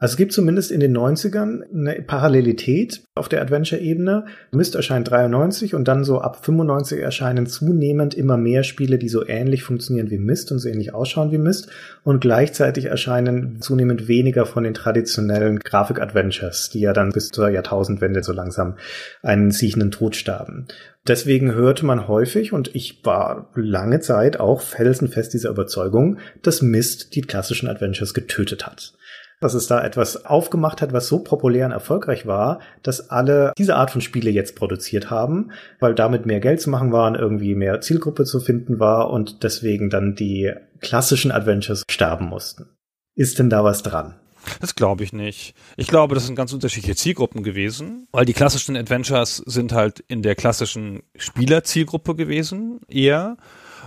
Also 0.02 0.14
es 0.14 0.18
gibt 0.18 0.34
zumindest 0.34 0.72
in 0.72 0.80
den 0.80 0.98
90ern 0.98 1.62
eine 1.72 2.02
Parallelität 2.02 3.04
auf 3.14 3.30
der 3.30 3.40
Adventure-Ebene. 3.40 4.26
Myst 4.52 4.74
erscheint 4.74 5.12
93 5.12 5.76
und 5.76 5.88
dann 5.88 6.04
so 6.04 6.22
ab 6.22 6.44
95 6.44 7.00
erscheinen 7.00 7.46
zunehmend 7.46 8.16
immer 8.16 8.36
mehr 8.36 8.64
Spiele, 8.64 8.98
die 8.98 9.10
so 9.10 9.24
ähnlich 9.28 9.62
funktionieren 9.62 10.10
wie 10.10 10.18
Myst 10.18 10.52
und 10.52 10.58
so 10.58 10.70
ähnlich 10.70 10.96
ausschauen 10.96 11.32
wie 11.32 11.38
Myst. 11.38 11.70
Und 12.04 12.20
gleichzeitig 12.20 12.86
erscheinen 12.86 13.62
zunehmend 13.62 14.08
weniger 14.08 14.48
von 14.48 14.64
den 14.64 14.74
traditionellen 14.74 15.60
Grafik-Adventures, 15.60 16.72
die 16.72 16.80
ja 16.80 16.94
dann 16.94 17.12
bis 17.12 17.30
zur 17.30 17.50
Jahrtausendwende 17.50 18.24
so 18.24 18.34
langsam 18.34 18.78
einen 19.22 19.52
siechenden 19.52 19.92
Tod 19.92 20.16
starben. 20.16 20.66
Deswegen 21.08 21.54
hörte 21.54 21.86
man 21.86 22.08
häufig, 22.08 22.54
und 22.54 22.74
ich 22.74 23.06
war 23.06 23.52
lange 23.54 24.00
Zeit 24.00 24.40
auch 24.40 24.62
felsenfest 24.62 25.32
dieser 25.36 25.52
Überzeugung, 25.52 26.18
dass 26.42 26.64
Myst 26.64 27.14
die 27.16 27.22
klassischen 27.22 27.70
Adventures 27.70 28.16
getötet 28.16 28.66
hat 28.66 28.94
dass 29.42 29.56
es 29.56 29.68
da 29.68 29.84
etwas 29.84 30.26
aufgemacht 30.26 30.82
hat, 30.82 30.94
was 30.94 31.08
so 31.08 31.20
populär 31.20 31.66
und 31.66 31.72
erfolgreich 31.74 32.26
war, 32.26 32.60
dass 32.84 33.10
alle 33.10 33.52
diese 33.58 33.76
Art 33.76 33.92
von 33.92 34.00
Spiele 34.00 34.30
jetzt 34.30 34.56
produziert 34.56 35.10
haben, 35.10 35.52
weil 35.80 35.96
damit 35.96 36.26
mehr 36.26 36.40
Geld 36.40 36.62
zu 36.62 36.70
machen 36.70 36.94
war 36.94 37.08
und 37.08 37.16
irgendwie 37.16 37.56
mehr 37.56 37.82
Zielgruppe 37.82 38.24
zu 38.24 38.40
finden 38.40 38.80
war 38.80 39.10
und 39.10 39.44
deswegen 39.44 39.90
dann 39.90 40.16
die 40.16 40.54
klassischen 40.80 41.32
Adventures 41.32 41.84
sterben 41.90 42.28
mussten. 42.28 42.70
Ist 43.16 43.40
denn 43.40 43.50
da 43.50 43.64
was 43.64 43.84
dran? 43.84 44.16
Das 44.60 44.76
glaube 44.76 45.04
ich 45.04 45.14
nicht. 45.14 45.56
Ich 45.76 45.88
glaube, 45.88 46.16
das 46.16 46.26
sind 46.26 46.36
ganz 46.36 46.54
unterschiedliche 46.54 46.96
Zielgruppen 46.96 47.44
gewesen, 47.44 48.08
weil 48.12 48.26
die 48.26 48.34
klassischen 48.34 48.76
Adventures 48.76 49.38
sind 49.46 49.74
halt 49.74 50.00
in 50.08 50.22
der 50.22 50.36
klassischen 50.36 51.04
Spielerzielgruppe 51.16 52.16
gewesen, 52.16 52.80
eher, 52.88 53.38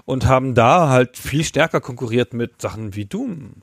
und 0.05 0.27
haben 0.27 0.55
da 0.55 0.89
halt 0.89 1.17
viel 1.17 1.45
stärker 1.45 1.81
konkurriert 1.81 2.35
mit 2.35 2.61
Sachen 2.61 2.95
wie 2.95 3.07
Doom 3.07 3.63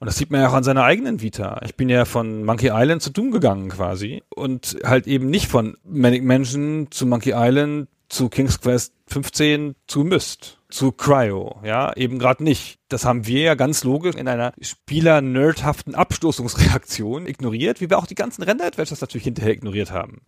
und 0.00 0.06
das 0.06 0.16
sieht 0.16 0.30
man 0.30 0.40
ja 0.40 0.48
auch 0.48 0.54
an 0.54 0.64
seiner 0.64 0.82
eigenen 0.82 1.20
Vita. 1.20 1.60
Ich 1.62 1.76
bin 1.76 1.90
ja 1.90 2.06
von 2.06 2.42
Monkey 2.42 2.70
Island 2.72 3.02
zu 3.02 3.10
Doom 3.10 3.30
gegangen 3.30 3.68
quasi 3.68 4.22
und 4.34 4.78
halt 4.82 5.06
eben 5.06 5.28
nicht 5.28 5.46
von 5.46 5.76
Manic 5.84 6.24
Mansion 6.24 6.88
zu 6.90 7.06
Monkey 7.06 7.32
Island 7.36 7.88
zu 8.08 8.30
King's 8.30 8.60
Quest 8.60 8.94
15 9.08 9.76
zu 9.86 10.04
Myst, 10.04 10.58
zu 10.70 10.92
Cryo, 10.92 11.60
ja, 11.64 11.94
eben 11.96 12.18
gerade 12.18 12.42
nicht. 12.42 12.78
Das 12.88 13.04
haben 13.04 13.26
wir 13.26 13.42
ja 13.42 13.54
ganz 13.54 13.84
logisch 13.84 14.16
in 14.16 14.26
einer 14.26 14.52
spieler-nerdhaften 14.60 15.94
Abstoßungsreaktion 15.94 17.26
ignoriert, 17.26 17.80
wie 17.80 17.90
wir 17.90 17.98
auch 17.98 18.06
die 18.06 18.14
ganzen 18.14 18.42
Render-Adventures 18.42 19.02
natürlich 19.02 19.24
hinterher 19.24 19.52
ignoriert 19.52 19.90
haben. 19.90 20.22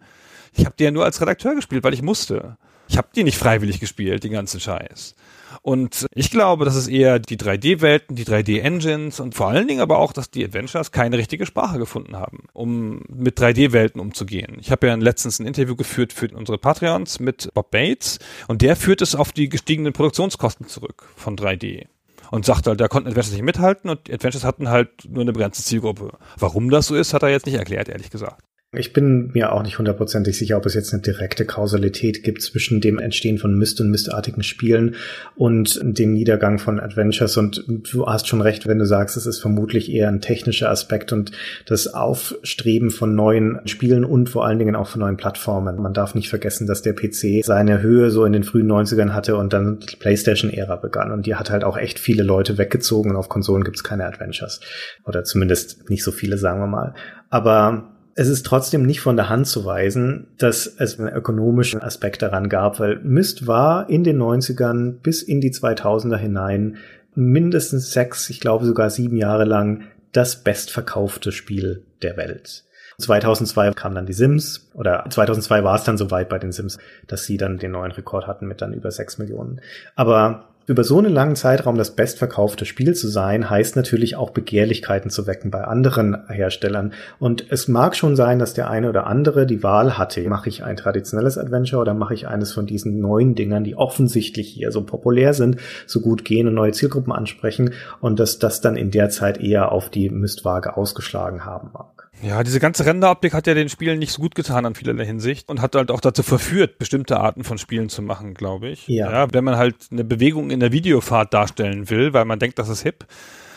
Ich 0.52 0.66
habe 0.66 0.76
die 0.78 0.84
ja 0.84 0.90
nur 0.90 1.04
als 1.04 1.20
Redakteur 1.20 1.54
gespielt, 1.54 1.82
weil 1.82 1.94
ich 1.94 2.02
musste. 2.02 2.58
Ich 2.92 2.98
habe 2.98 3.08
die 3.16 3.24
nicht 3.24 3.38
freiwillig 3.38 3.80
gespielt, 3.80 4.22
den 4.22 4.32
ganzen 4.32 4.60
Scheiß. 4.60 5.14
Und 5.62 6.04
ich 6.14 6.30
glaube, 6.30 6.66
dass 6.66 6.74
es 6.74 6.88
eher 6.88 7.18
die 7.18 7.38
3D-Welten, 7.38 8.16
die 8.16 8.26
3D-Engines 8.26 9.18
und 9.18 9.34
vor 9.34 9.48
allen 9.48 9.66
Dingen 9.66 9.80
aber 9.80 9.98
auch, 9.98 10.12
dass 10.12 10.30
die 10.30 10.44
Adventures 10.44 10.92
keine 10.92 11.16
richtige 11.16 11.46
Sprache 11.46 11.78
gefunden 11.78 12.16
haben, 12.16 12.48
um 12.52 13.00
mit 13.08 13.40
3D-Welten 13.40 13.98
umzugehen. 13.98 14.58
Ich 14.60 14.70
habe 14.70 14.88
ja 14.88 14.94
letztens 14.94 15.38
ein 15.38 15.46
Interview 15.46 15.74
geführt 15.74 16.12
für 16.12 16.28
unsere 16.36 16.58
Patreons 16.58 17.18
mit 17.18 17.48
Bob 17.54 17.70
Bates 17.70 18.18
und 18.46 18.60
der 18.60 18.76
führt 18.76 19.00
es 19.00 19.14
auf 19.14 19.32
die 19.32 19.48
gestiegenen 19.48 19.94
Produktionskosten 19.94 20.68
zurück 20.68 21.08
von 21.16 21.34
3D 21.34 21.86
und 22.30 22.44
sagt 22.44 22.66
halt, 22.66 22.78
da 22.78 22.88
konnten 22.88 23.08
Adventures 23.08 23.32
nicht 23.32 23.42
mithalten 23.42 23.88
und 23.88 24.10
Adventures 24.10 24.44
hatten 24.44 24.68
halt 24.68 24.90
nur 25.08 25.22
eine 25.22 25.32
begrenzte 25.32 25.64
Zielgruppe. 25.64 26.12
Warum 26.36 26.68
das 26.68 26.88
so 26.88 26.94
ist, 26.94 27.14
hat 27.14 27.22
er 27.22 27.30
jetzt 27.30 27.46
nicht 27.46 27.56
erklärt, 27.56 27.88
ehrlich 27.88 28.10
gesagt. 28.10 28.42
Ich 28.74 28.94
bin 28.94 29.30
mir 29.34 29.52
auch 29.52 29.62
nicht 29.62 29.76
hundertprozentig 29.76 30.38
sicher, 30.38 30.56
ob 30.56 30.64
es 30.64 30.72
jetzt 30.72 30.94
eine 30.94 31.02
direkte 31.02 31.44
Kausalität 31.44 32.22
gibt 32.22 32.40
zwischen 32.40 32.80
dem 32.80 32.98
Entstehen 32.98 33.36
von 33.36 33.54
Mist 33.58 33.82
und 33.82 33.90
mistartigen 33.90 34.42
Spielen 34.42 34.94
und 35.36 35.78
dem 35.82 36.14
Niedergang 36.14 36.58
von 36.58 36.80
Adventures. 36.80 37.36
Und 37.36 37.66
du 37.68 38.06
hast 38.06 38.28
schon 38.28 38.40
recht, 38.40 38.66
wenn 38.66 38.78
du 38.78 38.86
sagst, 38.86 39.18
es 39.18 39.26
ist 39.26 39.40
vermutlich 39.40 39.92
eher 39.92 40.08
ein 40.08 40.22
technischer 40.22 40.70
Aspekt 40.70 41.12
und 41.12 41.32
das 41.66 41.92
Aufstreben 41.92 42.90
von 42.90 43.14
neuen 43.14 43.60
Spielen 43.66 44.06
und 44.06 44.30
vor 44.30 44.46
allen 44.46 44.58
Dingen 44.58 44.74
auch 44.74 44.88
von 44.88 45.02
neuen 45.02 45.18
Plattformen. 45.18 45.76
Man 45.76 45.92
darf 45.92 46.14
nicht 46.14 46.30
vergessen, 46.30 46.66
dass 46.66 46.80
der 46.80 46.94
PC 46.94 47.44
seine 47.44 47.82
Höhe 47.82 48.10
so 48.10 48.24
in 48.24 48.32
den 48.32 48.42
frühen 48.42 48.72
90ern 48.72 49.10
hatte 49.10 49.36
und 49.36 49.52
dann 49.52 49.80
die 49.80 49.96
PlayStation-Ära 49.96 50.76
begann. 50.76 51.12
Und 51.12 51.26
die 51.26 51.34
hat 51.34 51.50
halt 51.50 51.64
auch 51.64 51.76
echt 51.76 51.98
viele 51.98 52.22
Leute 52.22 52.56
weggezogen 52.56 53.10
und 53.10 53.16
auf 53.18 53.28
Konsolen 53.28 53.64
gibt 53.64 53.76
es 53.76 53.84
keine 53.84 54.06
Adventures. 54.06 54.60
Oder 55.04 55.24
zumindest 55.24 55.90
nicht 55.90 56.02
so 56.02 56.10
viele, 56.10 56.38
sagen 56.38 56.60
wir 56.60 56.68
mal. 56.68 56.94
Aber 57.28 57.91
es 58.14 58.28
ist 58.28 58.44
trotzdem 58.44 58.84
nicht 58.84 59.00
von 59.00 59.16
der 59.16 59.28
Hand 59.28 59.46
zu 59.46 59.64
weisen, 59.64 60.26
dass 60.38 60.66
es 60.66 60.98
einen 60.98 61.08
ökonomischen 61.08 61.80
Aspekt 61.80 62.22
daran 62.22 62.48
gab, 62.48 62.78
weil 62.78 63.00
Myst 63.02 63.46
war 63.46 63.88
in 63.88 64.04
den 64.04 64.20
90ern 64.20 64.92
bis 65.02 65.22
in 65.22 65.40
die 65.40 65.52
2000er 65.52 66.16
hinein 66.16 66.76
mindestens 67.14 67.92
sechs, 67.92 68.28
ich 68.30 68.40
glaube 68.40 68.66
sogar 68.66 68.90
sieben 68.90 69.16
Jahre 69.16 69.44
lang 69.44 69.84
das 70.12 70.36
bestverkaufte 70.36 71.32
Spiel 71.32 71.82
der 72.02 72.16
Welt. 72.16 72.64
2002 72.98 73.72
kam 73.72 73.94
dann 73.94 74.06
die 74.06 74.12
Sims 74.12 74.70
oder 74.74 75.04
2002 75.08 75.64
war 75.64 75.76
es 75.76 75.84
dann 75.84 75.96
soweit 75.96 76.28
bei 76.28 76.38
den 76.38 76.52
Sims, 76.52 76.78
dass 77.06 77.24
sie 77.24 77.38
dann 77.38 77.58
den 77.58 77.72
neuen 77.72 77.92
Rekord 77.92 78.26
hatten 78.26 78.46
mit 78.46 78.60
dann 78.60 78.74
über 78.74 78.90
sechs 78.90 79.18
Millionen. 79.18 79.60
Aber 79.96 80.51
über 80.66 80.84
so 80.84 80.98
einen 80.98 81.12
langen 81.12 81.36
Zeitraum 81.36 81.76
das 81.76 81.92
bestverkaufte 81.92 82.64
Spiel 82.64 82.94
zu 82.94 83.08
sein, 83.08 83.50
heißt 83.50 83.76
natürlich 83.76 84.16
auch 84.16 84.30
Begehrlichkeiten 84.30 85.10
zu 85.10 85.26
wecken 85.26 85.50
bei 85.50 85.64
anderen 85.64 86.28
Herstellern. 86.28 86.92
Und 87.18 87.46
es 87.50 87.68
mag 87.68 87.96
schon 87.96 88.16
sein, 88.16 88.38
dass 88.38 88.54
der 88.54 88.70
eine 88.70 88.88
oder 88.88 89.06
andere 89.06 89.46
die 89.46 89.62
Wahl 89.62 89.98
hatte, 89.98 90.20
mache 90.28 90.48
ich 90.48 90.64
ein 90.64 90.76
traditionelles 90.76 91.38
Adventure 91.38 91.80
oder 91.80 91.94
mache 91.94 92.14
ich 92.14 92.28
eines 92.28 92.52
von 92.52 92.66
diesen 92.66 93.00
neuen 93.00 93.34
Dingern, 93.34 93.64
die 93.64 93.76
offensichtlich 93.76 94.48
hier 94.48 94.70
so 94.70 94.82
populär 94.82 95.34
sind, 95.34 95.56
so 95.86 96.00
gut 96.00 96.24
gehen 96.24 96.46
und 96.46 96.54
neue 96.54 96.72
Zielgruppen 96.72 97.12
ansprechen 97.12 97.72
und 98.00 98.20
dass 98.20 98.38
das 98.38 98.60
dann 98.60 98.76
in 98.76 98.90
der 98.90 99.10
Zeit 99.10 99.38
eher 99.40 99.72
auf 99.72 99.90
die 99.90 100.10
Mistwaage 100.10 100.76
ausgeschlagen 100.76 101.44
haben 101.44 101.70
mag. 101.72 102.01
Ja, 102.22 102.44
diese 102.44 102.60
ganze 102.60 102.86
Renderoptik 102.86 103.34
hat 103.34 103.46
ja 103.48 103.54
den 103.54 103.68
Spielen 103.68 103.98
nicht 103.98 104.12
so 104.12 104.22
gut 104.22 104.34
getan 104.34 104.64
an 104.64 104.74
vielerlei 104.74 105.04
Hinsicht 105.04 105.48
und 105.48 105.60
hat 105.60 105.74
halt 105.74 105.90
auch 105.90 106.00
dazu 106.00 106.22
verführt, 106.22 106.78
bestimmte 106.78 107.18
Arten 107.18 107.42
von 107.42 107.58
Spielen 107.58 107.88
zu 107.88 108.00
machen, 108.00 108.34
glaube 108.34 108.68
ich. 108.68 108.86
Ja. 108.86 109.10
ja. 109.10 109.32
Wenn 109.32 109.44
man 109.44 109.56
halt 109.56 109.74
eine 109.90 110.04
Bewegung 110.04 110.50
in 110.50 110.60
der 110.60 110.70
Videofahrt 110.70 111.34
darstellen 111.34 111.90
will, 111.90 112.12
weil 112.12 112.24
man 112.24 112.38
denkt, 112.38 112.58
das 112.58 112.68
ist 112.68 112.82
hip, 112.82 113.06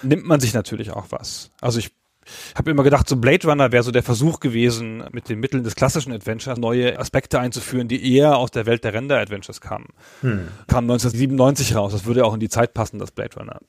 nimmt 0.01 0.25
man 0.25 0.39
sich 0.39 0.53
natürlich 0.53 0.91
auch 0.91 1.05
was. 1.09 1.51
Also 1.61 1.77
ich 1.77 1.91
habe 2.55 2.71
immer 2.71 2.83
gedacht, 2.83 3.07
so 3.07 3.17
Blade 3.17 3.47
Runner 3.47 3.71
wäre 3.71 3.83
so 3.83 3.91
der 3.91 4.01
Versuch 4.01 4.39
gewesen, 4.39 5.03
mit 5.11 5.29
den 5.29 5.39
Mitteln 5.39 5.63
des 5.63 5.75
klassischen 5.75 6.11
Adventures 6.11 6.57
neue 6.57 6.97
Aspekte 6.97 7.39
einzuführen, 7.39 7.87
die 7.87 8.15
eher 8.15 8.37
aus 8.37 8.49
der 8.49 8.65
Welt 8.65 8.83
der 8.83 8.93
Render-Adventures 8.93 9.61
kamen. 9.61 9.89
Hm. 10.21 10.47
Kam 10.67 10.85
1997 10.85 11.75
raus. 11.75 11.91
Das 11.91 12.05
würde 12.05 12.25
auch 12.25 12.33
in 12.33 12.39
die 12.39 12.49
Zeit 12.49 12.73
passen, 12.73 12.97
das 12.97 13.11
Blade 13.11 13.35
Runner. 13.37 13.59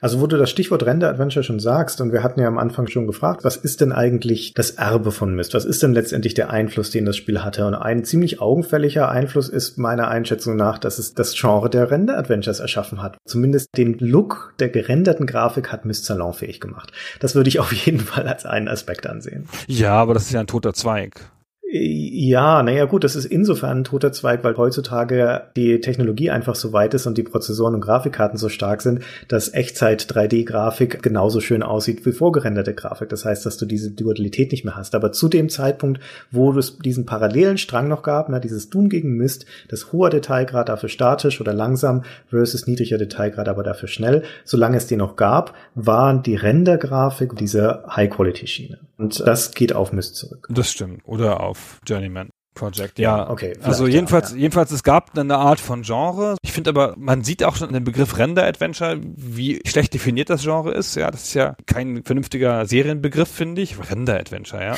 Also 0.00 0.20
wo 0.20 0.26
du 0.26 0.36
das 0.36 0.50
Stichwort 0.50 0.84
Render-Adventure 0.84 1.42
schon 1.42 1.60
sagst, 1.60 2.00
und 2.00 2.12
wir 2.12 2.22
hatten 2.22 2.40
ja 2.40 2.48
am 2.48 2.58
Anfang 2.58 2.86
schon 2.86 3.06
gefragt, 3.06 3.44
was 3.44 3.56
ist 3.56 3.80
denn 3.80 3.92
eigentlich 3.92 4.52
das 4.54 4.72
Erbe 4.72 5.12
von 5.12 5.34
Myst? 5.34 5.54
Was 5.54 5.64
ist 5.64 5.82
denn 5.82 5.92
letztendlich 5.92 6.34
der 6.34 6.50
Einfluss, 6.50 6.90
den 6.90 7.04
das 7.04 7.16
Spiel 7.16 7.42
hatte? 7.42 7.66
Und 7.66 7.74
ein 7.74 8.04
ziemlich 8.04 8.40
augenfälliger 8.40 9.08
Einfluss 9.08 9.48
ist 9.48 9.78
meiner 9.78 10.08
Einschätzung 10.08 10.56
nach, 10.56 10.78
dass 10.78 10.98
es 10.98 11.14
das 11.14 11.34
Genre 11.34 11.70
der 11.70 11.90
Render-Adventures 11.90 12.60
erschaffen 12.60 13.02
hat. 13.02 13.16
Zumindest 13.24 13.76
den 13.76 13.98
Look 13.98 14.54
der 14.58 14.68
gerenderten 14.68 15.26
Grafik 15.26 15.72
hat 15.72 15.84
Myst 15.84 16.04
salonfähig 16.04 16.60
gemacht. 16.60 16.92
Das 17.20 17.34
würde 17.34 17.48
ich 17.48 17.58
auf 17.60 17.72
jeden 17.72 18.00
Fall 18.00 18.26
als 18.28 18.44
einen 18.44 18.68
Aspekt 18.68 19.06
ansehen. 19.06 19.48
Ja, 19.66 19.94
aber 19.94 20.14
das 20.14 20.24
ist 20.24 20.32
ja 20.32 20.40
ein 20.40 20.46
toter 20.46 20.74
Zweig. 20.74 21.31
Ja, 21.74 22.62
naja 22.62 22.84
gut, 22.84 23.02
das 23.02 23.16
ist 23.16 23.24
insofern 23.24 23.78
ein 23.78 23.84
toter 23.84 24.12
Zweig, 24.12 24.44
weil 24.44 24.54
heutzutage 24.58 25.44
die 25.56 25.80
Technologie 25.80 26.28
einfach 26.28 26.54
so 26.54 26.74
weit 26.74 26.92
ist 26.92 27.06
und 27.06 27.16
die 27.16 27.22
Prozessoren 27.22 27.74
und 27.74 27.80
Grafikkarten 27.80 28.36
so 28.36 28.50
stark 28.50 28.82
sind, 28.82 29.00
dass 29.28 29.54
Echtzeit 29.54 30.02
3D-Grafik 30.02 31.02
genauso 31.02 31.40
schön 31.40 31.62
aussieht 31.62 32.04
wie 32.04 32.12
vorgerenderte 32.12 32.74
Grafik. 32.74 33.08
Das 33.08 33.24
heißt, 33.24 33.46
dass 33.46 33.56
du 33.56 33.64
diese 33.64 33.90
Dualität 33.90 34.52
nicht 34.52 34.66
mehr 34.66 34.76
hast. 34.76 34.94
Aber 34.94 35.12
zu 35.12 35.30
dem 35.30 35.48
Zeitpunkt, 35.48 36.02
wo 36.30 36.52
es 36.52 36.76
diesen 36.76 37.06
parallelen 37.06 37.56
Strang 37.56 37.88
noch 37.88 38.02
gab, 38.02 38.28
na, 38.28 38.38
dieses 38.38 38.68
Doom 38.68 38.90
gegen 38.90 39.16
Mist, 39.16 39.46
das 39.68 39.94
hoher 39.94 40.10
Detailgrad 40.10 40.68
dafür 40.68 40.90
statisch 40.90 41.40
oder 41.40 41.54
langsam 41.54 42.02
versus 42.28 42.66
niedriger 42.66 42.98
Detailgrad 42.98 43.48
aber 43.48 43.62
dafür 43.62 43.88
schnell, 43.88 44.24
solange 44.44 44.76
es 44.76 44.88
die 44.88 44.96
noch 44.96 45.16
gab, 45.16 45.54
waren 45.74 46.22
die 46.22 46.36
Rendergrafik 46.36 47.34
diese 47.34 47.82
High-Quality-Schiene. 47.88 48.78
Und 49.02 49.26
das 49.26 49.52
geht 49.52 49.74
auf 49.74 49.92
Mist 49.92 50.16
zurück. 50.16 50.46
Das 50.48 50.70
stimmt. 50.70 51.02
Oder 51.04 51.40
auf 51.40 51.80
Journeyman. 51.86 52.30
Project, 52.54 52.98
ja. 52.98 53.16
ja 53.16 53.30
okay. 53.30 53.56
Also 53.62 53.86
jedenfalls, 53.86 54.30
ja, 54.30 54.36
ja. 54.36 54.42
jedenfalls, 54.42 54.70
es 54.72 54.82
gab 54.82 55.18
eine 55.18 55.38
Art 55.38 55.58
von 55.58 55.82
Genre. 55.82 56.36
Ich 56.42 56.52
finde 56.52 56.70
aber, 56.70 56.94
man 56.98 57.24
sieht 57.24 57.42
auch 57.44 57.56
schon 57.56 57.72
dem 57.72 57.84
Begriff 57.84 58.18
Render-Adventure, 58.18 59.00
wie 59.02 59.60
schlecht 59.66 59.94
definiert 59.94 60.28
das 60.28 60.42
Genre 60.42 60.72
ist. 60.72 60.94
Ja, 60.94 61.10
das 61.10 61.24
ist 61.24 61.34
ja 61.34 61.56
kein 61.66 62.04
vernünftiger 62.04 62.66
Serienbegriff, 62.66 63.30
finde 63.30 63.62
ich. 63.62 63.76
Render-Adventure, 63.90 64.62
ja. 64.62 64.76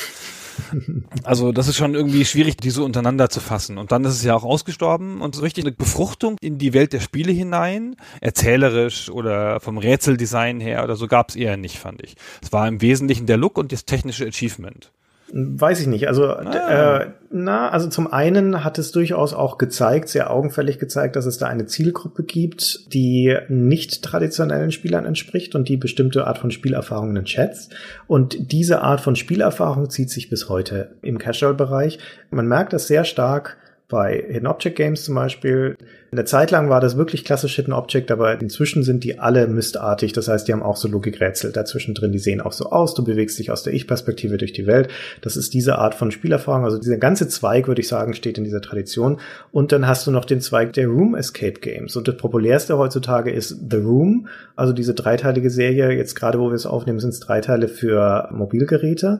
Also 1.23 1.51
das 1.51 1.67
ist 1.67 1.77
schon 1.77 1.95
irgendwie 1.95 2.25
schwierig, 2.25 2.57
die 2.57 2.69
so 2.69 2.85
untereinander 2.85 3.29
zu 3.29 3.39
fassen. 3.39 3.77
Und 3.77 3.91
dann 3.91 4.03
ist 4.05 4.13
es 4.13 4.23
ja 4.23 4.35
auch 4.35 4.43
ausgestorben 4.43 5.21
und 5.21 5.35
so 5.35 5.41
richtig 5.41 5.63
eine 5.63 5.71
Befruchtung 5.71 6.37
in 6.41 6.57
die 6.57 6.73
Welt 6.73 6.93
der 6.93 6.99
Spiele 6.99 7.31
hinein, 7.31 7.95
erzählerisch 8.21 9.09
oder 9.09 9.59
vom 9.59 9.77
Rätseldesign 9.77 10.59
her 10.59 10.83
oder 10.83 10.95
so 10.95 11.07
gab 11.07 11.29
es 11.29 11.35
eher 11.35 11.57
nicht, 11.57 11.77
fand 11.77 12.01
ich. 12.03 12.15
Es 12.41 12.51
war 12.51 12.67
im 12.67 12.81
Wesentlichen 12.81 13.25
der 13.25 13.37
Look 13.37 13.57
und 13.57 13.71
das 13.71 13.85
technische 13.85 14.27
Achievement. 14.27 14.91
Weiß 15.31 15.81
ich 15.81 15.87
nicht. 15.87 16.07
Also, 16.07 16.27
ah. 16.27 16.99
äh, 16.99 17.07
na, 17.31 17.69
also 17.69 17.89
zum 17.89 18.11
einen 18.11 18.63
hat 18.63 18.77
es 18.77 18.91
durchaus 18.91 19.33
auch 19.33 19.57
gezeigt, 19.57 20.07
sehr 20.07 20.31
augenfällig 20.31 20.77
gezeigt, 20.77 21.15
dass 21.15 21.25
es 21.25 21.37
da 21.37 21.47
eine 21.47 21.65
Zielgruppe 21.65 22.23
gibt, 22.23 22.93
die 22.93 23.35
nicht 23.49 24.03
traditionellen 24.03 24.71
Spielern 24.71 25.05
entspricht 25.05 25.55
und 25.55 25.67
die 25.67 25.77
bestimmte 25.77 26.27
Art 26.27 26.37
von 26.37 26.51
Spielerfahrungen 26.51 27.25
schätzt. 27.25 27.75
Und 28.07 28.51
diese 28.51 28.81
Art 28.81 29.01
von 29.01 29.15
Spielerfahrung 29.15 29.89
zieht 29.89 30.11
sich 30.11 30.29
bis 30.29 30.47
heute 30.47 30.95
im 31.01 31.17
Casual-Bereich. 31.17 31.97
Man 32.29 32.47
merkt 32.47 32.73
das 32.73 32.87
sehr 32.87 33.03
stark 33.03 33.57
bei 33.87 34.23
Hidden 34.27 34.47
Object 34.47 34.75
Games 34.75 35.05
zum 35.05 35.15
Beispiel. 35.15 35.77
Eine 36.15 36.23
Zeit 36.23 36.49
lang 36.49 36.69
war 36.69 36.79
das 36.79 36.95
wirklich 36.95 37.25
klassisch 37.25 37.57
Hidden 37.57 37.73
Object, 37.73 38.09
aber 38.09 38.39
inzwischen 38.39 38.83
sind 38.83 39.03
die 39.03 39.19
alle 39.19 39.47
mistartig. 39.47 40.13
Das 40.13 40.29
heißt, 40.29 40.47
die 40.47 40.53
haben 40.53 40.63
auch 40.63 40.77
so 40.77 40.87
Logikrätsel 40.87 41.51
dazwischen 41.51 41.93
drin. 41.93 42.13
Die 42.13 42.19
sehen 42.19 42.39
auch 42.39 42.53
so 42.53 42.69
aus. 42.69 42.93
Du 42.93 43.03
bewegst 43.03 43.37
dich 43.37 43.51
aus 43.51 43.63
der 43.63 43.73
Ich-Perspektive 43.73 44.37
durch 44.37 44.53
die 44.53 44.65
Welt. 44.65 44.87
Das 45.19 45.35
ist 45.35 45.53
diese 45.53 45.77
Art 45.77 45.93
von 45.93 46.11
Spielerfahrung. 46.11 46.63
Also 46.63 46.77
dieser 46.77 46.95
ganze 46.95 47.27
Zweig, 47.27 47.67
würde 47.67 47.81
ich 47.81 47.89
sagen, 47.89 48.13
steht 48.13 48.37
in 48.37 48.45
dieser 48.45 48.61
Tradition. 48.61 49.19
Und 49.51 49.73
dann 49.73 49.87
hast 49.87 50.07
du 50.07 50.11
noch 50.11 50.23
den 50.23 50.39
Zweig 50.39 50.71
der 50.71 50.87
Room 50.87 51.15
Escape 51.15 51.59
Games. 51.59 51.97
Und 51.97 52.07
das 52.07 52.15
populärste 52.15 52.77
heutzutage 52.77 53.31
ist 53.31 53.57
The 53.69 53.75
Room. 53.75 54.29
Also 54.55 54.71
diese 54.71 54.93
dreiteilige 54.93 55.49
Serie. 55.49 55.91
Jetzt 55.91 56.15
gerade, 56.15 56.39
wo 56.39 56.47
wir 56.47 56.55
es 56.55 56.65
aufnehmen, 56.65 57.01
sind 57.01 57.09
es 57.09 57.19
drei 57.19 57.41
Teile 57.41 57.67
für 57.67 58.29
Mobilgeräte. 58.31 59.19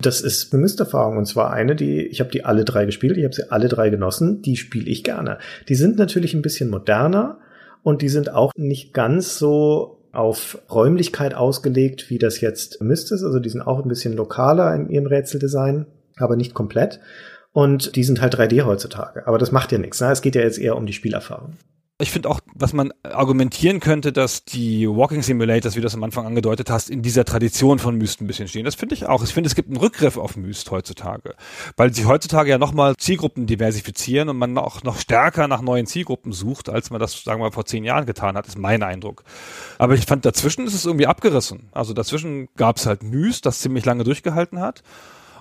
Das 0.00 0.20
ist 0.20 0.52
eine 0.52 0.62
Misterfahrung 0.62 1.16
und 1.16 1.26
zwar 1.26 1.52
eine, 1.52 1.74
die 1.74 2.06
ich 2.06 2.20
habe 2.20 2.30
die 2.30 2.44
alle 2.44 2.64
drei 2.64 2.84
gespielt, 2.84 3.16
ich 3.16 3.24
habe 3.24 3.34
sie 3.34 3.50
alle 3.50 3.68
drei 3.68 3.88
genossen, 3.88 4.42
die 4.42 4.56
spiele 4.56 4.90
ich 4.90 5.04
gerne. 5.04 5.38
Die 5.68 5.74
sind 5.74 5.96
natürlich 5.96 6.34
ein 6.34 6.42
bisschen 6.42 6.68
moderner 6.68 7.38
und 7.82 8.02
die 8.02 8.08
sind 8.08 8.32
auch 8.32 8.52
nicht 8.56 8.92
ganz 8.92 9.38
so 9.38 10.02
auf 10.12 10.58
Räumlichkeit 10.70 11.34
ausgelegt, 11.34 12.10
wie 12.10 12.18
das 12.18 12.40
jetzt 12.40 12.82
Myst 12.82 13.12
ist. 13.12 13.22
Also 13.22 13.38
die 13.38 13.48
sind 13.48 13.62
auch 13.62 13.82
ein 13.82 13.88
bisschen 13.88 14.14
lokaler 14.14 14.74
in 14.74 14.88
ihrem 14.88 15.06
Rätseldesign, 15.06 15.86
aber 16.16 16.36
nicht 16.36 16.54
komplett. 16.54 17.00
Und 17.52 17.96
die 17.96 18.04
sind 18.04 18.20
halt 18.20 18.34
3D 18.34 18.64
heutzutage. 18.64 19.26
Aber 19.26 19.38
das 19.38 19.52
macht 19.52 19.72
ja 19.72 19.78
nichts. 19.78 20.00
Ne? 20.00 20.10
Es 20.10 20.20
geht 20.20 20.34
ja 20.34 20.42
jetzt 20.42 20.58
eher 20.58 20.76
um 20.76 20.86
die 20.86 20.92
Spielerfahrung. 20.92 21.54
Ich 21.98 22.10
finde 22.10 22.28
auch, 22.28 22.40
was 22.54 22.74
man 22.74 22.92
argumentieren 23.02 23.80
könnte, 23.80 24.12
dass 24.12 24.44
die 24.44 24.86
Walking 24.86 25.22
Simulators, 25.22 25.76
wie 25.76 25.80
du 25.80 25.84
das 25.84 25.94
am 25.94 26.04
Anfang 26.04 26.26
angedeutet 26.26 26.68
hast, 26.68 26.90
in 26.90 27.00
dieser 27.00 27.24
Tradition 27.24 27.78
von 27.78 27.96
Myst 27.96 28.20
ein 28.20 28.26
bisschen 28.26 28.48
stehen. 28.48 28.66
Das 28.66 28.74
finde 28.74 28.94
ich 28.94 29.06
auch. 29.06 29.24
Ich 29.24 29.32
finde, 29.32 29.48
es 29.48 29.54
gibt 29.54 29.70
einen 29.70 29.78
Rückgriff 29.78 30.18
auf 30.18 30.36
Myst 30.36 30.70
heutzutage, 30.70 31.34
weil 31.78 31.94
sie 31.94 32.04
heutzutage 32.04 32.50
ja 32.50 32.58
nochmal 32.58 32.96
Zielgruppen 32.98 33.46
diversifizieren 33.46 34.28
und 34.28 34.36
man 34.36 34.58
auch 34.58 34.82
noch 34.82 34.98
stärker 34.98 35.48
nach 35.48 35.62
neuen 35.62 35.86
Zielgruppen 35.86 36.32
sucht, 36.32 36.68
als 36.68 36.90
man 36.90 37.00
das, 37.00 37.24
sagen 37.24 37.40
wir 37.40 37.46
mal, 37.46 37.52
vor 37.52 37.64
zehn 37.64 37.82
Jahren 37.82 38.04
getan 38.04 38.36
hat, 38.36 38.46
ist 38.46 38.58
mein 38.58 38.82
Eindruck. 38.82 39.24
Aber 39.78 39.94
ich 39.94 40.04
fand, 40.04 40.26
dazwischen 40.26 40.66
ist 40.66 40.74
es 40.74 40.84
irgendwie 40.84 41.06
abgerissen. 41.06 41.70
Also 41.72 41.94
dazwischen 41.94 42.50
gab 42.56 42.76
es 42.76 42.84
halt 42.84 43.04
Myst, 43.04 43.46
das 43.46 43.60
ziemlich 43.60 43.86
lange 43.86 44.04
durchgehalten 44.04 44.60
hat 44.60 44.82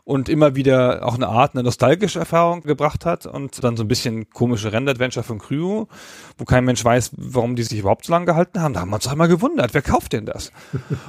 und 0.06 0.30
immer 0.30 0.56
wieder 0.56 1.06
auch 1.06 1.16
eine 1.16 1.28
Art, 1.28 1.56
eine 1.56 1.64
nostalgische 1.64 2.20
Erfahrung 2.20 2.62
gebracht 2.62 3.06
hat 3.06 3.26
und 3.26 3.64
dann 3.64 3.76
so 3.76 3.84
ein 3.84 3.88
bisschen 3.88 4.30
komische 4.30 4.72
Render-Adventure 4.72 5.24
von 5.24 5.40
Cryo, 5.40 5.90
wo 6.38 6.46
kein 6.46 6.64
Mensch 6.64 6.86
weiß, 6.86 7.12
warum 7.18 7.56
die 7.56 7.64
sich 7.64 7.80
überhaupt 7.80 8.06
so 8.06 8.14
lange 8.14 8.28
gehalten 8.28 8.62
haben. 8.62 8.74
Da 8.74 8.82
haben 8.82 8.92
wir 8.92 8.96
uns 8.96 9.08
auch 9.08 9.16
mal 9.16 9.28
gewundert, 9.28 9.74
wer 9.74 9.82
kauft 9.82 10.14
denn 10.14 10.28
das? 10.28 10.52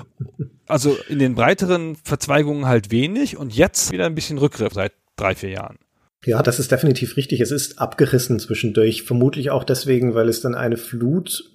also 0.67 0.97
in 1.09 1.19
den 1.19 1.35
breiteren 1.35 1.97
Verzweigungen 2.03 2.67
halt 2.67 2.91
wenig 2.91 3.37
und 3.37 3.55
jetzt 3.55 3.93
wieder 3.93 4.07
ein 4.07 4.15
bisschen 4.15 4.39
Rückgriff 4.39 4.73
seit 4.73 4.93
drei, 5.17 5.35
vier 5.35 5.51
Jahren. 5.51 5.77
Ja, 6.25 6.43
das 6.43 6.59
ist 6.59 6.73
definitiv 6.73 7.17
richtig. 7.17 7.41
Es 7.41 7.51
ist 7.51 7.79
abgerissen 7.79 8.41
zwischendurch. 8.41 9.03
Vermutlich 9.03 9.51
auch 9.51 9.63
deswegen, 9.63 10.15
weil 10.15 10.29
es 10.29 10.41
dann 10.41 10.55
eine 10.55 10.77
Flut 10.77 11.53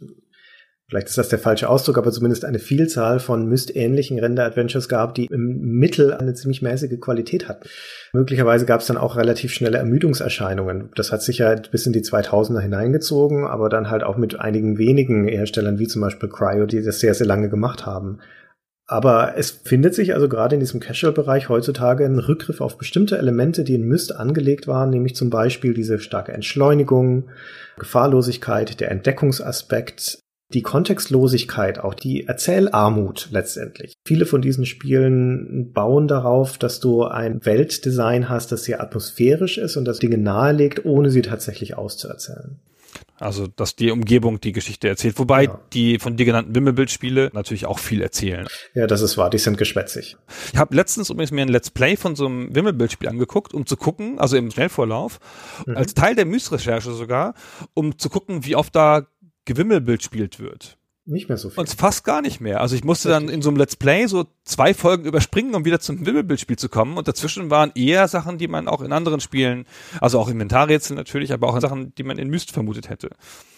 vielleicht 0.92 1.08
ist 1.08 1.18
das 1.18 1.30
der 1.30 1.40
falsche 1.40 1.70
Ausdruck, 1.70 1.98
aber 1.98 2.12
zumindest 2.12 2.44
eine 2.44 2.60
Vielzahl 2.60 3.22
von 3.22 3.48
Myst-ähnlichen 3.48 4.20
Render-Adventures 4.20 4.90
gab, 4.90 5.16
die 5.16 5.28
im 5.28 5.58
Mittel 5.62 6.14
eine 6.14 6.34
ziemlich 6.34 6.62
mäßige 6.62 7.00
Qualität 7.00 7.48
hatten. 7.48 7.70
Möglicherweise 8.12 8.66
gab 8.66 8.82
es 8.82 8.88
dann 8.88 8.98
auch 8.98 9.16
relativ 9.16 9.54
schnelle 9.54 9.78
Ermüdungserscheinungen. 9.78 10.90
Das 10.96 11.14
hat 11.14 11.24
sich 11.24 11.38
ja 11.38 11.56
bis 11.56 11.86
in 11.86 11.94
die 11.94 12.02
2000er 12.02 12.60
hineingezogen, 12.60 13.48
aber 13.48 13.70
dann 13.70 13.90
halt 13.90 14.04
auch 14.04 14.18
mit 14.18 14.42
einigen 14.42 14.78
wenigen 14.78 15.30
Herstellern, 15.30 15.80
wie 15.80 15.88
zum 15.88 16.02
Beispiel 16.02 16.28
Cryo, 16.28 16.66
die 16.66 16.84
das 16.84 17.00
sehr, 17.00 17.14
sehr 17.14 17.28
lange 17.28 17.48
gemacht 17.48 17.86
haben. 17.86 18.20
Aber 18.86 19.36
es 19.38 19.52
findet 19.52 19.96
sich 19.96 20.14
also 20.14 20.28
gerade 20.28 20.56
in 20.56 20.60
diesem 20.60 20.82
Casual-Bereich 20.82 21.48
heutzutage 21.48 22.04
ein 22.04 22.20
Rückgriff 22.20 22.60
auf 22.60 22.78
bestimmte 22.78 23.18
Elemente, 23.18 23.64
die 23.64 23.76
in 23.76 23.88
Myst 23.88 24.14
angelegt 24.14 24.68
waren, 24.68 24.90
nämlich 24.90 25.16
zum 25.16 25.30
Beispiel 25.30 25.74
diese 25.74 26.00
starke 26.00 26.34
Entschleunigung, 26.34 27.30
Gefahrlosigkeit, 27.80 28.82
der 28.82 28.92
Entdeckungsaspekt, 28.92 30.20
die 30.54 30.62
Kontextlosigkeit, 30.62 31.80
auch 31.80 31.94
die 31.94 32.28
Erzählarmut 32.28 33.30
letztendlich. 33.32 33.94
Viele 34.06 34.26
von 34.26 34.42
diesen 34.42 34.66
Spielen 34.66 35.72
bauen 35.74 36.08
darauf, 36.08 36.58
dass 36.58 36.80
du 36.80 37.04
ein 37.04 37.46
Weltdesign 37.46 38.30
hast, 38.30 38.52
das 38.52 38.64
sehr 38.64 38.82
atmosphärisch 38.82 39.58
ist 39.58 39.78
und 39.78 39.86
das 39.86 40.00
Dinge 40.00 40.18
nahelegt, 40.18 40.86
ohne 40.86 41.10
sie 41.10 41.22
tatsächlich 41.22 41.78
auszuerzählen. 41.78 42.60
Also, 43.22 43.46
dass 43.46 43.76
die 43.76 43.92
Umgebung 43.92 44.42
die 44.42 44.52
Geschichte 44.52 44.88
erzählt. 44.88 45.20
Wobei 45.20 45.44
ja. 45.44 45.60
die 45.74 46.00
von 46.00 46.18
dir 46.18 46.26
genannten 46.26 46.56
Wimmelbildspiele 46.56 47.30
natürlich 47.34 47.68
auch 47.68 47.78
viel 47.78 48.02
erzählen. 48.02 48.48
Ja, 48.74 48.88
das 48.88 49.04
ist 49.04 49.16
wahr. 49.16 49.30
Die 49.30 49.38
sind 49.38 49.60
geschwätzig. 49.60 50.18
Ich 50.52 50.58
habe 50.58 50.76
letztens 50.76 51.12
übrigens 51.12 51.30
mir 51.30 51.44
ein 51.44 51.48
Let's 51.48 51.70
Play 51.70 51.96
von 51.98 52.16
so 52.16 52.26
einem 52.26 52.56
Wimmelbildspiel 52.56 53.08
angeguckt, 53.08 53.54
um 53.54 53.68
zu 53.68 53.78
gucken, 53.78 54.18
also 54.18 54.38
im 54.38 54.50
Schnellvorlauf, 54.50 55.20
mhm. 55.68 55.78
als 55.78 55.94
Teil 55.94 56.16
der 56.16 56.26
Myst-Recherche 56.26 56.94
sogar, 56.94 57.36
um 57.76 58.00
zu 58.00 58.10
gucken, 58.10 58.44
wie 58.44 58.56
oft 58.56 58.76
da 58.76 59.06
Gewimmelbild 59.46 60.04
spielt 60.04 60.40
wird. 60.40 60.78
Nicht 61.06 61.30
mehr 61.30 61.38
so 61.38 61.50
viel. 61.50 61.60
Und 61.60 61.70
fast 61.70 62.04
gar 62.04 62.22
nicht 62.22 62.42
mehr. 62.42 62.62
Also 62.62 62.76
ich 62.76 62.84
musste 62.84 63.10
dann 63.10 63.28
in 63.28 63.42
so 63.42 63.50
einem 63.50 63.58
Let's 63.58 63.76
Play 63.76 64.06
so 64.06 64.26
zwei 64.46 64.76
Folgen 64.76 65.06
überspringen, 65.06 65.56
um 65.56 65.66
wieder 65.66 65.80
zum 65.80 66.06
Wimmelbildspiel 66.06 66.58
zu 66.58 66.70
kommen. 66.70 66.96
Und 66.96 67.08
dazwischen 67.08 67.50
waren 67.50 67.72
eher 67.74 68.08
Sachen, 68.08 68.38
die 68.38 68.48
man 68.48 68.68
auch 68.68 68.82
in 68.82 68.92
anderen 68.92 69.20
Spielen, 69.20 69.66
also 70.00 70.20
auch 70.20 70.30
Inventarrätsel 70.30 70.96
natürlich, 70.96 71.34
aber 71.34 71.48
auch 71.48 71.60
Sachen, 71.60 71.96
die 71.96 72.04
man 72.04 72.20
in 72.20 72.30
Myst 72.30 72.52
vermutet 72.52 72.90
hätte. 72.90 73.10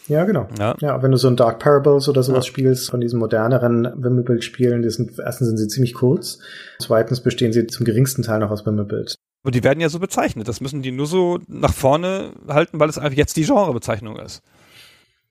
Ja, 0.08 0.24
genau. 0.24 0.48
Ja. 0.58 0.76
ja, 0.80 1.04
wenn 1.04 1.12
du 1.12 1.18
so 1.18 1.28
ein 1.28 1.36
Dark 1.36 1.60
Parables 1.60 2.08
oder 2.08 2.24
sowas 2.24 2.46
ja. 2.46 2.50
spielst, 2.50 2.90
von 2.90 3.02
diesen 3.02 3.20
moderneren 3.20 3.92
Wimmelbildspielen, 3.96 4.82
die 4.82 4.90
sind, 4.90 5.20
erstens 5.20 5.50
sind 5.50 5.58
sie 5.58 5.68
ziemlich 5.68 5.94
kurz, 5.94 6.40
zweitens 6.80 7.22
bestehen 7.22 7.52
sie 7.52 7.68
zum 7.68 7.86
geringsten 7.86 8.24
Teil 8.24 8.40
noch 8.40 8.52
aus 8.52 8.66
Wimmelbild. 8.66 9.16
Aber 9.44 9.52
die 9.52 9.64
werden 9.64 9.82
ja 9.82 9.90
so 9.90 10.00
bezeichnet. 10.00 10.48
Das 10.48 10.62
müssen 10.62 10.82
die 10.82 10.92
nur 10.92 11.06
so 11.06 11.40
nach 11.48 11.74
vorne 11.74 12.32
halten, 12.48 12.80
weil 12.80 12.88
es 12.88 12.98
einfach 12.98 13.18
jetzt 13.18 13.36
die 13.36 13.44
Genrebezeichnung 13.44 14.18
ist. 14.18 14.42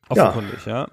Offenkundig, 0.08 0.66
ja. 0.66 0.72
ja. 0.72 0.88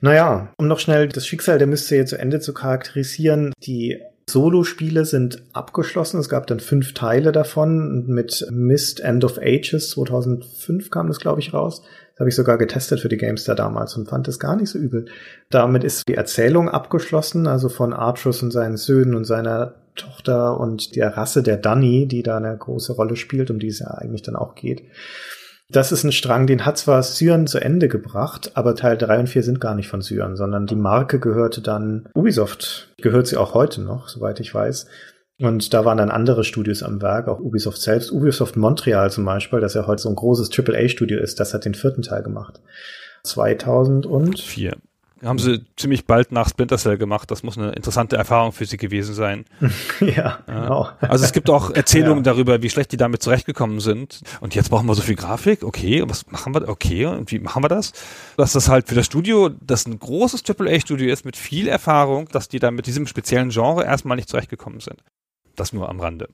Naja, 0.00 0.52
um 0.58 0.68
noch 0.68 0.78
schnell 0.78 1.08
das 1.08 1.26
Schicksal 1.26 1.58
der 1.58 1.66
Mysterie 1.66 2.04
zu 2.04 2.18
Ende 2.18 2.40
zu 2.40 2.52
charakterisieren, 2.52 3.52
die 3.62 4.00
Solo-Spiele 4.28 5.04
sind 5.04 5.42
abgeschlossen. 5.52 6.18
Es 6.18 6.28
gab 6.28 6.46
dann 6.46 6.60
fünf 6.60 6.94
Teile 6.94 7.30
davon 7.32 8.06
mit 8.06 8.46
Mist 8.50 9.00
End 9.00 9.24
of 9.24 9.38
Ages. 9.38 9.90
2005 9.90 10.90
kam 10.90 11.08
das, 11.08 11.20
glaube 11.20 11.40
ich, 11.40 11.52
raus. 11.52 11.82
Das 12.12 12.20
habe 12.20 12.30
ich 12.30 12.36
sogar 12.36 12.58
getestet 12.58 13.00
für 13.00 13.08
die 13.08 13.16
Gamestar 13.16 13.54
damals 13.54 13.96
und 13.96 14.08
fand 14.08 14.28
es 14.28 14.38
gar 14.38 14.56
nicht 14.56 14.70
so 14.70 14.78
übel. 14.78 15.06
Damit 15.50 15.84
ist 15.84 16.08
die 16.08 16.14
Erzählung 16.14 16.68
abgeschlossen, 16.68 17.46
also 17.46 17.68
von 17.68 17.92
Artrus 17.92 18.42
und 18.42 18.50
seinen 18.50 18.76
Söhnen 18.76 19.14
und 19.14 19.24
seiner 19.24 19.74
Tochter 19.94 20.58
und 20.58 20.96
der 20.96 21.16
Rasse 21.16 21.42
der 21.42 21.56
Dunny, 21.56 22.06
die 22.06 22.22
da 22.22 22.36
eine 22.36 22.56
große 22.56 22.92
Rolle 22.92 23.16
spielt, 23.16 23.50
um 23.50 23.58
die 23.58 23.68
es 23.68 23.80
ja 23.80 23.88
eigentlich 23.88 24.22
dann 24.22 24.36
auch 24.36 24.54
geht. 24.54 24.84
Das 25.74 25.90
ist 25.90 26.04
ein 26.04 26.12
Strang, 26.12 26.46
den 26.46 26.64
hat 26.64 26.78
zwar 26.78 27.02
Syrien 27.02 27.48
zu 27.48 27.58
Ende 27.58 27.88
gebracht, 27.88 28.52
aber 28.54 28.76
Teil 28.76 28.96
3 28.96 29.18
und 29.18 29.26
4 29.26 29.42
sind 29.42 29.60
gar 29.60 29.74
nicht 29.74 29.88
von 29.88 30.02
Syrien, 30.02 30.36
sondern 30.36 30.66
die 30.66 30.76
Marke 30.76 31.18
gehörte 31.18 31.62
dann 31.62 32.08
Ubisoft. 32.14 32.94
Gehört 33.02 33.26
sie 33.26 33.36
auch 33.36 33.54
heute 33.54 33.82
noch, 33.82 34.06
soweit 34.06 34.38
ich 34.38 34.54
weiß. 34.54 34.86
Und 35.40 35.74
da 35.74 35.84
waren 35.84 35.98
dann 35.98 36.12
andere 36.12 36.44
Studios 36.44 36.84
am 36.84 37.02
Werk, 37.02 37.26
auch 37.26 37.40
Ubisoft 37.40 37.80
selbst. 37.80 38.12
Ubisoft 38.12 38.56
Montreal 38.56 39.10
zum 39.10 39.24
Beispiel, 39.24 39.58
das 39.58 39.74
ja 39.74 39.88
heute 39.88 40.02
so 40.02 40.10
ein 40.10 40.14
großes 40.14 40.56
AAA-Studio 40.56 41.18
ist, 41.18 41.40
das 41.40 41.52
hat 41.54 41.64
den 41.64 41.74
vierten 41.74 42.02
Teil 42.02 42.22
gemacht. 42.22 42.60
2004 43.24 44.76
haben 45.24 45.38
sie 45.38 45.64
ziemlich 45.76 46.06
bald 46.06 46.32
nach 46.32 46.48
Splinter 46.48 46.78
Cell 46.78 46.98
gemacht. 46.98 47.30
Das 47.30 47.42
muss 47.42 47.58
eine 47.58 47.72
interessante 47.72 48.16
Erfahrung 48.16 48.52
für 48.52 48.66
sie 48.66 48.76
gewesen 48.76 49.14
sein. 49.14 49.44
ja, 50.00 50.38
genau. 50.46 50.88
Also 51.00 51.24
es 51.24 51.32
gibt 51.32 51.50
auch 51.50 51.70
Erzählungen 51.74 52.24
ja. 52.24 52.32
darüber, 52.32 52.62
wie 52.62 52.70
schlecht 52.70 52.92
die 52.92 52.96
damit 52.96 53.22
zurechtgekommen 53.22 53.80
sind. 53.80 54.20
Und 54.40 54.54
jetzt 54.54 54.70
brauchen 54.70 54.86
wir 54.86 54.94
so 54.94 55.02
viel 55.02 55.16
Grafik. 55.16 55.62
Okay, 55.62 56.02
und 56.02 56.10
was 56.10 56.26
machen 56.30 56.54
wir? 56.54 56.68
Okay, 56.68 57.06
und 57.06 57.30
wie 57.30 57.38
machen 57.38 57.62
wir 57.62 57.68
das? 57.68 57.92
Dass 58.36 58.52
das 58.52 58.68
halt 58.68 58.88
für 58.88 58.94
das 58.94 59.06
Studio, 59.06 59.48
das 59.48 59.86
ein 59.86 59.98
großes 59.98 60.42
AAA-Studio 60.48 61.12
ist 61.12 61.24
mit 61.24 61.36
viel 61.36 61.68
Erfahrung, 61.68 62.28
dass 62.28 62.48
die 62.48 62.58
da 62.58 62.70
mit 62.70 62.86
diesem 62.86 63.06
speziellen 63.06 63.50
Genre 63.50 63.84
erstmal 63.84 64.16
nicht 64.16 64.28
zurechtgekommen 64.28 64.80
sind. 64.80 65.02
Das 65.56 65.72
nur 65.72 65.88
am 65.88 66.00
Rande. 66.00 66.28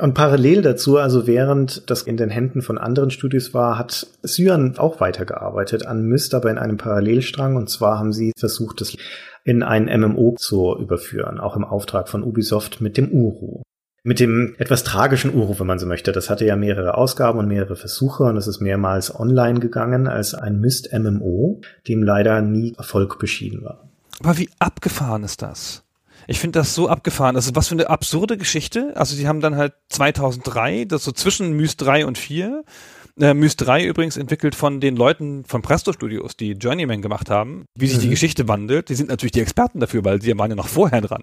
Und 0.00 0.14
parallel 0.14 0.62
dazu, 0.62 0.98
also 0.98 1.28
während 1.28 1.88
das 1.88 2.02
in 2.02 2.16
den 2.16 2.28
Händen 2.28 2.62
von 2.62 2.78
anderen 2.78 3.10
Studios 3.10 3.54
war, 3.54 3.78
hat 3.78 4.08
Cyan 4.26 4.76
auch 4.76 5.00
weitergearbeitet 5.00 5.86
an 5.86 6.02
Myst, 6.02 6.34
aber 6.34 6.50
in 6.50 6.58
einem 6.58 6.78
Parallelstrang. 6.78 7.54
Und 7.54 7.70
zwar 7.70 7.98
haben 7.98 8.12
sie 8.12 8.32
versucht, 8.36 8.80
das 8.80 8.96
in 9.44 9.62
ein 9.62 9.84
MMO 9.84 10.34
zu 10.36 10.76
überführen, 10.76 11.38
auch 11.38 11.54
im 11.54 11.64
Auftrag 11.64 12.08
von 12.08 12.24
Ubisoft 12.24 12.80
mit 12.80 12.96
dem 12.96 13.12
Uru. 13.12 13.62
Mit 14.02 14.20
dem 14.20 14.54
etwas 14.58 14.82
tragischen 14.84 15.32
Uru, 15.32 15.58
wenn 15.60 15.66
man 15.66 15.78
so 15.78 15.86
möchte. 15.86 16.10
Das 16.10 16.28
hatte 16.28 16.44
ja 16.44 16.56
mehrere 16.56 16.96
Ausgaben 16.96 17.38
und 17.38 17.46
mehrere 17.46 17.76
Versuche 17.76 18.24
und 18.24 18.36
es 18.36 18.48
ist 18.48 18.60
mehrmals 18.60 19.18
online 19.18 19.60
gegangen 19.60 20.08
als 20.08 20.34
ein 20.34 20.60
Myst 20.60 20.92
MMO, 20.92 21.60
dem 21.86 22.02
leider 22.02 22.42
nie 22.42 22.74
Erfolg 22.76 23.18
beschieden 23.18 23.64
war. 23.64 23.88
Aber 24.20 24.36
wie 24.38 24.50
abgefahren 24.58 25.22
ist 25.22 25.40
das? 25.40 25.83
Ich 26.26 26.40
finde 26.40 26.58
das 26.58 26.74
so 26.74 26.88
abgefahren. 26.88 27.36
Also 27.36 27.54
was 27.54 27.68
für 27.68 27.74
eine 27.74 27.90
absurde 27.90 28.36
Geschichte. 28.36 28.92
Also 28.96 29.14
sie 29.14 29.28
haben 29.28 29.40
dann 29.40 29.56
halt 29.56 29.74
2003, 29.90 30.84
das 30.86 31.04
so 31.04 31.12
zwischen 31.12 31.52
Myst 31.52 31.80
3 31.82 32.06
und 32.06 32.18
4, 32.18 32.64
äh, 33.20 33.34
Myst 33.34 33.60
3 33.60 33.84
übrigens 33.84 34.16
entwickelt 34.16 34.54
von 34.54 34.80
den 34.80 34.96
Leuten 34.96 35.44
von 35.44 35.62
Presto 35.62 35.92
Studios, 35.92 36.36
die 36.36 36.52
Journeyman 36.52 37.00
gemacht 37.00 37.30
haben, 37.30 37.66
wie 37.76 37.86
sich 37.86 37.98
mhm. 37.98 38.02
die 38.02 38.08
Geschichte 38.10 38.48
wandelt. 38.48 38.88
Die 38.88 38.94
sind 38.94 39.08
natürlich 39.08 39.32
die 39.32 39.40
Experten 39.40 39.80
dafür, 39.80 40.04
weil 40.04 40.20
sie 40.20 40.36
waren 40.36 40.50
ja 40.50 40.56
noch 40.56 40.68
vorher 40.68 41.00
dran. 41.00 41.22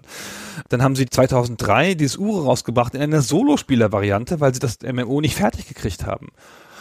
Dann 0.68 0.82
haben 0.82 0.96
sie 0.96 1.06
2003 1.06 1.94
dieses 1.94 2.16
Ure 2.16 2.44
rausgebracht 2.44 2.94
in 2.94 3.02
einer 3.02 3.20
Solospieler-Variante, 3.20 4.40
weil 4.40 4.54
sie 4.54 4.60
das 4.60 4.78
MMO 4.82 5.20
nicht 5.20 5.36
fertig 5.36 5.66
gekriegt 5.66 6.06
haben. 6.06 6.28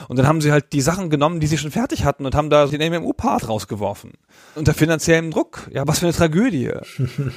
Und 0.07 0.17
dann 0.17 0.27
haben 0.27 0.41
sie 0.41 0.51
halt 0.51 0.73
die 0.73 0.81
Sachen 0.81 1.09
genommen, 1.09 1.39
die 1.39 1.47
sie 1.47 1.57
schon 1.57 1.71
fertig 1.71 2.05
hatten 2.05 2.25
und 2.25 2.35
haben 2.35 2.49
da 2.49 2.67
den 2.67 2.81
MMO-Part 2.93 3.47
rausgeworfen. 3.47 4.13
Unter 4.55 4.73
finanziellem 4.73 5.31
Druck. 5.31 5.69
Ja, 5.71 5.87
was 5.87 5.99
für 5.99 6.05
eine 6.05 6.15
Tragödie. 6.15 6.71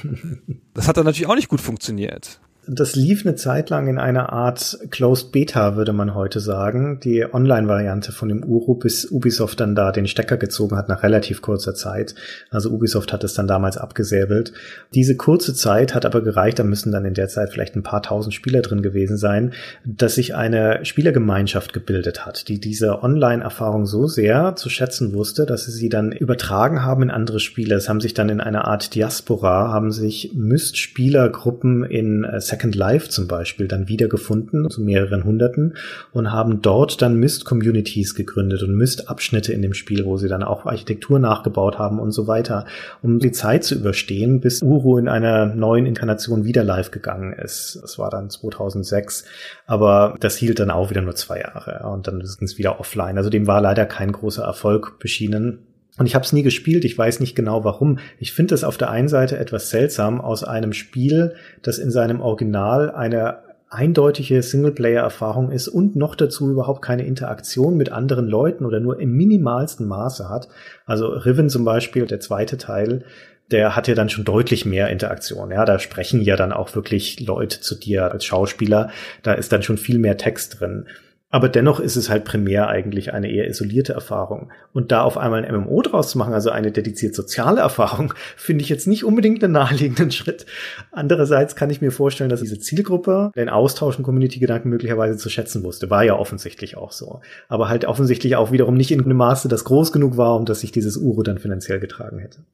das 0.73 0.87
hat 0.87 0.97
dann 0.97 1.05
natürlich 1.05 1.27
auch 1.27 1.35
nicht 1.35 1.49
gut 1.49 1.61
funktioniert 1.61 2.39
das 2.67 2.95
lief 2.95 3.25
eine 3.25 3.35
Zeit 3.35 3.69
lang 3.69 3.87
in 3.87 3.97
einer 3.97 4.31
Art 4.33 4.79
Closed 4.89 5.31
Beta, 5.31 5.75
würde 5.75 5.93
man 5.93 6.15
heute 6.15 6.39
sagen, 6.39 6.99
die 7.03 7.25
Online-Variante 7.31 8.11
von 8.11 8.29
dem 8.29 8.43
Uru, 8.43 8.75
bis 8.75 9.05
Ubisoft 9.05 9.59
dann 9.59 9.75
da 9.75 9.91
den 9.91 10.07
Stecker 10.07 10.37
gezogen 10.37 10.75
hat 10.75 10.89
nach 10.89 11.03
relativ 11.03 11.41
kurzer 11.41 11.75
Zeit. 11.75 12.15
Also 12.49 12.71
Ubisoft 12.71 13.13
hat 13.13 13.23
es 13.23 13.33
dann 13.33 13.47
damals 13.47 13.77
abgesäbelt. 13.77 14.53
Diese 14.93 15.15
kurze 15.15 15.53
Zeit 15.53 15.93
hat 15.93 16.05
aber 16.05 16.21
gereicht, 16.21 16.59
da 16.59 16.63
müssen 16.63 16.91
dann 16.91 17.05
in 17.05 17.13
der 17.13 17.27
Zeit 17.27 17.51
vielleicht 17.51 17.75
ein 17.75 17.83
paar 17.83 18.01
tausend 18.01 18.33
Spieler 18.33 18.61
drin 18.61 18.81
gewesen 18.81 19.17
sein, 19.17 19.53
dass 19.85 20.15
sich 20.15 20.35
eine 20.35 20.83
Spielergemeinschaft 20.85 21.73
gebildet 21.73 22.25
hat, 22.25 22.47
die 22.47 22.59
diese 22.59 23.03
Online-Erfahrung 23.03 23.85
so 23.85 24.07
sehr 24.07 24.55
zu 24.55 24.69
schätzen 24.69 25.13
wusste, 25.13 25.45
dass 25.45 25.65
sie 25.65 25.71
sie 25.71 25.89
dann 25.89 26.11
übertragen 26.11 26.83
haben 26.83 27.03
in 27.03 27.11
andere 27.11 27.39
Spiele. 27.39 27.75
Es 27.75 27.89
haben 27.89 28.01
sich 28.01 28.13
dann 28.13 28.29
in 28.29 28.41
einer 28.41 28.65
Art 28.65 28.95
Diaspora, 28.95 29.71
haben 29.71 29.91
sich 29.91 30.31
Myst-Spielergruppen 30.33 31.83
in 31.83 32.23
äh, 32.23 32.41
Second 32.55 32.75
Life 32.75 33.09
zum 33.09 33.27
Beispiel 33.27 33.67
dann 33.67 33.89
wiedergefunden, 33.89 34.69
zu 34.69 34.81
mehreren 34.81 35.25
Hunderten, 35.25 35.75
und 36.13 36.31
haben 36.31 36.61
dort 36.61 37.01
dann 37.01 37.17
Mist-Communities 37.17 38.15
gegründet 38.15 38.63
und 38.63 38.75
Mist-Abschnitte 38.75 39.51
in 39.51 39.61
dem 39.61 39.73
Spiel, 39.73 40.05
wo 40.05 40.15
sie 40.15 40.29
dann 40.29 40.41
auch 40.41 40.65
Architektur 40.65 41.19
nachgebaut 41.19 41.77
haben 41.77 41.99
und 41.99 42.11
so 42.11 42.27
weiter, 42.27 42.65
um 43.01 43.19
die 43.19 43.33
Zeit 43.33 43.65
zu 43.65 43.75
überstehen, 43.75 44.39
bis 44.39 44.61
Uru 44.61 44.97
in 44.97 45.09
einer 45.09 45.47
neuen 45.47 45.85
Inkarnation 45.85 46.45
wieder 46.45 46.63
live 46.63 46.91
gegangen 46.91 47.33
ist. 47.33 47.79
Das 47.81 47.99
war 47.99 48.09
dann 48.09 48.29
2006, 48.29 49.25
aber 49.65 50.15
das 50.21 50.37
hielt 50.37 50.59
dann 50.59 50.71
auch 50.71 50.89
wieder 50.89 51.01
nur 51.01 51.15
zwei 51.15 51.41
Jahre 51.41 51.85
und 51.89 52.07
dann 52.07 52.21
ist 52.21 52.41
es 52.41 52.57
wieder 52.57 52.79
offline. 52.79 53.17
Also 53.17 53.29
dem 53.29 53.47
war 53.47 53.59
leider 53.59 53.85
kein 53.85 54.13
großer 54.13 54.43
Erfolg 54.43 54.97
beschienen. 54.99 55.59
Und 55.97 56.07
ich 56.07 56.15
habe 56.15 56.25
es 56.25 56.33
nie 56.33 56.43
gespielt, 56.43 56.83
ich 56.83 56.97
weiß 56.97 57.19
nicht 57.21 57.35
genau 57.35 57.63
warum. 57.63 57.99
Ich 58.19 58.33
finde 58.33 58.53
es 58.53 58.63
auf 58.63 58.77
der 58.77 58.89
einen 58.89 59.07
Seite 59.07 59.37
etwas 59.37 59.69
seltsam, 59.69 60.19
aus 60.19 60.43
einem 60.43 60.73
Spiel, 60.73 61.35
das 61.61 61.77
in 61.77 61.89
seinem 61.89 62.21
Original 62.21 62.91
eine 62.91 63.45
eindeutige 63.69 64.41
Singleplayer-Erfahrung 64.41 65.51
ist 65.51 65.67
und 65.67 65.95
noch 65.95 66.15
dazu 66.15 66.51
überhaupt 66.51 66.81
keine 66.81 67.05
Interaktion 67.05 67.77
mit 67.77 67.91
anderen 67.91 68.27
Leuten 68.27 68.65
oder 68.65 68.79
nur 68.79 68.99
im 68.99 69.11
minimalsten 69.11 69.87
Maße 69.87 70.29
hat. 70.29 70.47
Also 70.85 71.07
Riven 71.07 71.49
zum 71.49 71.65
Beispiel, 71.65 72.05
der 72.05 72.19
zweite 72.19 72.57
Teil, 72.57 73.03
der 73.51 73.75
hat 73.75 73.87
ja 73.87 73.95
dann 73.95 74.09
schon 74.09 74.23
deutlich 74.23 74.65
mehr 74.65 74.89
Interaktion. 74.89 75.51
Ja, 75.51 75.65
da 75.65 75.79
sprechen 75.79 76.21
ja 76.21 76.35
dann 76.35 76.51
auch 76.51 76.75
wirklich 76.75 77.19
Leute 77.19 77.61
zu 77.61 77.75
dir 77.75 78.11
als 78.11 78.25
Schauspieler. 78.25 78.89
Da 79.23 79.33
ist 79.33 79.51
dann 79.51 79.61
schon 79.61 79.77
viel 79.77 79.99
mehr 79.99 80.17
Text 80.17 80.59
drin. 80.59 80.87
Aber 81.35 81.49
dennoch 81.49 81.81
ist 81.81 81.97
es 81.97 82.09
halt 82.09 82.23
primär 82.23 82.69
eigentlich 82.69 83.11
eine 83.13 83.29
eher 83.29 83.49
isolierte 83.49 83.91
Erfahrung. 83.91 84.53
Und 84.71 84.93
da 84.93 85.01
auf 85.01 85.17
einmal 85.17 85.43
ein 85.43 85.53
MMO 85.53 85.81
draus 85.81 86.09
zu 86.09 86.17
machen, 86.17 86.33
also 86.33 86.49
eine 86.49 86.71
dediziert 86.71 87.13
soziale 87.13 87.59
Erfahrung, 87.69 88.13
finde 88.37 88.63
ich 88.63 88.69
jetzt 88.69 88.87
nicht 88.87 89.03
unbedingt 89.03 89.43
einen 89.43 89.51
naheliegenden 89.51 90.11
Schritt. 90.11 90.45
Andererseits 90.93 91.57
kann 91.57 91.69
ich 91.69 91.81
mir 91.81 91.91
vorstellen, 91.91 92.29
dass 92.29 92.39
diese 92.39 92.57
Zielgruppe 92.57 93.33
den 93.35 93.49
Austausch 93.49 93.97
und 93.97 94.05
Community-Gedanken 94.05 94.69
möglicherweise 94.69 95.17
zu 95.17 95.29
schätzen 95.29 95.65
wusste. 95.65 95.89
War 95.89 96.05
ja 96.05 96.15
offensichtlich 96.15 96.77
auch 96.77 96.93
so. 96.93 97.19
Aber 97.49 97.67
halt 97.67 97.83
offensichtlich 97.83 98.37
auch 98.37 98.53
wiederum 98.53 98.75
nicht 98.75 98.91
in 98.91 99.03
einem 99.03 99.17
Maße, 99.17 99.49
das 99.49 99.65
groß 99.65 99.91
genug 99.91 100.15
war, 100.15 100.37
um 100.37 100.45
dass 100.45 100.61
sich 100.61 100.71
dieses 100.71 100.95
Uro 100.95 101.21
dann 101.21 101.39
finanziell 101.39 101.81
getragen 101.81 102.19
hätte. 102.19 102.45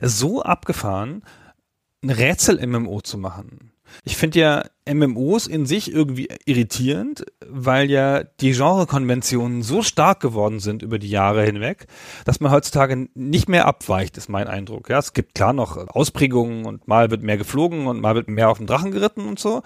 So 0.00 0.40
abgefahren, 0.40 1.24
ein 2.02 2.08
Rätsel-MMO 2.08 3.02
zu 3.02 3.18
machen 3.18 3.69
ich 4.04 4.16
finde 4.16 4.38
ja 4.38 4.64
MMOs 4.92 5.46
in 5.46 5.66
sich 5.66 5.92
irgendwie 5.92 6.28
irritierend, 6.46 7.24
weil 7.46 7.90
ja 7.90 8.24
die 8.24 8.52
Genrekonventionen 8.52 9.62
so 9.62 9.82
stark 9.82 10.20
geworden 10.20 10.60
sind 10.60 10.82
über 10.82 10.98
die 10.98 11.10
Jahre 11.10 11.44
hinweg, 11.44 11.86
dass 12.24 12.40
man 12.40 12.50
heutzutage 12.50 13.08
nicht 13.14 13.48
mehr 13.48 13.66
abweicht, 13.66 14.16
ist 14.16 14.28
mein 14.28 14.48
Eindruck. 14.48 14.88
Ja, 14.88 14.98
es 14.98 15.12
gibt 15.12 15.34
klar 15.34 15.52
noch 15.52 15.76
Ausprägungen 15.76 16.64
und 16.66 16.88
mal 16.88 17.10
wird 17.10 17.22
mehr 17.22 17.36
geflogen 17.36 17.86
und 17.86 18.00
mal 18.00 18.14
wird 18.14 18.28
mehr 18.28 18.48
auf 18.48 18.58
dem 18.58 18.66
Drachen 18.66 18.90
geritten 18.90 19.26
und 19.28 19.38
so. 19.38 19.62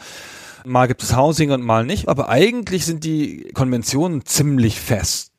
Mal 0.66 0.88
gibt 0.88 1.02
es 1.02 1.16
Housing 1.16 1.50
und 1.50 1.62
mal 1.62 1.84
nicht, 1.84 2.08
aber 2.08 2.28
eigentlich 2.28 2.86
sind 2.86 3.04
die 3.04 3.50
Konventionen 3.52 4.24
ziemlich 4.24 4.80
fest. 4.80 5.32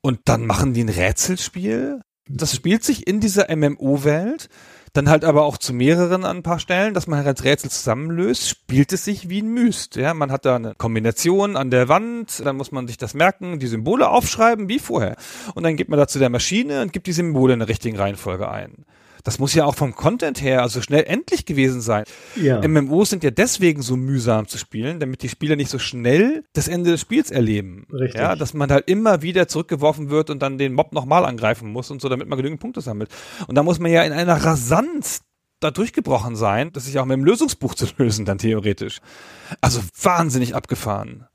Und 0.00 0.20
dann 0.26 0.46
machen 0.46 0.74
die 0.74 0.84
ein 0.84 0.88
Rätselspiel. 0.88 2.00
Das 2.28 2.54
spielt 2.54 2.84
sich 2.84 3.06
in 3.06 3.20
dieser 3.20 3.54
MMO-Welt 3.54 4.48
dann 4.94 5.10
halt 5.10 5.24
aber 5.24 5.44
auch 5.44 5.58
zu 5.58 5.74
mehreren 5.74 6.24
an 6.24 6.38
ein 6.38 6.42
paar 6.42 6.60
Stellen, 6.60 6.94
dass 6.94 7.08
man 7.08 7.18
halt 7.18 7.26
als 7.26 7.44
Rätsel 7.44 7.68
zusammenlöst, 7.68 8.48
spielt 8.48 8.92
es 8.92 9.04
sich 9.04 9.28
wie 9.28 9.42
ein 9.42 9.52
Myst. 9.52 9.96
Ja, 9.96 10.14
man 10.14 10.30
hat 10.30 10.44
da 10.44 10.56
eine 10.56 10.74
Kombination 10.76 11.56
an 11.56 11.70
der 11.70 11.88
Wand, 11.88 12.40
dann 12.44 12.56
muss 12.56 12.70
man 12.70 12.86
sich 12.86 12.96
das 12.96 13.12
merken, 13.12 13.58
die 13.58 13.66
Symbole 13.66 14.08
aufschreiben, 14.08 14.68
wie 14.68 14.78
vorher. 14.78 15.16
Und 15.54 15.64
dann 15.64 15.76
geht 15.76 15.88
man 15.88 15.98
da 15.98 16.06
zu 16.06 16.20
der 16.20 16.30
Maschine 16.30 16.80
und 16.80 16.92
gibt 16.92 17.08
die 17.08 17.12
Symbole 17.12 17.52
in 17.52 17.58
der 17.58 17.68
richtigen 17.68 17.98
Reihenfolge 17.98 18.48
ein. 18.48 18.86
Das 19.24 19.38
muss 19.38 19.54
ja 19.54 19.64
auch 19.64 19.74
vom 19.74 19.94
Content 19.94 20.42
her 20.42 20.62
also 20.62 20.82
schnell 20.82 21.04
endlich 21.04 21.46
gewesen 21.46 21.80
sein. 21.80 22.04
Ja. 22.36 22.66
MMOs 22.66 23.10
sind 23.10 23.24
ja 23.24 23.30
deswegen 23.30 23.82
so 23.82 23.96
mühsam 23.96 24.46
zu 24.46 24.58
spielen, 24.58 25.00
damit 25.00 25.22
die 25.22 25.30
Spieler 25.30 25.56
nicht 25.56 25.70
so 25.70 25.78
schnell 25.78 26.44
das 26.52 26.68
Ende 26.68 26.90
des 26.90 27.00
Spiels 27.00 27.30
erleben. 27.30 27.86
Richtig. 27.90 28.20
Ja, 28.20 28.36
dass 28.36 28.52
man 28.52 28.70
halt 28.70 28.88
immer 28.88 29.22
wieder 29.22 29.48
zurückgeworfen 29.48 30.10
wird 30.10 30.28
und 30.28 30.42
dann 30.42 30.58
den 30.58 30.74
Mob 30.74 30.92
nochmal 30.92 31.24
angreifen 31.24 31.72
muss 31.72 31.90
und 31.90 32.02
so, 32.02 32.08
damit 32.08 32.28
man 32.28 32.36
genügend 32.36 32.60
Punkte 32.60 32.82
sammelt. 32.82 33.10
Und 33.46 33.54
da 33.54 33.62
muss 33.62 33.78
man 33.78 33.90
ja 33.90 34.02
in 34.02 34.12
einer 34.12 34.36
Rasanz 34.36 35.22
da 35.60 35.70
durchgebrochen 35.70 36.36
sein, 36.36 36.70
das 36.72 36.84
sich 36.84 36.98
auch 36.98 37.06
mit 37.06 37.16
dem 37.16 37.24
Lösungsbuch 37.24 37.74
zu 37.74 37.86
lösen, 37.96 38.26
dann 38.26 38.38
theoretisch. 38.38 39.00
Also 39.62 39.80
wahnsinnig 40.02 40.54
abgefahren. 40.54 41.26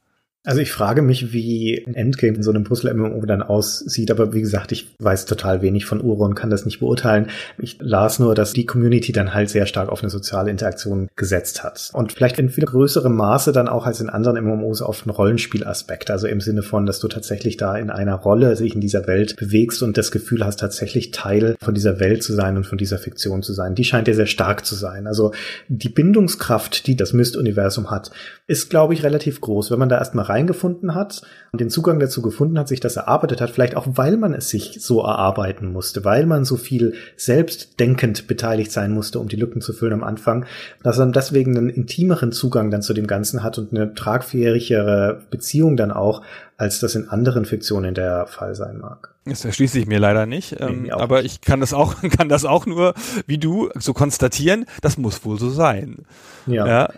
Also 0.49 0.61
ich 0.61 0.71
frage 0.71 1.03
mich, 1.03 1.31
wie 1.31 1.85
ein 1.85 1.93
Endgame 1.93 2.35
in 2.35 2.41
so 2.41 2.49
einem 2.49 2.63
Puzzle-MMO 2.63 3.23
dann 3.27 3.43
aussieht, 3.43 4.09
aber 4.09 4.33
wie 4.33 4.41
gesagt, 4.41 4.71
ich 4.71 4.87
weiß 4.97 5.25
total 5.25 5.61
wenig 5.61 5.85
von 5.85 6.01
Uro 6.01 6.25
und 6.25 6.33
kann 6.33 6.49
das 6.49 6.65
nicht 6.65 6.79
beurteilen. 6.79 7.27
Ich 7.59 7.77
las 7.79 8.17
nur, 8.17 8.33
dass 8.33 8.53
die 8.53 8.65
Community 8.65 9.11
dann 9.11 9.35
halt 9.35 9.51
sehr 9.51 9.67
stark 9.67 9.89
auf 9.89 10.01
eine 10.01 10.09
soziale 10.09 10.49
Interaktion 10.49 11.07
gesetzt 11.15 11.63
hat. 11.63 11.91
Und 11.93 12.13
vielleicht 12.13 12.39
in 12.39 12.49
viel 12.49 12.65
größerem 12.65 13.15
Maße 13.15 13.51
dann 13.51 13.67
auch 13.67 13.85
als 13.85 14.01
in 14.01 14.09
anderen 14.09 14.43
MMOs 14.43 14.81
auf 14.81 15.03
einen 15.03 15.11
Rollenspielaspekt. 15.11 16.09
Also 16.09 16.25
im 16.25 16.41
Sinne 16.41 16.63
von, 16.63 16.87
dass 16.87 16.99
du 16.99 17.07
tatsächlich 17.09 17.57
da 17.57 17.77
in 17.77 17.91
einer 17.91 18.15
Rolle 18.15 18.55
sich 18.55 18.73
in 18.73 18.81
dieser 18.81 19.05
Welt 19.05 19.35
bewegst 19.35 19.83
und 19.83 19.99
das 19.99 20.09
Gefühl 20.09 20.43
hast, 20.43 20.59
tatsächlich 20.59 21.11
Teil 21.11 21.57
von 21.61 21.75
dieser 21.75 21.99
Welt 21.99 22.23
zu 22.23 22.33
sein 22.33 22.57
und 22.57 22.65
von 22.65 22.79
dieser 22.79 22.97
Fiktion 22.97 23.43
zu 23.43 23.53
sein. 23.53 23.75
Die 23.75 23.83
scheint 23.83 24.07
ja 24.07 24.15
sehr 24.15 24.25
stark 24.25 24.65
zu 24.65 24.73
sein. 24.73 25.05
Also 25.05 25.31
die 25.67 25.89
Bindungskraft, 25.89 26.87
die 26.87 26.95
das 26.95 27.13
Myst-Universum 27.13 27.91
hat, 27.91 28.09
ist, 28.47 28.71
glaube 28.71 28.95
ich, 28.95 29.03
relativ 29.03 29.41
groß. 29.41 29.69
Wenn 29.69 29.77
man 29.77 29.89
da 29.89 29.99
erstmal 29.99 30.25
rein 30.25 30.38
reingefunden 30.39 30.95
hat 30.95 31.21
und 31.51 31.61
den 31.61 31.69
Zugang 31.69 31.99
dazu 31.99 32.21
gefunden 32.21 32.57
hat, 32.57 32.67
sich 32.67 32.79
das 32.79 32.95
erarbeitet 32.95 33.41
hat, 33.41 33.49
vielleicht 33.49 33.75
auch 33.75 33.87
weil 33.93 34.17
man 34.17 34.33
es 34.33 34.49
sich 34.49 34.77
so 34.79 35.01
erarbeiten 35.01 35.71
musste, 35.71 36.05
weil 36.05 36.25
man 36.25 36.45
so 36.45 36.55
viel 36.55 36.93
selbstdenkend 37.17 38.27
beteiligt 38.27 38.71
sein 38.71 38.91
musste, 38.91 39.19
um 39.19 39.27
die 39.27 39.35
Lücken 39.35 39.61
zu 39.61 39.73
füllen 39.73 39.93
am 39.93 40.03
Anfang, 40.03 40.45
dass 40.83 40.97
er 40.97 41.07
deswegen 41.07 41.57
einen 41.57 41.69
intimeren 41.69 42.31
Zugang 42.31 42.71
dann 42.71 42.81
zu 42.81 42.93
dem 42.93 43.07
Ganzen 43.07 43.43
hat 43.43 43.57
und 43.57 43.73
eine 43.73 43.93
tragfähigere 43.93 45.21
Beziehung 45.29 45.77
dann 45.77 45.91
auch, 45.91 46.21
als 46.57 46.79
das 46.79 46.95
in 46.95 47.07
anderen 47.07 47.45
Fiktionen 47.45 47.93
der 47.93 48.27
Fall 48.27 48.53
sein 48.53 48.79
mag. 48.79 49.13
Das 49.25 49.45
erschließt 49.45 49.73
sich 49.73 49.87
mir 49.87 49.99
leider 49.99 50.25
nicht, 50.25 50.57
ähm, 50.59 50.89
auch 50.91 50.99
aber 50.99 51.23
ich 51.23 51.41
kann 51.41 51.61
das 51.61 51.73
auch, 51.73 51.95
kann 52.17 52.29
das 52.29 52.45
auch 52.45 52.65
nur, 52.65 52.93
wie 53.27 53.37
du, 53.37 53.69
so 53.75 53.93
konstatieren, 53.93 54.65
das 54.81 54.97
muss 54.97 55.23
wohl 55.23 55.39
so 55.39 55.49
sein. 55.49 55.99
Ja. 56.47 56.67
Ja, 56.67 56.89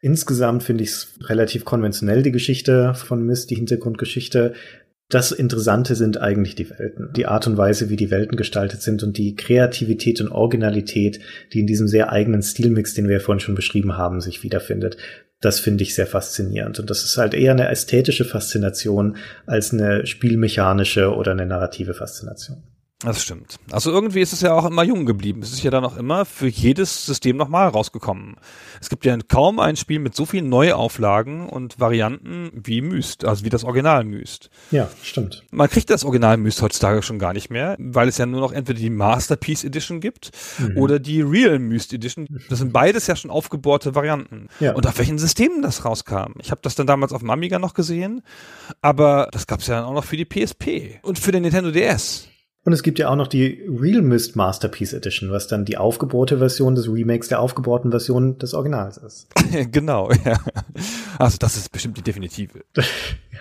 Insgesamt 0.00 0.62
finde 0.62 0.84
ich 0.84 0.90
es 0.90 1.08
relativ 1.24 1.64
konventionell, 1.64 2.22
die 2.22 2.32
Geschichte 2.32 2.94
von 2.94 3.24
Mist, 3.24 3.50
die 3.50 3.56
Hintergrundgeschichte. 3.56 4.54
Das 5.10 5.32
Interessante 5.32 5.94
sind 5.94 6.20
eigentlich 6.20 6.54
die 6.54 6.70
Welten. 6.70 7.12
Die 7.14 7.26
Art 7.26 7.46
und 7.46 7.58
Weise, 7.58 7.90
wie 7.90 7.96
die 7.96 8.10
Welten 8.10 8.36
gestaltet 8.36 8.80
sind 8.80 9.02
und 9.02 9.18
die 9.18 9.34
Kreativität 9.34 10.20
und 10.20 10.28
Originalität, 10.28 11.20
die 11.52 11.60
in 11.60 11.66
diesem 11.66 11.88
sehr 11.88 12.12
eigenen 12.12 12.42
Stilmix, 12.42 12.94
den 12.94 13.08
wir 13.08 13.16
ja 13.16 13.20
vorhin 13.20 13.40
schon 13.40 13.56
beschrieben 13.56 13.96
haben, 13.96 14.20
sich 14.20 14.42
wiederfindet. 14.42 14.96
Das 15.40 15.58
finde 15.58 15.82
ich 15.82 15.94
sehr 15.94 16.06
faszinierend. 16.06 16.78
Und 16.80 16.90
das 16.90 17.04
ist 17.04 17.16
halt 17.16 17.34
eher 17.34 17.52
eine 17.52 17.68
ästhetische 17.68 18.24
Faszination 18.24 19.16
als 19.46 19.72
eine 19.72 20.06
spielmechanische 20.06 21.14
oder 21.14 21.32
eine 21.32 21.46
narrative 21.46 21.94
Faszination. 21.94 22.62
Das 23.02 23.22
stimmt. 23.22 23.56
Also 23.70 23.90
irgendwie 23.90 24.20
ist 24.20 24.34
es 24.34 24.42
ja 24.42 24.52
auch 24.52 24.66
immer 24.66 24.82
jung 24.82 25.06
geblieben. 25.06 25.40
Es 25.40 25.52
ist 25.52 25.62
ja 25.62 25.70
dann 25.70 25.86
auch 25.86 25.96
immer 25.96 26.26
für 26.26 26.48
jedes 26.48 27.06
System 27.06 27.38
nochmal 27.38 27.68
rausgekommen. 27.68 28.36
Es 28.78 28.90
gibt 28.90 29.06
ja 29.06 29.16
kaum 29.26 29.58
ein 29.58 29.76
Spiel 29.76 30.00
mit 30.00 30.14
so 30.14 30.26
vielen 30.26 30.50
Neuauflagen 30.50 31.48
und 31.48 31.80
Varianten 31.80 32.50
wie 32.52 32.82
Myst, 32.82 33.24
also 33.24 33.42
wie 33.44 33.48
das 33.48 33.64
Original 33.64 34.04
Myst. 34.04 34.50
Ja, 34.70 34.90
stimmt. 35.02 35.44
Man 35.50 35.70
kriegt 35.70 35.88
das 35.88 36.04
Original 36.04 36.36
Myst 36.36 36.60
heutzutage 36.60 37.02
schon 37.02 37.18
gar 37.18 37.32
nicht 37.32 37.48
mehr, 37.48 37.74
weil 37.78 38.06
es 38.06 38.18
ja 38.18 38.26
nur 38.26 38.40
noch 38.42 38.52
entweder 38.52 38.78
die 38.78 38.90
Masterpiece 38.90 39.64
Edition 39.64 40.00
gibt 40.00 40.30
Mhm. 40.58 40.76
oder 40.76 40.98
die 40.98 41.22
Real 41.22 41.58
Myst 41.58 41.94
Edition. 41.94 42.26
Das 42.50 42.58
sind 42.58 42.70
beides 42.72 43.06
ja 43.06 43.16
schon 43.16 43.30
aufgebohrte 43.30 43.94
Varianten. 43.94 44.48
Ja. 44.60 44.74
Und 44.74 44.86
auf 44.86 44.98
welchen 44.98 45.16
Systemen 45.18 45.62
das 45.62 45.86
rauskam. 45.86 46.32
Ich 46.42 46.50
habe 46.50 46.60
das 46.62 46.74
dann 46.74 46.86
damals 46.86 47.14
auf 47.14 47.20
dem 47.20 47.30
Amiga 47.30 47.58
noch 47.58 47.72
gesehen, 47.72 48.22
aber 48.82 49.28
das 49.32 49.46
gab 49.46 49.60
es 49.60 49.68
ja 49.68 49.76
dann 49.76 49.84
auch 49.84 49.94
noch 49.94 50.04
für 50.04 50.18
die 50.18 50.26
PSP 50.26 50.98
und 51.02 51.18
für 51.18 51.32
den 51.32 51.42
Nintendo 51.44 51.70
DS. 51.70 52.26
Und 52.62 52.74
es 52.74 52.82
gibt 52.82 52.98
ja 52.98 53.08
auch 53.08 53.16
noch 53.16 53.26
die 53.26 53.62
Real 53.66 54.02
Mist 54.02 54.36
Masterpiece 54.36 54.92
Edition, 54.92 55.30
was 55.30 55.46
dann 55.46 55.64
die 55.64 55.78
aufgebohrte 55.78 56.38
Version 56.38 56.74
des 56.74 56.92
Remakes 56.92 57.28
der 57.28 57.40
aufgebohrten 57.40 57.90
Version 57.90 58.36
des 58.36 58.52
Originals 58.52 58.98
ist. 58.98 59.28
genau, 59.72 60.10
ja. 60.24 60.38
Also 61.18 61.38
das 61.38 61.56
ist 61.56 61.72
bestimmt 61.72 61.96
die 61.96 62.02
definitive. 62.02 62.60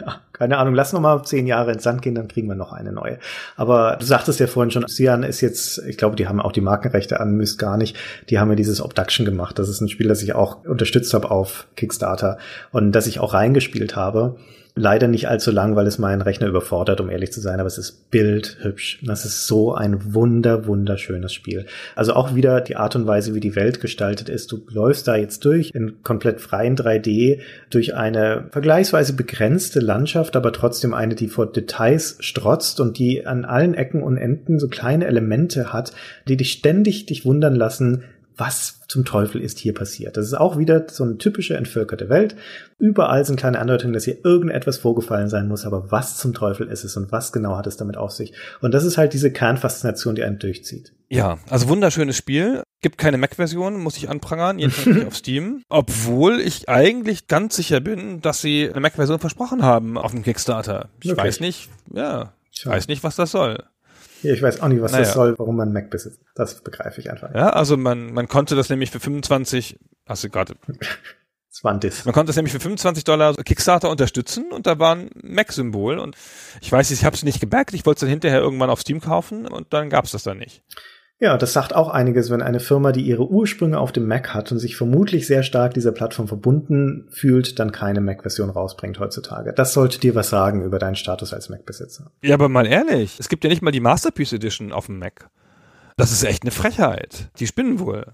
Ja, 0.01 0.21
keine 0.31 0.57
Ahnung, 0.59 0.75
lass 0.75 0.93
noch 0.93 1.01
mal 1.01 1.23
zehn 1.23 1.45
Jahre 1.45 1.73
ins 1.73 1.83
Sand 1.83 2.01
gehen, 2.01 2.15
dann 2.15 2.29
kriegen 2.29 2.47
wir 2.47 2.55
noch 2.55 2.71
eine 2.71 2.93
neue. 2.93 3.19
Aber 3.57 3.97
du 3.99 4.05
sagtest 4.05 4.39
ja 4.39 4.47
vorhin 4.47 4.71
schon, 4.71 4.87
Cyan 4.87 5.23
ist 5.23 5.41
jetzt, 5.41 5.79
ich 5.79 5.97
glaube, 5.97 6.15
die 6.15 6.29
haben 6.29 6.39
auch 6.39 6.53
die 6.53 6.61
Markenrechte 6.61 7.19
an 7.19 7.35
Myst 7.35 7.59
gar 7.59 7.75
nicht. 7.75 7.97
Die 8.29 8.39
haben 8.39 8.49
ja 8.49 8.55
dieses 8.55 8.79
Obduction 8.79 9.25
gemacht. 9.25 9.59
Das 9.59 9.67
ist 9.67 9.81
ein 9.81 9.89
Spiel, 9.89 10.07
das 10.07 10.23
ich 10.23 10.35
auch 10.35 10.63
unterstützt 10.63 11.13
habe 11.13 11.29
auf 11.29 11.67
Kickstarter 11.75 12.37
und 12.71 12.93
das 12.93 13.07
ich 13.07 13.19
auch 13.19 13.33
reingespielt 13.33 13.97
habe. 13.97 14.37
Leider 14.81 15.09
nicht 15.09 15.27
allzu 15.27 15.51
lang, 15.51 15.75
weil 15.75 15.87
es 15.87 15.99
meinen 15.99 16.21
Rechner 16.21 16.47
überfordert, 16.47 17.01
um 17.01 17.09
ehrlich 17.09 17.33
zu 17.33 17.41
sein, 17.41 17.59
aber 17.59 17.67
es 17.67 17.77
ist 17.77 18.11
bildhübsch. 18.11 18.99
Das 19.03 19.25
ist 19.25 19.45
so 19.45 19.75
ein 19.75 20.13
wunder, 20.13 20.67
wunderschönes 20.67 21.33
Spiel. 21.33 21.65
Also 21.97 22.13
auch 22.13 22.33
wieder 22.33 22.61
die 22.61 22.77
Art 22.77 22.95
und 22.95 23.05
Weise, 23.05 23.35
wie 23.35 23.41
die 23.41 23.57
Welt 23.57 23.81
gestaltet 23.81 24.29
ist. 24.29 24.53
Du 24.53 24.61
läufst 24.69 25.05
da 25.05 25.17
jetzt 25.17 25.43
durch 25.43 25.71
in 25.73 26.01
komplett 26.01 26.39
freien 26.39 26.77
3D 26.77 27.39
durch 27.69 27.93
eine 27.93 28.45
vergleichsweise 28.51 29.11
begrenzte 29.11 29.81
Landschaft, 29.81 30.37
aber 30.37 30.53
trotzdem 30.53 30.93
eine, 30.93 31.13
die 31.13 31.27
vor 31.27 31.51
Details 31.51 32.15
strotzt 32.21 32.79
und 32.79 32.97
die 32.97 33.27
an 33.27 33.43
allen 33.43 33.73
Ecken 33.73 34.01
und 34.01 34.15
Enden 34.15 34.59
so 34.59 34.69
kleine 34.69 35.07
Elemente 35.07 35.73
hat, 35.73 35.91
die 36.29 36.37
dich 36.37 36.53
ständig 36.53 37.05
dich 37.05 37.25
wundern 37.25 37.55
lassen, 37.55 38.05
was 38.39 38.79
zum 38.87 39.05
Teufel 39.05 39.41
ist 39.41 39.59
hier 39.59 39.73
passiert. 39.73 40.17
Das 40.17 40.25
ist 40.25 40.33
auch 40.33 40.57
wieder 40.57 40.87
so 40.89 41.03
eine 41.03 41.17
typische 41.17 41.55
entvölkerte 41.55 42.09
Welt. 42.09 42.35
Überall 42.79 43.25
sind 43.25 43.37
kleine 43.37 43.59
Andeutungen, 43.59 43.93
dass 43.93 44.05
hier 44.05 44.23
irgendetwas 44.23 44.77
vorgefallen 44.77 45.29
sein 45.29 45.47
muss, 45.47 45.65
aber 45.65 45.91
was 45.91 46.17
zum 46.17 46.33
Teufel 46.33 46.67
ist 46.67 46.83
es 46.83 46.97
und 46.97 47.11
was 47.11 47.31
genau 47.31 47.57
hat 47.57 47.67
es 47.67 47.77
damit 47.77 47.97
auf 47.97 48.11
sich? 48.11 48.33
Und 48.61 48.73
das 48.73 48.85
ist 48.85 48.97
halt 48.97 49.13
diese 49.13 49.31
Kernfaszination, 49.31 50.15
die 50.15 50.23
einen 50.23 50.39
durchzieht. 50.39 50.93
Ja, 51.09 51.37
also 51.49 51.67
wunderschönes 51.69 52.15
Spiel. 52.15 52.63
Gibt 52.81 52.97
keine 52.97 53.17
Mac-Version, 53.17 53.77
muss 53.77 53.97
ich 53.97 54.09
anprangern, 54.09 54.57
jedenfalls 54.57 54.85
nicht 54.95 55.07
auf 55.07 55.15
Steam. 55.15 55.63
Obwohl 55.67 56.39
ich 56.39 56.69
eigentlich 56.69 57.27
ganz 57.27 57.57
sicher 57.57 57.81
bin, 57.81 58.21
dass 58.21 58.41
sie 58.41 58.69
eine 58.69 58.79
Mac-Version 58.79 59.19
versprochen 59.19 59.63
haben 59.63 59.97
auf 59.97 60.11
dem 60.11 60.23
Kickstarter. 60.23 60.89
Ich 61.01 61.09
Wirklich? 61.09 61.25
weiß 61.25 61.39
nicht, 61.41 61.69
ja, 61.93 62.33
ich 62.51 62.65
weiß 62.65 62.87
nicht, 62.87 63.03
was 63.03 63.17
das 63.17 63.31
soll. 63.31 63.63
Ja, 64.23 64.33
ich 64.33 64.41
weiß 64.41 64.61
auch 64.61 64.67
nicht, 64.67 64.81
was 64.81 64.91
Naja. 64.91 65.03
das 65.05 65.13
soll, 65.13 65.35
warum 65.37 65.55
man 65.55 65.71
Mac 65.71 65.89
besitzt. 65.89 66.19
Das 66.35 66.61
begreife 66.61 66.99
ich 66.99 67.09
einfach. 67.11 67.33
Ja, 67.33 67.49
also 67.51 67.77
man, 67.77 68.13
man 68.13 68.27
konnte 68.27 68.55
das 68.55 68.69
nämlich 68.69 68.91
für 68.91 68.99
25, 68.99 69.79
hast 70.05 70.23
du 70.23 70.29
gerade, 70.29 70.55
Es 71.51 71.63
war 71.63 71.73
ein 71.73 71.79
Diss. 71.79 72.05
man 72.05 72.13
konnte 72.13 72.27
das 72.27 72.35
nämlich 72.35 72.53
für 72.53 72.59
25 72.59 73.03
Dollar 73.05 73.33
Kickstarter 73.35 73.89
unterstützen 73.89 74.51
und 74.51 74.67
da 74.67 74.77
war 74.77 74.95
ein 74.95 75.09
Mac-Symbol 75.23 75.97
und 75.97 76.15
ich 76.61 76.71
weiß, 76.71 76.91
ich 76.91 77.03
habe 77.05 77.15
es 77.15 77.23
nicht 77.23 77.39
gebackt, 77.39 77.73
ich 77.73 77.85
wollte 77.85 77.97
es 77.97 78.01
dann 78.01 78.09
hinterher 78.09 78.39
irgendwann 78.39 78.69
auf 78.69 78.81
Steam 78.81 79.01
kaufen 79.01 79.47
und 79.47 79.73
dann 79.73 79.89
gab's 79.89 80.11
das 80.11 80.23
dann 80.23 80.37
nicht. 80.37 80.63
Ja, 81.21 81.37
das 81.37 81.51
sagt 81.51 81.75
auch 81.75 81.89
einiges, 81.89 82.29
wenn 82.29 82.41
eine 82.41 82.61
Firma, 82.61 82.93
die 82.93 83.01
ihre 83.01 83.29
Ursprünge 83.29 83.77
auf 83.77 83.91
dem 83.91 84.07
Mac 84.07 84.33
hat 84.33 84.53
und 84.53 84.59
sich 84.59 84.77
vermutlich 84.77 85.27
sehr 85.27 85.43
stark 85.43 85.73
dieser 85.73 85.91
Plattform 85.91 86.29
verbunden 86.29 87.07
fühlt, 87.11 87.59
dann 87.59 87.73
keine 87.73 87.99
Mac-Version 87.99 88.49
rausbringt 88.49 88.99
heutzutage. 88.99 89.51
Das 89.53 89.73
sollte 89.73 89.99
dir 89.99 90.15
was 90.15 90.29
sagen 90.29 90.63
über 90.63 90.79
deinen 90.79 90.95
Status 90.95 91.33
als 91.33 91.49
Mac-Besitzer. 91.49 92.11
Ja, 92.23 92.35
aber 92.35 92.47
mal 92.47 92.65
ehrlich, 92.65 93.17
es 93.19 93.27
gibt 93.27 93.43
ja 93.43 93.49
nicht 93.49 93.61
mal 93.61 93.71
die 93.71 93.81
Masterpiece 93.81 94.31
Edition 94.31 94.71
auf 94.71 94.85
dem 94.85 94.97
Mac. 94.97 95.29
Das 95.97 96.13
ist 96.13 96.23
echt 96.23 96.43
eine 96.43 96.51
Frechheit. 96.51 97.29
Die 97.39 97.47
spinnen 97.47 97.79
wohl. 97.79 98.05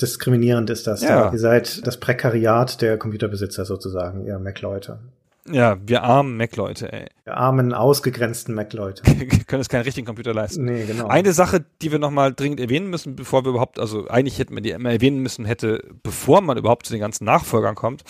Diskriminierend 0.00 0.70
ist 0.70 0.86
das. 0.86 1.02
Ja. 1.02 1.32
Ihr 1.32 1.38
seid 1.38 1.84
das 1.84 1.98
Prekariat 1.98 2.80
der 2.82 2.98
Computerbesitzer 2.98 3.64
sozusagen, 3.64 4.24
ihr 4.24 4.38
Mac-Leute. 4.38 5.00
Ja, 5.50 5.76
wir 5.86 6.02
armen 6.02 6.38
Mac-Leute, 6.38 6.90
ey. 6.90 7.06
Der 7.26 7.36
armen, 7.36 7.74
ausgegrenzten 7.74 8.54
Mac-Leute. 8.54 9.02
können 9.46 9.60
es 9.60 9.68
keinen 9.68 9.82
richtigen 9.82 10.06
Computer 10.06 10.32
leisten. 10.32 10.64
Nee, 10.64 10.86
genau. 10.86 11.06
Eine 11.08 11.34
Sache, 11.34 11.64
die 11.82 11.92
wir 11.92 11.98
nochmal 11.98 12.32
dringend 12.32 12.60
erwähnen 12.60 12.88
müssen, 12.88 13.14
bevor 13.14 13.44
wir 13.44 13.50
überhaupt, 13.50 13.78
also 13.78 14.08
eigentlich 14.08 14.38
hätten 14.38 14.54
wir 14.54 14.62
die 14.62 14.70
immer 14.70 14.90
erwähnen 14.90 15.18
müssen, 15.20 15.44
hätte, 15.44 15.86
bevor 16.02 16.40
man 16.40 16.56
überhaupt 16.56 16.86
zu 16.86 16.92
den 16.94 17.00
ganzen 17.00 17.24
Nachfolgern 17.26 17.74
kommt, 17.74 18.04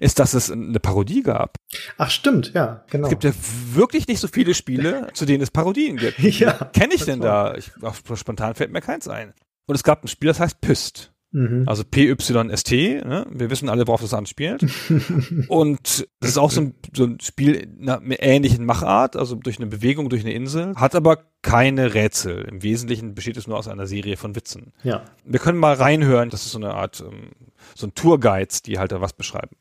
ist, 0.00 0.18
dass 0.18 0.34
es 0.34 0.50
eine 0.50 0.80
Parodie 0.80 1.22
gab. 1.22 1.56
Ach, 1.98 2.10
stimmt, 2.10 2.52
ja, 2.52 2.84
genau. 2.90 3.04
Es 3.06 3.10
gibt 3.10 3.22
ja 3.24 3.32
wirklich 3.74 4.08
nicht 4.08 4.18
so 4.18 4.26
viele 4.26 4.54
Spiele, 4.54 5.06
zu 5.14 5.24
denen 5.24 5.42
es 5.42 5.52
Parodien 5.52 5.96
gibt. 5.96 6.18
Ja, 6.18 6.52
Kenne 6.72 6.94
ich 6.94 7.04
denn 7.04 7.20
war- 7.20 7.52
da? 7.52 7.58
Ich, 7.58 7.70
spontan 8.14 8.56
fällt 8.56 8.72
mir 8.72 8.80
keins 8.80 9.06
ein. 9.06 9.34
Und 9.66 9.76
es 9.76 9.84
gab 9.84 10.02
ein 10.02 10.08
Spiel, 10.08 10.26
das 10.28 10.40
heißt 10.40 10.60
Pyst. 10.60 11.11
Mhm. 11.32 11.64
Also 11.66 11.82
P-Y-S-T, 11.84 13.02
ne? 13.04 13.26
wir 13.30 13.50
wissen 13.50 13.68
alle, 13.68 13.86
worauf 13.86 14.02
das 14.02 14.14
anspielt. 14.14 14.64
Und 15.48 16.06
das 16.20 16.30
ist 16.30 16.38
auch 16.38 16.50
so 16.50 16.60
ein, 16.60 16.74
so 16.94 17.04
ein 17.04 17.18
Spiel 17.20 17.54
in 17.54 17.88
einer 17.88 18.02
ähnlichen 18.22 18.64
Machart, 18.66 19.16
also 19.16 19.34
durch 19.36 19.56
eine 19.56 19.66
Bewegung 19.66 20.10
durch 20.10 20.22
eine 20.22 20.34
Insel, 20.34 20.74
hat 20.76 20.94
aber 20.94 21.24
keine 21.40 21.94
Rätsel. 21.94 22.44
Im 22.44 22.62
Wesentlichen 22.62 23.14
besteht 23.14 23.36
es 23.36 23.46
nur 23.46 23.56
aus 23.56 23.66
einer 23.66 23.86
Serie 23.86 24.16
von 24.16 24.36
Witzen. 24.36 24.72
Ja. 24.84 25.02
Wir 25.24 25.40
können 25.40 25.58
mal 25.58 25.74
reinhören, 25.74 26.28
das 26.28 26.44
ist 26.44 26.52
so 26.52 26.58
eine 26.58 26.74
Art, 26.74 27.00
ähm, 27.00 27.30
so 27.74 27.86
ein 27.86 27.94
Tourguides, 27.94 28.62
die 28.62 28.78
halt 28.78 28.92
da 28.92 29.00
was 29.00 29.14
beschreiben. 29.14 29.56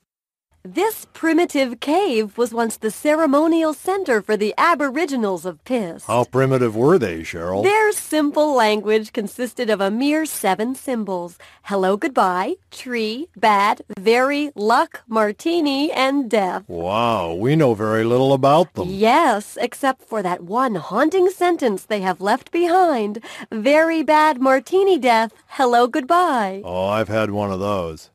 This 0.64 1.08
primitive 1.14 1.80
cave 1.80 2.38
was 2.38 2.54
once 2.54 2.78
the 2.78 2.92
ceremonial 2.92 3.74
center 3.74 4.22
for 4.22 4.38
the 4.38 4.54
Aboriginals 4.60 5.44
of 5.44 5.64
Piss. 5.66 6.06
How 6.06 6.24
primitive 6.26 6.76
were 6.76 7.00
they, 7.00 7.22
Cheryl? 7.22 7.64
Their 7.64 7.92
simple 7.92 8.54
language 8.54 9.12
consisted 9.12 9.72
of 9.72 9.82
a 9.82 9.90
mere 9.90 10.24
seven 10.28 10.76
symbols. 10.76 11.40
Hello, 11.64 11.98
goodbye, 11.98 12.58
tree, 12.70 13.28
bad, 13.36 13.82
very, 13.98 14.52
luck, 14.54 15.02
martini, 15.08 15.92
and 15.92 16.30
death. 16.30 16.64
Wow, 16.68 17.34
we 17.34 17.56
know 17.56 17.74
very 17.74 18.04
little 18.04 18.32
about 18.32 18.76
them. 18.76 18.88
Yes, 18.88 19.58
except 19.60 20.04
for 20.04 20.22
that 20.22 20.44
one 20.44 20.76
haunting 20.76 21.32
sentence 21.32 21.86
they 21.86 22.02
have 22.02 22.22
left 22.22 22.52
behind. 22.52 23.18
Very 23.52 24.04
bad 24.04 24.40
martini 24.40 25.00
death. 25.00 25.34
Hello, 25.48 25.88
goodbye. 25.88 26.62
Oh, 26.64 26.86
I've 26.86 27.10
had 27.10 27.32
one 27.32 27.52
of 27.52 27.60
those. 27.60 28.12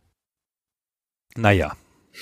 Naja. 1.36 1.72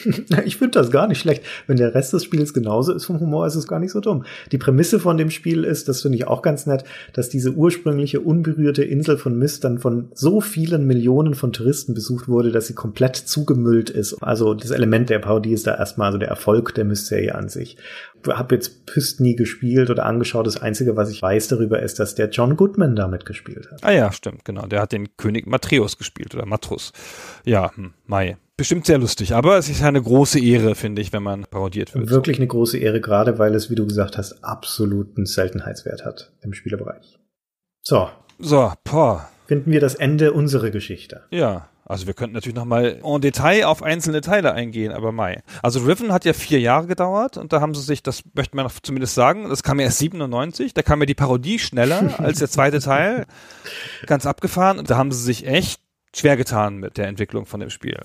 Ich 0.44 0.56
finde 0.56 0.78
das 0.78 0.90
gar 0.90 1.06
nicht 1.06 1.20
schlecht. 1.20 1.42
Wenn 1.66 1.76
der 1.76 1.94
Rest 1.94 2.12
des 2.12 2.24
Spiels 2.24 2.52
genauso 2.52 2.92
ist 2.92 3.04
vom 3.04 3.20
Humor, 3.20 3.46
ist 3.46 3.54
es 3.54 3.66
gar 3.66 3.78
nicht 3.78 3.92
so 3.92 4.00
dumm. 4.00 4.24
Die 4.52 4.58
Prämisse 4.58 4.98
von 4.98 5.16
dem 5.16 5.30
Spiel 5.30 5.64
ist, 5.64 5.88
das 5.88 6.02
finde 6.02 6.18
ich 6.18 6.26
auch 6.26 6.42
ganz 6.42 6.66
nett, 6.66 6.84
dass 7.12 7.28
diese 7.28 7.52
ursprüngliche 7.52 8.20
unberührte 8.20 8.84
Insel 8.84 9.16
von 9.16 9.38
Mist 9.38 9.64
dann 9.64 9.78
von 9.78 10.08
so 10.14 10.40
vielen 10.40 10.86
Millionen 10.86 11.34
von 11.34 11.52
Touristen 11.52 11.94
besucht 11.94 12.28
wurde, 12.28 12.50
dass 12.50 12.66
sie 12.66 12.74
komplett 12.74 13.16
zugemüllt 13.16 13.90
ist. 13.90 14.14
Also 14.22 14.54
das 14.54 14.70
Element 14.70 15.10
der 15.10 15.18
Parodie 15.18 15.52
ist 15.52 15.66
da 15.66 15.76
erstmal 15.76 16.08
also 16.08 16.18
der 16.18 16.28
Erfolg 16.28 16.74
der 16.74 16.84
Mist-Serie 16.84 17.34
an 17.34 17.48
sich. 17.48 17.76
Ich 18.26 18.32
habe 18.32 18.54
jetzt 18.54 18.86
Pyst 18.86 19.20
nie 19.20 19.36
gespielt 19.36 19.90
oder 19.90 20.06
angeschaut. 20.06 20.46
Das 20.46 20.60
Einzige, 20.60 20.96
was 20.96 21.10
ich 21.10 21.20
weiß 21.20 21.48
darüber, 21.48 21.82
ist, 21.82 21.98
dass 21.98 22.14
der 22.14 22.30
John 22.30 22.56
Goodman 22.56 22.96
damit 22.96 23.26
gespielt 23.26 23.70
hat. 23.70 23.84
Ah 23.84 23.92
ja, 23.92 24.12
stimmt, 24.12 24.44
genau. 24.44 24.66
Der 24.66 24.80
hat 24.80 24.92
den 24.92 25.16
König 25.16 25.46
Matthäus 25.46 25.98
gespielt 25.98 26.34
oder 26.34 26.46
Matrus. 26.46 26.92
Ja, 27.44 27.74
hm, 27.76 27.92
Mai. 28.06 28.38
Bestimmt 28.56 28.86
sehr 28.86 28.98
lustig, 28.98 29.34
aber 29.34 29.58
es 29.58 29.68
ist 29.68 29.82
eine 29.82 30.00
große 30.00 30.40
Ehre, 30.40 30.74
finde 30.74 31.02
ich, 31.02 31.12
wenn 31.12 31.22
man 31.22 31.44
parodiert 31.44 31.94
wird. 31.94 32.10
Wirklich 32.10 32.38
eine 32.38 32.46
große 32.46 32.78
Ehre, 32.78 33.00
gerade 33.00 33.38
weil 33.38 33.54
es, 33.54 33.70
wie 33.70 33.74
du 33.74 33.86
gesagt 33.86 34.16
hast, 34.18 34.44
absoluten 34.44 35.26
Seltenheitswert 35.26 36.04
hat 36.04 36.32
im 36.42 36.52
Spielerbereich. 36.52 37.18
So. 37.82 38.08
So, 38.38 38.72
boah. 38.84 39.28
Finden 39.46 39.72
wir 39.72 39.80
das 39.80 39.94
Ende 39.94 40.32
unserer 40.32 40.70
Geschichte. 40.70 41.24
Ja. 41.30 41.68
Also 41.86 42.06
wir 42.06 42.14
könnten 42.14 42.32
natürlich 42.32 42.56
nochmal 42.56 42.98
en 43.04 43.20
Detail 43.20 43.66
auf 43.66 43.82
einzelne 43.82 44.22
Teile 44.22 44.54
eingehen, 44.54 44.90
aber 44.90 45.12
Mai. 45.12 45.42
Also 45.62 45.80
Riven 45.80 46.12
hat 46.12 46.24
ja 46.24 46.32
vier 46.32 46.58
Jahre 46.58 46.86
gedauert 46.86 47.36
und 47.36 47.52
da 47.52 47.60
haben 47.60 47.74
sie 47.74 47.82
sich, 47.82 48.02
das 48.02 48.22
möchte 48.32 48.56
man 48.56 48.70
zumindest 48.82 49.14
sagen, 49.14 49.50
das 49.50 49.62
kam 49.62 49.78
ja 49.78 49.86
erst 49.86 49.98
97, 49.98 50.72
da 50.72 50.80
kam 50.80 51.00
ja 51.00 51.06
die 51.06 51.14
Parodie 51.14 51.58
schneller 51.58 52.14
als 52.18 52.38
der 52.38 52.48
zweite 52.48 52.80
Teil. 52.80 53.26
Ganz 54.06 54.24
abgefahren 54.24 54.78
und 54.78 54.88
da 54.88 54.96
haben 54.96 55.12
sie 55.12 55.22
sich 55.22 55.46
echt 55.46 55.82
schwer 56.16 56.38
getan 56.38 56.78
mit 56.78 56.96
der 56.96 57.08
Entwicklung 57.08 57.44
von 57.44 57.60
dem 57.60 57.70
Spiel. 57.70 57.98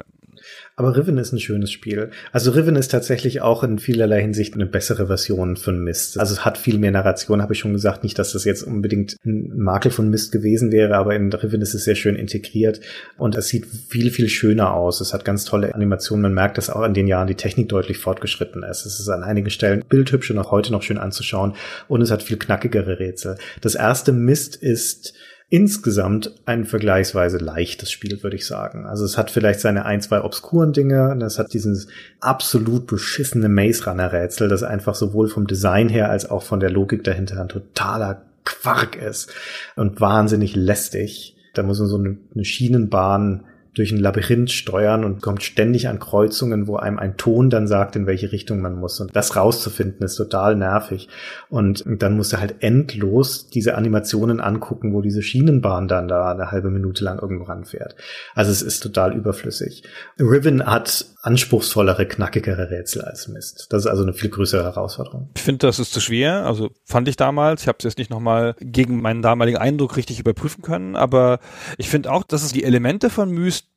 Aber 0.76 0.96
Riven 0.96 1.18
ist 1.18 1.34
ein 1.34 1.40
schönes 1.40 1.72
Spiel. 1.72 2.12
Also 2.32 2.52
Riven 2.52 2.76
ist 2.76 2.90
tatsächlich 2.90 3.42
auch 3.42 3.64
in 3.64 3.80
vielerlei 3.80 4.22
Hinsicht 4.22 4.54
eine 4.54 4.66
bessere 4.66 5.08
Version 5.08 5.58
von 5.58 5.84
Mist. 5.84 6.20
Also 6.20 6.34
es 6.34 6.46
hat 6.46 6.58
viel 6.58 6.78
mehr 6.78 6.92
Narration, 6.92 7.42
habe 7.42 7.54
ich 7.54 7.60
schon 7.60 7.74
gesagt. 7.74 8.04
Nicht, 8.04 8.18
dass 8.18 8.34
das 8.34 8.46
jetzt 8.46 8.64
unbedingt 8.64 9.18
ein 9.26 9.52
Makel 9.56 9.92
von 9.92 10.10
Mist 10.10 10.32
gewesen 10.32 10.72
wäre, 10.72 10.96
aber 10.96 11.16
in 11.16 11.32
Riven 11.34 11.62
ist 11.62 11.74
es 11.74 11.84
sehr 11.84 11.96
schön 11.96 12.16
integriert 12.16 12.80
und 13.18 13.36
es 13.36 13.48
sieht 13.48 13.66
viel, 13.66 14.12
viel 14.12 14.30
schöner 14.30 14.74
aus. 14.74 15.02
Es 15.02 15.14
hat 15.14 15.26
ganz 15.26 15.46
tolle 15.46 15.76
Animationen. 15.76 16.24
Man 16.24 16.34
merkt, 16.34 16.58
dass 16.58 16.70
auch 16.70 16.84
in 16.84 16.94
den 16.94 17.08
Jahren 17.08 17.28
die 17.28 17.36
Technik 17.36 17.70
deutlich 17.70 17.98
fortgeschritten 17.98 18.64
ist. 18.64 18.86
Es 18.86 19.00
ist 19.00 19.10
an 19.10 19.24
einigen 19.24 19.50
Stellen 19.50 19.84
bildhübsch 19.88 20.32
und 20.32 20.38
auch 20.38 20.52
heute 20.52 20.72
noch 20.72 20.84
schön 20.84 20.98
anzuschauen 20.98 21.56
und 21.88 22.02
es 22.02 22.12
hat 22.12 22.24
viel 22.24 22.38
knackigere 22.38 23.00
Rätsel. 23.00 23.38
Das 23.62 23.76
erste 23.76 24.12
Mist 24.12 24.56
ist 24.56 25.14
insgesamt 25.50 26.36
ein 26.46 26.66
vergleichsweise 26.66 27.40
leichtes 27.40 27.92
Spiel, 27.92 28.22
würde 28.22 28.36
ich 28.36 28.46
sagen. 28.46 28.86
Also 28.86 29.04
es 29.04 29.18
hat 29.18 29.32
vielleicht 29.32 29.60
seine 29.60 29.86
ein, 29.86 30.02
zwei 30.02 30.22
obskuren 30.22 30.74
Dinge 30.74 31.12
und 31.12 31.22
es 31.22 31.40
hat 31.40 31.54
dieses 31.54 31.88
absolut 32.20 32.86
beschissene 32.86 33.50
Maze 33.50 33.86
Runner 33.86 34.14
Rätsel, 34.14 34.48
das 34.48 34.62
einfach 34.62 34.94
sowohl 34.94 35.28
vom 35.28 35.48
Design 35.48 35.90
her 35.90 36.12
als 36.12 36.30
auch 36.30 36.44
von 36.44 36.60
der 36.60 36.70
Logik 36.70 37.04
dahinter 37.04 37.42
ein 37.42 37.50
totaler 37.50 38.22
Quark 38.46 38.96
ist 38.96 39.34
und 39.76 40.00
wahnsinnig 40.00 40.56
lästig. 40.56 41.36
Da 41.56 41.64
muss 41.64 41.80
man 41.80 41.88
so 41.88 41.98
eine, 41.98 42.18
eine 42.34 42.46
Schienenbahn 42.46 43.44
durch 43.74 43.92
ein 43.92 44.00
Labyrinth 44.00 44.52
steuern 44.52 45.04
und 45.04 45.22
kommt 45.22 45.44
ständig 45.44 45.88
an 45.88 46.00
Kreuzungen, 46.00 46.68
wo 46.68 46.78
einem 46.78 47.00
ein 47.00 47.18
Ton 47.18 47.50
dann 47.50 47.68
sagt, 47.68 47.96
in 47.96 48.08
welche 48.08 48.32
Richtung 48.32 48.62
man 48.62 48.76
muss. 48.76 49.00
Und 49.00 49.16
das 49.16 49.36
rauszufinden 49.36 50.04
ist 50.04 50.16
total 50.16 50.56
nervig. 50.56 51.08
Und 51.50 51.84
dann 51.86 52.18
musst 52.18 52.34
du 52.34 52.38
halt 52.38 52.56
endlos 52.60 53.50
diese 53.50 53.76
Animationen 53.76 54.40
angucken, 54.40 54.94
wo 54.94 55.02
diese 55.02 55.22
Schienenbahn 55.22 55.88
dann 55.88 56.08
da 56.08 56.32
eine 56.32 56.52
halbe 56.52 56.72
Minute 56.72 57.04
lang 57.04 57.20
irgendwo 57.20 57.46
ranfährt. 57.46 57.96
Also 58.34 58.52
es 58.52 58.62
ist 58.62 58.82
total 58.82 59.16
überflüssig. 59.16 59.84
Riven 60.20 60.66
hat 60.66 61.06
anspruchsvollere, 61.22 62.08
knackigere 62.08 62.70
Rätsel 62.70 63.02
als 63.02 63.28
Mist. 63.28 63.68
Das 63.72 63.84
ist 63.84 63.88
also 63.92 64.04
eine 64.04 64.14
viel 64.14 64.30
größere 64.30 64.64
Herausforderung. 64.64 65.30
Ich 65.36 65.42
finde, 65.42 65.68
das 65.68 65.80
ist 65.80 65.92
zu 65.92 66.00
schwer. 66.00 66.46
Also 66.46 66.72
fand 66.86 67.08
ich 67.08 67.18
damals. 67.18 67.64
Ich 67.64 67.68
habe 67.68 67.78
es 67.80 67.84
jetzt 67.84 67.98
nicht 67.98 68.10
nochmal 68.10 68.56
gegen 68.60 69.02
meinen 69.02 69.22
damaligen 69.22 69.58
Eindruck 69.58 69.98
richtig 69.98 70.20
überprüfen 70.20 70.62
können. 70.62 70.96
Aber 70.96 71.40
ich 71.78 71.90
finde 71.90 72.12
auch, 72.12 72.24
dass 72.24 72.44
es 72.44 72.54
die 72.54 72.64
Elemente 72.64 73.10
von 73.10 73.32
Myst 73.32 73.68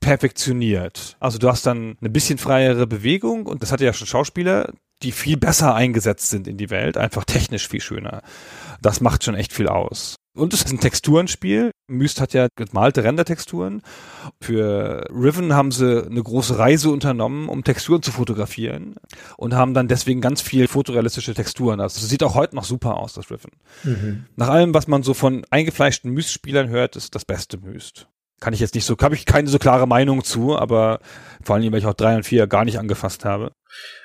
perfektioniert. 0.00 1.16
Also 1.20 1.38
du 1.38 1.48
hast 1.48 1.66
dann 1.66 1.96
eine 2.00 2.10
bisschen 2.10 2.38
freiere 2.38 2.86
Bewegung 2.86 3.46
und 3.46 3.62
das 3.62 3.72
hatte 3.72 3.84
ja 3.84 3.92
schon 3.92 4.06
Schauspieler, 4.06 4.72
die 5.02 5.12
viel 5.12 5.36
besser 5.36 5.74
eingesetzt 5.74 6.30
sind 6.30 6.48
in 6.48 6.56
die 6.56 6.70
Welt, 6.70 6.96
einfach 6.96 7.24
technisch 7.24 7.68
viel 7.68 7.80
schöner. 7.80 8.22
Das 8.80 9.00
macht 9.00 9.24
schon 9.24 9.34
echt 9.34 9.52
viel 9.52 9.68
aus. 9.68 10.16
Und 10.38 10.54
es 10.54 10.62
ist 10.62 10.72
ein 10.72 10.80
Texturenspiel. 10.80 11.72
Myst 11.88 12.20
hat 12.20 12.32
ja 12.32 12.48
gemalte 12.54 13.02
Rendertexturen. 13.02 13.82
Für 14.40 15.04
Riven 15.10 15.52
haben 15.54 15.72
sie 15.72 16.06
eine 16.06 16.22
große 16.22 16.58
Reise 16.58 16.90
unternommen, 16.90 17.48
um 17.48 17.64
Texturen 17.64 18.02
zu 18.02 18.12
fotografieren 18.12 18.94
und 19.36 19.54
haben 19.54 19.74
dann 19.74 19.88
deswegen 19.88 20.20
ganz 20.20 20.40
viel 20.40 20.68
fotorealistische 20.68 21.34
Texturen. 21.34 21.80
Also 21.80 22.04
sieht 22.06 22.22
auch 22.22 22.34
heute 22.34 22.54
noch 22.54 22.64
super 22.64 22.96
aus, 22.96 23.14
das 23.14 23.30
Riven. 23.30 23.50
Mhm. 23.82 24.26
Nach 24.36 24.48
allem, 24.48 24.74
was 24.74 24.86
man 24.86 25.02
so 25.02 25.12
von 25.12 25.44
eingefleischten 25.50 26.12
Myst-Spielern 26.12 26.68
hört, 26.68 26.96
ist 26.96 27.14
das 27.14 27.24
beste 27.24 27.58
Myst 27.58 28.08
kann 28.40 28.54
ich 28.54 28.60
jetzt 28.60 28.74
nicht 28.74 28.84
so, 28.84 28.96
habe 29.00 29.14
ich 29.14 29.26
keine 29.26 29.48
so 29.48 29.58
klare 29.58 29.88
Meinung 29.88 30.22
zu, 30.22 30.56
aber 30.56 31.00
vor 31.42 31.56
allem, 31.56 31.72
weil 31.72 31.80
ich 31.80 31.86
auch 31.86 31.94
drei 31.94 32.14
und 32.14 32.24
vier 32.24 32.46
gar 32.46 32.64
nicht 32.64 32.78
angefasst 32.78 33.24
habe. 33.24 33.50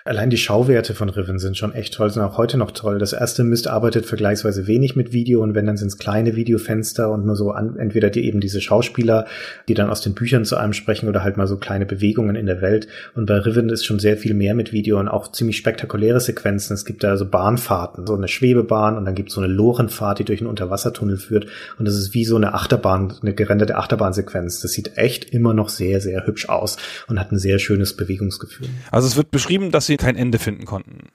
Allein 0.05 0.29
die 0.29 0.37
Schauwerte 0.37 0.95
von 0.95 1.07
Riven 1.07 1.39
sind 1.39 1.57
schon 1.57 1.73
echt 1.73 1.93
toll, 1.93 2.09
sind 2.09 2.23
auch 2.23 2.37
heute 2.37 2.57
noch 2.57 2.71
toll. 2.71 2.99
Das 2.99 3.13
erste 3.13 3.45
Mist 3.45 3.69
arbeitet 3.69 4.05
vergleichsweise 4.05 4.67
wenig 4.67 4.97
mit 4.97 5.13
Video 5.13 5.41
und 5.41 5.55
wenn, 5.55 5.65
dann 5.65 5.77
sind 5.77 5.87
es 5.87 5.97
kleine 5.97 6.35
Videofenster 6.35 7.09
und 7.09 7.25
nur 7.25 7.37
so 7.37 7.51
an, 7.51 7.77
entweder 7.77 8.09
die 8.09 8.25
eben 8.25 8.41
diese 8.41 8.59
Schauspieler, 8.59 9.27
die 9.69 9.75
dann 9.75 9.89
aus 9.89 10.01
den 10.01 10.13
Büchern 10.13 10.43
zu 10.43 10.57
einem 10.57 10.73
sprechen 10.73 11.07
oder 11.07 11.23
halt 11.23 11.37
mal 11.37 11.47
so 11.47 11.55
kleine 11.55 11.85
Bewegungen 11.85 12.35
in 12.35 12.47
der 12.47 12.59
Welt. 12.59 12.89
Und 13.15 13.27
bei 13.27 13.37
Riven 13.37 13.69
ist 13.69 13.85
schon 13.85 13.99
sehr 13.99 14.17
viel 14.17 14.33
mehr 14.33 14.55
mit 14.55 14.73
Video 14.73 14.99
und 14.99 15.07
auch 15.07 15.31
ziemlich 15.31 15.55
spektakuläre 15.55 16.19
Sequenzen. 16.19 16.73
Es 16.73 16.83
gibt 16.83 17.01
da 17.05 17.15
so 17.15 17.25
Bahnfahrten, 17.25 18.05
so 18.05 18.13
eine 18.13 18.27
Schwebebahn 18.27 18.97
und 18.97 19.05
dann 19.05 19.15
gibt 19.15 19.29
es 19.29 19.35
so 19.35 19.41
eine 19.41 19.53
Lorenfahrt, 19.53 20.19
die 20.19 20.25
durch 20.25 20.41
einen 20.41 20.49
Unterwassertunnel 20.49 21.15
führt. 21.15 21.45
Und 21.79 21.87
das 21.87 21.95
ist 21.95 22.13
wie 22.13 22.25
so 22.25 22.35
eine 22.35 22.53
Achterbahn, 22.55 23.13
eine 23.21 23.33
gerenderte 23.33 23.77
Achterbahnsequenz. 23.77 24.59
Das 24.59 24.73
sieht 24.73 24.97
echt 24.97 25.29
immer 25.29 25.53
noch 25.53 25.69
sehr, 25.69 26.01
sehr 26.01 26.27
hübsch 26.27 26.49
aus 26.49 26.75
und 27.07 27.21
hat 27.21 27.31
ein 27.31 27.39
sehr 27.39 27.57
schönes 27.57 27.95
Bewegungsgefühl. 27.95 28.67
Also 28.91 29.07
es 29.07 29.15
wird 29.15 29.31
beschrieben, 29.31 29.71
dass 29.71 29.85
sie 29.85 29.92
kein 29.97 30.15
Ende 30.15 30.39
finden 30.39 30.65
konnten. 30.65 31.09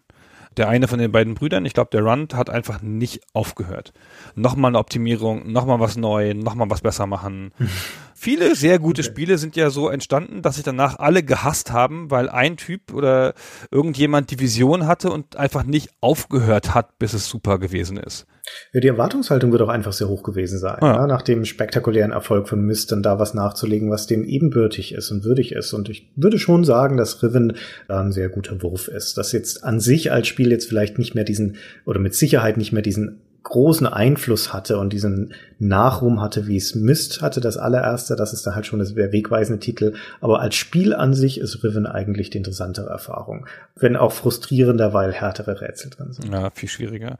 Der 0.56 0.68
eine 0.68 0.88
von 0.88 0.98
den 0.98 1.12
beiden 1.12 1.34
Brüdern, 1.34 1.64
ich 1.64 1.72
glaube, 1.72 1.90
der 1.92 2.02
Rund, 2.02 2.34
hat 2.34 2.50
einfach 2.50 2.82
nicht 2.82 3.20
aufgehört. 3.32 3.92
Nochmal 4.34 4.70
eine 4.70 4.78
Optimierung, 4.78 5.52
nochmal 5.52 5.78
was 5.78 5.96
neu, 5.96 6.34
nochmal 6.34 6.68
was 6.68 6.80
besser 6.80 7.06
machen. 7.06 7.52
Viele 8.14 8.56
sehr 8.56 8.80
gute 8.80 9.05
Spiele 9.05 9.38
sind 9.38 9.55
ja 9.55 9.70
so 9.70 9.88
entstanden, 9.88 10.42
dass 10.42 10.56
sich 10.56 10.64
danach 10.64 10.98
alle 10.98 11.22
gehasst 11.22 11.70
haben, 11.70 12.10
weil 12.10 12.28
ein 12.28 12.56
Typ 12.56 12.92
oder 12.92 13.34
irgendjemand 13.70 14.32
die 14.32 14.40
Vision 14.40 14.88
hatte 14.88 15.12
und 15.12 15.36
einfach 15.36 15.62
nicht 15.62 15.90
aufgehört 16.00 16.74
hat, 16.74 16.98
bis 16.98 17.12
es 17.12 17.28
super 17.28 17.60
gewesen 17.60 17.96
ist. 17.96 18.26
Ja, 18.73 18.81
die 18.81 18.89
Erwartungshaltung 18.89 19.53
wird 19.53 19.62
auch 19.62 19.69
einfach 19.69 19.93
sehr 19.93 20.09
hoch 20.09 20.23
gewesen 20.23 20.59
sein, 20.59 20.79
ja. 20.81 20.97
Ja, 20.97 21.07
nach 21.07 21.23
dem 21.23 21.45
spektakulären 21.45 22.12
Erfolg 22.12 22.49
von 22.49 22.61
Myst 22.61 22.93
dann 22.93 23.03
da 23.03 23.19
was 23.19 23.35
nachzulegen, 23.35 23.91
was 23.91 24.07
dem 24.07 24.25
ebenbürtig 24.25 24.93
ist 24.93 25.11
und 25.11 25.25
würdig 25.25 25.53
ist. 25.53 25.73
Und 25.73 25.89
ich 25.89 26.11
würde 26.16 26.39
schon 26.39 26.65
sagen, 26.65 26.97
dass 26.97 27.23
Riven 27.23 27.57
da 27.89 28.01
ein 28.01 28.12
sehr 28.12 28.29
guter 28.29 28.62
Wurf 28.62 28.89
ist. 28.89 29.16
Dass 29.16 29.33
jetzt 29.33 29.65
an 29.65 29.81
sich 29.81 30.12
als 30.12 30.27
Spiel 30.27 30.51
jetzt 30.51 30.69
vielleicht 30.69 30.99
nicht 30.99 31.15
mehr 31.15 31.25
diesen, 31.25 31.57
oder 31.85 32.01
mit 32.01 32.15
Sicherheit 32.15 32.57
nicht 32.57 32.73
mehr 32.73 32.83
diesen 32.83 33.20
großen 33.49 33.87
Einfluss 33.87 34.53
hatte 34.53 34.79
und 34.79 34.93
diesen 34.93 35.35
Nachruhm 35.59 36.20
hatte, 36.20 36.47
wie 36.47 36.57
es 36.57 36.75
Mist 36.75 37.20
hatte, 37.20 37.41
das 37.41 37.57
allererste, 37.57 38.15
das 38.15 38.33
ist 38.33 38.47
da 38.47 38.55
halt 38.55 38.66
schon 38.66 38.79
der 38.79 39.12
wegweisende 39.12 39.59
Titel. 39.59 39.95
Aber 40.20 40.41
als 40.41 40.55
Spiel 40.55 40.95
an 40.95 41.15
sich 41.15 41.41
ist 41.41 41.65
Riven 41.65 41.87
eigentlich 41.87 42.31
die 42.31 42.39
interessantere 42.39 42.89
Erfahrung. 42.89 43.47
Wenn 43.75 43.97
auch 43.97 44.12
frustrierender, 44.12 44.93
weil 44.93 45.12
härtere 45.12 45.61
Rätsel 45.61 45.91
drin 45.91 46.12
sind. 46.12 46.33
Ja, 46.33 46.51
viel 46.51 46.69
schwieriger. 46.69 47.19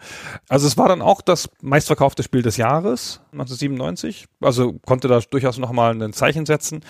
Also 0.49 0.67
es 0.67 0.77
war 0.77 0.89
dann 0.89 1.03
auch 1.03 1.21
das 1.21 1.49
meistverkaufte 1.63 2.23
Spiel 2.23 2.43
des 2.43 2.57
Jahres, 2.57 3.21
1997. 3.33 4.27
Also 4.41 4.75
konnte 4.87 5.09
da 5.09 5.21
durchaus 5.21 5.59
nochmal 5.59 6.01
ein 6.01 6.13
Zeichen 6.13 6.47
setzen, 6.47 6.81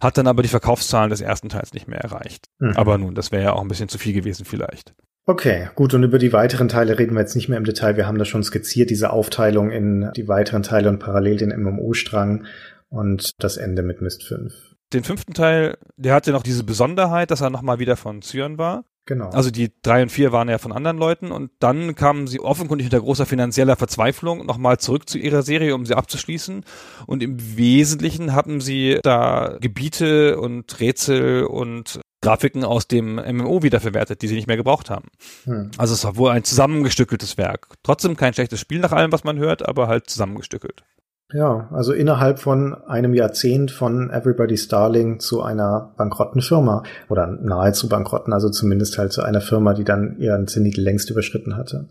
hat 0.00 0.18
dann 0.18 0.26
aber 0.26 0.42
die 0.42 0.48
Verkaufszahlen 0.48 1.10
des 1.10 1.20
ersten 1.20 1.48
Teils 1.48 1.72
nicht 1.72 1.88
mehr 1.88 2.00
erreicht. 2.00 2.46
Mhm. 2.58 2.76
Aber 2.76 2.98
nun, 2.98 3.14
das 3.14 3.32
wäre 3.32 3.42
ja 3.42 3.52
auch 3.54 3.62
ein 3.62 3.68
bisschen 3.68 3.88
zu 3.88 3.98
viel 3.98 4.12
gewesen 4.12 4.44
vielleicht. 4.44 4.94
Okay, 5.24 5.68
gut, 5.76 5.94
und 5.94 6.02
über 6.02 6.18
die 6.18 6.32
weiteren 6.32 6.66
Teile 6.68 6.98
reden 6.98 7.14
wir 7.14 7.20
jetzt 7.20 7.36
nicht 7.36 7.48
mehr 7.48 7.58
im 7.58 7.64
Detail. 7.64 7.96
Wir 7.96 8.08
haben 8.08 8.18
da 8.18 8.24
schon 8.24 8.42
skizziert, 8.42 8.90
diese 8.90 9.10
Aufteilung 9.10 9.70
in 9.70 10.10
die 10.16 10.26
weiteren 10.26 10.64
Teile 10.64 10.88
und 10.88 10.98
parallel 10.98 11.36
den 11.36 11.50
MMO-Strang 11.50 12.44
und 12.88 13.30
das 13.38 13.56
Ende 13.56 13.82
mit 13.82 14.02
Mist 14.02 14.24
5. 14.24 14.52
Den 14.92 15.04
fünften 15.04 15.32
Teil, 15.32 15.78
der 15.96 16.14
hatte 16.14 16.32
noch 16.32 16.42
diese 16.42 16.64
Besonderheit, 16.64 17.30
dass 17.30 17.40
er 17.40 17.50
nochmal 17.50 17.78
wieder 17.78 17.96
von 17.96 18.20
Zyren 18.20 18.58
war. 18.58 18.84
Genau. 19.04 19.30
Also 19.30 19.50
die 19.50 19.72
drei 19.82 20.02
und 20.02 20.10
vier 20.10 20.30
waren 20.30 20.48
ja 20.48 20.58
von 20.58 20.72
anderen 20.72 20.96
Leuten 20.96 21.32
und 21.32 21.50
dann 21.58 21.96
kamen 21.96 22.28
sie 22.28 22.38
offenkundig 22.38 22.86
unter 22.86 23.00
großer 23.00 23.26
finanzieller 23.26 23.74
Verzweiflung 23.74 24.46
nochmal 24.46 24.78
zurück 24.78 25.08
zu 25.08 25.18
ihrer 25.18 25.42
Serie, 25.42 25.74
um 25.74 25.84
sie 25.86 25.94
abzuschließen. 25.94 26.64
Und 27.06 27.22
im 27.22 27.56
Wesentlichen 27.56 28.32
haben 28.32 28.60
sie 28.60 29.00
da 29.02 29.56
Gebiete 29.60 30.38
und 30.38 30.78
Rätsel 30.78 31.44
und 31.44 32.00
Grafiken 32.22 32.62
aus 32.64 32.86
dem 32.86 33.16
MMO 33.16 33.64
wiederverwertet, 33.64 34.22
die 34.22 34.28
sie 34.28 34.36
nicht 34.36 34.46
mehr 34.46 34.56
gebraucht 34.56 34.88
haben. 34.88 35.08
Hm. 35.44 35.72
Also 35.76 35.94
es 35.94 36.04
war 36.04 36.16
wohl 36.16 36.30
ein 36.30 36.44
zusammengestückeltes 36.44 37.36
Werk. 37.36 37.66
Trotzdem 37.82 38.16
kein 38.16 38.32
schlechtes 38.32 38.60
Spiel 38.60 38.78
nach 38.78 38.92
allem, 38.92 39.10
was 39.10 39.24
man 39.24 39.38
hört, 39.38 39.68
aber 39.68 39.88
halt 39.88 40.08
zusammengestückelt. 40.08 40.84
Ja, 41.32 41.68
also 41.72 41.92
innerhalb 41.92 42.38
von 42.38 42.74
einem 42.74 43.14
Jahrzehnt 43.14 43.70
von 43.70 44.10
Everybody 44.10 44.56
Starling 44.56 45.20
zu 45.20 45.42
einer 45.42 45.92
bankrotten 45.96 46.42
Firma 46.42 46.82
oder 47.08 47.26
nahezu 47.26 47.88
bankrotten, 47.88 48.32
also 48.32 48.50
zumindest 48.50 48.98
halt 48.98 49.12
zu 49.12 49.22
einer 49.22 49.40
Firma, 49.40 49.74
die 49.74 49.84
dann 49.84 50.16
ihren 50.18 50.46
Zenit 50.46 50.76
längst 50.76 51.10
überschritten 51.10 51.56
hatte. 51.56 51.88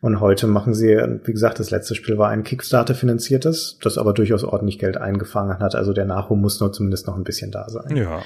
Und 0.00 0.20
heute 0.20 0.46
machen 0.46 0.74
sie, 0.74 0.94
wie 1.24 1.32
gesagt, 1.32 1.58
das 1.58 1.70
letzte 1.70 1.94
Spiel 1.94 2.18
war 2.18 2.28
ein 2.28 2.44
Kickstarter 2.44 2.94
finanziertes, 2.94 3.78
das 3.82 3.96
aber 3.96 4.12
durchaus 4.12 4.44
ordentlich 4.44 4.78
Geld 4.78 4.98
eingefangen 4.98 5.58
hat. 5.58 5.74
Also 5.74 5.92
der 5.92 6.04
Nachruhm 6.04 6.42
muss 6.42 6.60
nur 6.60 6.72
zumindest 6.72 7.06
noch 7.06 7.16
ein 7.16 7.24
bisschen 7.24 7.50
da 7.50 7.68
sein. 7.68 7.96
Ja. 7.96 8.22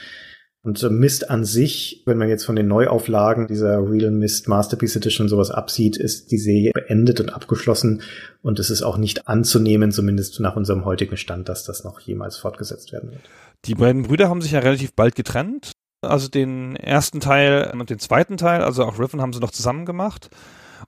Und 0.62 0.82
Mist 0.91 1.31
an 1.31 1.45
sich, 1.45 2.03
wenn 2.05 2.19
man 2.19 2.28
jetzt 2.28 2.45
von 2.45 2.55
den 2.55 2.69
Neuauflagen 2.69 3.47
dieser 3.47 3.78
Real 3.78 4.11
Mist 4.11 4.47
Masterpiece 4.47 4.97
Edition 4.97 5.27
sowas 5.28 5.51
absieht, 5.51 5.97
ist 5.97 6.31
die 6.31 6.39
Serie 6.39 6.73
beendet 6.74 7.19
und 7.20 7.31
abgeschlossen. 7.31 8.03
Und 8.43 8.59
es 8.59 8.69
ist 8.69 8.82
auch 8.82 8.99
nicht 8.99 9.27
anzunehmen, 9.27 9.91
zumindest 9.91 10.39
nach 10.41 10.57
unserem 10.57 10.85
heutigen 10.85 11.16
Stand, 11.16 11.49
dass 11.49 11.65
das 11.65 11.82
noch 11.82 12.01
jemals 12.01 12.37
fortgesetzt 12.37 12.93
werden 12.93 13.11
wird. 13.11 13.23
Die 13.65 13.74
beiden 13.74 14.03
Brüder 14.03 14.28
haben 14.28 14.43
sich 14.43 14.53
ja 14.53 14.61
relativ 14.61 14.93
bald 14.93 15.15
getrennt. 15.15 15.73
Also 16.03 16.28
den 16.28 16.77
ersten 16.77 17.20
Teil 17.20 17.73
und 17.73 17.89
den 17.89 17.99
zweiten 17.99 18.37
Teil, 18.37 18.62
also 18.62 18.85
auch 18.85 18.99
Riven 18.99 19.20
haben 19.20 19.32
sie 19.32 19.41
noch 19.41 19.51
zusammen 19.51 19.87
gemacht. 19.87 20.31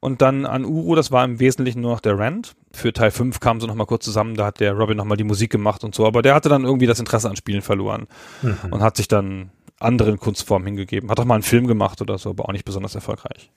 Und 0.01 0.21
dann 0.23 0.47
an 0.47 0.65
Uru, 0.65 0.95
das 0.95 1.13
war 1.13 1.25
im 1.25 1.39
Wesentlichen 1.39 1.81
nur 1.81 1.93
noch 1.93 2.01
der 2.01 2.19
Rand. 2.19 2.53
Für 2.73 2.93
Teil 2.93 3.11
5 3.11 3.41
kamen 3.41 3.61
sie 3.61 3.67
nochmal 3.67 3.87
kurz 3.87 4.05
zusammen, 4.05 4.35
da 4.35 4.47
hat 4.47 4.61
der 4.61 4.73
Robin 4.73 4.97
nochmal 4.97 5.19
die 5.19 5.25
Musik 5.25 5.51
gemacht 5.51 5.85
und 5.85 5.95
so. 5.95 6.07
Aber 6.07 6.23
der 6.23 6.35
hatte 6.35 6.49
dann 6.49 6.65
irgendwie 6.65 6.87
das 6.87 6.99
Interesse 6.99 7.29
an 7.29 7.37
Spielen 7.37 7.63
verloren 7.63 8.07
und 8.71 8.83
hat 8.83 8.97
sich 8.97 9.07
dann 9.07 9.51
anderen 9.83 10.19
Kunstformen 10.19 10.67
hingegeben. 10.67 11.11
Hat 11.11 11.21
auch 11.21 11.25
mal 11.25 11.35
einen 11.35 11.43
Film 11.43 11.67
gemacht 11.67 12.01
oder 12.01 12.19
so, 12.19 12.31
aber 12.31 12.49
auch 12.49 12.53
nicht 12.53 12.65
besonders 12.65 12.95
erfolgreich. 12.95 13.51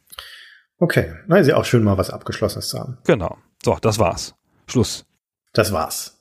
Okay, 0.77 1.14
na 1.27 1.38
ist 1.38 1.47
ja 1.47 1.56
auch 1.56 1.65
schön, 1.65 1.84
mal 1.84 1.97
was 1.97 2.10
Abgeschlossenes 2.10 2.69
zu 2.69 2.80
haben. 2.80 2.97
Genau. 3.06 3.38
So, 3.64 3.77
das 3.80 3.97
war's. 3.99 4.35
Schluss. 4.68 5.06
Das 5.53 5.72
war's. 5.72 6.15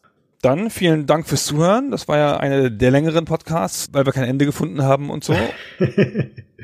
Dann 0.45 0.69
vielen 0.69 1.07
Dank 1.07 1.27
fürs 1.27 1.47
Zuhören. 1.47 1.91
Das 1.91 2.07
war 2.07 2.19
ja 2.19 2.37
eine 2.37 2.71
der 2.71 2.91
längeren 2.91 3.25
Podcasts, 3.25 3.89
weil 3.93 4.05
wir 4.05 4.13
kein 4.13 4.25
Ende 4.25 4.45
gefunden 4.45 4.83
haben 4.83 5.09
und 5.09 5.25
so. 5.25 5.35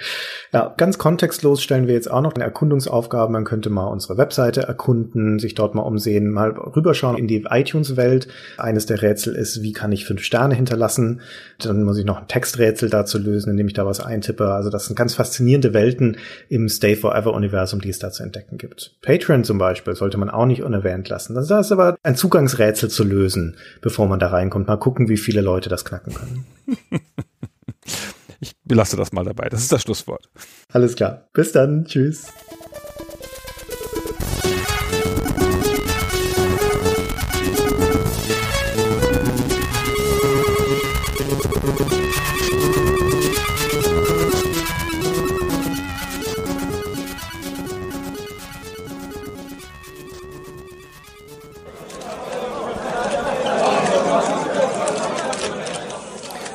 Ja, 0.52 0.74
ganz 0.76 0.98
kontextlos 0.98 1.62
stellen 1.62 1.86
wir 1.86 1.94
jetzt 1.94 2.10
auch 2.10 2.22
noch 2.22 2.34
eine 2.34 2.44
Erkundungsaufgabe. 2.44 3.30
Man 3.30 3.44
könnte 3.44 3.70
mal 3.70 3.86
unsere 3.86 4.18
Webseite 4.18 4.62
erkunden, 4.62 5.38
sich 5.38 5.54
dort 5.54 5.74
mal 5.74 5.82
umsehen, 5.82 6.30
mal 6.30 6.50
rüberschauen 6.50 7.16
in 7.16 7.28
die 7.28 7.44
iTunes-Welt. 7.48 8.28
Eines 8.58 8.86
der 8.86 9.02
Rätsel 9.02 9.34
ist, 9.36 9.62
wie 9.62 9.72
kann 9.72 9.92
ich 9.92 10.06
fünf 10.06 10.22
Sterne 10.22 10.54
hinterlassen? 10.54 11.20
Dann 11.58 11.84
muss 11.84 11.98
ich 11.98 12.04
noch 12.04 12.18
ein 12.18 12.28
Texträtsel 12.28 12.90
dazu 12.90 13.18
lösen, 13.18 13.50
indem 13.50 13.68
ich 13.68 13.74
da 13.74 13.86
was 13.86 14.00
eintippe. 14.00 14.52
Also 14.52 14.70
das 14.70 14.86
sind 14.86 14.96
ganz 14.96 15.14
faszinierende 15.14 15.72
Welten 15.72 16.16
im 16.48 16.68
Stay 16.68 16.96
Forever-Universum, 16.96 17.80
die 17.80 17.90
es 17.90 18.00
da 18.00 18.10
zu 18.10 18.22
entdecken 18.22 18.58
gibt. 18.58 18.96
Patreon 19.02 19.44
zum 19.44 19.58
Beispiel 19.58 19.94
sollte 19.94 20.18
man 20.18 20.30
auch 20.30 20.46
nicht 20.46 20.62
unerwähnt 20.62 21.08
lassen. 21.08 21.34
Das 21.34 21.50
ist 21.50 21.72
aber 21.72 21.96
ein 22.02 22.16
Zugangsrätsel 22.16 22.88
zu 22.88 23.04
lösen, 23.04 23.56
bevor 23.80 24.06
man 24.08 24.18
da 24.18 24.28
reinkommt. 24.28 24.66
Mal 24.66 24.76
gucken, 24.76 25.08
wie 25.08 25.16
viele 25.16 25.40
Leute 25.40 25.68
das 25.68 25.84
knacken 25.84 26.14
können. 26.14 26.46
Ich 28.42 28.56
belasse 28.64 28.96
das 28.96 29.12
mal 29.12 29.24
dabei. 29.24 29.50
Das 29.50 29.60
ist 29.60 29.70
das 29.70 29.82
Schlusswort. 29.82 30.30
Alles 30.72 30.96
klar. 30.96 31.28
Bis 31.34 31.52
dann. 31.52 31.84
Tschüss. 31.84 32.28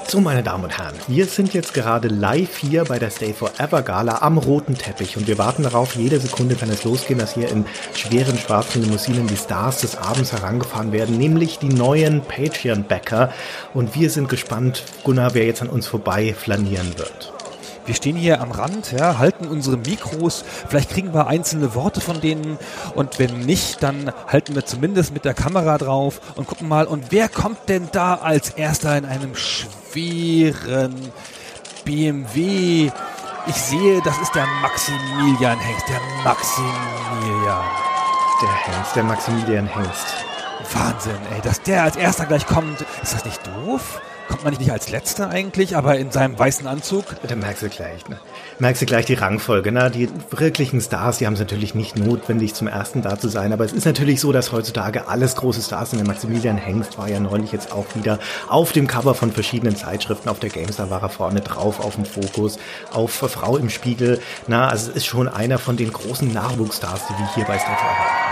So, 0.08 0.22
meine 0.22 0.44
Damen 0.44 0.64
und 0.66 0.78
Herren, 0.78 0.94
wir 1.08 1.26
sind 1.26 1.56
jetzt 1.56 1.74
gerade 1.74 2.10
live 2.10 2.58
hier 2.58 2.84
bei 2.84 3.00
der 3.00 3.10
Stay 3.10 3.34
Forever 3.34 3.82
Gala 3.82 4.22
am 4.22 4.38
roten 4.38 4.76
Teppich 4.76 5.18
und 5.18 5.28
wir 5.28 5.40
warten 5.40 5.64
darauf, 5.64 5.96
jede 5.96 6.20
Sekunde 6.20 6.54
kann 6.54 6.70
es 6.70 6.84
losgehen, 6.84 7.18
dass 7.18 7.34
hier 7.34 7.50
in 7.50 7.66
schweren 7.96 8.38
schwarzen 8.38 8.84
Limousinen 8.84 9.26
die 9.26 9.36
Stars 9.36 9.82
des 9.82 9.98
Abends 9.98 10.32
herangefahren 10.32 10.92
werden, 10.92 11.18
nämlich 11.18 11.58
die 11.58 11.70
neuen 11.70 12.22
Patreon-Backer. 12.22 13.34
Und 13.74 13.96
wir 13.96 14.12
sind 14.12 14.30
gespannt, 14.30 14.84
Gunnar, 15.04 15.34
wer 15.34 15.48
jetzt 15.48 15.64
an 15.64 15.70
uns 15.70 15.88
vorbei 15.88 16.36
flanieren 16.38 17.00
wird. 17.00 17.35
Wir 17.86 17.94
stehen 17.94 18.16
hier 18.16 18.42
am 18.42 18.52
Rand, 18.52 18.92
ja, 18.92 19.20
halten 19.20 19.48
unsere 19.48 19.78
Mikros. 19.78 20.44
Vielleicht 20.68 20.90
kriegen 20.90 21.14
wir 21.14 21.28
einzelne 21.28 21.76
Worte 21.76 22.02
von 22.02 22.20
denen. 22.20 22.58
Und 22.96 23.20
wenn 23.20 23.42
nicht, 23.42 23.84
dann 23.84 24.12
halten 24.28 24.56
wir 24.56 24.66
zumindest 24.66 25.14
mit 25.14 25.24
der 25.24 25.36
Kamera 25.36 25.78
drauf 25.78 26.20
und 26.36 26.48
gucken 26.48 26.68
mal. 26.68 26.88
Und 26.88 27.12
wer 27.12 27.30
kommt 27.30 27.70
denn 27.70 27.90
da 27.92 28.16
als 28.16 28.50
erster 28.50 28.98
in 28.98 29.06
einem 29.06 29.36
schweren 29.36 30.96
BMW? 31.84 32.92
Ich 33.48 33.56
sehe, 33.56 34.02
das 34.04 34.18
ist 34.18 34.34
der 34.34 34.48
Maximilian 34.64 35.60
Hengst. 35.60 35.88
Der 35.88 36.02
Maximilian. 36.24 37.66
Der 38.42 38.74
Hengst, 38.74 38.96
der 38.96 39.04
Maximilian 39.04 39.68
Hengst. 39.68 40.26
Wahnsinn, 40.74 41.20
ey, 41.32 41.42
dass 41.42 41.62
der 41.62 41.84
als 41.84 41.96
erster 41.96 42.26
gleich 42.26 42.48
kommt. 42.48 42.82
Ist 43.04 43.14
das 43.14 43.24
nicht 43.26 43.40
doof? 43.46 44.02
Kommt 44.28 44.44
man 44.44 44.54
nicht 44.56 44.72
als 44.72 44.90
letzter 44.90 45.30
eigentlich, 45.30 45.76
aber 45.76 45.98
in 45.98 46.10
seinem 46.10 46.38
weißen 46.38 46.66
Anzug? 46.66 47.06
Da 47.28 47.36
merkst 47.36 47.62
du 47.62 47.70
gleich, 47.70 48.08
ne? 48.10 48.20
Merkst 48.58 48.82
du 48.82 48.86
gleich 48.88 49.06
die 49.06 49.14
Rangfolge, 49.14 49.72
ne? 49.72 49.92
Die 49.92 50.10
wirklichen 50.32 50.82
Stars, 50.82 51.20
die 51.20 51.28
haben 51.28 51.34
es 51.34 51.40
natürlich 51.40 51.76
nicht 51.76 51.96
notwendig, 51.96 52.56
zum 52.56 52.68
ersten 52.68 53.04
da 53.04 53.20
zu 53.20 53.28
sein. 53.28 53.54
Aber 53.54 53.66
es 53.66 53.74
ist 53.74 53.86
natürlich 53.86 54.20
so, 54.20 54.32
dass 54.32 54.52
heutzutage 54.52 55.08
alles 55.08 55.36
große 55.36 55.62
Stars 55.62 55.92
sind. 55.92 56.00
Der 56.00 56.08
Maximilian 56.08 56.58
Hengst 56.58 56.98
war 56.98 57.08
ja 57.08 57.20
neulich 57.20 57.52
jetzt 57.52 57.72
auch 57.72 57.86
wieder 57.94 58.18
auf 58.50 58.72
dem 58.72 58.88
Cover 58.88 59.14
von 59.14 59.32
verschiedenen 59.32 59.76
Zeitschriften. 59.76 60.30
Auf 60.30 60.40
der 60.40 60.50
GameStar 60.50 60.90
war 60.90 61.04
er 61.04 61.10
vorne 61.10 61.42
drauf, 61.42 61.80
auf 61.80 61.96
dem 61.96 62.06
Fokus, 62.06 62.58
auf 62.92 63.12
Frau 63.12 63.58
im 63.58 63.70
Spiegel. 63.70 64.20
Na, 64.48 64.70
also 64.70 64.90
es 64.90 64.98
ist 64.98 65.06
schon 65.06 65.28
einer 65.28 65.60
von 65.60 65.78
den 65.78 65.94
großen 65.94 66.34
Nachwuchsstars, 66.34 67.02
die 67.08 67.14
wir 67.20 67.36
hier 67.36 67.46
bei 67.46 67.60
Star 67.60 67.78
haben. 67.78 68.26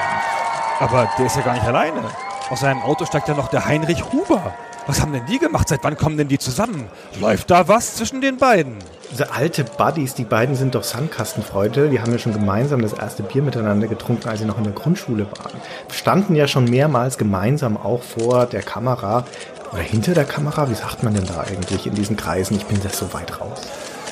Aber 0.80 1.10
der 1.20 1.28
ist 1.28 1.36
ja 1.36 1.44
gar 1.44 1.54
nicht 1.54 1.66
alleine. 1.66 2.02
Aus 2.50 2.62
seinem 2.62 2.82
Auto 2.82 3.06
steigt 3.06 3.28
ja 3.28 3.36
noch 3.36 3.50
der 3.50 3.66
Heinrich 3.66 4.04
Huber. 4.12 4.54
Was 4.86 5.02
haben 5.02 5.14
denn 5.14 5.26
die 5.26 5.40
gemacht? 5.40 5.70
Seit 5.70 5.84
wann 5.84 5.96
kommen 5.96 6.18
denn 6.18 6.28
die 6.28 6.38
zusammen? 6.38 6.90
Läuft 7.22 7.50
da 7.50 7.68
was 7.70 7.96
zwischen 7.96 8.20
den 8.20 8.38
beiden? 8.38 8.76
Diese 9.12 9.32
alte 9.32 9.64
Buddies, 9.64 10.14
die 10.14 10.26
beiden 10.26 10.56
sind 10.56 10.76
doch 10.76 10.84
Sandkastenfreunde. 10.84 11.90
Die 11.90 12.02
haben 12.02 12.12
ja 12.12 12.18
schon 12.18 12.34
gemeinsam 12.34 12.82
das 12.82 12.92
erste 12.92 13.24
Bier 13.24 13.44
miteinander 13.44 13.88
getrunken, 13.88 14.28
als 14.28 14.40
sie 14.40 14.46
noch 14.46 14.58
in 14.58 14.66
der 14.66 14.74
Grundschule 14.74 15.26
waren. 15.38 15.54
Standen 15.92 16.36
ja 16.36 16.48
schon 16.48 16.66
mehrmals 16.66 17.18
gemeinsam 17.18 17.78
auch 17.78 18.04
vor 18.04 18.46
der 18.46 18.62
Kamera 18.62 19.26
oder 19.72 19.82
hinter 19.82 20.14
der 20.14 20.26
Kamera. 20.26 20.70
Wie 20.70 20.76
sagt 20.76 21.02
man 21.04 21.14
denn 21.14 21.26
da 21.26 21.42
eigentlich 21.42 21.88
in 21.88 21.96
diesen 21.96 22.18
Kreisen? 22.18 22.58
Ich 22.58 22.66
bin 22.66 22.82
da 22.84 22.90
so 22.90 23.14
weit 23.14 23.40
raus. 23.40 23.62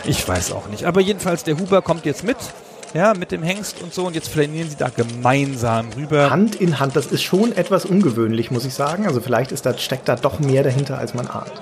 Ich 0.06 0.26
weiß 0.26 0.54
auch 0.54 0.68
nicht. 0.68 0.86
Aber 0.86 1.02
jedenfalls, 1.02 1.44
der 1.44 1.60
Huber 1.60 1.82
kommt 1.82 2.06
jetzt 2.06 2.24
mit. 2.24 2.38
Ja, 2.94 3.14
mit 3.14 3.32
dem 3.32 3.42
Hengst 3.42 3.82
und 3.82 3.94
so. 3.94 4.06
Und 4.06 4.16
jetzt 4.16 4.30
flanieren 4.30 4.70
sie 4.70 4.76
da 4.76 4.90
gemeinsam 4.90 5.90
rüber. 5.96 6.30
Hand 6.30 6.56
in 6.56 6.80
Hand, 6.80 6.96
das 6.96 7.08
ist 7.08 7.24
schon 7.24 7.56
etwas 7.56 7.86
ungewöhnlich, 7.86 8.52
muss 8.52 8.66
ich 8.66 8.74
sagen. 8.74 9.08
Also 9.08 9.22
vielleicht 9.22 9.52
ist 9.52 9.66
da, 9.66 9.78
steckt 9.78 10.10
da 10.10 10.16
doch 10.16 10.40
mehr 10.40 10.64
dahinter, 10.64 10.98
als 10.98 11.14
man 11.14 11.28
ahnt. 11.28 11.54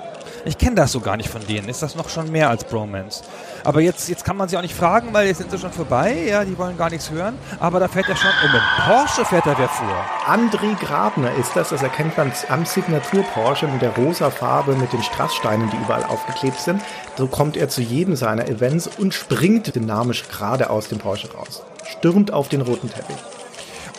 Ich 0.44 0.56
kenne 0.56 0.76
das 0.76 0.92
so 0.92 1.00
gar 1.00 1.16
nicht 1.16 1.28
von 1.28 1.46
denen. 1.46 1.68
Ist 1.68 1.82
das 1.82 1.94
noch 1.94 2.08
schon 2.08 2.30
mehr 2.30 2.48
als 2.48 2.64
Bromance? 2.64 3.22
Aber 3.62 3.80
jetzt, 3.80 4.08
jetzt 4.08 4.24
kann 4.24 4.36
man 4.36 4.48
sie 4.48 4.56
auch 4.56 4.62
nicht 4.62 4.74
fragen, 4.74 5.12
weil 5.12 5.26
jetzt 5.26 5.38
sind 5.38 5.50
sie 5.50 5.58
schon 5.58 5.72
vorbei. 5.72 6.16
Ja, 6.28 6.44
die 6.44 6.56
wollen 6.56 6.78
gar 6.78 6.88
nichts 6.88 7.10
hören. 7.10 7.36
Aber 7.58 7.78
da 7.78 7.88
fährt 7.88 8.08
er 8.08 8.16
schon, 8.16 8.30
und 8.44 8.52
mit 8.52 8.62
Porsche 8.86 9.24
fährt 9.24 9.46
er 9.46 9.58
wer 9.58 9.68
vor. 9.68 10.04
André 10.26 10.78
Grabner 10.80 11.34
ist 11.34 11.54
das, 11.54 11.70
das 11.70 11.82
erkennt 11.82 12.16
man 12.16 12.32
am 12.48 12.64
Signatur 12.64 13.22
Porsche 13.34 13.68
mit 13.68 13.82
der 13.82 13.94
rosa 13.96 14.30
Farbe 14.30 14.74
mit 14.76 14.92
den 14.92 15.02
Strasssteinen, 15.02 15.70
die 15.70 15.76
überall 15.76 16.04
aufgeklebt 16.04 16.60
sind. 16.60 16.80
So 17.18 17.26
kommt 17.26 17.56
er 17.56 17.68
zu 17.68 17.82
jedem 17.82 18.16
seiner 18.16 18.48
Events 18.48 18.88
und 18.98 19.12
springt 19.12 19.74
dynamisch 19.74 20.28
gerade 20.28 20.70
aus 20.70 20.88
dem 20.88 20.98
Porsche 20.98 21.32
raus. 21.34 21.62
Stürmt 21.84 22.32
auf 22.32 22.48
den 22.48 22.62
roten 22.62 22.90
Teppich. 22.90 23.16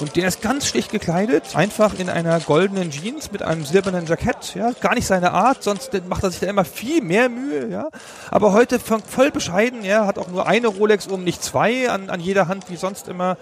Und 0.01 0.15
der 0.15 0.27
ist 0.27 0.41
ganz 0.41 0.65
schlicht 0.65 0.91
gekleidet, 0.91 1.55
einfach 1.55 1.97
in 1.99 2.09
einer 2.09 2.39
goldenen 2.39 2.89
Jeans 2.89 3.31
mit 3.31 3.43
einem 3.43 3.63
silbernen 3.63 4.07
Jackett, 4.07 4.55
ja, 4.55 4.71
gar 4.81 4.95
nicht 4.95 5.05
seine 5.05 5.31
Art, 5.31 5.61
sonst 5.61 5.91
macht 6.07 6.23
er 6.23 6.31
sich 6.31 6.39
da 6.39 6.47
immer 6.47 6.65
viel 6.65 7.03
mehr 7.03 7.29
Mühe, 7.29 7.69
ja. 7.69 7.87
Aber 8.31 8.51
heute 8.51 8.79
voll 8.79 9.29
bescheiden, 9.29 9.83
ja, 9.83 10.07
hat 10.07 10.17
auch 10.17 10.27
nur 10.27 10.47
eine 10.47 10.67
Rolex 10.67 11.05
um, 11.05 11.23
nicht 11.23 11.43
zwei 11.43 11.87
an, 11.89 12.09
an 12.09 12.19
jeder 12.19 12.47
Hand 12.47 12.69
wie 12.69 12.77
sonst 12.77 13.07
immer. 13.07 13.37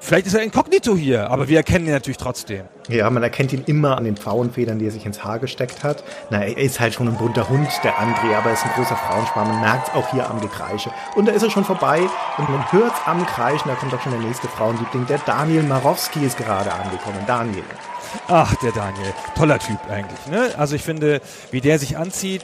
Vielleicht 0.00 0.26
ist 0.26 0.34
er 0.34 0.42
inkognito 0.42 0.96
hier, 0.96 1.30
aber 1.30 1.48
wir 1.48 1.58
erkennen 1.58 1.84
ihn 1.84 1.92
natürlich 1.92 2.16
trotzdem. 2.16 2.64
Ja, 2.88 3.10
man 3.10 3.22
erkennt 3.22 3.52
ihn 3.52 3.64
immer 3.66 3.98
an 3.98 4.04
den 4.04 4.16
Pfauenfedern, 4.16 4.78
die 4.78 4.86
er 4.86 4.90
sich 4.90 5.04
ins 5.04 5.22
Haar 5.22 5.38
gesteckt 5.38 5.84
hat. 5.84 6.02
Na, 6.30 6.42
er 6.42 6.56
ist 6.56 6.80
halt 6.80 6.94
schon 6.94 7.06
ein 7.06 7.18
bunter 7.18 7.48
Hund, 7.50 7.68
der 7.84 7.92
André, 7.98 8.34
aber 8.34 8.46
er 8.46 8.54
ist 8.54 8.64
ein 8.64 8.70
großer 8.74 8.96
Frauenspann. 8.96 9.46
Man 9.46 9.60
merkt 9.60 9.94
auch 9.94 10.10
hier 10.10 10.28
am 10.28 10.40
Gekreische. 10.40 10.90
Und 11.14 11.26
da 11.26 11.32
ist 11.32 11.42
er 11.42 11.50
schon 11.50 11.66
vorbei 11.66 12.00
und 12.38 12.48
man 12.48 12.72
hört 12.72 12.94
am 13.06 13.26
Kreischen, 13.26 13.68
da 13.68 13.74
kommt 13.74 13.92
auch 13.92 14.00
schon 14.00 14.12
der 14.12 14.22
nächste 14.22 14.48
Frauenliebling. 14.48 15.06
Der 15.06 15.18
Daniel 15.18 15.64
Marowski 15.64 16.24
ist 16.24 16.38
gerade 16.38 16.72
angekommen. 16.72 17.18
Daniel. 17.26 17.64
Ach, 18.26 18.54
der 18.56 18.72
Daniel. 18.72 19.12
Toller 19.36 19.58
Typ 19.58 19.78
eigentlich, 19.90 20.26
ne? 20.30 20.54
Also 20.56 20.74
ich 20.74 20.82
finde, 20.82 21.20
wie 21.50 21.60
der 21.60 21.78
sich 21.78 21.98
anzieht, 21.98 22.42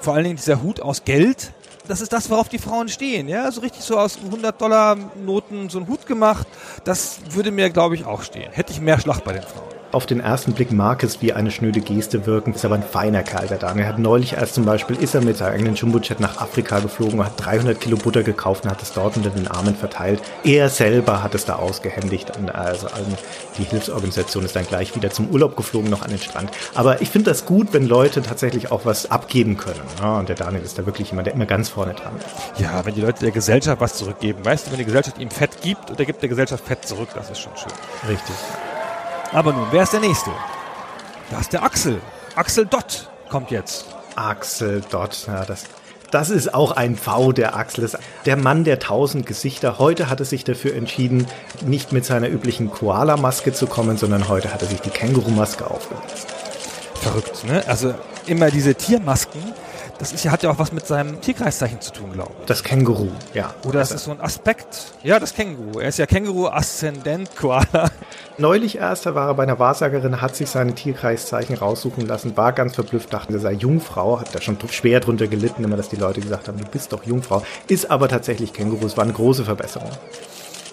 vor 0.00 0.14
allen 0.14 0.24
Dingen 0.24 0.36
dieser 0.36 0.62
Hut 0.62 0.80
aus 0.80 1.04
Geld, 1.04 1.52
das 1.86 2.02
ist 2.02 2.12
das, 2.12 2.28
worauf 2.28 2.50
die 2.50 2.58
Frauen 2.58 2.90
stehen, 2.90 3.26
ja, 3.26 3.50
so 3.50 3.62
richtig 3.62 3.82
so 3.82 3.98
aus 3.98 4.18
100-Dollar-Noten 4.18 5.70
so 5.70 5.78
ein 5.78 5.88
Hut 5.88 6.04
gemacht, 6.04 6.46
das 6.84 7.20
würde 7.30 7.50
mir, 7.50 7.70
glaube 7.70 7.94
ich, 7.94 8.04
auch 8.04 8.22
stehen. 8.22 8.52
Hätte 8.52 8.72
ich 8.72 8.82
mehr 8.82 9.00
Schlacht 9.00 9.24
bei 9.24 9.32
den 9.32 9.42
Frauen. 9.42 9.77
Auf 9.90 10.04
den 10.04 10.20
ersten 10.20 10.52
Blick 10.52 10.70
mag 10.70 11.02
es 11.02 11.22
wie 11.22 11.32
eine 11.32 11.50
schnöde 11.50 11.80
Geste 11.80 12.26
wirken, 12.26 12.52
ist 12.52 12.62
aber 12.62 12.74
ein 12.74 12.82
feiner 12.82 13.22
Kerl, 13.22 13.46
der 13.46 13.56
Daniel. 13.56 13.84
Er 13.84 13.88
hat 13.88 13.98
neulich 13.98 14.34
erst 14.34 14.54
zum 14.54 14.66
Beispiel, 14.66 14.96
ist 14.96 15.14
er 15.14 15.22
mit 15.22 15.38
seinem 15.38 15.54
eigenen 15.54 15.76
Jumbo-Jet 15.76 16.20
nach 16.20 16.42
Afrika 16.42 16.80
geflogen 16.80 17.20
und 17.20 17.24
hat 17.24 17.42
300 17.42 17.80
Kilo 17.80 17.96
Butter 17.96 18.22
gekauft 18.22 18.64
und 18.64 18.70
hat 18.70 18.82
es 18.82 18.92
dort 18.92 19.16
unter 19.16 19.30
den 19.30 19.48
Armen 19.48 19.74
verteilt. 19.74 20.20
Er 20.44 20.68
selber 20.68 21.22
hat 21.22 21.34
es 21.34 21.46
da 21.46 21.56
ausgehändigt 21.56 22.36
und 22.36 22.54
also 22.54 22.86
die 23.56 23.62
Hilfsorganisation 23.62 24.44
ist 24.44 24.54
dann 24.56 24.66
gleich 24.66 24.94
wieder 24.94 25.08
zum 25.08 25.30
Urlaub 25.30 25.56
geflogen, 25.56 25.88
noch 25.88 26.02
an 26.02 26.10
den 26.10 26.18
Strand. 26.18 26.50
Aber 26.74 27.00
ich 27.00 27.08
finde 27.08 27.30
das 27.30 27.46
gut, 27.46 27.68
wenn 27.72 27.86
Leute 27.86 28.20
tatsächlich 28.20 28.70
auch 28.70 28.84
was 28.84 29.10
abgeben 29.10 29.56
können. 29.56 29.80
Ja, 30.02 30.18
und 30.18 30.28
der 30.28 30.36
Daniel 30.36 30.62
ist 30.62 30.78
da 30.78 30.84
wirklich 30.84 31.08
jemand, 31.12 31.28
der 31.28 31.34
immer 31.34 31.46
ganz 31.46 31.70
vorne 31.70 31.94
dran 31.94 32.12
ist. 32.18 32.60
Ja, 32.60 32.84
wenn 32.84 32.94
die 32.94 33.00
Leute 33.00 33.20
der 33.20 33.30
Gesellschaft 33.30 33.80
was 33.80 33.94
zurückgeben. 33.94 34.44
Weißt 34.44 34.66
du, 34.66 34.72
wenn 34.72 34.78
die 34.80 34.84
Gesellschaft 34.84 35.18
ihm 35.18 35.30
Fett 35.30 35.62
gibt 35.62 35.88
und 35.88 35.98
er 35.98 36.04
gibt 36.04 36.20
der 36.20 36.28
Gesellschaft 36.28 36.66
Fett 36.66 36.86
zurück, 36.86 37.08
das 37.14 37.30
ist 37.30 37.38
schon 37.38 37.56
schön. 37.56 37.72
Richtig. 38.06 38.34
Aber 39.32 39.52
nun, 39.52 39.66
wer 39.70 39.82
ist 39.82 39.92
der 39.92 40.00
Nächste? 40.00 40.30
Da 41.30 41.40
ist 41.40 41.52
der 41.52 41.62
Axel. 41.62 42.00
Axel 42.34 42.66
Dott 42.66 43.10
kommt 43.28 43.50
jetzt. 43.50 43.86
Axel 44.16 44.82
Dott, 44.90 45.26
ja, 45.26 45.44
das, 45.44 45.64
das 46.10 46.30
ist 46.30 46.54
auch 46.54 46.72
ein 46.72 46.96
V 46.96 47.32
der 47.32 47.54
Axel. 47.56 47.82
Das- 47.82 47.98
Der 48.24 48.36
Mann 48.36 48.64
der 48.64 48.78
tausend 48.78 49.26
Gesichter. 49.26 49.78
Heute 49.78 50.08
hat 50.08 50.20
er 50.20 50.26
sich 50.26 50.44
dafür 50.44 50.74
entschieden, 50.74 51.26
nicht 51.64 51.92
mit 51.92 52.04
seiner 52.04 52.28
üblichen 52.28 52.70
Koala-Maske 52.70 53.52
zu 53.52 53.66
kommen, 53.66 53.96
sondern 53.98 54.28
heute 54.28 54.52
hat 54.52 54.62
er 54.62 54.68
sich 54.68 54.80
die 54.80 54.90
Känguru-Maske 54.90 55.70
aufgesetzt. 55.70 56.26
Verrückt, 57.00 57.44
ne? 57.44 57.62
Also 57.68 57.94
immer 58.26 58.50
diese 58.50 58.74
Tiermasken, 58.74 59.40
das 59.98 60.12
ist 60.12 60.24
ja, 60.24 60.30
hat 60.30 60.42
ja 60.42 60.50
auch 60.50 60.58
was 60.58 60.72
mit 60.72 60.86
seinem 60.86 61.20
Tierkreiszeichen 61.20 61.80
zu 61.80 61.92
tun, 61.92 62.12
glaube 62.12 62.32
ich. 62.40 62.46
Das 62.46 62.62
Känguru, 62.62 63.08
ja. 63.34 63.54
Oder 63.66 63.82
ist 63.82 63.92
das 63.92 64.04
so 64.04 64.12
ein 64.12 64.20
Aspekt? 64.20 64.94
Ja, 65.02 65.18
das 65.18 65.34
Känguru. 65.34 65.80
Er 65.80 65.88
ist 65.88 65.98
ja 65.98 66.06
Känguru-Aszendent-Koala. 66.06 67.90
Neulich 68.38 68.78
erst, 68.78 69.06
da 69.06 69.14
war 69.14 69.28
er 69.28 69.34
bei 69.34 69.42
einer 69.42 69.58
Wahrsagerin, 69.58 70.20
hat 70.20 70.36
sich 70.36 70.48
seine 70.48 70.74
Tierkreiszeichen 70.74 71.56
raussuchen 71.56 72.06
lassen, 72.06 72.36
war 72.36 72.52
ganz 72.52 72.76
verblüfft, 72.76 73.12
dachte, 73.12 73.32
er 73.32 73.40
sei 73.40 73.52
Jungfrau, 73.52 74.20
hat 74.20 74.34
da 74.34 74.40
schon 74.40 74.56
schwer 74.70 75.00
drunter 75.00 75.26
gelitten, 75.26 75.64
immer, 75.64 75.76
dass 75.76 75.88
die 75.88 75.96
Leute 75.96 76.20
gesagt 76.20 76.48
haben, 76.48 76.58
du 76.58 76.64
bist 76.64 76.92
doch 76.92 77.04
Jungfrau. 77.04 77.42
Ist 77.66 77.90
aber 77.90 78.08
tatsächlich 78.08 78.52
Känguru, 78.52 78.86
es 78.86 78.96
war 78.96 79.04
eine 79.04 79.12
große 79.12 79.44
Verbesserung. 79.44 79.90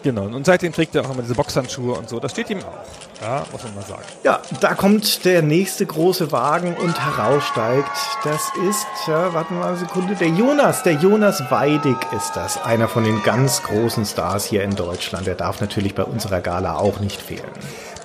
Genau. 0.06 0.26
Und 0.26 0.45
seitdem 0.45 0.72
trägt 0.72 0.94
er 0.94 1.03
auch 1.03 1.10
immer 1.10 1.23
diese 1.23 1.34
Boxhandschuhe 1.34 1.95
und 1.95 2.07
so. 2.07 2.19
Das 2.19 2.32
steht 2.32 2.52
ihm 2.52 2.60
auch. 2.60 3.23
Ja, 3.23 3.44
muss 3.52 3.64
man 3.64 3.73
mal 3.73 3.82
sagen. 3.82 4.03
Ja, 4.23 4.40
da 4.60 4.76
kommt 4.76 5.26
der 5.26 5.41
nächste 5.41 5.84
große 5.84 6.32
Wagen 6.32 6.76
und 6.76 7.03
heraussteigt. 7.03 7.90
Das 8.23 8.52
ist, 8.69 8.86
ja, 9.07 9.34
warten 9.34 9.56
wir 9.56 9.61
mal 9.61 9.69
eine 9.69 9.77
Sekunde, 9.77 10.14
der 10.14 10.27
Jonas. 10.27 10.84
Der 10.84 10.94
Jonas 10.94 11.49
Weidig 11.49 11.98
ist 12.15 12.34
das. 12.36 12.64
Einer 12.64 12.88
von 12.88 13.03
den 13.03 13.23
ganz 13.23 13.64
großen 13.64 14.06
Stars 14.06 14.45
hier 14.45 14.64
in 14.64 14.76
Deutschland. 14.76 15.26
Der 15.26 15.34
darf 15.34 15.60
natürlich 15.60 15.95
bei 15.95 16.03
unserer 16.03 16.40
Gala 16.40 16.76
auch 16.77 16.99
nicht 16.99 17.19
fehlen. 17.19 17.49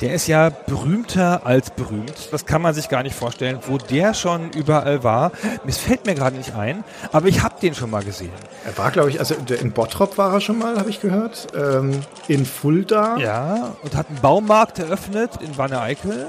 Der 0.00 0.14
ist 0.14 0.28
ja 0.28 0.48
berühmter 0.48 1.44
als 1.44 1.70
berühmt. 1.70 2.28
Das 2.32 2.46
kann 2.46 2.62
man 2.62 2.72
sich 2.72 2.88
gar 2.88 3.02
nicht 3.02 3.14
vorstellen, 3.14 3.58
wo 3.66 3.76
der 3.76 4.14
schon 4.14 4.50
überall 4.52 5.04
war. 5.04 5.30
Mir 5.64 5.72
fällt 5.72 6.06
mir 6.06 6.14
gerade 6.14 6.36
nicht 6.36 6.54
ein, 6.54 6.84
aber 7.12 7.28
ich 7.28 7.42
habe 7.42 7.56
den 7.60 7.74
schon 7.74 7.90
mal 7.90 8.02
gesehen. 8.02 8.32
Er 8.64 8.76
war, 8.78 8.90
glaube 8.92 9.10
ich, 9.10 9.18
also 9.18 9.34
in 9.34 9.72
Bottrop 9.72 10.16
war 10.16 10.32
er 10.32 10.40
schon 10.40 10.58
mal, 10.58 10.78
habe 10.78 10.88
ich 10.88 11.02
gehört. 11.02 11.48
Ähm, 11.54 12.00
in 12.28 12.46
Fulda. 12.46 13.18
Ja, 13.18 13.76
und 13.82 13.94
hat 13.94 14.08
einen 14.08 14.20
Baumarkt 14.20 14.78
eröffnet 14.78 15.32
in 15.42 15.58
Wanne-Eickel. 15.58 16.26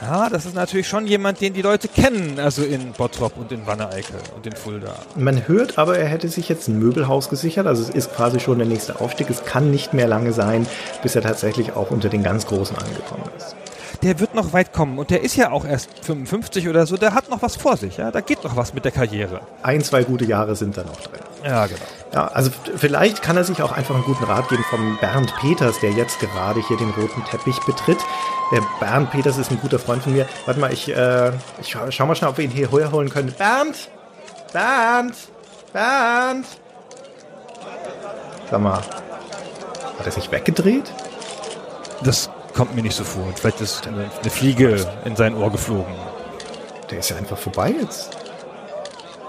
Ja, 0.00 0.28
das 0.28 0.46
ist 0.46 0.54
natürlich 0.54 0.86
schon 0.86 1.06
jemand, 1.06 1.40
den 1.40 1.54
die 1.54 1.62
Leute 1.62 1.88
kennen, 1.88 2.38
also 2.38 2.62
in 2.62 2.92
Bottrop 2.92 3.36
und 3.36 3.50
in 3.50 3.66
Wanne-Eickel 3.66 4.16
und 4.36 4.46
in 4.46 4.54
Fulda. 4.54 4.94
Man 5.16 5.48
hört 5.48 5.76
aber, 5.76 5.98
er 5.98 6.06
hätte 6.06 6.28
sich 6.28 6.48
jetzt 6.48 6.68
ein 6.68 6.78
Möbelhaus 6.78 7.28
gesichert. 7.28 7.66
Also 7.66 7.82
es 7.82 7.90
ist 7.90 8.14
quasi 8.14 8.38
schon 8.38 8.58
der 8.58 8.68
nächste 8.68 9.00
Aufstieg. 9.00 9.28
Es 9.28 9.44
kann 9.44 9.70
nicht 9.70 9.94
mehr 9.94 10.06
lange 10.06 10.32
sein, 10.32 10.66
bis 11.02 11.16
er 11.16 11.22
tatsächlich 11.22 11.72
auch 11.74 11.90
unter 11.90 12.08
den 12.08 12.22
ganz 12.22 12.46
Großen 12.46 12.76
angekommen 12.76 13.24
ist. 13.36 13.56
Der 14.02 14.20
wird 14.20 14.36
noch 14.36 14.52
weit 14.52 14.72
kommen 14.72 14.96
und 14.96 15.10
der 15.10 15.22
ist 15.22 15.34
ja 15.34 15.50
auch 15.50 15.64
erst 15.64 15.90
55 16.02 16.68
oder 16.68 16.86
so, 16.86 16.96
der 16.96 17.14
hat 17.14 17.28
noch 17.30 17.42
was 17.42 17.56
vor 17.56 17.76
sich, 17.76 17.96
ja, 17.96 18.12
da 18.12 18.20
geht 18.20 18.44
noch 18.44 18.54
was 18.54 18.72
mit 18.72 18.84
der 18.84 18.92
Karriere. 18.92 19.40
Ein, 19.64 19.82
zwei 19.82 20.04
gute 20.04 20.24
Jahre 20.24 20.54
sind 20.54 20.76
da 20.76 20.84
noch 20.84 21.00
drin. 21.00 21.20
Ja, 21.44 21.66
genau. 21.66 21.80
Ja, 22.14 22.28
also 22.28 22.52
vielleicht 22.76 23.22
kann 23.22 23.36
er 23.36 23.42
sich 23.42 23.60
auch 23.60 23.72
einfach 23.72 23.96
einen 23.96 24.04
guten 24.04 24.22
Rat 24.22 24.48
geben 24.48 24.64
vom 24.70 24.98
Bernd 25.00 25.34
Peters, 25.40 25.80
der 25.80 25.90
jetzt 25.90 26.20
gerade 26.20 26.60
hier 26.68 26.76
den 26.76 26.90
roten 26.90 27.24
Teppich 27.24 27.58
betritt. 27.66 27.98
Der 28.50 28.62
Bernd 28.80 29.10
Peters 29.10 29.36
ist 29.36 29.50
ein 29.50 29.60
guter 29.60 29.78
Freund 29.78 30.02
von 30.02 30.12
mir. 30.12 30.26
Warte 30.46 30.60
mal, 30.60 30.72
ich, 30.72 30.88
äh, 30.88 31.32
ich 31.60 31.68
schau, 31.68 31.90
schau 31.90 32.06
mal 32.06 32.14
schnell, 32.14 32.30
ob 32.30 32.38
wir 32.38 32.44
ihn 32.44 32.50
hier 32.50 32.70
holen 32.70 33.10
können. 33.10 33.32
Bernd! 33.32 33.88
Bernd! 34.52 35.14
Bernd! 35.72 36.46
Sag 38.50 38.60
mal, 38.60 38.80
hat 39.98 40.06
er 40.06 40.12
sich 40.12 40.30
weggedreht? 40.30 40.90
Das 42.02 42.30
kommt 42.54 42.74
mir 42.74 42.82
nicht 42.82 42.96
so 42.96 43.04
vor. 43.04 43.26
Vielleicht 43.34 43.60
ist 43.60 43.86
eine, 43.86 44.10
eine 44.20 44.30
Fliege 44.30 44.86
in 45.04 45.16
sein 45.16 45.36
Ohr 45.36 45.52
geflogen. 45.52 45.94
Der 46.90 47.00
ist 47.00 47.10
ja 47.10 47.16
einfach 47.16 47.36
vorbei 47.36 47.74
jetzt. 47.78 48.16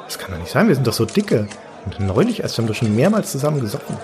Das 0.05 0.17
kann 0.17 0.31
doch 0.31 0.39
nicht 0.39 0.51
sein, 0.51 0.69
wir 0.69 0.75
sind 0.75 0.87
doch 0.87 0.93
so 0.93 1.05
dicke. 1.05 1.47
Und 1.85 1.99
neulich 1.99 2.41
erst 2.41 2.57
haben 2.57 2.67
wir 2.67 2.75
schon 2.75 2.95
mehrmals 2.95 3.31
zusammen 3.31 3.59
gesoffen. 3.59 3.97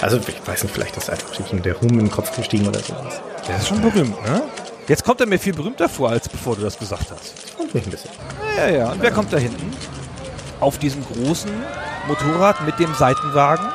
Also, 0.00 0.18
ich 0.18 0.46
weiß 0.46 0.62
nicht, 0.64 0.72
vielleicht 0.74 0.96
ist 0.96 1.08
einfach 1.10 1.28
der 1.52 1.74
Ruhm 1.76 1.92
in 1.92 1.98
den 2.00 2.10
Kopf 2.10 2.34
gestiegen 2.36 2.68
oder 2.68 2.80
sowas. 2.80 3.20
Der 3.48 3.56
ist 3.56 3.68
schon 3.68 3.80
berühmt, 3.80 4.20
ne? 4.22 4.42
Jetzt 4.88 5.04
kommt 5.04 5.20
er 5.20 5.26
mir 5.26 5.38
viel 5.38 5.54
berühmter 5.54 5.88
vor, 5.88 6.10
als 6.10 6.28
bevor 6.28 6.54
du 6.54 6.62
das 6.62 6.78
gesagt 6.78 7.06
hast. 7.10 7.58
Und 7.58 7.74
mich 7.74 7.84
ein 7.86 7.90
bisschen. 7.90 8.10
Ja, 8.56 8.68
ja. 8.68 8.92
Und 8.92 9.02
wer 9.02 9.10
kommt 9.10 9.32
da 9.32 9.38
hinten? 9.38 9.74
Auf 10.60 10.78
diesem 10.78 11.04
großen 11.04 11.50
Motorrad 12.06 12.64
mit 12.64 12.78
dem 12.78 12.94
Seitenwagen? 12.94 13.66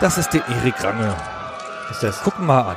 Das 0.00 0.16
ist 0.16 0.32
der 0.32 0.42
Erik 0.48 0.82
Range. 0.82 1.14
Ist 1.90 2.02
das 2.02 2.20
Guck 2.22 2.38
mal 2.38 2.60
an. 2.62 2.76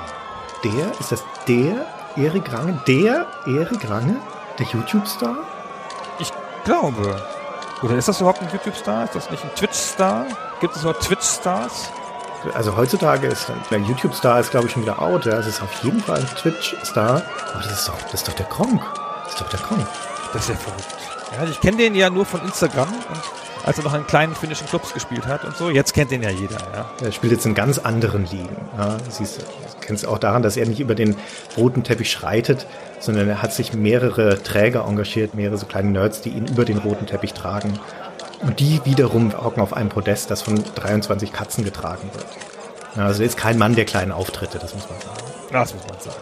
der? 0.64 0.91
Ist 0.99 1.12
das 1.12 1.24
der 1.48 1.86
Erik 2.18 2.52
Range? 2.52 2.82
Der 2.88 3.26
Erik 3.45 3.90
Range? 3.90 4.16
Der 4.60 4.66
YouTube-Star? 4.66 5.36
Ich 6.20 6.32
glaube. 6.66 7.22
Oder 7.84 7.95
ist 7.95 8.08
das 8.08 8.20
überhaupt 8.20 8.41
ein 8.41 8.49
YouTube-Star? 8.52 9.06
Ist 9.06 9.16
das 9.16 9.32
nicht 9.32 9.44
ein 9.44 9.52
Twitch-Star? 9.56 10.26
Gibt 10.60 10.76
es 10.76 10.82
überhaupt 10.82 11.03
Twitch-Stars? 11.03 11.90
Also 12.53 12.76
heutzutage 12.76 13.27
ist 13.27 13.51
der 13.69 13.80
YouTube-Star 13.80 14.39
ist 14.39 14.51
glaube 14.51 14.68
ich 14.68 14.73
schon 14.73 14.81
wieder 14.84 15.01
out. 15.01 15.26
Ja. 15.26 15.38
Es 15.39 15.47
ist 15.47 15.61
auf 15.61 15.73
jeden 15.84 16.01
Fall 16.01 16.19
ein 16.19 16.27
Twitch-Star. 16.27 17.22
Aber 17.53 17.63
das 17.63 17.72
ist 17.72 17.88
doch, 17.88 18.01
das 18.03 18.13
ist 18.15 18.27
doch 18.27 18.34
der 18.34 18.47
Kronk. 18.47 18.81
Das 19.23 19.34
ist 19.34 19.41
doch 19.41 19.49
der 19.49 19.59
Kronk. 19.59 19.88
Das 20.34 20.43
ist 20.43 20.49
ja 20.49 20.55
verrückt. 20.55 20.95
Ja, 21.38 21.49
ich 21.49 21.61
kenne 21.61 21.77
den 21.77 21.95
ja 21.95 22.09
nur 22.09 22.26
von 22.26 22.41
Instagram 22.41 22.89
und 22.89 23.22
als 23.63 23.77
er 23.77 23.84
noch 23.84 23.93
in 23.93 24.05
kleinen 24.07 24.35
finnischen 24.35 24.68
Clubs 24.68 24.93
gespielt 24.93 25.27
hat 25.27 25.45
und 25.45 25.55
so. 25.55 25.69
Jetzt 25.69 25.93
kennt 25.93 26.11
den 26.11 26.23
ja 26.23 26.30
jeder, 26.30 26.57
ja. 26.73 26.89
Er 27.01 27.11
spielt 27.11 27.31
jetzt 27.31 27.45
in 27.45 27.53
ganz 27.53 27.77
anderen 27.77 28.26
Ligen. 28.26 28.55
Ja, 28.77 28.97
siehst 29.09 29.38
du, 29.38 29.43
kennst 29.81 30.07
auch 30.07 30.18
daran, 30.18 30.41
dass 30.41 30.57
er 30.57 30.65
nicht 30.65 30.80
über 30.80 30.95
den 30.95 31.15
roten 31.57 31.84
Teppich 31.84 32.11
schreitet, 32.11 32.65
sondern 32.99 33.30
er 33.30 33.41
hat 33.41 33.53
sich 33.53 33.73
mehrere 33.73 34.41
Träger 34.41 34.85
engagiert, 34.88 35.35
mehrere 35.35 35.57
so 35.57 35.65
kleine 35.65 35.91
Nerds, 35.91 36.22
die 36.22 36.30
ihn 36.30 36.47
über 36.47 36.65
den 36.65 36.80
roten 36.80 37.05
Teppich 37.05 37.34
tragen. 37.34 37.80
Und 38.41 38.59
die 38.59 38.81
wiederum 38.85 39.31
hocken 39.34 39.61
auf 39.61 39.73
einem 39.73 39.89
Podest, 39.89 40.31
das 40.31 40.41
von 40.41 40.63
23 40.76 41.31
Katzen 41.31 41.63
getragen 41.63 42.09
wird. 42.13 42.26
Also 42.95 43.22
er 43.22 43.27
ist 43.27 43.38
kein 43.38 43.57
Mann 43.57 43.76
der 43.76 43.85
kleinen 43.85 44.11
Auftritte, 44.11 44.59
das 44.59 44.73
muss 44.73 44.89
man 44.89 44.99
sagen. 44.99 45.31
Das 45.51 45.73
muss 45.73 45.84
man 45.88 45.99
sagen. 45.99 46.18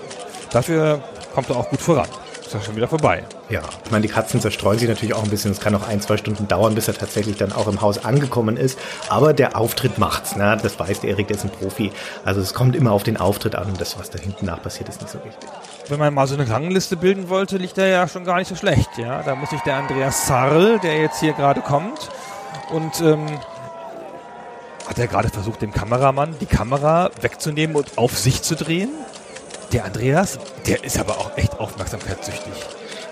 Dafür 0.51 1.01
kommt 1.33 1.49
er 1.49 1.57
auch 1.57 1.69
gut 1.69 1.81
voran. 1.81 2.07
Ist 2.41 2.53
ja 2.53 2.61
schon 2.61 2.75
wieder 2.75 2.87
vorbei. 2.87 3.23
Ja, 3.49 3.61
ich 3.85 3.91
meine, 3.91 4.01
die 4.01 4.11
Katzen 4.11 4.41
zerstreuen 4.41 4.79
sich 4.79 4.89
natürlich 4.89 5.13
auch 5.13 5.23
ein 5.23 5.29
bisschen. 5.29 5.51
Es 5.51 5.59
kann 5.59 5.75
auch 5.75 5.87
ein, 5.87 6.01
zwei 6.01 6.17
Stunden 6.17 6.47
dauern, 6.47 6.73
bis 6.73 6.87
er 6.87 6.95
tatsächlich 6.95 7.37
dann 7.37 7.51
auch 7.53 7.67
im 7.67 7.79
Haus 7.81 8.03
angekommen 8.03 8.57
ist. 8.57 8.79
Aber 9.07 9.33
der 9.33 9.55
Auftritt 9.55 9.99
macht's, 9.99 10.35
ne? 10.35 10.57
Das 10.61 10.79
weiß 10.79 11.01
der 11.01 11.11
Erik, 11.11 11.27
der 11.27 11.37
ist 11.37 11.43
ein 11.43 11.51
Profi. 11.51 11.91
Also 12.25 12.41
es 12.41 12.55
kommt 12.55 12.75
immer 12.75 12.91
auf 12.91 13.03
den 13.03 13.17
Auftritt 13.17 13.55
an 13.55 13.67
und 13.67 13.79
das, 13.79 13.99
was 13.99 14.09
da 14.09 14.17
hinten 14.17 14.47
nach 14.47 14.63
passiert, 14.63 14.89
ist 14.89 14.99
nicht 14.99 15.11
so 15.11 15.19
wichtig. 15.23 15.47
Wenn 15.89 15.97
man 15.97 16.13
mal 16.13 16.27
so 16.27 16.35
eine 16.35 16.47
Rangliste 16.47 16.95
bilden 16.95 17.29
wollte, 17.29 17.57
liegt 17.57 17.79
er 17.79 17.87
ja 17.87 18.07
schon 18.07 18.23
gar 18.23 18.37
nicht 18.37 18.47
so 18.47 18.55
schlecht, 18.55 18.97
ja. 18.97 19.23
Da 19.23 19.33
muss 19.33 19.49
sich 19.49 19.61
der 19.61 19.77
Andreas 19.77 20.27
Zarl, 20.27 20.77
der 20.79 21.01
jetzt 21.01 21.19
hier 21.19 21.33
gerade 21.33 21.61
kommt, 21.61 22.09
und 22.69 23.01
ähm, 23.01 23.25
hat 24.87 24.99
er 24.99 25.07
gerade 25.07 25.29
versucht, 25.29 25.63
dem 25.63 25.71
Kameramann 25.71 26.35
die 26.39 26.45
Kamera 26.45 27.09
wegzunehmen 27.21 27.75
und 27.75 27.97
auf 27.97 28.17
sich 28.17 28.43
zu 28.43 28.55
drehen? 28.55 28.89
Der 29.71 29.85
Andreas, 29.85 30.37
der 30.67 30.83
ist 30.83 30.99
aber 30.99 31.17
auch 31.17 31.35
echt 31.37 31.59
aufmerksamkeitssüchtig. 31.59 32.53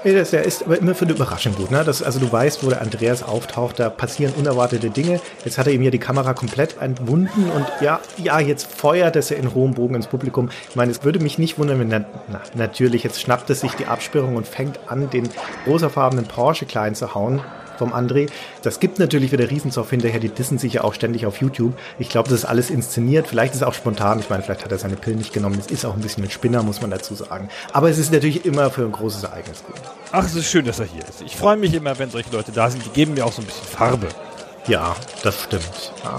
Nee, 0.08 0.14
das, 0.14 0.32
ist 0.32 0.64
aber 0.64 0.78
immer 0.78 0.96
für 0.96 1.04
eine 1.04 1.16
Überraschung 1.16 1.54
gut. 1.54 1.70
Ne? 1.70 1.84
Das, 1.84 2.02
also 2.02 2.18
du 2.18 2.32
weißt, 2.32 2.64
wo 2.64 2.70
der 2.70 2.82
Andreas 2.82 3.24
auftaucht, 3.24 3.78
da 3.78 3.90
passieren 3.90 4.34
unerwartete 4.38 4.90
Dinge. 4.90 5.20
Jetzt 5.44 5.58
hat 5.58 5.68
er 5.68 5.74
ihm 5.74 5.82
ja 5.82 5.92
die 5.92 6.00
Kamera 6.00 6.34
komplett 6.34 6.78
entwunden 6.80 7.52
und 7.54 7.66
ja, 7.82 8.00
ja, 8.16 8.40
jetzt 8.40 8.72
feuert 8.72 9.18
es 9.18 9.32
ja 9.32 9.36
in 9.36 9.54
hohem 9.54 9.74
Bogen 9.74 9.96
ins 9.96 10.08
Publikum. 10.08 10.48
Ich 10.70 10.78
meine, 10.78 10.92
es 10.92 11.04
würde 11.04 11.20
mich 11.20 11.38
nicht 11.38 11.60
wundern, 11.60 11.80
wenn 11.82 11.90
na, 11.90 12.06
na, 12.30 12.42
natürlich, 12.54 13.04
jetzt 13.04 13.20
schnappt 13.20 13.50
es 13.50 13.60
sich 13.60 13.74
die 13.74 13.88
Absperrung 13.88 14.38
und 14.38 14.48
fängt 14.48 14.80
an, 14.88 15.10
den 15.10 15.28
rosafarbenen 15.66 16.26
Porsche 16.26 16.66
klein 16.66 16.96
zu 16.96 17.14
hauen 17.14 17.42
vom 17.78 17.94
André. 17.94 18.30
Das 18.62 18.80
gibt 18.80 19.00
natürlich 19.00 19.32
wieder 19.32 19.50
Riesenzoff 19.50 19.90
hinterher, 19.90 20.20
die 20.20 20.30
dissen 20.30 20.58
sich 20.58 20.74
ja 20.74 20.84
auch 20.84 20.94
ständig 20.94 21.26
auf 21.26 21.42
YouTube. 21.42 21.74
Ich 22.00 22.10
glaube, 22.10 22.30
das 22.30 22.40
ist 22.40 22.46
alles 22.46 22.70
inszeniert. 22.70 23.28
Vielleicht 23.28 23.54
ist 23.54 23.62
es 23.62 23.68
auch 23.68 23.74
spontan. 23.74 24.20
Ich 24.20 24.30
meine, 24.30 24.44
vielleicht 24.44 24.64
hat 24.64 24.72
er 24.72 24.78
seine 24.78 24.96
Pillen 24.96 25.18
nicht 25.18 25.34
genommen. 25.34 25.58
Es 25.60 25.68
ist 25.68 25.86
auch 25.86 25.94
ein 25.94 26.02
bisschen 26.02 26.24
ein 26.24 26.30
Spinner, 26.30 26.64
muss 26.64 26.82
man 26.82 26.92
dazu 26.92 27.16
sagen. 27.16 27.50
Aber 27.74 27.90
es 27.90 27.98
ist 27.98 28.12
natürlich 28.12 28.46
immer 28.46 28.70
für 28.70 28.84
ein 28.84 28.92
großes 28.92 29.24
Ereignis 29.24 29.64
gut. 29.66 29.76
Ach, 30.12 30.26
es 30.26 30.36
ist 30.36 30.50
schön, 30.50 30.66
dass 30.66 30.80
er 30.80 30.86
hier 30.86 31.02
ist. 31.08 31.22
Ich 31.22 31.36
freue 31.36 31.58
mich 31.58 31.74
immer, 31.74 31.98
wenn 32.00 32.10
solche 32.10 32.32
Leute 32.32 32.52
da 32.52 32.70
sind. 32.70 32.86
Die 32.86 32.90
geben 32.90 33.14
mir 33.14 33.26
auch 33.26 33.34
so 33.34 33.42
ein 33.42 33.46
bisschen 33.46 33.68
Farbe. 33.68 34.08
Ja, 34.68 34.96
das 35.24 35.44
stimmt. 35.44 35.94
Ja. 36.04 36.18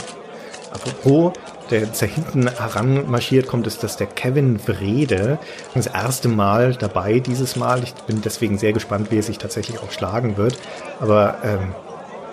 Apropos, 0.72 1.32
der 1.70 1.80
jetzt 1.80 2.02
da 2.02 2.06
hinten 2.06 2.48
heranmarschiert 2.48 3.46
kommt, 3.46 3.66
ist 3.66 3.82
das 3.82 3.96
der 3.96 4.06
Kevin 4.06 4.60
Wrede. 4.66 5.38
Das 5.74 5.86
erste 5.86 6.28
Mal 6.28 6.74
dabei 6.74 7.20
dieses 7.20 7.56
Mal. 7.56 7.82
Ich 7.82 7.94
bin 7.94 8.22
deswegen 8.22 8.58
sehr 8.58 8.72
gespannt, 8.72 9.10
wie 9.10 9.18
er 9.18 9.22
sich 9.22 9.38
tatsächlich 9.38 9.78
auch 9.80 9.90
schlagen 9.90 10.36
wird. 10.36 10.58
Aber, 11.00 11.38
ähm, 11.42 11.74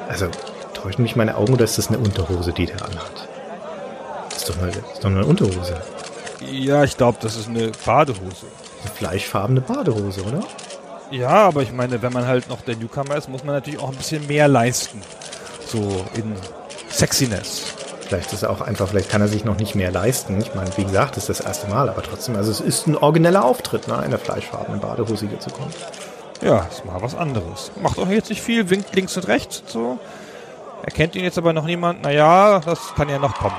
also, 0.08 0.28
täuschen 0.74 1.04
mich 1.04 1.16
meine 1.16 1.36
Augen 1.36 1.54
oder 1.54 1.64
ist 1.64 1.78
das 1.78 1.88
eine 1.88 1.98
Unterhose, 1.98 2.54
die 2.54 2.66
der 2.66 2.82
anhat? 2.84 3.28
Das 4.30 4.38
ist 4.40 4.50
doch 4.50 4.62
eine, 4.62 4.70
ist 4.70 5.04
doch 5.04 5.10
eine 5.10 5.26
Unterhose. 5.26 5.82
Ja, 6.52 6.84
ich 6.84 6.98
glaube, 6.98 7.18
das 7.22 7.36
ist 7.36 7.48
eine 7.48 7.72
Badehose. 7.86 8.48
Eine 8.82 8.92
fleischfarbene 8.94 9.62
Badehose, 9.62 10.24
oder? 10.24 10.42
Ja, 11.12 11.30
aber 11.30 11.62
ich 11.62 11.72
meine, 11.72 12.02
wenn 12.02 12.14
man 12.14 12.28
halt 12.28 12.50
noch 12.50 12.62
der 12.62 12.76
Newcomer 12.76 13.16
ist, 13.16 13.30
muss 13.30 13.44
man 13.44 13.56
natürlich 13.56 13.80
auch 13.80 13.90
ein 13.90 13.96
bisschen 13.96 14.26
mehr 14.28 14.48
leisten. 14.48 15.02
So 15.66 16.06
in 16.16 16.36
Sexiness. 16.90 17.74
Vielleicht 18.08 18.34
ist 18.34 18.44
er 18.44 18.52
auch 18.52 18.62
einfach, 18.62 18.88
vielleicht 18.88 19.10
kann 19.10 19.22
er 19.22 19.28
sich 19.28 19.46
noch 19.46 19.58
nicht 19.58 19.74
mehr 19.74 19.92
leisten. 19.92 20.40
Ich 20.40 20.54
meine, 20.54 20.70
wie 20.78 20.84
gesagt, 20.84 21.18
das 21.18 21.28
ist 21.28 21.40
das 21.40 21.46
erste 21.46 21.68
Mal, 21.68 21.90
aber 21.90 22.04
trotzdem, 22.04 22.36
also 22.36 22.52
es 22.52 22.60
ist 22.60 22.86
ein 22.88 22.96
origineller 22.96 23.44
Auftritt, 23.44 23.88
ne, 23.88 24.02
in 24.06 24.12
der 24.12 24.20
fleischfarbenen 24.20 24.80
Badehose 24.80 25.28
hier 25.28 25.40
zu 25.40 25.50
kommen. 25.50 25.74
Ja, 26.42 26.68
ist 26.72 26.86
mal 26.86 27.02
was 27.02 27.16
anderes. 27.16 27.72
Macht 27.82 27.98
auch 27.98 28.08
jetzt 28.10 28.30
nicht 28.30 28.42
viel, 28.42 28.70
winkt 28.70 28.94
links 28.96 29.18
und 29.18 29.28
rechts 29.28 29.64
so. 29.68 29.98
Erkennt 30.84 31.16
ihn 31.16 31.24
jetzt 31.24 31.40
aber 31.40 31.54
noch 31.54 31.66
niemand. 31.66 32.04
Naja, 32.04 32.60
das 32.60 32.94
kann 32.96 33.10
ja 33.10 33.18
noch 33.18 33.34
kommen. 33.34 33.56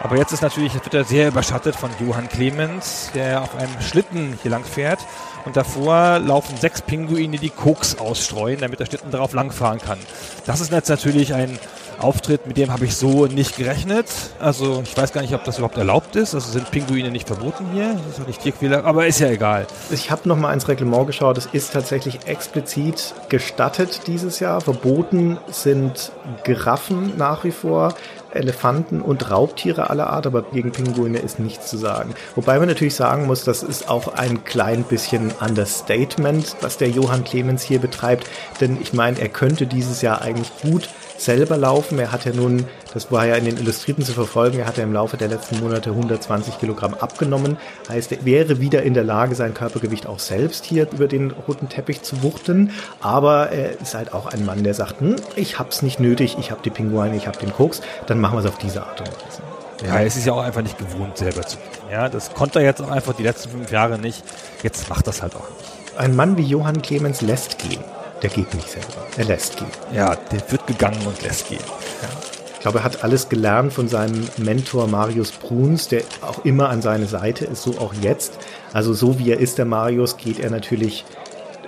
Aber 0.00 0.16
jetzt 0.16 0.32
ist 0.32 0.42
natürlich, 0.42 0.74
jetzt 0.74 0.84
wird 0.84 0.94
er 0.94 1.04
sehr 1.04 1.28
überschattet 1.28 1.74
von 1.74 1.90
Johann 1.98 2.28
Clemens, 2.28 3.10
der 3.14 3.42
auf 3.42 3.56
einem 3.56 3.80
Schlitten 3.80 4.38
hier 4.42 4.50
lang 4.50 4.64
fährt. 4.64 5.00
Und 5.44 5.56
davor 5.56 6.18
laufen 6.18 6.56
sechs 6.56 6.80
Pinguine, 6.80 7.38
die 7.38 7.50
Koks 7.50 7.98
ausstreuen, 7.98 8.60
damit 8.60 8.80
der 8.80 8.86
Schlitten 8.86 9.10
darauf 9.10 9.34
langfahren 9.34 9.78
kann. 9.78 9.98
Das 10.46 10.60
ist 10.60 10.72
jetzt 10.72 10.88
natürlich 10.88 11.34
ein 11.34 11.58
Auftritt, 11.98 12.46
mit 12.46 12.56
dem 12.56 12.72
habe 12.72 12.84
ich 12.84 12.96
so 12.96 13.26
nicht 13.26 13.56
gerechnet. 13.56 14.06
Also 14.40 14.82
ich 14.84 14.96
weiß 14.96 15.12
gar 15.12 15.22
nicht, 15.22 15.34
ob 15.34 15.44
das 15.44 15.58
überhaupt 15.58 15.76
erlaubt 15.76 16.16
ist. 16.16 16.34
Also 16.34 16.50
sind 16.50 16.70
Pinguine 16.70 17.10
nicht 17.10 17.26
verboten 17.26 17.66
hier. 17.72 17.94
Das 17.94 18.06
ist 18.06 18.18
doch 18.18 18.26
nicht 18.26 18.42
Tierquäler, 18.42 18.84
aber 18.84 19.06
ist 19.06 19.20
ja 19.20 19.28
egal. 19.28 19.66
Ich 19.90 20.10
habe 20.10 20.28
noch 20.28 20.36
mal 20.36 20.52
ins 20.52 20.66
Reglement 20.68 21.06
geschaut. 21.06 21.38
Es 21.38 21.46
ist 21.46 21.72
tatsächlich 21.72 22.26
explizit 22.26 23.14
gestattet 23.28 24.02
dieses 24.06 24.40
Jahr. 24.40 24.60
Verboten 24.60 25.38
sind 25.50 26.12
Giraffen 26.42 27.16
nach 27.16 27.44
wie 27.44 27.52
vor. 27.52 27.94
Elefanten 28.34 29.00
und 29.00 29.30
Raubtiere 29.30 29.90
aller 29.90 30.08
Art, 30.08 30.26
aber 30.26 30.42
gegen 30.42 30.72
Pinguine 30.72 31.18
ist 31.18 31.38
nichts 31.38 31.68
zu 31.68 31.76
sagen. 31.76 32.14
Wobei 32.34 32.58
man 32.58 32.68
natürlich 32.68 32.94
sagen 32.94 33.26
muss, 33.26 33.44
das 33.44 33.62
ist 33.62 33.88
auch 33.88 34.14
ein 34.14 34.44
klein 34.44 34.84
bisschen 34.84 35.32
Understatement, 35.40 36.56
was 36.60 36.76
der 36.78 36.90
Johann 36.90 37.24
Clemens 37.24 37.62
hier 37.62 37.78
betreibt, 37.78 38.28
denn 38.60 38.78
ich 38.80 38.92
meine, 38.92 39.20
er 39.20 39.28
könnte 39.28 39.66
dieses 39.66 40.02
Jahr 40.02 40.22
eigentlich 40.22 40.50
gut 40.62 40.88
selber 41.16 41.56
laufen. 41.56 41.98
Er 41.98 42.12
hat 42.12 42.24
ja 42.24 42.32
nun, 42.32 42.66
das 42.92 43.10
war 43.10 43.26
ja 43.26 43.36
in 43.36 43.44
den 43.44 43.56
Illustrierten 43.56 44.04
zu 44.04 44.12
verfolgen, 44.12 44.58
er 44.58 44.66
hat 44.66 44.76
ja 44.76 44.84
im 44.84 44.92
Laufe 44.92 45.16
der 45.16 45.28
letzten 45.28 45.60
Monate 45.60 45.90
120 45.90 46.58
Kilogramm 46.58 46.94
abgenommen. 46.94 47.56
Heißt, 47.88 48.12
er 48.12 48.24
wäre 48.24 48.60
wieder 48.60 48.82
in 48.82 48.94
der 48.94 49.04
Lage, 49.04 49.34
sein 49.34 49.54
Körpergewicht 49.54 50.06
auch 50.06 50.18
selbst 50.18 50.64
hier 50.64 50.88
über 50.92 51.08
den 51.08 51.30
roten 51.30 51.68
Teppich 51.68 52.02
zu 52.02 52.22
wuchten. 52.22 52.70
Aber 53.00 53.50
er 53.50 53.80
ist 53.80 53.94
halt 53.94 54.12
auch 54.12 54.26
ein 54.26 54.44
Mann, 54.44 54.64
der 54.64 54.74
sagt, 54.74 55.00
hm, 55.00 55.16
ich 55.36 55.58
hab's 55.58 55.82
nicht 55.82 56.00
nötig, 56.00 56.36
ich 56.38 56.50
hab 56.50 56.62
die 56.62 56.70
Pinguine, 56.70 57.16
ich 57.16 57.26
hab 57.26 57.38
den 57.38 57.52
Koks, 57.52 57.80
dann 58.06 58.20
machen 58.20 58.36
wir 58.36 58.40
es 58.40 58.46
auf 58.46 58.58
diese 58.58 58.82
Art 58.82 59.00
und 59.00 59.08
Weise. 59.08 59.42
Ja, 59.86 60.00
es 60.00 60.16
ist 60.16 60.26
ja 60.26 60.32
auch 60.32 60.42
einfach 60.42 60.62
nicht 60.62 60.78
gewohnt, 60.78 61.18
selber 61.18 61.42
zu 61.42 61.56
gehen. 61.56 61.90
Ja, 61.90 62.08
das 62.08 62.32
konnte 62.32 62.60
er 62.60 62.64
jetzt 62.64 62.80
auch 62.80 62.90
einfach 62.90 63.14
die 63.14 63.22
letzten 63.22 63.50
fünf 63.50 63.70
Jahre 63.70 63.98
nicht. 63.98 64.22
Jetzt 64.62 64.88
macht 64.88 65.06
das 65.06 65.20
halt 65.20 65.34
auch 65.34 65.48
nicht. 65.58 65.98
Ein 65.98 66.16
Mann 66.16 66.36
wie 66.36 66.42
Johann 66.42 66.82
Clemens 66.82 67.20
lässt 67.20 67.58
gehen. 67.58 67.82
Der 68.24 68.30
geht 68.30 68.54
nicht 68.54 68.70
selber. 68.70 69.06
Er 69.18 69.26
lässt 69.26 69.58
gehen. 69.58 69.68
Ja, 69.92 70.16
der 70.16 70.50
wird 70.50 70.66
gegangen 70.66 71.06
und 71.06 71.20
lässt 71.20 71.46
gehen. 71.46 71.60
Ja. 71.60 72.08
Ich 72.54 72.60
glaube, 72.60 72.78
er 72.78 72.84
hat 72.84 73.04
alles 73.04 73.28
gelernt 73.28 73.74
von 73.74 73.86
seinem 73.86 74.26
Mentor 74.38 74.86
Marius 74.86 75.30
Bruns, 75.30 75.88
der 75.88 76.04
auch 76.22 76.42
immer 76.42 76.70
an 76.70 76.80
seiner 76.80 77.04
Seite 77.04 77.44
ist, 77.44 77.62
so 77.62 77.72
auch 77.72 77.92
jetzt. 78.00 78.38
Also 78.72 78.94
so 78.94 79.18
wie 79.18 79.30
er 79.30 79.40
ist, 79.40 79.58
der 79.58 79.66
Marius, 79.66 80.16
geht 80.16 80.40
er 80.40 80.48
natürlich 80.48 81.04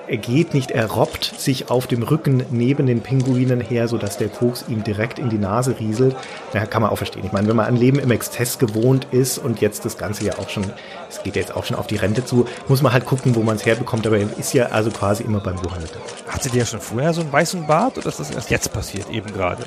er 0.09 0.17
geht 0.17 0.55
nicht, 0.55 0.71
er 0.71 0.87
robbt 0.87 1.25
sich 1.25 1.71
auf 1.71 1.87
dem 1.87 2.03
Rücken 2.03 2.45
neben 2.51 2.87
den 2.87 3.01
Pinguinen 3.01 3.61
her, 3.61 3.89
sodass 3.89 4.19
der 4.19 4.29
Koks 4.29 4.65
ihm 4.69 4.85
direkt 4.85 5.19
in 5.19 5.31
die 5.31 5.39
Nase 5.39 5.77
rieselt. 5.81 6.17
Da 6.53 6.65
kann 6.67 6.83
man 6.83 6.91
auch 6.91 6.97
verstehen. 6.97 7.25
Ich 7.25 7.33
meine, 7.33 7.49
wenn 7.49 7.57
man 7.57 7.67
ein 7.67 7.77
Leben 7.77 7.99
im 7.99 8.11
Exzess 8.11 8.59
gewohnt 8.59 9.09
ist 9.11 9.39
und 9.39 9.61
jetzt 9.61 9.85
das 9.85 9.99
Ganze 9.99 10.25
ja 10.25 10.39
auch 10.39 10.49
schon, 10.49 10.65
es 11.09 11.23
geht 11.23 11.37
ja 11.37 11.43
jetzt 11.43 11.57
auch 11.57 11.65
schon 11.65 11.77
auf 11.77 11.87
die 11.87 11.97
Rente 11.97 12.25
zu, 12.25 12.47
muss 12.69 12.83
man 12.83 12.93
halt 12.93 13.05
gucken, 13.05 13.35
wo 13.35 13.43
man 13.43 13.57
es 13.57 13.67
herbekommt. 13.67 14.07
Aber 14.07 14.19
er 14.19 14.29
ist 14.39 14.55
ja 14.55 14.67
also 14.67 14.91
quasi 14.91 15.25
immer 15.25 15.41
beim 15.41 15.57
mit 15.57 15.65
dabei. 15.65 16.33
Hatte 16.33 16.51
der 16.51 16.65
schon 16.65 16.81
vorher 16.81 17.13
so 17.13 17.23
einen 17.23 17.33
weißen 17.33 17.67
Bart 17.67 17.99
oder 17.99 18.09
ist 18.09 18.21
das 18.21 18.31
erst 18.31 18.51
jetzt 18.51 18.73
passiert, 18.73 19.11
eben 19.11 19.33
gerade? 19.33 19.65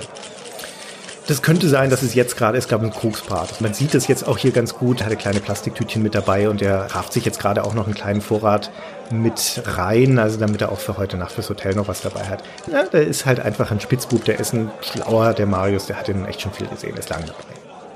Das 1.29 1.43
könnte 1.43 1.69
sein, 1.69 1.91
dass 1.91 2.01
es 2.01 2.15
jetzt 2.15 2.37
gerade 2.37 2.57
ist, 2.57 2.69
glaube 2.69 2.87
ich, 2.87 2.91
ein 2.91 2.99
Kokspart. 2.99 3.61
Man 3.61 3.75
sieht 3.75 3.93
es 3.93 4.07
jetzt 4.07 4.27
auch 4.27 4.39
hier 4.39 4.49
ganz 4.49 4.73
gut. 4.73 5.01
Er 5.01 5.05
hatte 5.05 5.15
kleine 5.15 5.39
Plastiktütchen 5.39 6.01
mit 6.01 6.15
dabei 6.15 6.49
und 6.49 6.59
er 6.59 6.95
rafft 6.95 7.13
sich 7.13 7.23
jetzt 7.23 7.39
gerade 7.39 7.65
auch 7.65 7.75
noch 7.75 7.85
einen 7.85 7.93
kleinen 7.93 8.21
Vorrat 8.21 8.71
mit 9.11 9.63
rein, 9.65 10.19
also 10.19 10.37
damit 10.37 10.61
er 10.61 10.71
auch 10.71 10.79
für 10.79 10.97
heute 10.97 11.17
Nacht 11.17 11.31
fürs 11.31 11.49
Hotel 11.49 11.75
noch 11.75 11.87
was 11.87 12.01
dabei 12.01 12.25
hat. 12.25 12.43
Ja, 12.71 12.83
der 12.83 13.07
ist 13.07 13.25
halt 13.25 13.39
einfach 13.39 13.71
ein 13.71 13.79
Spitzbub, 13.79 14.25
der 14.25 14.39
ist 14.39 14.53
ein 14.53 14.71
schlauer, 14.81 15.33
der 15.33 15.45
Marius, 15.45 15.87
der 15.87 15.97
hat 15.97 16.07
ihn 16.09 16.25
echt 16.25 16.41
schon 16.41 16.53
viel 16.53 16.67
gesehen, 16.67 16.95
ist 16.97 17.09
lange 17.09 17.25
dabei. 17.25 17.43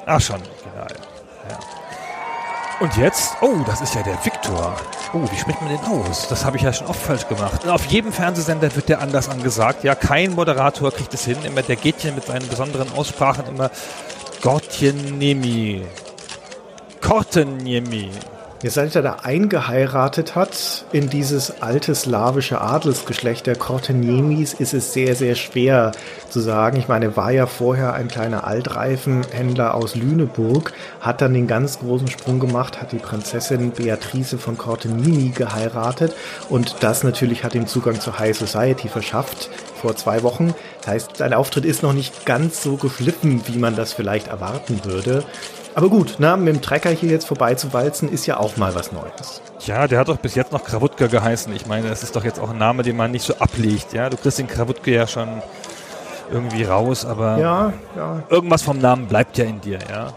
Ach 0.06 0.22
schon, 0.22 0.42
genau. 0.42 0.88
Ja. 1.50 1.60
Und 2.80 2.98
jetzt, 2.98 3.38
oh, 3.42 3.56
das 3.66 3.82
ist 3.82 3.96
ja 3.96 4.04
der 4.04 4.18
Viktor. 4.26 4.76
Oh, 5.14 5.22
wie 5.32 5.38
spricht 5.38 5.62
man 5.62 5.70
den 5.70 5.80
aus? 5.86 6.28
Das 6.28 6.44
habe 6.44 6.58
ich 6.58 6.64
ja 6.64 6.74
schon 6.74 6.88
oft 6.88 7.00
falsch 7.00 7.28
gemacht. 7.28 7.68
Auf 7.68 7.86
jedem 7.86 8.12
Fernsehsender 8.12 8.76
wird 8.76 8.90
der 8.90 9.00
anders 9.00 9.30
angesagt. 9.30 9.84
Ja, 9.84 9.96
kein 9.96 10.34
Moderator 10.34 10.92
kriegt 10.92 11.14
es 11.14 11.24
hin. 11.24 11.38
Immer 11.46 11.62
der 11.62 11.76
Gätchen 11.76 12.16
mit 12.16 12.26
seinen 12.26 12.48
besonderen 12.48 12.92
Aussprachen 12.94 13.46
immer 13.48 13.70
Gortjenemi. 14.42 15.86
Kortenjemi. 17.00 18.10
Seit 18.66 18.96
er 18.96 19.02
da 19.02 19.18
eingeheiratet 19.24 20.36
hat 20.36 20.86
in 20.94 21.10
dieses 21.10 21.62
alte 21.62 21.94
slawische 21.94 22.62
Adelsgeschlecht 22.62 23.46
der 23.46 23.58
Korteniemis, 23.58 24.54
ist 24.54 24.74
es 24.74 24.94
sehr, 24.94 25.16
sehr 25.16 25.36
schwer 25.36 25.92
zu 26.30 26.40
sagen. 26.40 26.78
Ich 26.78 26.88
meine, 26.88 27.18
war 27.18 27.32
ja 27.32 27.46
vorher 27.46 27.94
ein 27.94 28.08
kleiner 28.08 28.48
Altreifenhändler 28.48 29.76
aus 29.76 29.96
Lüneburg, 29.96 30.72
hat 31.02 31.22
dann 31.22 31.34
den 31.34 31.46
ganz 31.46 31.80
großen 31.80 32.08
Sprung 32.08 32.40
gemacht, 32.40 32.82
hat 32.82 32.94
die 32.94 33.00
Prinzessin 33.00 33.72
Beatrice 33.72 34.38
von 34.38 34.58
Cortenini 34.58 35.30
geheiratet 35.30 36.16
und 36.50 36.78
das 36.80 37.04
natürlich 37.04 37.44
hat 37.44 37.56
ihm 37.56 37.68
Zugang 37.68 38.00
zur 38.00 38.18
High 38.18 38.38
Society 38.38 38.88
verschafft 38.88 39.50
vor 39.82 39.98
zwei 39.98 40.24
Wochen. 40.24 40.56
Das 40.80 40.88
heißt, 40.88 41.18
sein 41.18 41.34
Auftritt 41.34 41.66
ist 41.66 41.84
noch 41.84 41.94
nicht 41.94 42.26
ganz 42.26 42.64
so 42.64 42.78
geflippen, 42.78 43.42
wie 43.48 43.60
man 43.60 43.76
das 43.76 43.92
vielleicht 43.92 44.28
erwarten 44.28 44.86
würde. 44.86 45.26
Aber 45.76 45.90
gut, 45.90 46.16
na, 46.20 46.38
mit 46.38 46.56
dem 46.56 46.62
Trecker 46.62 46.92
hier 46.92 47.10
jetzt 47.10 47.26
vorbeizuwalzen, 47.26 48.10
ist 48.10 48.26
ja 48.26 48.38
auch 48.38 48.58
mal 48.58 48.76
was 48.76 48.92
Neues. 48.92 49.42
Ja, 49.66 49.88
der 49.88 50.00
hat 50.00 50.08
doch 50.08 50.18
bis 50.18 50.36
jetzt 50.36 50.52
noch 50.52 50.64
Krawutka 50.64 51.08
geheißen. 51.08 51.54
Ich 51.56 51.66
meine, 51.66 51.90
das 51.90 52.04
ist 52.04 52.16
doch 52.16 52.24
jetzt 52.24 52.40
auch 52.40 52.52
ein 52.52 52.58
Name, 52.58 52.84
den 52.84 52.96
man 52.96 53.12
nicht 53.12 53.26
so 53.26 53.36
ablegt. 53.36 53.94
Ja, 53.94 54.10
du 54.10 54.18
kriegst 54.18 54.38
den 54.38 54.48
Krawutke 54.48 54.92
ja 54.92 55.08
schon 55.08 55.42
irgendwie 56.32 56.64
raus, 56.64 57.06
aber 57.06 57.38
ja, 57.38 57.74
ja. 57.96 58.24
irgendwas 58.30 58.62
vom 58.62 58.80
Namen 58.80 59.08
bleibt 59.08 59.38
ja 59.38 59.46
in 59.46 59.62
dir, 59.62 59.80
ja. 59.90 60.14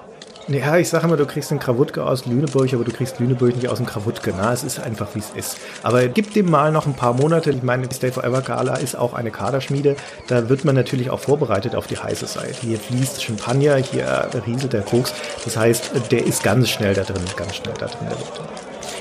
Ja, 0.48 0.77
ich 0.77 0.89
sage 0.89 1.06
immer, 1.06 1.16
du 1.16 1.27
kriegst 1.27 1.51
den 1.51 1.59
Krawutke 1.59 2.05
aus 2.05 2.24
Lüneburg, 2.24 2.73
aber 2.73 2.85
du 2.85 2.93
kriegst 2.93 3.18
Lüneburg 3.18 3.56
nicht 3.56 3.68
aus 3.68 3.78
dem 3.78 3.86
Krawutke. 3.86 4.32
Na, 4.36 4.52
es 4.52 4.62
ist 4.62 4.78
einfach, 4.78 5.09
wie 5.14 5.18
es 5.18 5.31
ist. 5.31 5.59
Aber 5.82 6.06
gib 6.06 6.35
dem 6.35 6.48
mal 6.48 6.70
noch 6.70 6.86
ein 6.86 6.94
paar 6.94 7.14
Monate. 7.14 7.51
Ich 7.51 7.64
meine, 7.64 7.89
Stay 7.93 8.12
Forever 8.12 8.43
Gala 8.43 8.77
ist 8.77 8.97
auch 8.97 9.12
eine 9.12 9.32
Kaderschmiede. 9.32 9.97
Da 10.28 10.48
wird 10.48 10.64
man 10.64 10.77
natürlich 10.77 11.10
auch 11.10 11.18
vorbereitet 11.18 11.74
auf 11.74 11.89
die 11.89 11.98
heiße 11.98 12.27
Seite. 12.27 12.60
Hier 12.60 12.78
fließt 12.78 13.24
Champagner, 13.24 13.74
hier 13.74 14.28
rieselt 14.47 14.73
der 14.73 14.82
Koks. 14.82 15.12
Das 15.44 15.56
heißt, 15.56 15.90
der 16.12 16.24
ist 16.24 16.44
ganz 16.44 16.68
schnell 16.68 16.94
da 16.94 17.02
drin, 17.02 17.24
ganz 17.36 17.56
schnell 17.56 17.74
da 17.81 17.86
drin. 17.86 18.06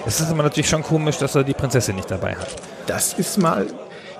Es 0.07 0.19
ist 0.19 0.31
aber 0.31 0.41
natürlich 0.41 0.69
schon 0.69 0.81
komisch, 0.81 1.17
dass 1.19 1.35
er 1.35 1.43
die 1.43 1.53
Prinzessin 1.53 1.95
nicht 1.95 2.09
dabei 2.09 2.35
hat. 2.35 2.55
Das 2.88 3.13
ist 3.13 3.38
mal 3.38 3.67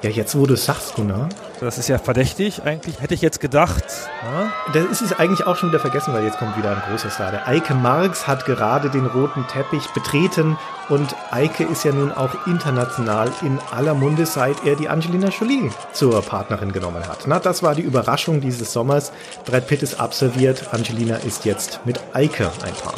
ja, 0.06 0.12
jetzt 0.12 0.38
wo 0.38 0.46
du 0.46 0.54
es 0.54 0.66
sagst, 0.66 0.94
Gunnar. 0.94 1.30
Das 1.66 1.80
ist 1.80 1.88
ja 1.88 1.98
verdächtig 1.98 2.62
eigentlich, 2.64 3.02
hätte 3.02 3.16
ich 3.16 3.22
jetzt 3.22 3.40
gedacht. 3.40 3.84
Ja? 4.22 4.52
Das 4.72 4.86
ist 4.86 5.02
es 5.02 5.14
eigentlich 5.14 5.48
auch 5.48 5.56
schon 5.56 5.70
wieder 5.70 5.80
vergessen, 5.80 6.14
weil 6.14 6.24
jetzt 6.24 6.38
kommt 6.38 6.56
wieder 6.56 6.70
ein 6.70 6.82
großer 6.88 7.10
Star. 7.10 7.32
Der 7.32 7.48
Eike 7.48 7.74
Marx 7.74 8.28
hat 8.28 8.46
gerade 8.46 8.92
den 8.92 9.08
roten 9.08 9.48
Teppich 9.48 9.88
betreten 9.88 10.60
und 10.90 11.16
Eike 11.32 11.64
ist 11.64 11.84
ja 11.84 11.92
nun 11.92 12.12
auch 12.12 12.46
international 12.46 13.32
in 13.42 13.58
aller 13.72 13.96
Munde, 13.96 14.28
seit 14.28 14.64
er 14.64 14.76
die 14.76 14.90
Angelina 14.90 15.30
Jolie 15.30 15.72
zur 15.92 16.22
Partnerin 16.22 16.72
genommen 16.72 17.08
hat. 17.08 17.26
Na, 17.26 17.40
das 17.40 17.64
war 17.64 17.74
die 17.74 17.82
Überraschung 17.82 18.42
dieses 18.42 18.72
Sommers. 18.72 19.12
Brad 19.46 19.66
Pitt 19.66 19.82
ist 19.82 20.00
abserviert, 20.00 20.72
Angelina 20.72 21.16
ist 21.16 21.46
jetzt 21.46 21.80
mit 21.84 22.00
Eike 22.14 22.52
ein 22.64 22.76
Paar. 22.76 22.94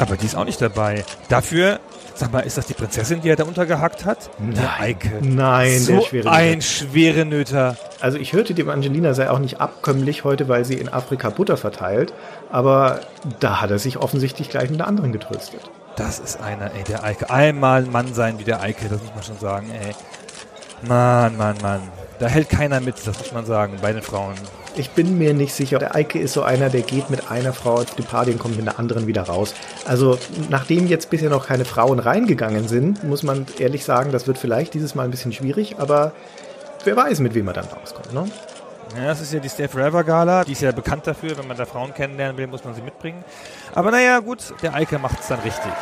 Aber 0.00 0.16
die 0.16 0.26
ist 0.26 0.34
auch 0.34 0.46
nicht 0.46 0.60
dabei. 0.60 1.04
Dafür 1.28 1.78
Sag 2.20 2.32
mal, 2.32 2.40
ist 2.40 2.58
das 2.58 2.66
die 2.66 2.74
Prinzessin, 2.74 3.22
die 3.22 3.30
er 3.30 3.36
da 3.36 3.44
untergehackt 3.44 4.04
hat? 4.04 4.28
Nein. 4.38 4.54
Der 4.54 4.78
Eike. 4.78 5.10
Nein, 5.22 5.78
so 5.78 5.92
der 5.94 6.00
schwere 6.02 6.30
ein 6.30 6.60
schwere 6.60 7.24
Nöter. 7.24 7.78
Also 7.98 8.18
ich 8.18 8.34
hörte, 8.34 8.52
die 8.52 8.62
Angelina 8.68 9.14
sei 9.14 9.30
auch 9.30 9.38
nicht 9.38 9.58
abkömmlich 9.58 10.22
heute, 10.22 10.46
weil 10.46 10.66
sie 10.66 10.74
in 10.74 10.90
Afrika 10.90 11.30
Butter 11.30 11.56
verteilt. 11.56 12.12
Aber 12.50 13.00
da 13.38 13.62
hat 13.62 13.70
er 13.70 13.78
sich 13.78 13.96
offensichtlich 13.96 14.50
gleich 14.50 14.68
mit 14.68 14.80
der 14.80 14.86
anderen 14.86 15.12
getröstet. 15.12 15.62
Das 15.96 16.18
ist 16.18 16.42
einer, 16.42 16.66
ey, 16.74 16.84
der 16.86 17.04
Eike. 17.04 17.30
Einmal 17.30 17.84
ein 17.84 17.90
Mann 17.90 18.12
sein 18.12 18.38
wie 18.38 18.44
der 18.44 18.60
Eike, 18.60 18.90
das 18.90 19.00
muss 19.00 19.14
man 19.14 19.24
schon 19.24 19.38
sagen, 19.38 19.70
ey. 19.70 19.94
Mann, 20.86 21.38
Mann, 21.38 21.56
Mann. 21.62 21.80
Da 22.18 22.26
hält 22.26 22.50
keiner 22.50 22.80
mit, 22.80 22.96
das 23.06 23.18
muss 23.18 23.32
man 23.32 23.46
sagen, 23.46 23.78
bei 23.80 23.94
den 23.94 24.02
Frauen. 24.02 24.34
Ich 24.76 24.90
bin 24.90 25.18
mir 25.18 25.34
nicht 25.34 25.54
sicher. 25.54 25.78
Der 25.78 25.94
Eike 25.94 26.18
ist 26.18 26.32
so 26.32 26.42
einer, 26.42 26.70
der 26.70 26.82
geht 26.82 27.10
mit 27.10 27.30
einer 27.30 27.52
Frau 27.52 27.74
auf 27.74 27.94
die 27.96 28.02
Party 28.02 28.30
und 28.30 28.38
kommt 28.38 28.56
mit 28.56 28.66
der 28.66 28.78
anderen 28.78 29.06
wieder 29.06 29.22
raus. 29.22 29.54
Also, 29.84 30.18
nachdem 30.48 30.86
jetzt 30.86 31.10
bisher 31.10 31.28
noch 31.28 31.46
keine 31.46 31.64
Frauen 31.64 31.98
reingegangen 31.98 32.68
sind, 32.68 33.02
muss 33.04 33.22
man 33.22 33.46
ehrlich 33.58 33.84
sagen, 33.84 34.12
das 34.12 34.26
wird 34.26 34.38
vielleicht 34.38 34.74
dieses 34.74 34.94
Mal 34.94 35.04
ein 35.04 35.10
bisschen 35.10 35.32
schwierig, 35.32 35.78
aber 35.78 36.12
wer 36.84 36.96
weiß, 36.96 37.18
mit 37.18 37.34
wem 37.34 37.48
er 37.48 37.54
dann 37.54 37.66
rauskommt, 37.66 38.12
ne? 38.14 38.26
Ja, 38.96 39.06
das 39.06 39.20
ist 39.20 39.32
ja 39.32 39.38
die 39.38 39.48
Stay 39.48 39.68
Forever 39.68 40.02
Gala. 40.02 40.44
Die 40.44 40.52
ist 40.52 40.62
ja 40.62 40.72
bekannt 40.72 41.06
dafür, 41.06 41.36
wenn 41.38 41.46
man 41.46 41.56
da 41.56 41.64
Frauen 41.64 41.94
kennenlernen 41.94 42.36
will, 42.36 42.46
muss 42.46 42.64
man 42.64 42.74
sie 42.74 42.82
mitbringen. 42.82 43.24
Aber 43.74 43.90
naja, 43.90 44.18
gut, 44.18 44.38
der 44.62 44.74
Eike 44.74 44.98
macht 44.98 45.20
es 45.20 45.28
dann 45.28 45.40
richtig. 45.40 45.72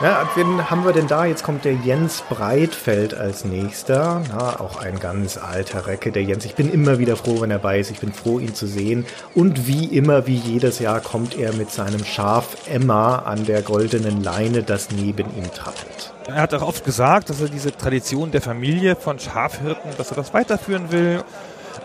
Ja, 0.00 0.28
wen 0.34 0.70
haben 0.70 0.84
wir 0.84 0.92
denn 0.92 1.06
da? 1.06 1.24
Jetzt 1.24 1.44
kommt 1.44 1.64
der 1.64 1.74
Jens 1.74 2.22
Breitfeld 2.28 3.14
als 3.14 3.44
nächster. 3.44 4.22
Na, 4.28 4.58
auch 4.58 4.82
ein 4.82 4.98
ganz 4.98 5.38
alter 5.38 5.86
Recke, 5.86 6.10
der 6.10 6.24
Jens. 6.24 6.44
Ich 6.44 6.56
bin 6.56 6.70
immer 6.70 6.98
wieder 6.98 7.16
froh, 7.16 7.40
wenn 7.40 7.52
er 7.52 7.60
bei 7.60 7.78
ist. 7.78 7.92
Ich 7.92 8.00
bin 8.00 8.12
froh, 8.12 8.40
ihn 8.40 8.54
zu 8.54 8.66
sehen. 8.66 9.06
Und 9.36 9.68
wie 9.68 9.84
immer, 9.84 10.26
wie 10.26 10.34
jedes 10.34 10.80
Jahr, 10.80 11.00
kommt 11.00 11.38
er 11.38 11.52
mit 11.52 11.70
seinem 11.70 12.04
Schaf 12.04 12.56
Emma 12.68 13.20
an 13.20 13.46
der 13.46 13.62
goldenen 13.62 14.20
Leine, 14.22 14.64
das 14.64 14.90
neben 14.90 15.28
ihm 15.36 15.50
trappelt. 15.54 16.12
Er 16.26 16.42
hat 16.42 16.54
auch 16.54 16.62
oft 16.62 16.84
gesagt, 16.84 17.30
dass 17.30 17.40
er 17.40 17.48
diese 17.48 17.70
Tradition 17.70 18.32
der 18.32 18.42
Familie 18.42 18.96
von 18.96 19.20
Schafhirten, 19.20 19.92
dass 19.96 20.10
er 20.10 20.16
das 20.16 20.34
weiterführen 20.34 20.90
will. 20.90 21.22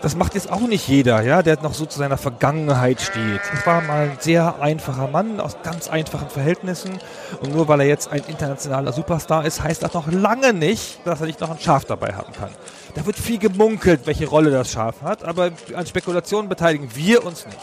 Das 0.02 0.16
macht 0.16 0.34
jetzt 0.34 0.50
auch 0.50 0.60
nicht 0.62 0.88
jeder, 0.88 1.20
ja, 1.22 1.42
der 1.42 1.60
noch 1.60 1.74
so 1.74 1.84
zu 1.84 1.98
seiner 1.98 2.16
Vergangenheit 2.16 3.02
steht. 3.02 3.40
Das 3.52 3.66
war 3.66 3.82
mal 3.82 4.08
ein 4.08 4.16
sehr 4.18 4.60
einfacher 4.60 5.08
Mann 5.08 5.40
aus 5.40 5.58
ganz 5.62 5.88
einfachen 5.88 6.30
Verhältnissen. 6.30 6.98
Und 7.42 7.54
nur 7.54 7.68
weil 7.68 7.80
er 7.80 7.86
jetzt 7.86 8.10
ein 8.10 8.22
internationaler 8.26 8.94
Superstar 8.94 9.44
ist, 9.44 9.62
heißt 9.62 9.82
das 9.82 9.92
noch 9.92 10.10
lange 10.10 10.54
nicht, 10.54 11.06
dass 11.06 11.20
er 11.20 11.26
nicht 11.26 11.40
noch 11.40 11.50
ein 11.50 11.58
Schaf 11.58 11.84
dabei 11.84 12.14
haben 12.14 12.32
kann. 12.32 12.50
Da 12.94 13.04
wird 13.04 13.16
viel 13.16 13.38
gemunkelt, 13.38 14.06
welche 14.06 14.26
Rolle 14.26 14.50
das 14.50 14.72
Schaf 14.72 15.02
hat, 15.02 15.22
aber 15.22 15.50
an 15.74 15.86
Spekulationen 15.86 16.48
beteiligen 16.48 16.88
wir 16.94 17.24
uns 17.24 17.44
nicht. 17.44 17.58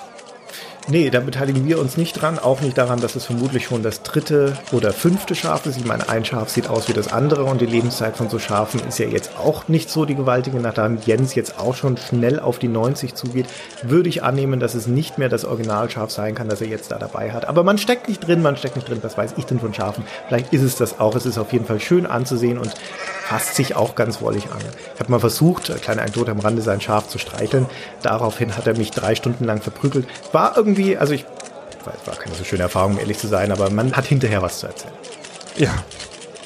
Nee, 0.90 1.10
da 1.10 1.20
beteiligen 1.20 1.68
wir 1.68 1.80
uns 1.80 1.98
nicht 1.98 2.14
dran, 2.14 2.40
auch 2.40 2.62
nicht 2.62 2.78
daran, 2.78 3.02
dass 3.02 3.18
es 3.18 3.26
vermutlich 3.26 3.66
schon 3.66 3.84
das 3.84 4.04
dritte 4.04 4.58
oder 4.72 4.94
fünfte 4.94 5.36
Schaf 5.36 5.66
ist. 5.66 5.76
Ich 5.76 5.84
meine, 5.84 6.08
ein 6.08 6.24
Schaf 6.24 6.48
sieht 6.50 6.70
aus 6.70 6.88
wie 6.88 6.94
das 6.94 7.12
andere 7.12 7.44
und 7.44 7.60
die 7.60 7.66
Lebenszeit 7.66 8.16
von 8.16 8.30
so 8.30 8.40
Schafen 8.40 8.80
ist 8.88 8.98
ja 8.98 9.06
jetzt 9.06 9.38
auch 9.38 9.68
nicht 9.68 9.90
so 9.90 10.06
die 10.06 10.16
gewaltige. 10.16 10.62
Nachdem 10.62 10.98
Jens 11.06 11.36
jetzt 11.36 11.60
auch 11.60 11.76
schon 11.76 11.98
schnell 11.98 12.40
auf 12.40 12.58
die 12.58 12.70
90 12.70 13.16
zugeht, 13.16 13.48
würde 13.84 14.08
ich 14.08 14.24
annehmen, 14.24 14.62
dass 14.62 14.76
es 14.76 14.88
nicht 14.88 15.18
mehr 15.18 15.28
das 15.28 15.44
Originalschaf 15.44 16.10
sein 16.10 16.36
kann, 16.36 16.48
das 16.48 16.62
er 16.62 16.68
jetzt 16.68 16.90
da 16.90 16.98
dabei 16.98 17.34
hat. 17.34 17.50
Aber 17.50 17.66
man 17.66 17.78
steckt 17.78 18.08
nicht 18.08 18.26
drin, 18.26 18.42
man 18.42 18.56
steckt 18.56 18.78
nicht 18.78 18.88
drin, 18.88 19.00
was 19.02 19.18
weiß 19.18 19.34
ich 19.36 19.46
denn 19.46 19.60
von 19.60 19.74
Schafen. 19.74 20.06
Vielleicht 20.30 20.54
ist 20.54 20.62
es 20.64 20.78
das 20.78 21.02
auch. 21.02 21.16
Es 21.16 21.26
ist 21.26 21.38
auf 21.38 21.52
jeden 21.52 21.66
Fall 21.66 21.82
schön 21.82 22.06
anzusehen 22.06 22.58
und 22.58 22.74
fasst 23.28 23.56
sich 23.56 23.76
auch 23.76 23.96
ganz 23.96 24.22
wollig 24.22 24.46
an. 24.52 24.60
Ich 24.94 25.00
habe 25.02 25.12
mal 25.12 25.20
versucht, 25.20 25.66
kleine 25.82 26.02
Anekdote 26.02 26.32
am 26.32 26.40
Rande, 26.40 26.62
sein 26.62 26.80
Schaf 26.80 27.10
zu 27.10 27.18
streicheln. 27.18 27.66
Daraufhin 28.02 28.56
hat 28.56 28.68
er 28.68 28.78
mich 28.78 28.92
drei 28.92 29.16
Stunden 29.16 29.44
lang 29.44 29.62
verprügelt. 29.62 30.08
War 30.32 30.56
irgendwie, 30.56 30.98
also 30.98 31.14
ich, 31.14 31.26
es 31.80 32.08
war 32.08 32.16
keine 32.16 32.36
so 32.36 32.46
schöne 32.46 32.64
Erfahrung, 32.64 32.94
um 32.94 33.00
ehrlich 33.00 33.18
zu 33.20 33.28
sein, 33.28 33.52
aber 33.52 33.70
man 33.70 33.96
hat 33.98 34.06
hinterher 34.06 34.42
was 34.42 34.60
zu 34.60 34.68
erzählen. 34.68 34.94
Ja, 35.58 35.74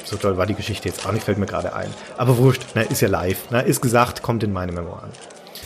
So 0.04 0.16
toll 0.16 0.36
war 0.36 0.46
die 0.46 0.54
Geschichte 0.54 0.88
jetzt 0.88 1.06
auch 1.06 1.12
nicht, 1.12 1.24
fällt 1.24 1.38
mir 1.38 1.46
gerade 1.46 1.74
ein. 1.74 1.92
Aber 2.18 2.36
wurscht, 2.36 2.62
na, 2.74 2.82
ist 2.82 3.00
ja 3.00 3.08
live, 3.08 3.38
na, 3.50 3.60
ist 3.60 3.80
gesagt, 3.80 4.22
kommt 4.22 4.42
in 4.42 4.52
meine 4.52 4.72
Memoiren. 4.72 5.10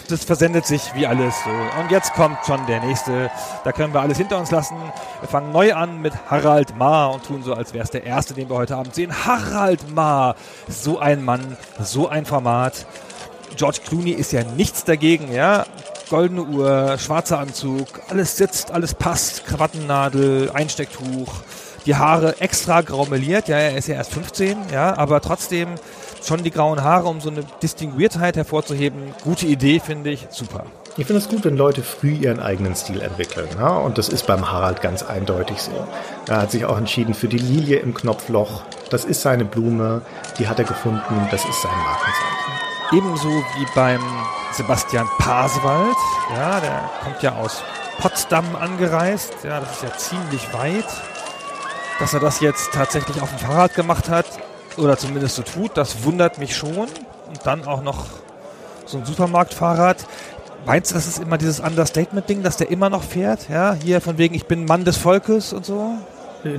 Das 0.08 0.24
versendet 0.24 0.66
sich 0.66 0.94
wie 0.94 1.06
alles 1.06 1.34
so. 1.44 1.80
Und 1.80 1.90
jetzt 1.90 2.12
kommt 2.14 2.38
schon 2.46 2.64
der 2.66 2.80
nächste. 2.80 3.30
Da 3.64 3.72
können 3.72 3.92
wir 3.92 4.00
alles 4.00 4.18
hinter 4.18 4.38
uns 4.38 4.50
lassen. 4.50 4.76
Wir 5.20 5.28
fangen 5.28 5.52
neu 5.52 5.74
an 5.74 6.00
mit 6.00 6.12
Harald 6.30 6.76
Mahr 6.76 7.12
und 7.12 7.24
tun 7.24 7.42
so, 7.42 7.54
als 7.54 7.72
wäre 7.74 7.84
es 7.84 7.90
der 7.90 8.04
erste, 8.04 8.34
den 8.34 8.48
wir 8.48 8.56
heute 8.56 8.76
Abend 8.76 8.94
sehen. 8.94 9.12
Harald 9.26 9.94
Mahr, 9.94 10.36
so 10.68 10.98
ein 10.98 11.24
Mann, 11.24 11.56
so 11.80 12.08
ein 12.08 12.26
Format. 12.26 12.86
George 13.56 13.80
Clooney 13.86 14.10
ist 14.10 14.32
ja 14.32 14.44
nichts 14.44 14.84
dagegen, 14.84 15.32
ja. 15.32 15.66
Goldene 16.10 16.42
Uhr, 16.42 16.98
schwarzer 16.98 17.40
Anzug, 17.40 17.86
alles 18.08 18.36
sitzt, 18.36 18.70
alles 18.70 18.94
passt, 18.94 19.44
Krawattennadel, 19.46 20.50
Einstecktuch, 20.52 21.32
die 21.86 21.94
Haare 21.94 22.40
extra 22.40 22.80
grau 22.80 23.06
meliert, 23.06 23.48
ja, 23.48 23.56
er 23.56 23.76
ist 23.76 23.88
ja 23.88 23.94
erst 23.94 24.12
15, 24.12 24.56
ja, 24.72 24.96
aber 24.98 25.20
trotzdem 25.20 25.68
schon 26.22 26.42
die 26.42 26.50
grauen 26.50 26.82
Haare, 26.82 27.06
um 27.08 27.20
so 27.20 27.30
eine 27.30 27.44
Distinguiertheit 27.62 28.36
hervorzuheben. 28.36 29.14
Gute 29.22 29.46
Idee, 29.46 29.80
finde 29.80 30.10
ich, 30.10 30.26
super. 30.30 30.64
Ich 30.98 31.06
finde 31.06 31.20
es 31.20 31.28
gut, 31.28 31.44
wenn 31.44 31.56
Leute 31.56 31.82
früh 31.82 32.12
ihren 32.12 32.40
eigenen 32.40 32.74
Stil 32.74 33.02
entwickeln. 33.02 33.48
Ja? 33.58 33.68
Und 33.68 33.98
das 33.98 34.08
ist 34.08 34.26
beim 34.26 34.50
Harald 34.50 34.80
ganz 34.80 35.02
eindeutig 35.02 35.60
so. 35.60 35.86
Er 36.26 36.40
hat 36.40 36.50
sich 36.50 36.64
auch 36.64 36.78
entschieden 36.78 37.12
für 37.12 37.28
die 37.28 37.38
Lilie 37.38 37.76
im 37.78 37.92
Knopfloch. 37.92 38.62
Das 38.88 39.04
ist 39.04 39.20
seine 39.20 39.44
Blume, 39.44 40.00
die 40.38 40.48
hat 40.48 40.58
er 40.58 40.64
gefunden, 40.64 41.28
das 41.30 41.44
ist 41.44 41.60
sein 41.60 41.76
Markenzeichen. 41.84 42.56
Ebenso 42.92 43.28
wie 43.28 43.66
beim 43.74 44.00
Sebastian 44.52 45.06
Pasewald. 45.18 45.96
Ja, 46.34 46.60
der 46.60 46.90
kommt 47.04 47.22
ja 47.22 47.34
aus 47.36 47.62
Potsdam 47.98 48.56
angereist. 48.56 49.34
Ja, 49.44 49.60
das 49.60 49.72
ist 49.72 49.82
ja 49.82 49.96
ziemlich 49.98 50.52
weit. 50.54 50.86
Dass 51.98 52.12
er 52.14 52.20
das 52.20 52.40
jetzt 52.40 52.72
tatsächlich 52.72 53.20
auf 53.22 53.30
dem 53.30 53.38
Fahrrad 53.38 53.74
gemacht 53.74 54.08
hat, 54.08 54.26
oder 54.76 54.98
zumindest 54.98 55.36
so 55.36 55.42
tut, 55.42 55.76
das 55.76 56.04
wundert 56.04 56.38
mich 56.38 56.54
schon. 56.54 56.76
Und 57.28 57.40
dann 57.44 57.64
auch 57.66 57.82
noch 57.82 58.06
so 58.84 58.98
ein 58.98 59.04
Supermarktfahrrad. 59.04 60.06
Meinst 60.64 60.90
du, 60.90 60.94
das 60.94 61.06
ist 61.06 61.18
immer 61.18 61.38
dieses 61.38 61.60
Understatement-Ding, 61.60 62.42
dass 62.42 62.56
der 62.56 62.70
immer 62.70 62.90
noch 62.90 63.02
fährt? 63.02 63.48
Ja, 63.48 63.74
hier 63.74 64.00
von 64.00 64.18
wegen, 64.18 64.34
ich 64.34 64.46
bin 64.46 64.64
Mann 64.64 64.84
des 64.84 64.96
Volkes 64.96 65.52
und 65.52 65.64
so? 65.64 65.98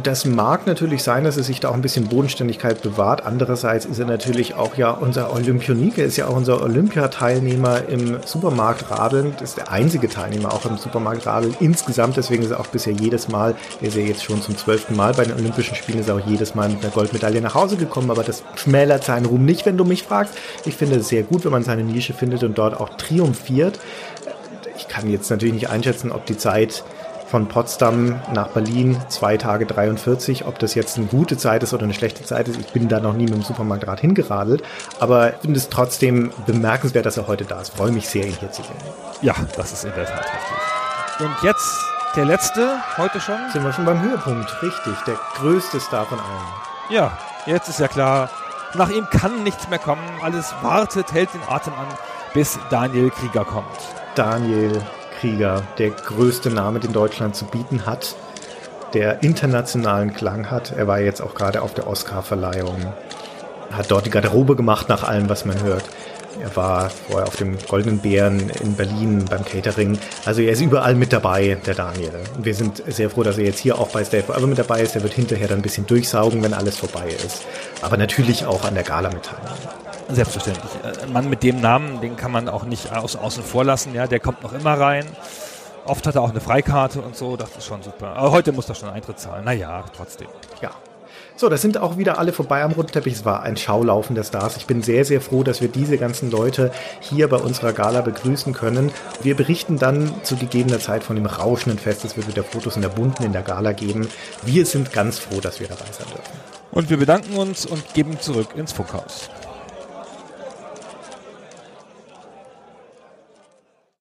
Das 0.03 0.25
mag 0.25 0.67
natürlich 0.67 1.01
sein, 1.03 1.23
dass 1.23 1.37
er 1.37 1.43
sich 1.43 1.59
da 1.59 1.69
auch 1.69 1.73
ein 1.73 1.81
bisschen 1.81 2.07
Bodenständigkeit 2.07 2.81
bewahrt. 2.81 3.25
Andererseits 3.25 3.85
ist 3.85 3.99
er 3.99 4.05
natürlich 4.05 4.55
auch 4.55 4.75
ja 4.75 4.91
unser 4.91 5.33
Olympionike, 5.33 6.01
ist 6.03 6.17
ja 6.17 6.27
auch 6.27 6.35
unser 6.35 6.61
Olympiateilnehmer 6.61 7.87
im 7.87 8.17
Supermarktradeln. 8.25 9.33
Das 9.39 9.49
ist 9.49 9.57
der 9.57 9.71
einzige 9.71 10.09
Teilnehmer 10.09 10.51
auch 10.53 10.65
im 10.65 10.77
Supermarktradeln 10.77 11.55
insgesamt. 11.59 12.17
Deswegen 12.17 12.43
ist 12.43 12.51
er 12.51 12.59
auch 12.59 12.67
bisher 12.67 12.91
jedes 12.91 13.29
Mal, 13.29 13.55
er 13.79 13.87
ist 13.87 13.95
ja 13.95 14.03
jetzt 14.03 14.23
schon 14.23 14.41
zum 14.41 14.57
zwölften 14.57 14.95
Mal 14.95 15.13
bei 15.13 15.23
den 15.23 15.35
Olympischen 15.35 15.75
Spielen, 15.75 15.99
ist 15.99 16.09
er 16.09 16.15
auch 16.15 16.27
jedes 16.27 16.53
Mal 16.53 16.69
mit 16.69 16.83
einer 16.83 16.91
Goldmedaille 16.91 17.39
nach 17.39 17.55
Hause 17.55 17.77
gekommen. 17.77 18.11
Aber 18.11 18.23
das 18.23 18.43
schmälert 18.55 19.05
seinen 19.05 19.25
Ruhm 19.25 19.45
nicht, 19.45 19.65
wenn 19.65 19.77
du 19.77 19.85
mich 19.85 20.03
fragst. 20.03 20.33
Ich 20.65 20.75
finde 20.75 20.97
es 20.97 21.07
sehr 21.07 21.23
gut, 21.23 21.45
wenn 21.45 21.51
man 21.51 21.63
seine 21.63 21.83
Nische 21.83 22.13
findet 22.13 22.43
und 22.43 22.57
dort 22.57 22.77
auch 22.77 22.89
triumphiert. 22.97 23.79
Ich 24.77 24.87
kann 24.87 25.09
jetzt 25.09 25.29
natürlich 25.29 25.53
nicht 25.53 25.69
einschätzen, 25.69 26.11
ob 26.11 26.25
die 26.25 26.37
Zeit 26.37 26.83
von 27.27 27.47
Potsdam 27.47 28.21
nach 28.33 28.49
Berlin, 28.49 28.97
zwei 29.09 29.37
Tage 29.37 29.65
43. 29.65 30.45
Ob 30.45 30.59
das 30.59 30.75
jetzt 30.75 30.97
eine 30.97 31.07
gute 31.07 31.37
Zeit 31.37 31.63
ist 31.63 31.73
oder 31.73 31.83
eine 31.83 31.93
schlechte 31.93 32.23
Zeit 32.23 32.47
ist, 32.47 32.59
ich 32.59 32.67
bin 32.67 32.87
da 32.87 32.99
noch 32.99 33.13
nie 33.13 33.25
mit 33.25 33.33
dem 33.33 33.41
Supermarktrad 33.43 33.99
hingeradelt. 33.99 34.63
Aber 34.99 35.33
ich 35.33 35.39
finde 35.41 35.59
es 35.59 35.69
trotzdem 35.69 36.31
bemerkenswert, 36.45 37.05
dass 37.05 37.17
er 37.17 37.27
heute 37.27 37.45
da 37.45 37.61
ist. 37.61 37.75
Freue 37.75 37.91
mich 37.91 38.07
sehr, 38.07 38.25
ihn 38.25 38.35
hier 38.39 38.51
zu 38.51 38.63
sehen. 38.63 38.75
Ja, 39.21 39.35
das 39.55 39.73
ist 39.73 39.85
in 39.85 39.93
der 39.93 40.05
Tat 40.05 40.19
richtig. 40.19 41.25
Und 41.25 41.35
jetzt 41.43 41.77
der 42.15 42.25
letzte, 42.25 42.79
heute 42.97 43.19
schon? 43.19 43.37
Sind 43.51 43.63
wir 43.63 43.73
schon 43.73 43.85
beim 43.85 44.01
Höhepunkt, 44.01 44.61
richtig. 44.63 44.93
Der 45.05 45.19
größte 45.35 45.79
Star 45.79 46.05
von 46.05 46.19
allen. 46.19 46.89
Ja, 46.89 47.17
jetzt 47.45 47.67
ist 47.69 47.79
ja 47.79 47.87
klar, 47.87 48.29
nach 48.73 48.89
ihm 48.89 49.05
kann 49.09 49.43
nichts 49.43 49.67
mehr 49.69 49.79
kommen. 49.79 50.01
Alles 50.21 50.53
wartet, 50.61 51.11
hält 51.11 51.33
den 51.33 51.41
Atem 51.47 51.73
an, 51.73 51.87
bis 52.33 52.57
Daniel 52.69 53.09
Krieger 53.09 53.45
kommt. 53.45 53.67
Daniel 54.15 54.81
Krieger, 55.19 55.63
der 55.77 55.89
größte 55.89 56.49
Name, 56.49 56.79
den 56.79 56.93
Deutschland 56.93 57.35
zu 57.35 57.45
bieten 57.45 57.85
hat, 57.85 58.15
der 58.93 59.23
internationalen 59.23 60.13
Klang 60.13 60.49
hat. 60.51 60.73
Er 60.75 60.87
war 60.87 60.99
jetzt 60.99 61.21
auch 61.21 61.35
gerade 61.35 61.61
auf 61.61 61.73
der 61.73 61.87
Oscar-Verleihung, 61.87 62.93
hat 63.71 63.91
dort 63.91 64.05
die 64.05 64.09
Garderobe 64.09 64.55
gemacht 64.55 64.89
nach 64.89 65.03
allem, 65.03 65.29
was 65.29 65.45
man 65.45 65.61
hört. 65.63 65.83
Er 66.39 66.55
war 66.55 66.91
vorher 66.91 67.27
auf 67.27 67.35
dem 67.35 67.57
Goldenen 67.67 67.97
Bären 67.97 68.51
in 68.61 68.75
Berlin 68.75 69.25
beim 69.27 69.43
Catering. 69.43 69.97
Also 70.25 70.41
er 70.41 70.51
ist 70.51 70.61
überall 70.61 70.93
mit 70.93 71.11
dabei, 71.11 71.57
der 71.65 71.73
Daniel. 71.73 72.11
Und 72.35 72.45
wir 72.45 72.53
sind 72.53 72.83
sehr 72.87 73.09
froh, 73.09 73.23
dass 73.23 73.39
er 73.39 73.45
jetzt 73.45 73.59
hier 73.59 73.79
auch 73.79 73.89
bei 73.89 74.05
Stay 74.05 74.21
Forever 74.21 74.45
mit 74.45 74.59
dabei 74.59 74.81
ist. 74.81 74.95
Er 74.95 75.01
wird 75.01 75.13
hinterher 75.13 75.47
dann 75.47 75.59
ein 75.59 75.63
bisschen 75.63 75.87
durchsaugen, 75.87 76.43
wenn 76.43 76.53
alles 76.53 76.77
vorbei 76.77 77.07
ist. 77.25 77.43
Aber 77.81 77.97
natürlich 77.97 78.45
auch 78.45 78.63
an 78.65 78.75
der 78.75 78.83
Gala 78.83 79.09
mit 79.09 79.23
teilnehmen. 79.23 79.86
Selbstverständlich. 80.09 80.71
Äh, 80.83 81.03
Ein 81.03 81.13
Mann 81.13 81.29
mit 81.29 81.43
dem 81.43 81.59
Namen, 81.59 82.01
den 82.01 82.15
kann 82.15 82.31
man 82.31 82.49
auch 82.49 82.63
nicht 82.63 82.91
aus, 82.93 83.15
außen 83.15 83.43
vor 83.43 83.63
lassen. 83.63 83.93
Ja, 83.93 84.07
der 84.07 84.19
kommt 84.19 84.43
noch 84.43 84.53
immer 84.53 84.79
rein. 84.79 85.05
Oft 85.85 86.05
hat 86.05 86.15
er 86.15 86.21
auch 86.21 86.31
eine 86.31 86.41
Freikarte 86.41 87.01
und 87.01 87.15
so. 87.15 87.37
Das 87.37 87.55
ist 87.57 87.65
schon 87.65 87.81
super. 87.81 88.15
Aber 88.15 88.31
heute 88.31 88.51
muss 88.51 88.67
er 88.69 88.75
schon 88.75 88.89
Eintritt 88.89 89.19
zahlen. 89.19 89.45
Naja, 89.45 89.85
trotzdem. 89.95 90.27
Ja. 90.61 90.71
So, 91.35 91.49
das 91.49 91.61
sind 91.61 91.77
auch 91.77 91.97
wieder 91.97 92.17
alle 92.17 92.33
vorbei 92.33 92.63
am 92.63 92.71
roten 92.71 92.91
Teppich. 92.91 93.13
Es 93.13 93.25
war 93.25 93.43
ein 93.43 93.57
Schaulaufen 93.57 94.15
der 94.15 94.23
Stars. 94.23 94.57
Ich 94.57 94.65
bin 94.65 94.81
sehr, 94.81 95.05
sehr 95.05 95.21
froh, 95.21 95.43
dass 95.43 95.61
wir 95.61 95.67
diese 95.67 95.97
ganzen 95.99 96.31
Leute 96.31 96.71
hier 96.99 97.29
bei 97.29 97.37
unserer 97.37 97.73
Gala 97.73 98.01
begrüßen 98.01 98.53
können. 98.53 98.91
Wir 99.21 99.35
berichten 99.35 99.77
dann 99.77 100.11
zu 100.23 100.35
gegebener 100.35 100.79
Zeit 100.79 101.03
von 101.03 101.15
dem 101.15 101.27
rauschenden 101.27 101.79
Fest. 101.79 102.03
Es 102.05 102.17
wird 102.17 102.27
wieder 102.27 102.43
Fotos 102.43 102.75
in 102.75 102.81
der 102.81 102.89
bunten 102.89 103.23
in 103.23 103.33
der 103.33 103.43
Gala 103.43 103.73
geben. 103.73 104.09
Wir 104.43 104.65
sind 104.65 104.91
ganz 104.93 105.19
froh, 105.19 105.39
dass 105.39 105.59
wir 105.59 105.67
dabei 105.67 105.85
sein 105.91 106.07
dürfen. 106.07 106.39
Und 106.71 106.89
wir 106.89 106.97
bedanken 106.97 107.37
uns 107.37 107.67
und 107.67 107.93
geben 107.93 108.19
zurück 108.19 108.49
ins 108.55 108.73
Funkhaus. 108.73 109.29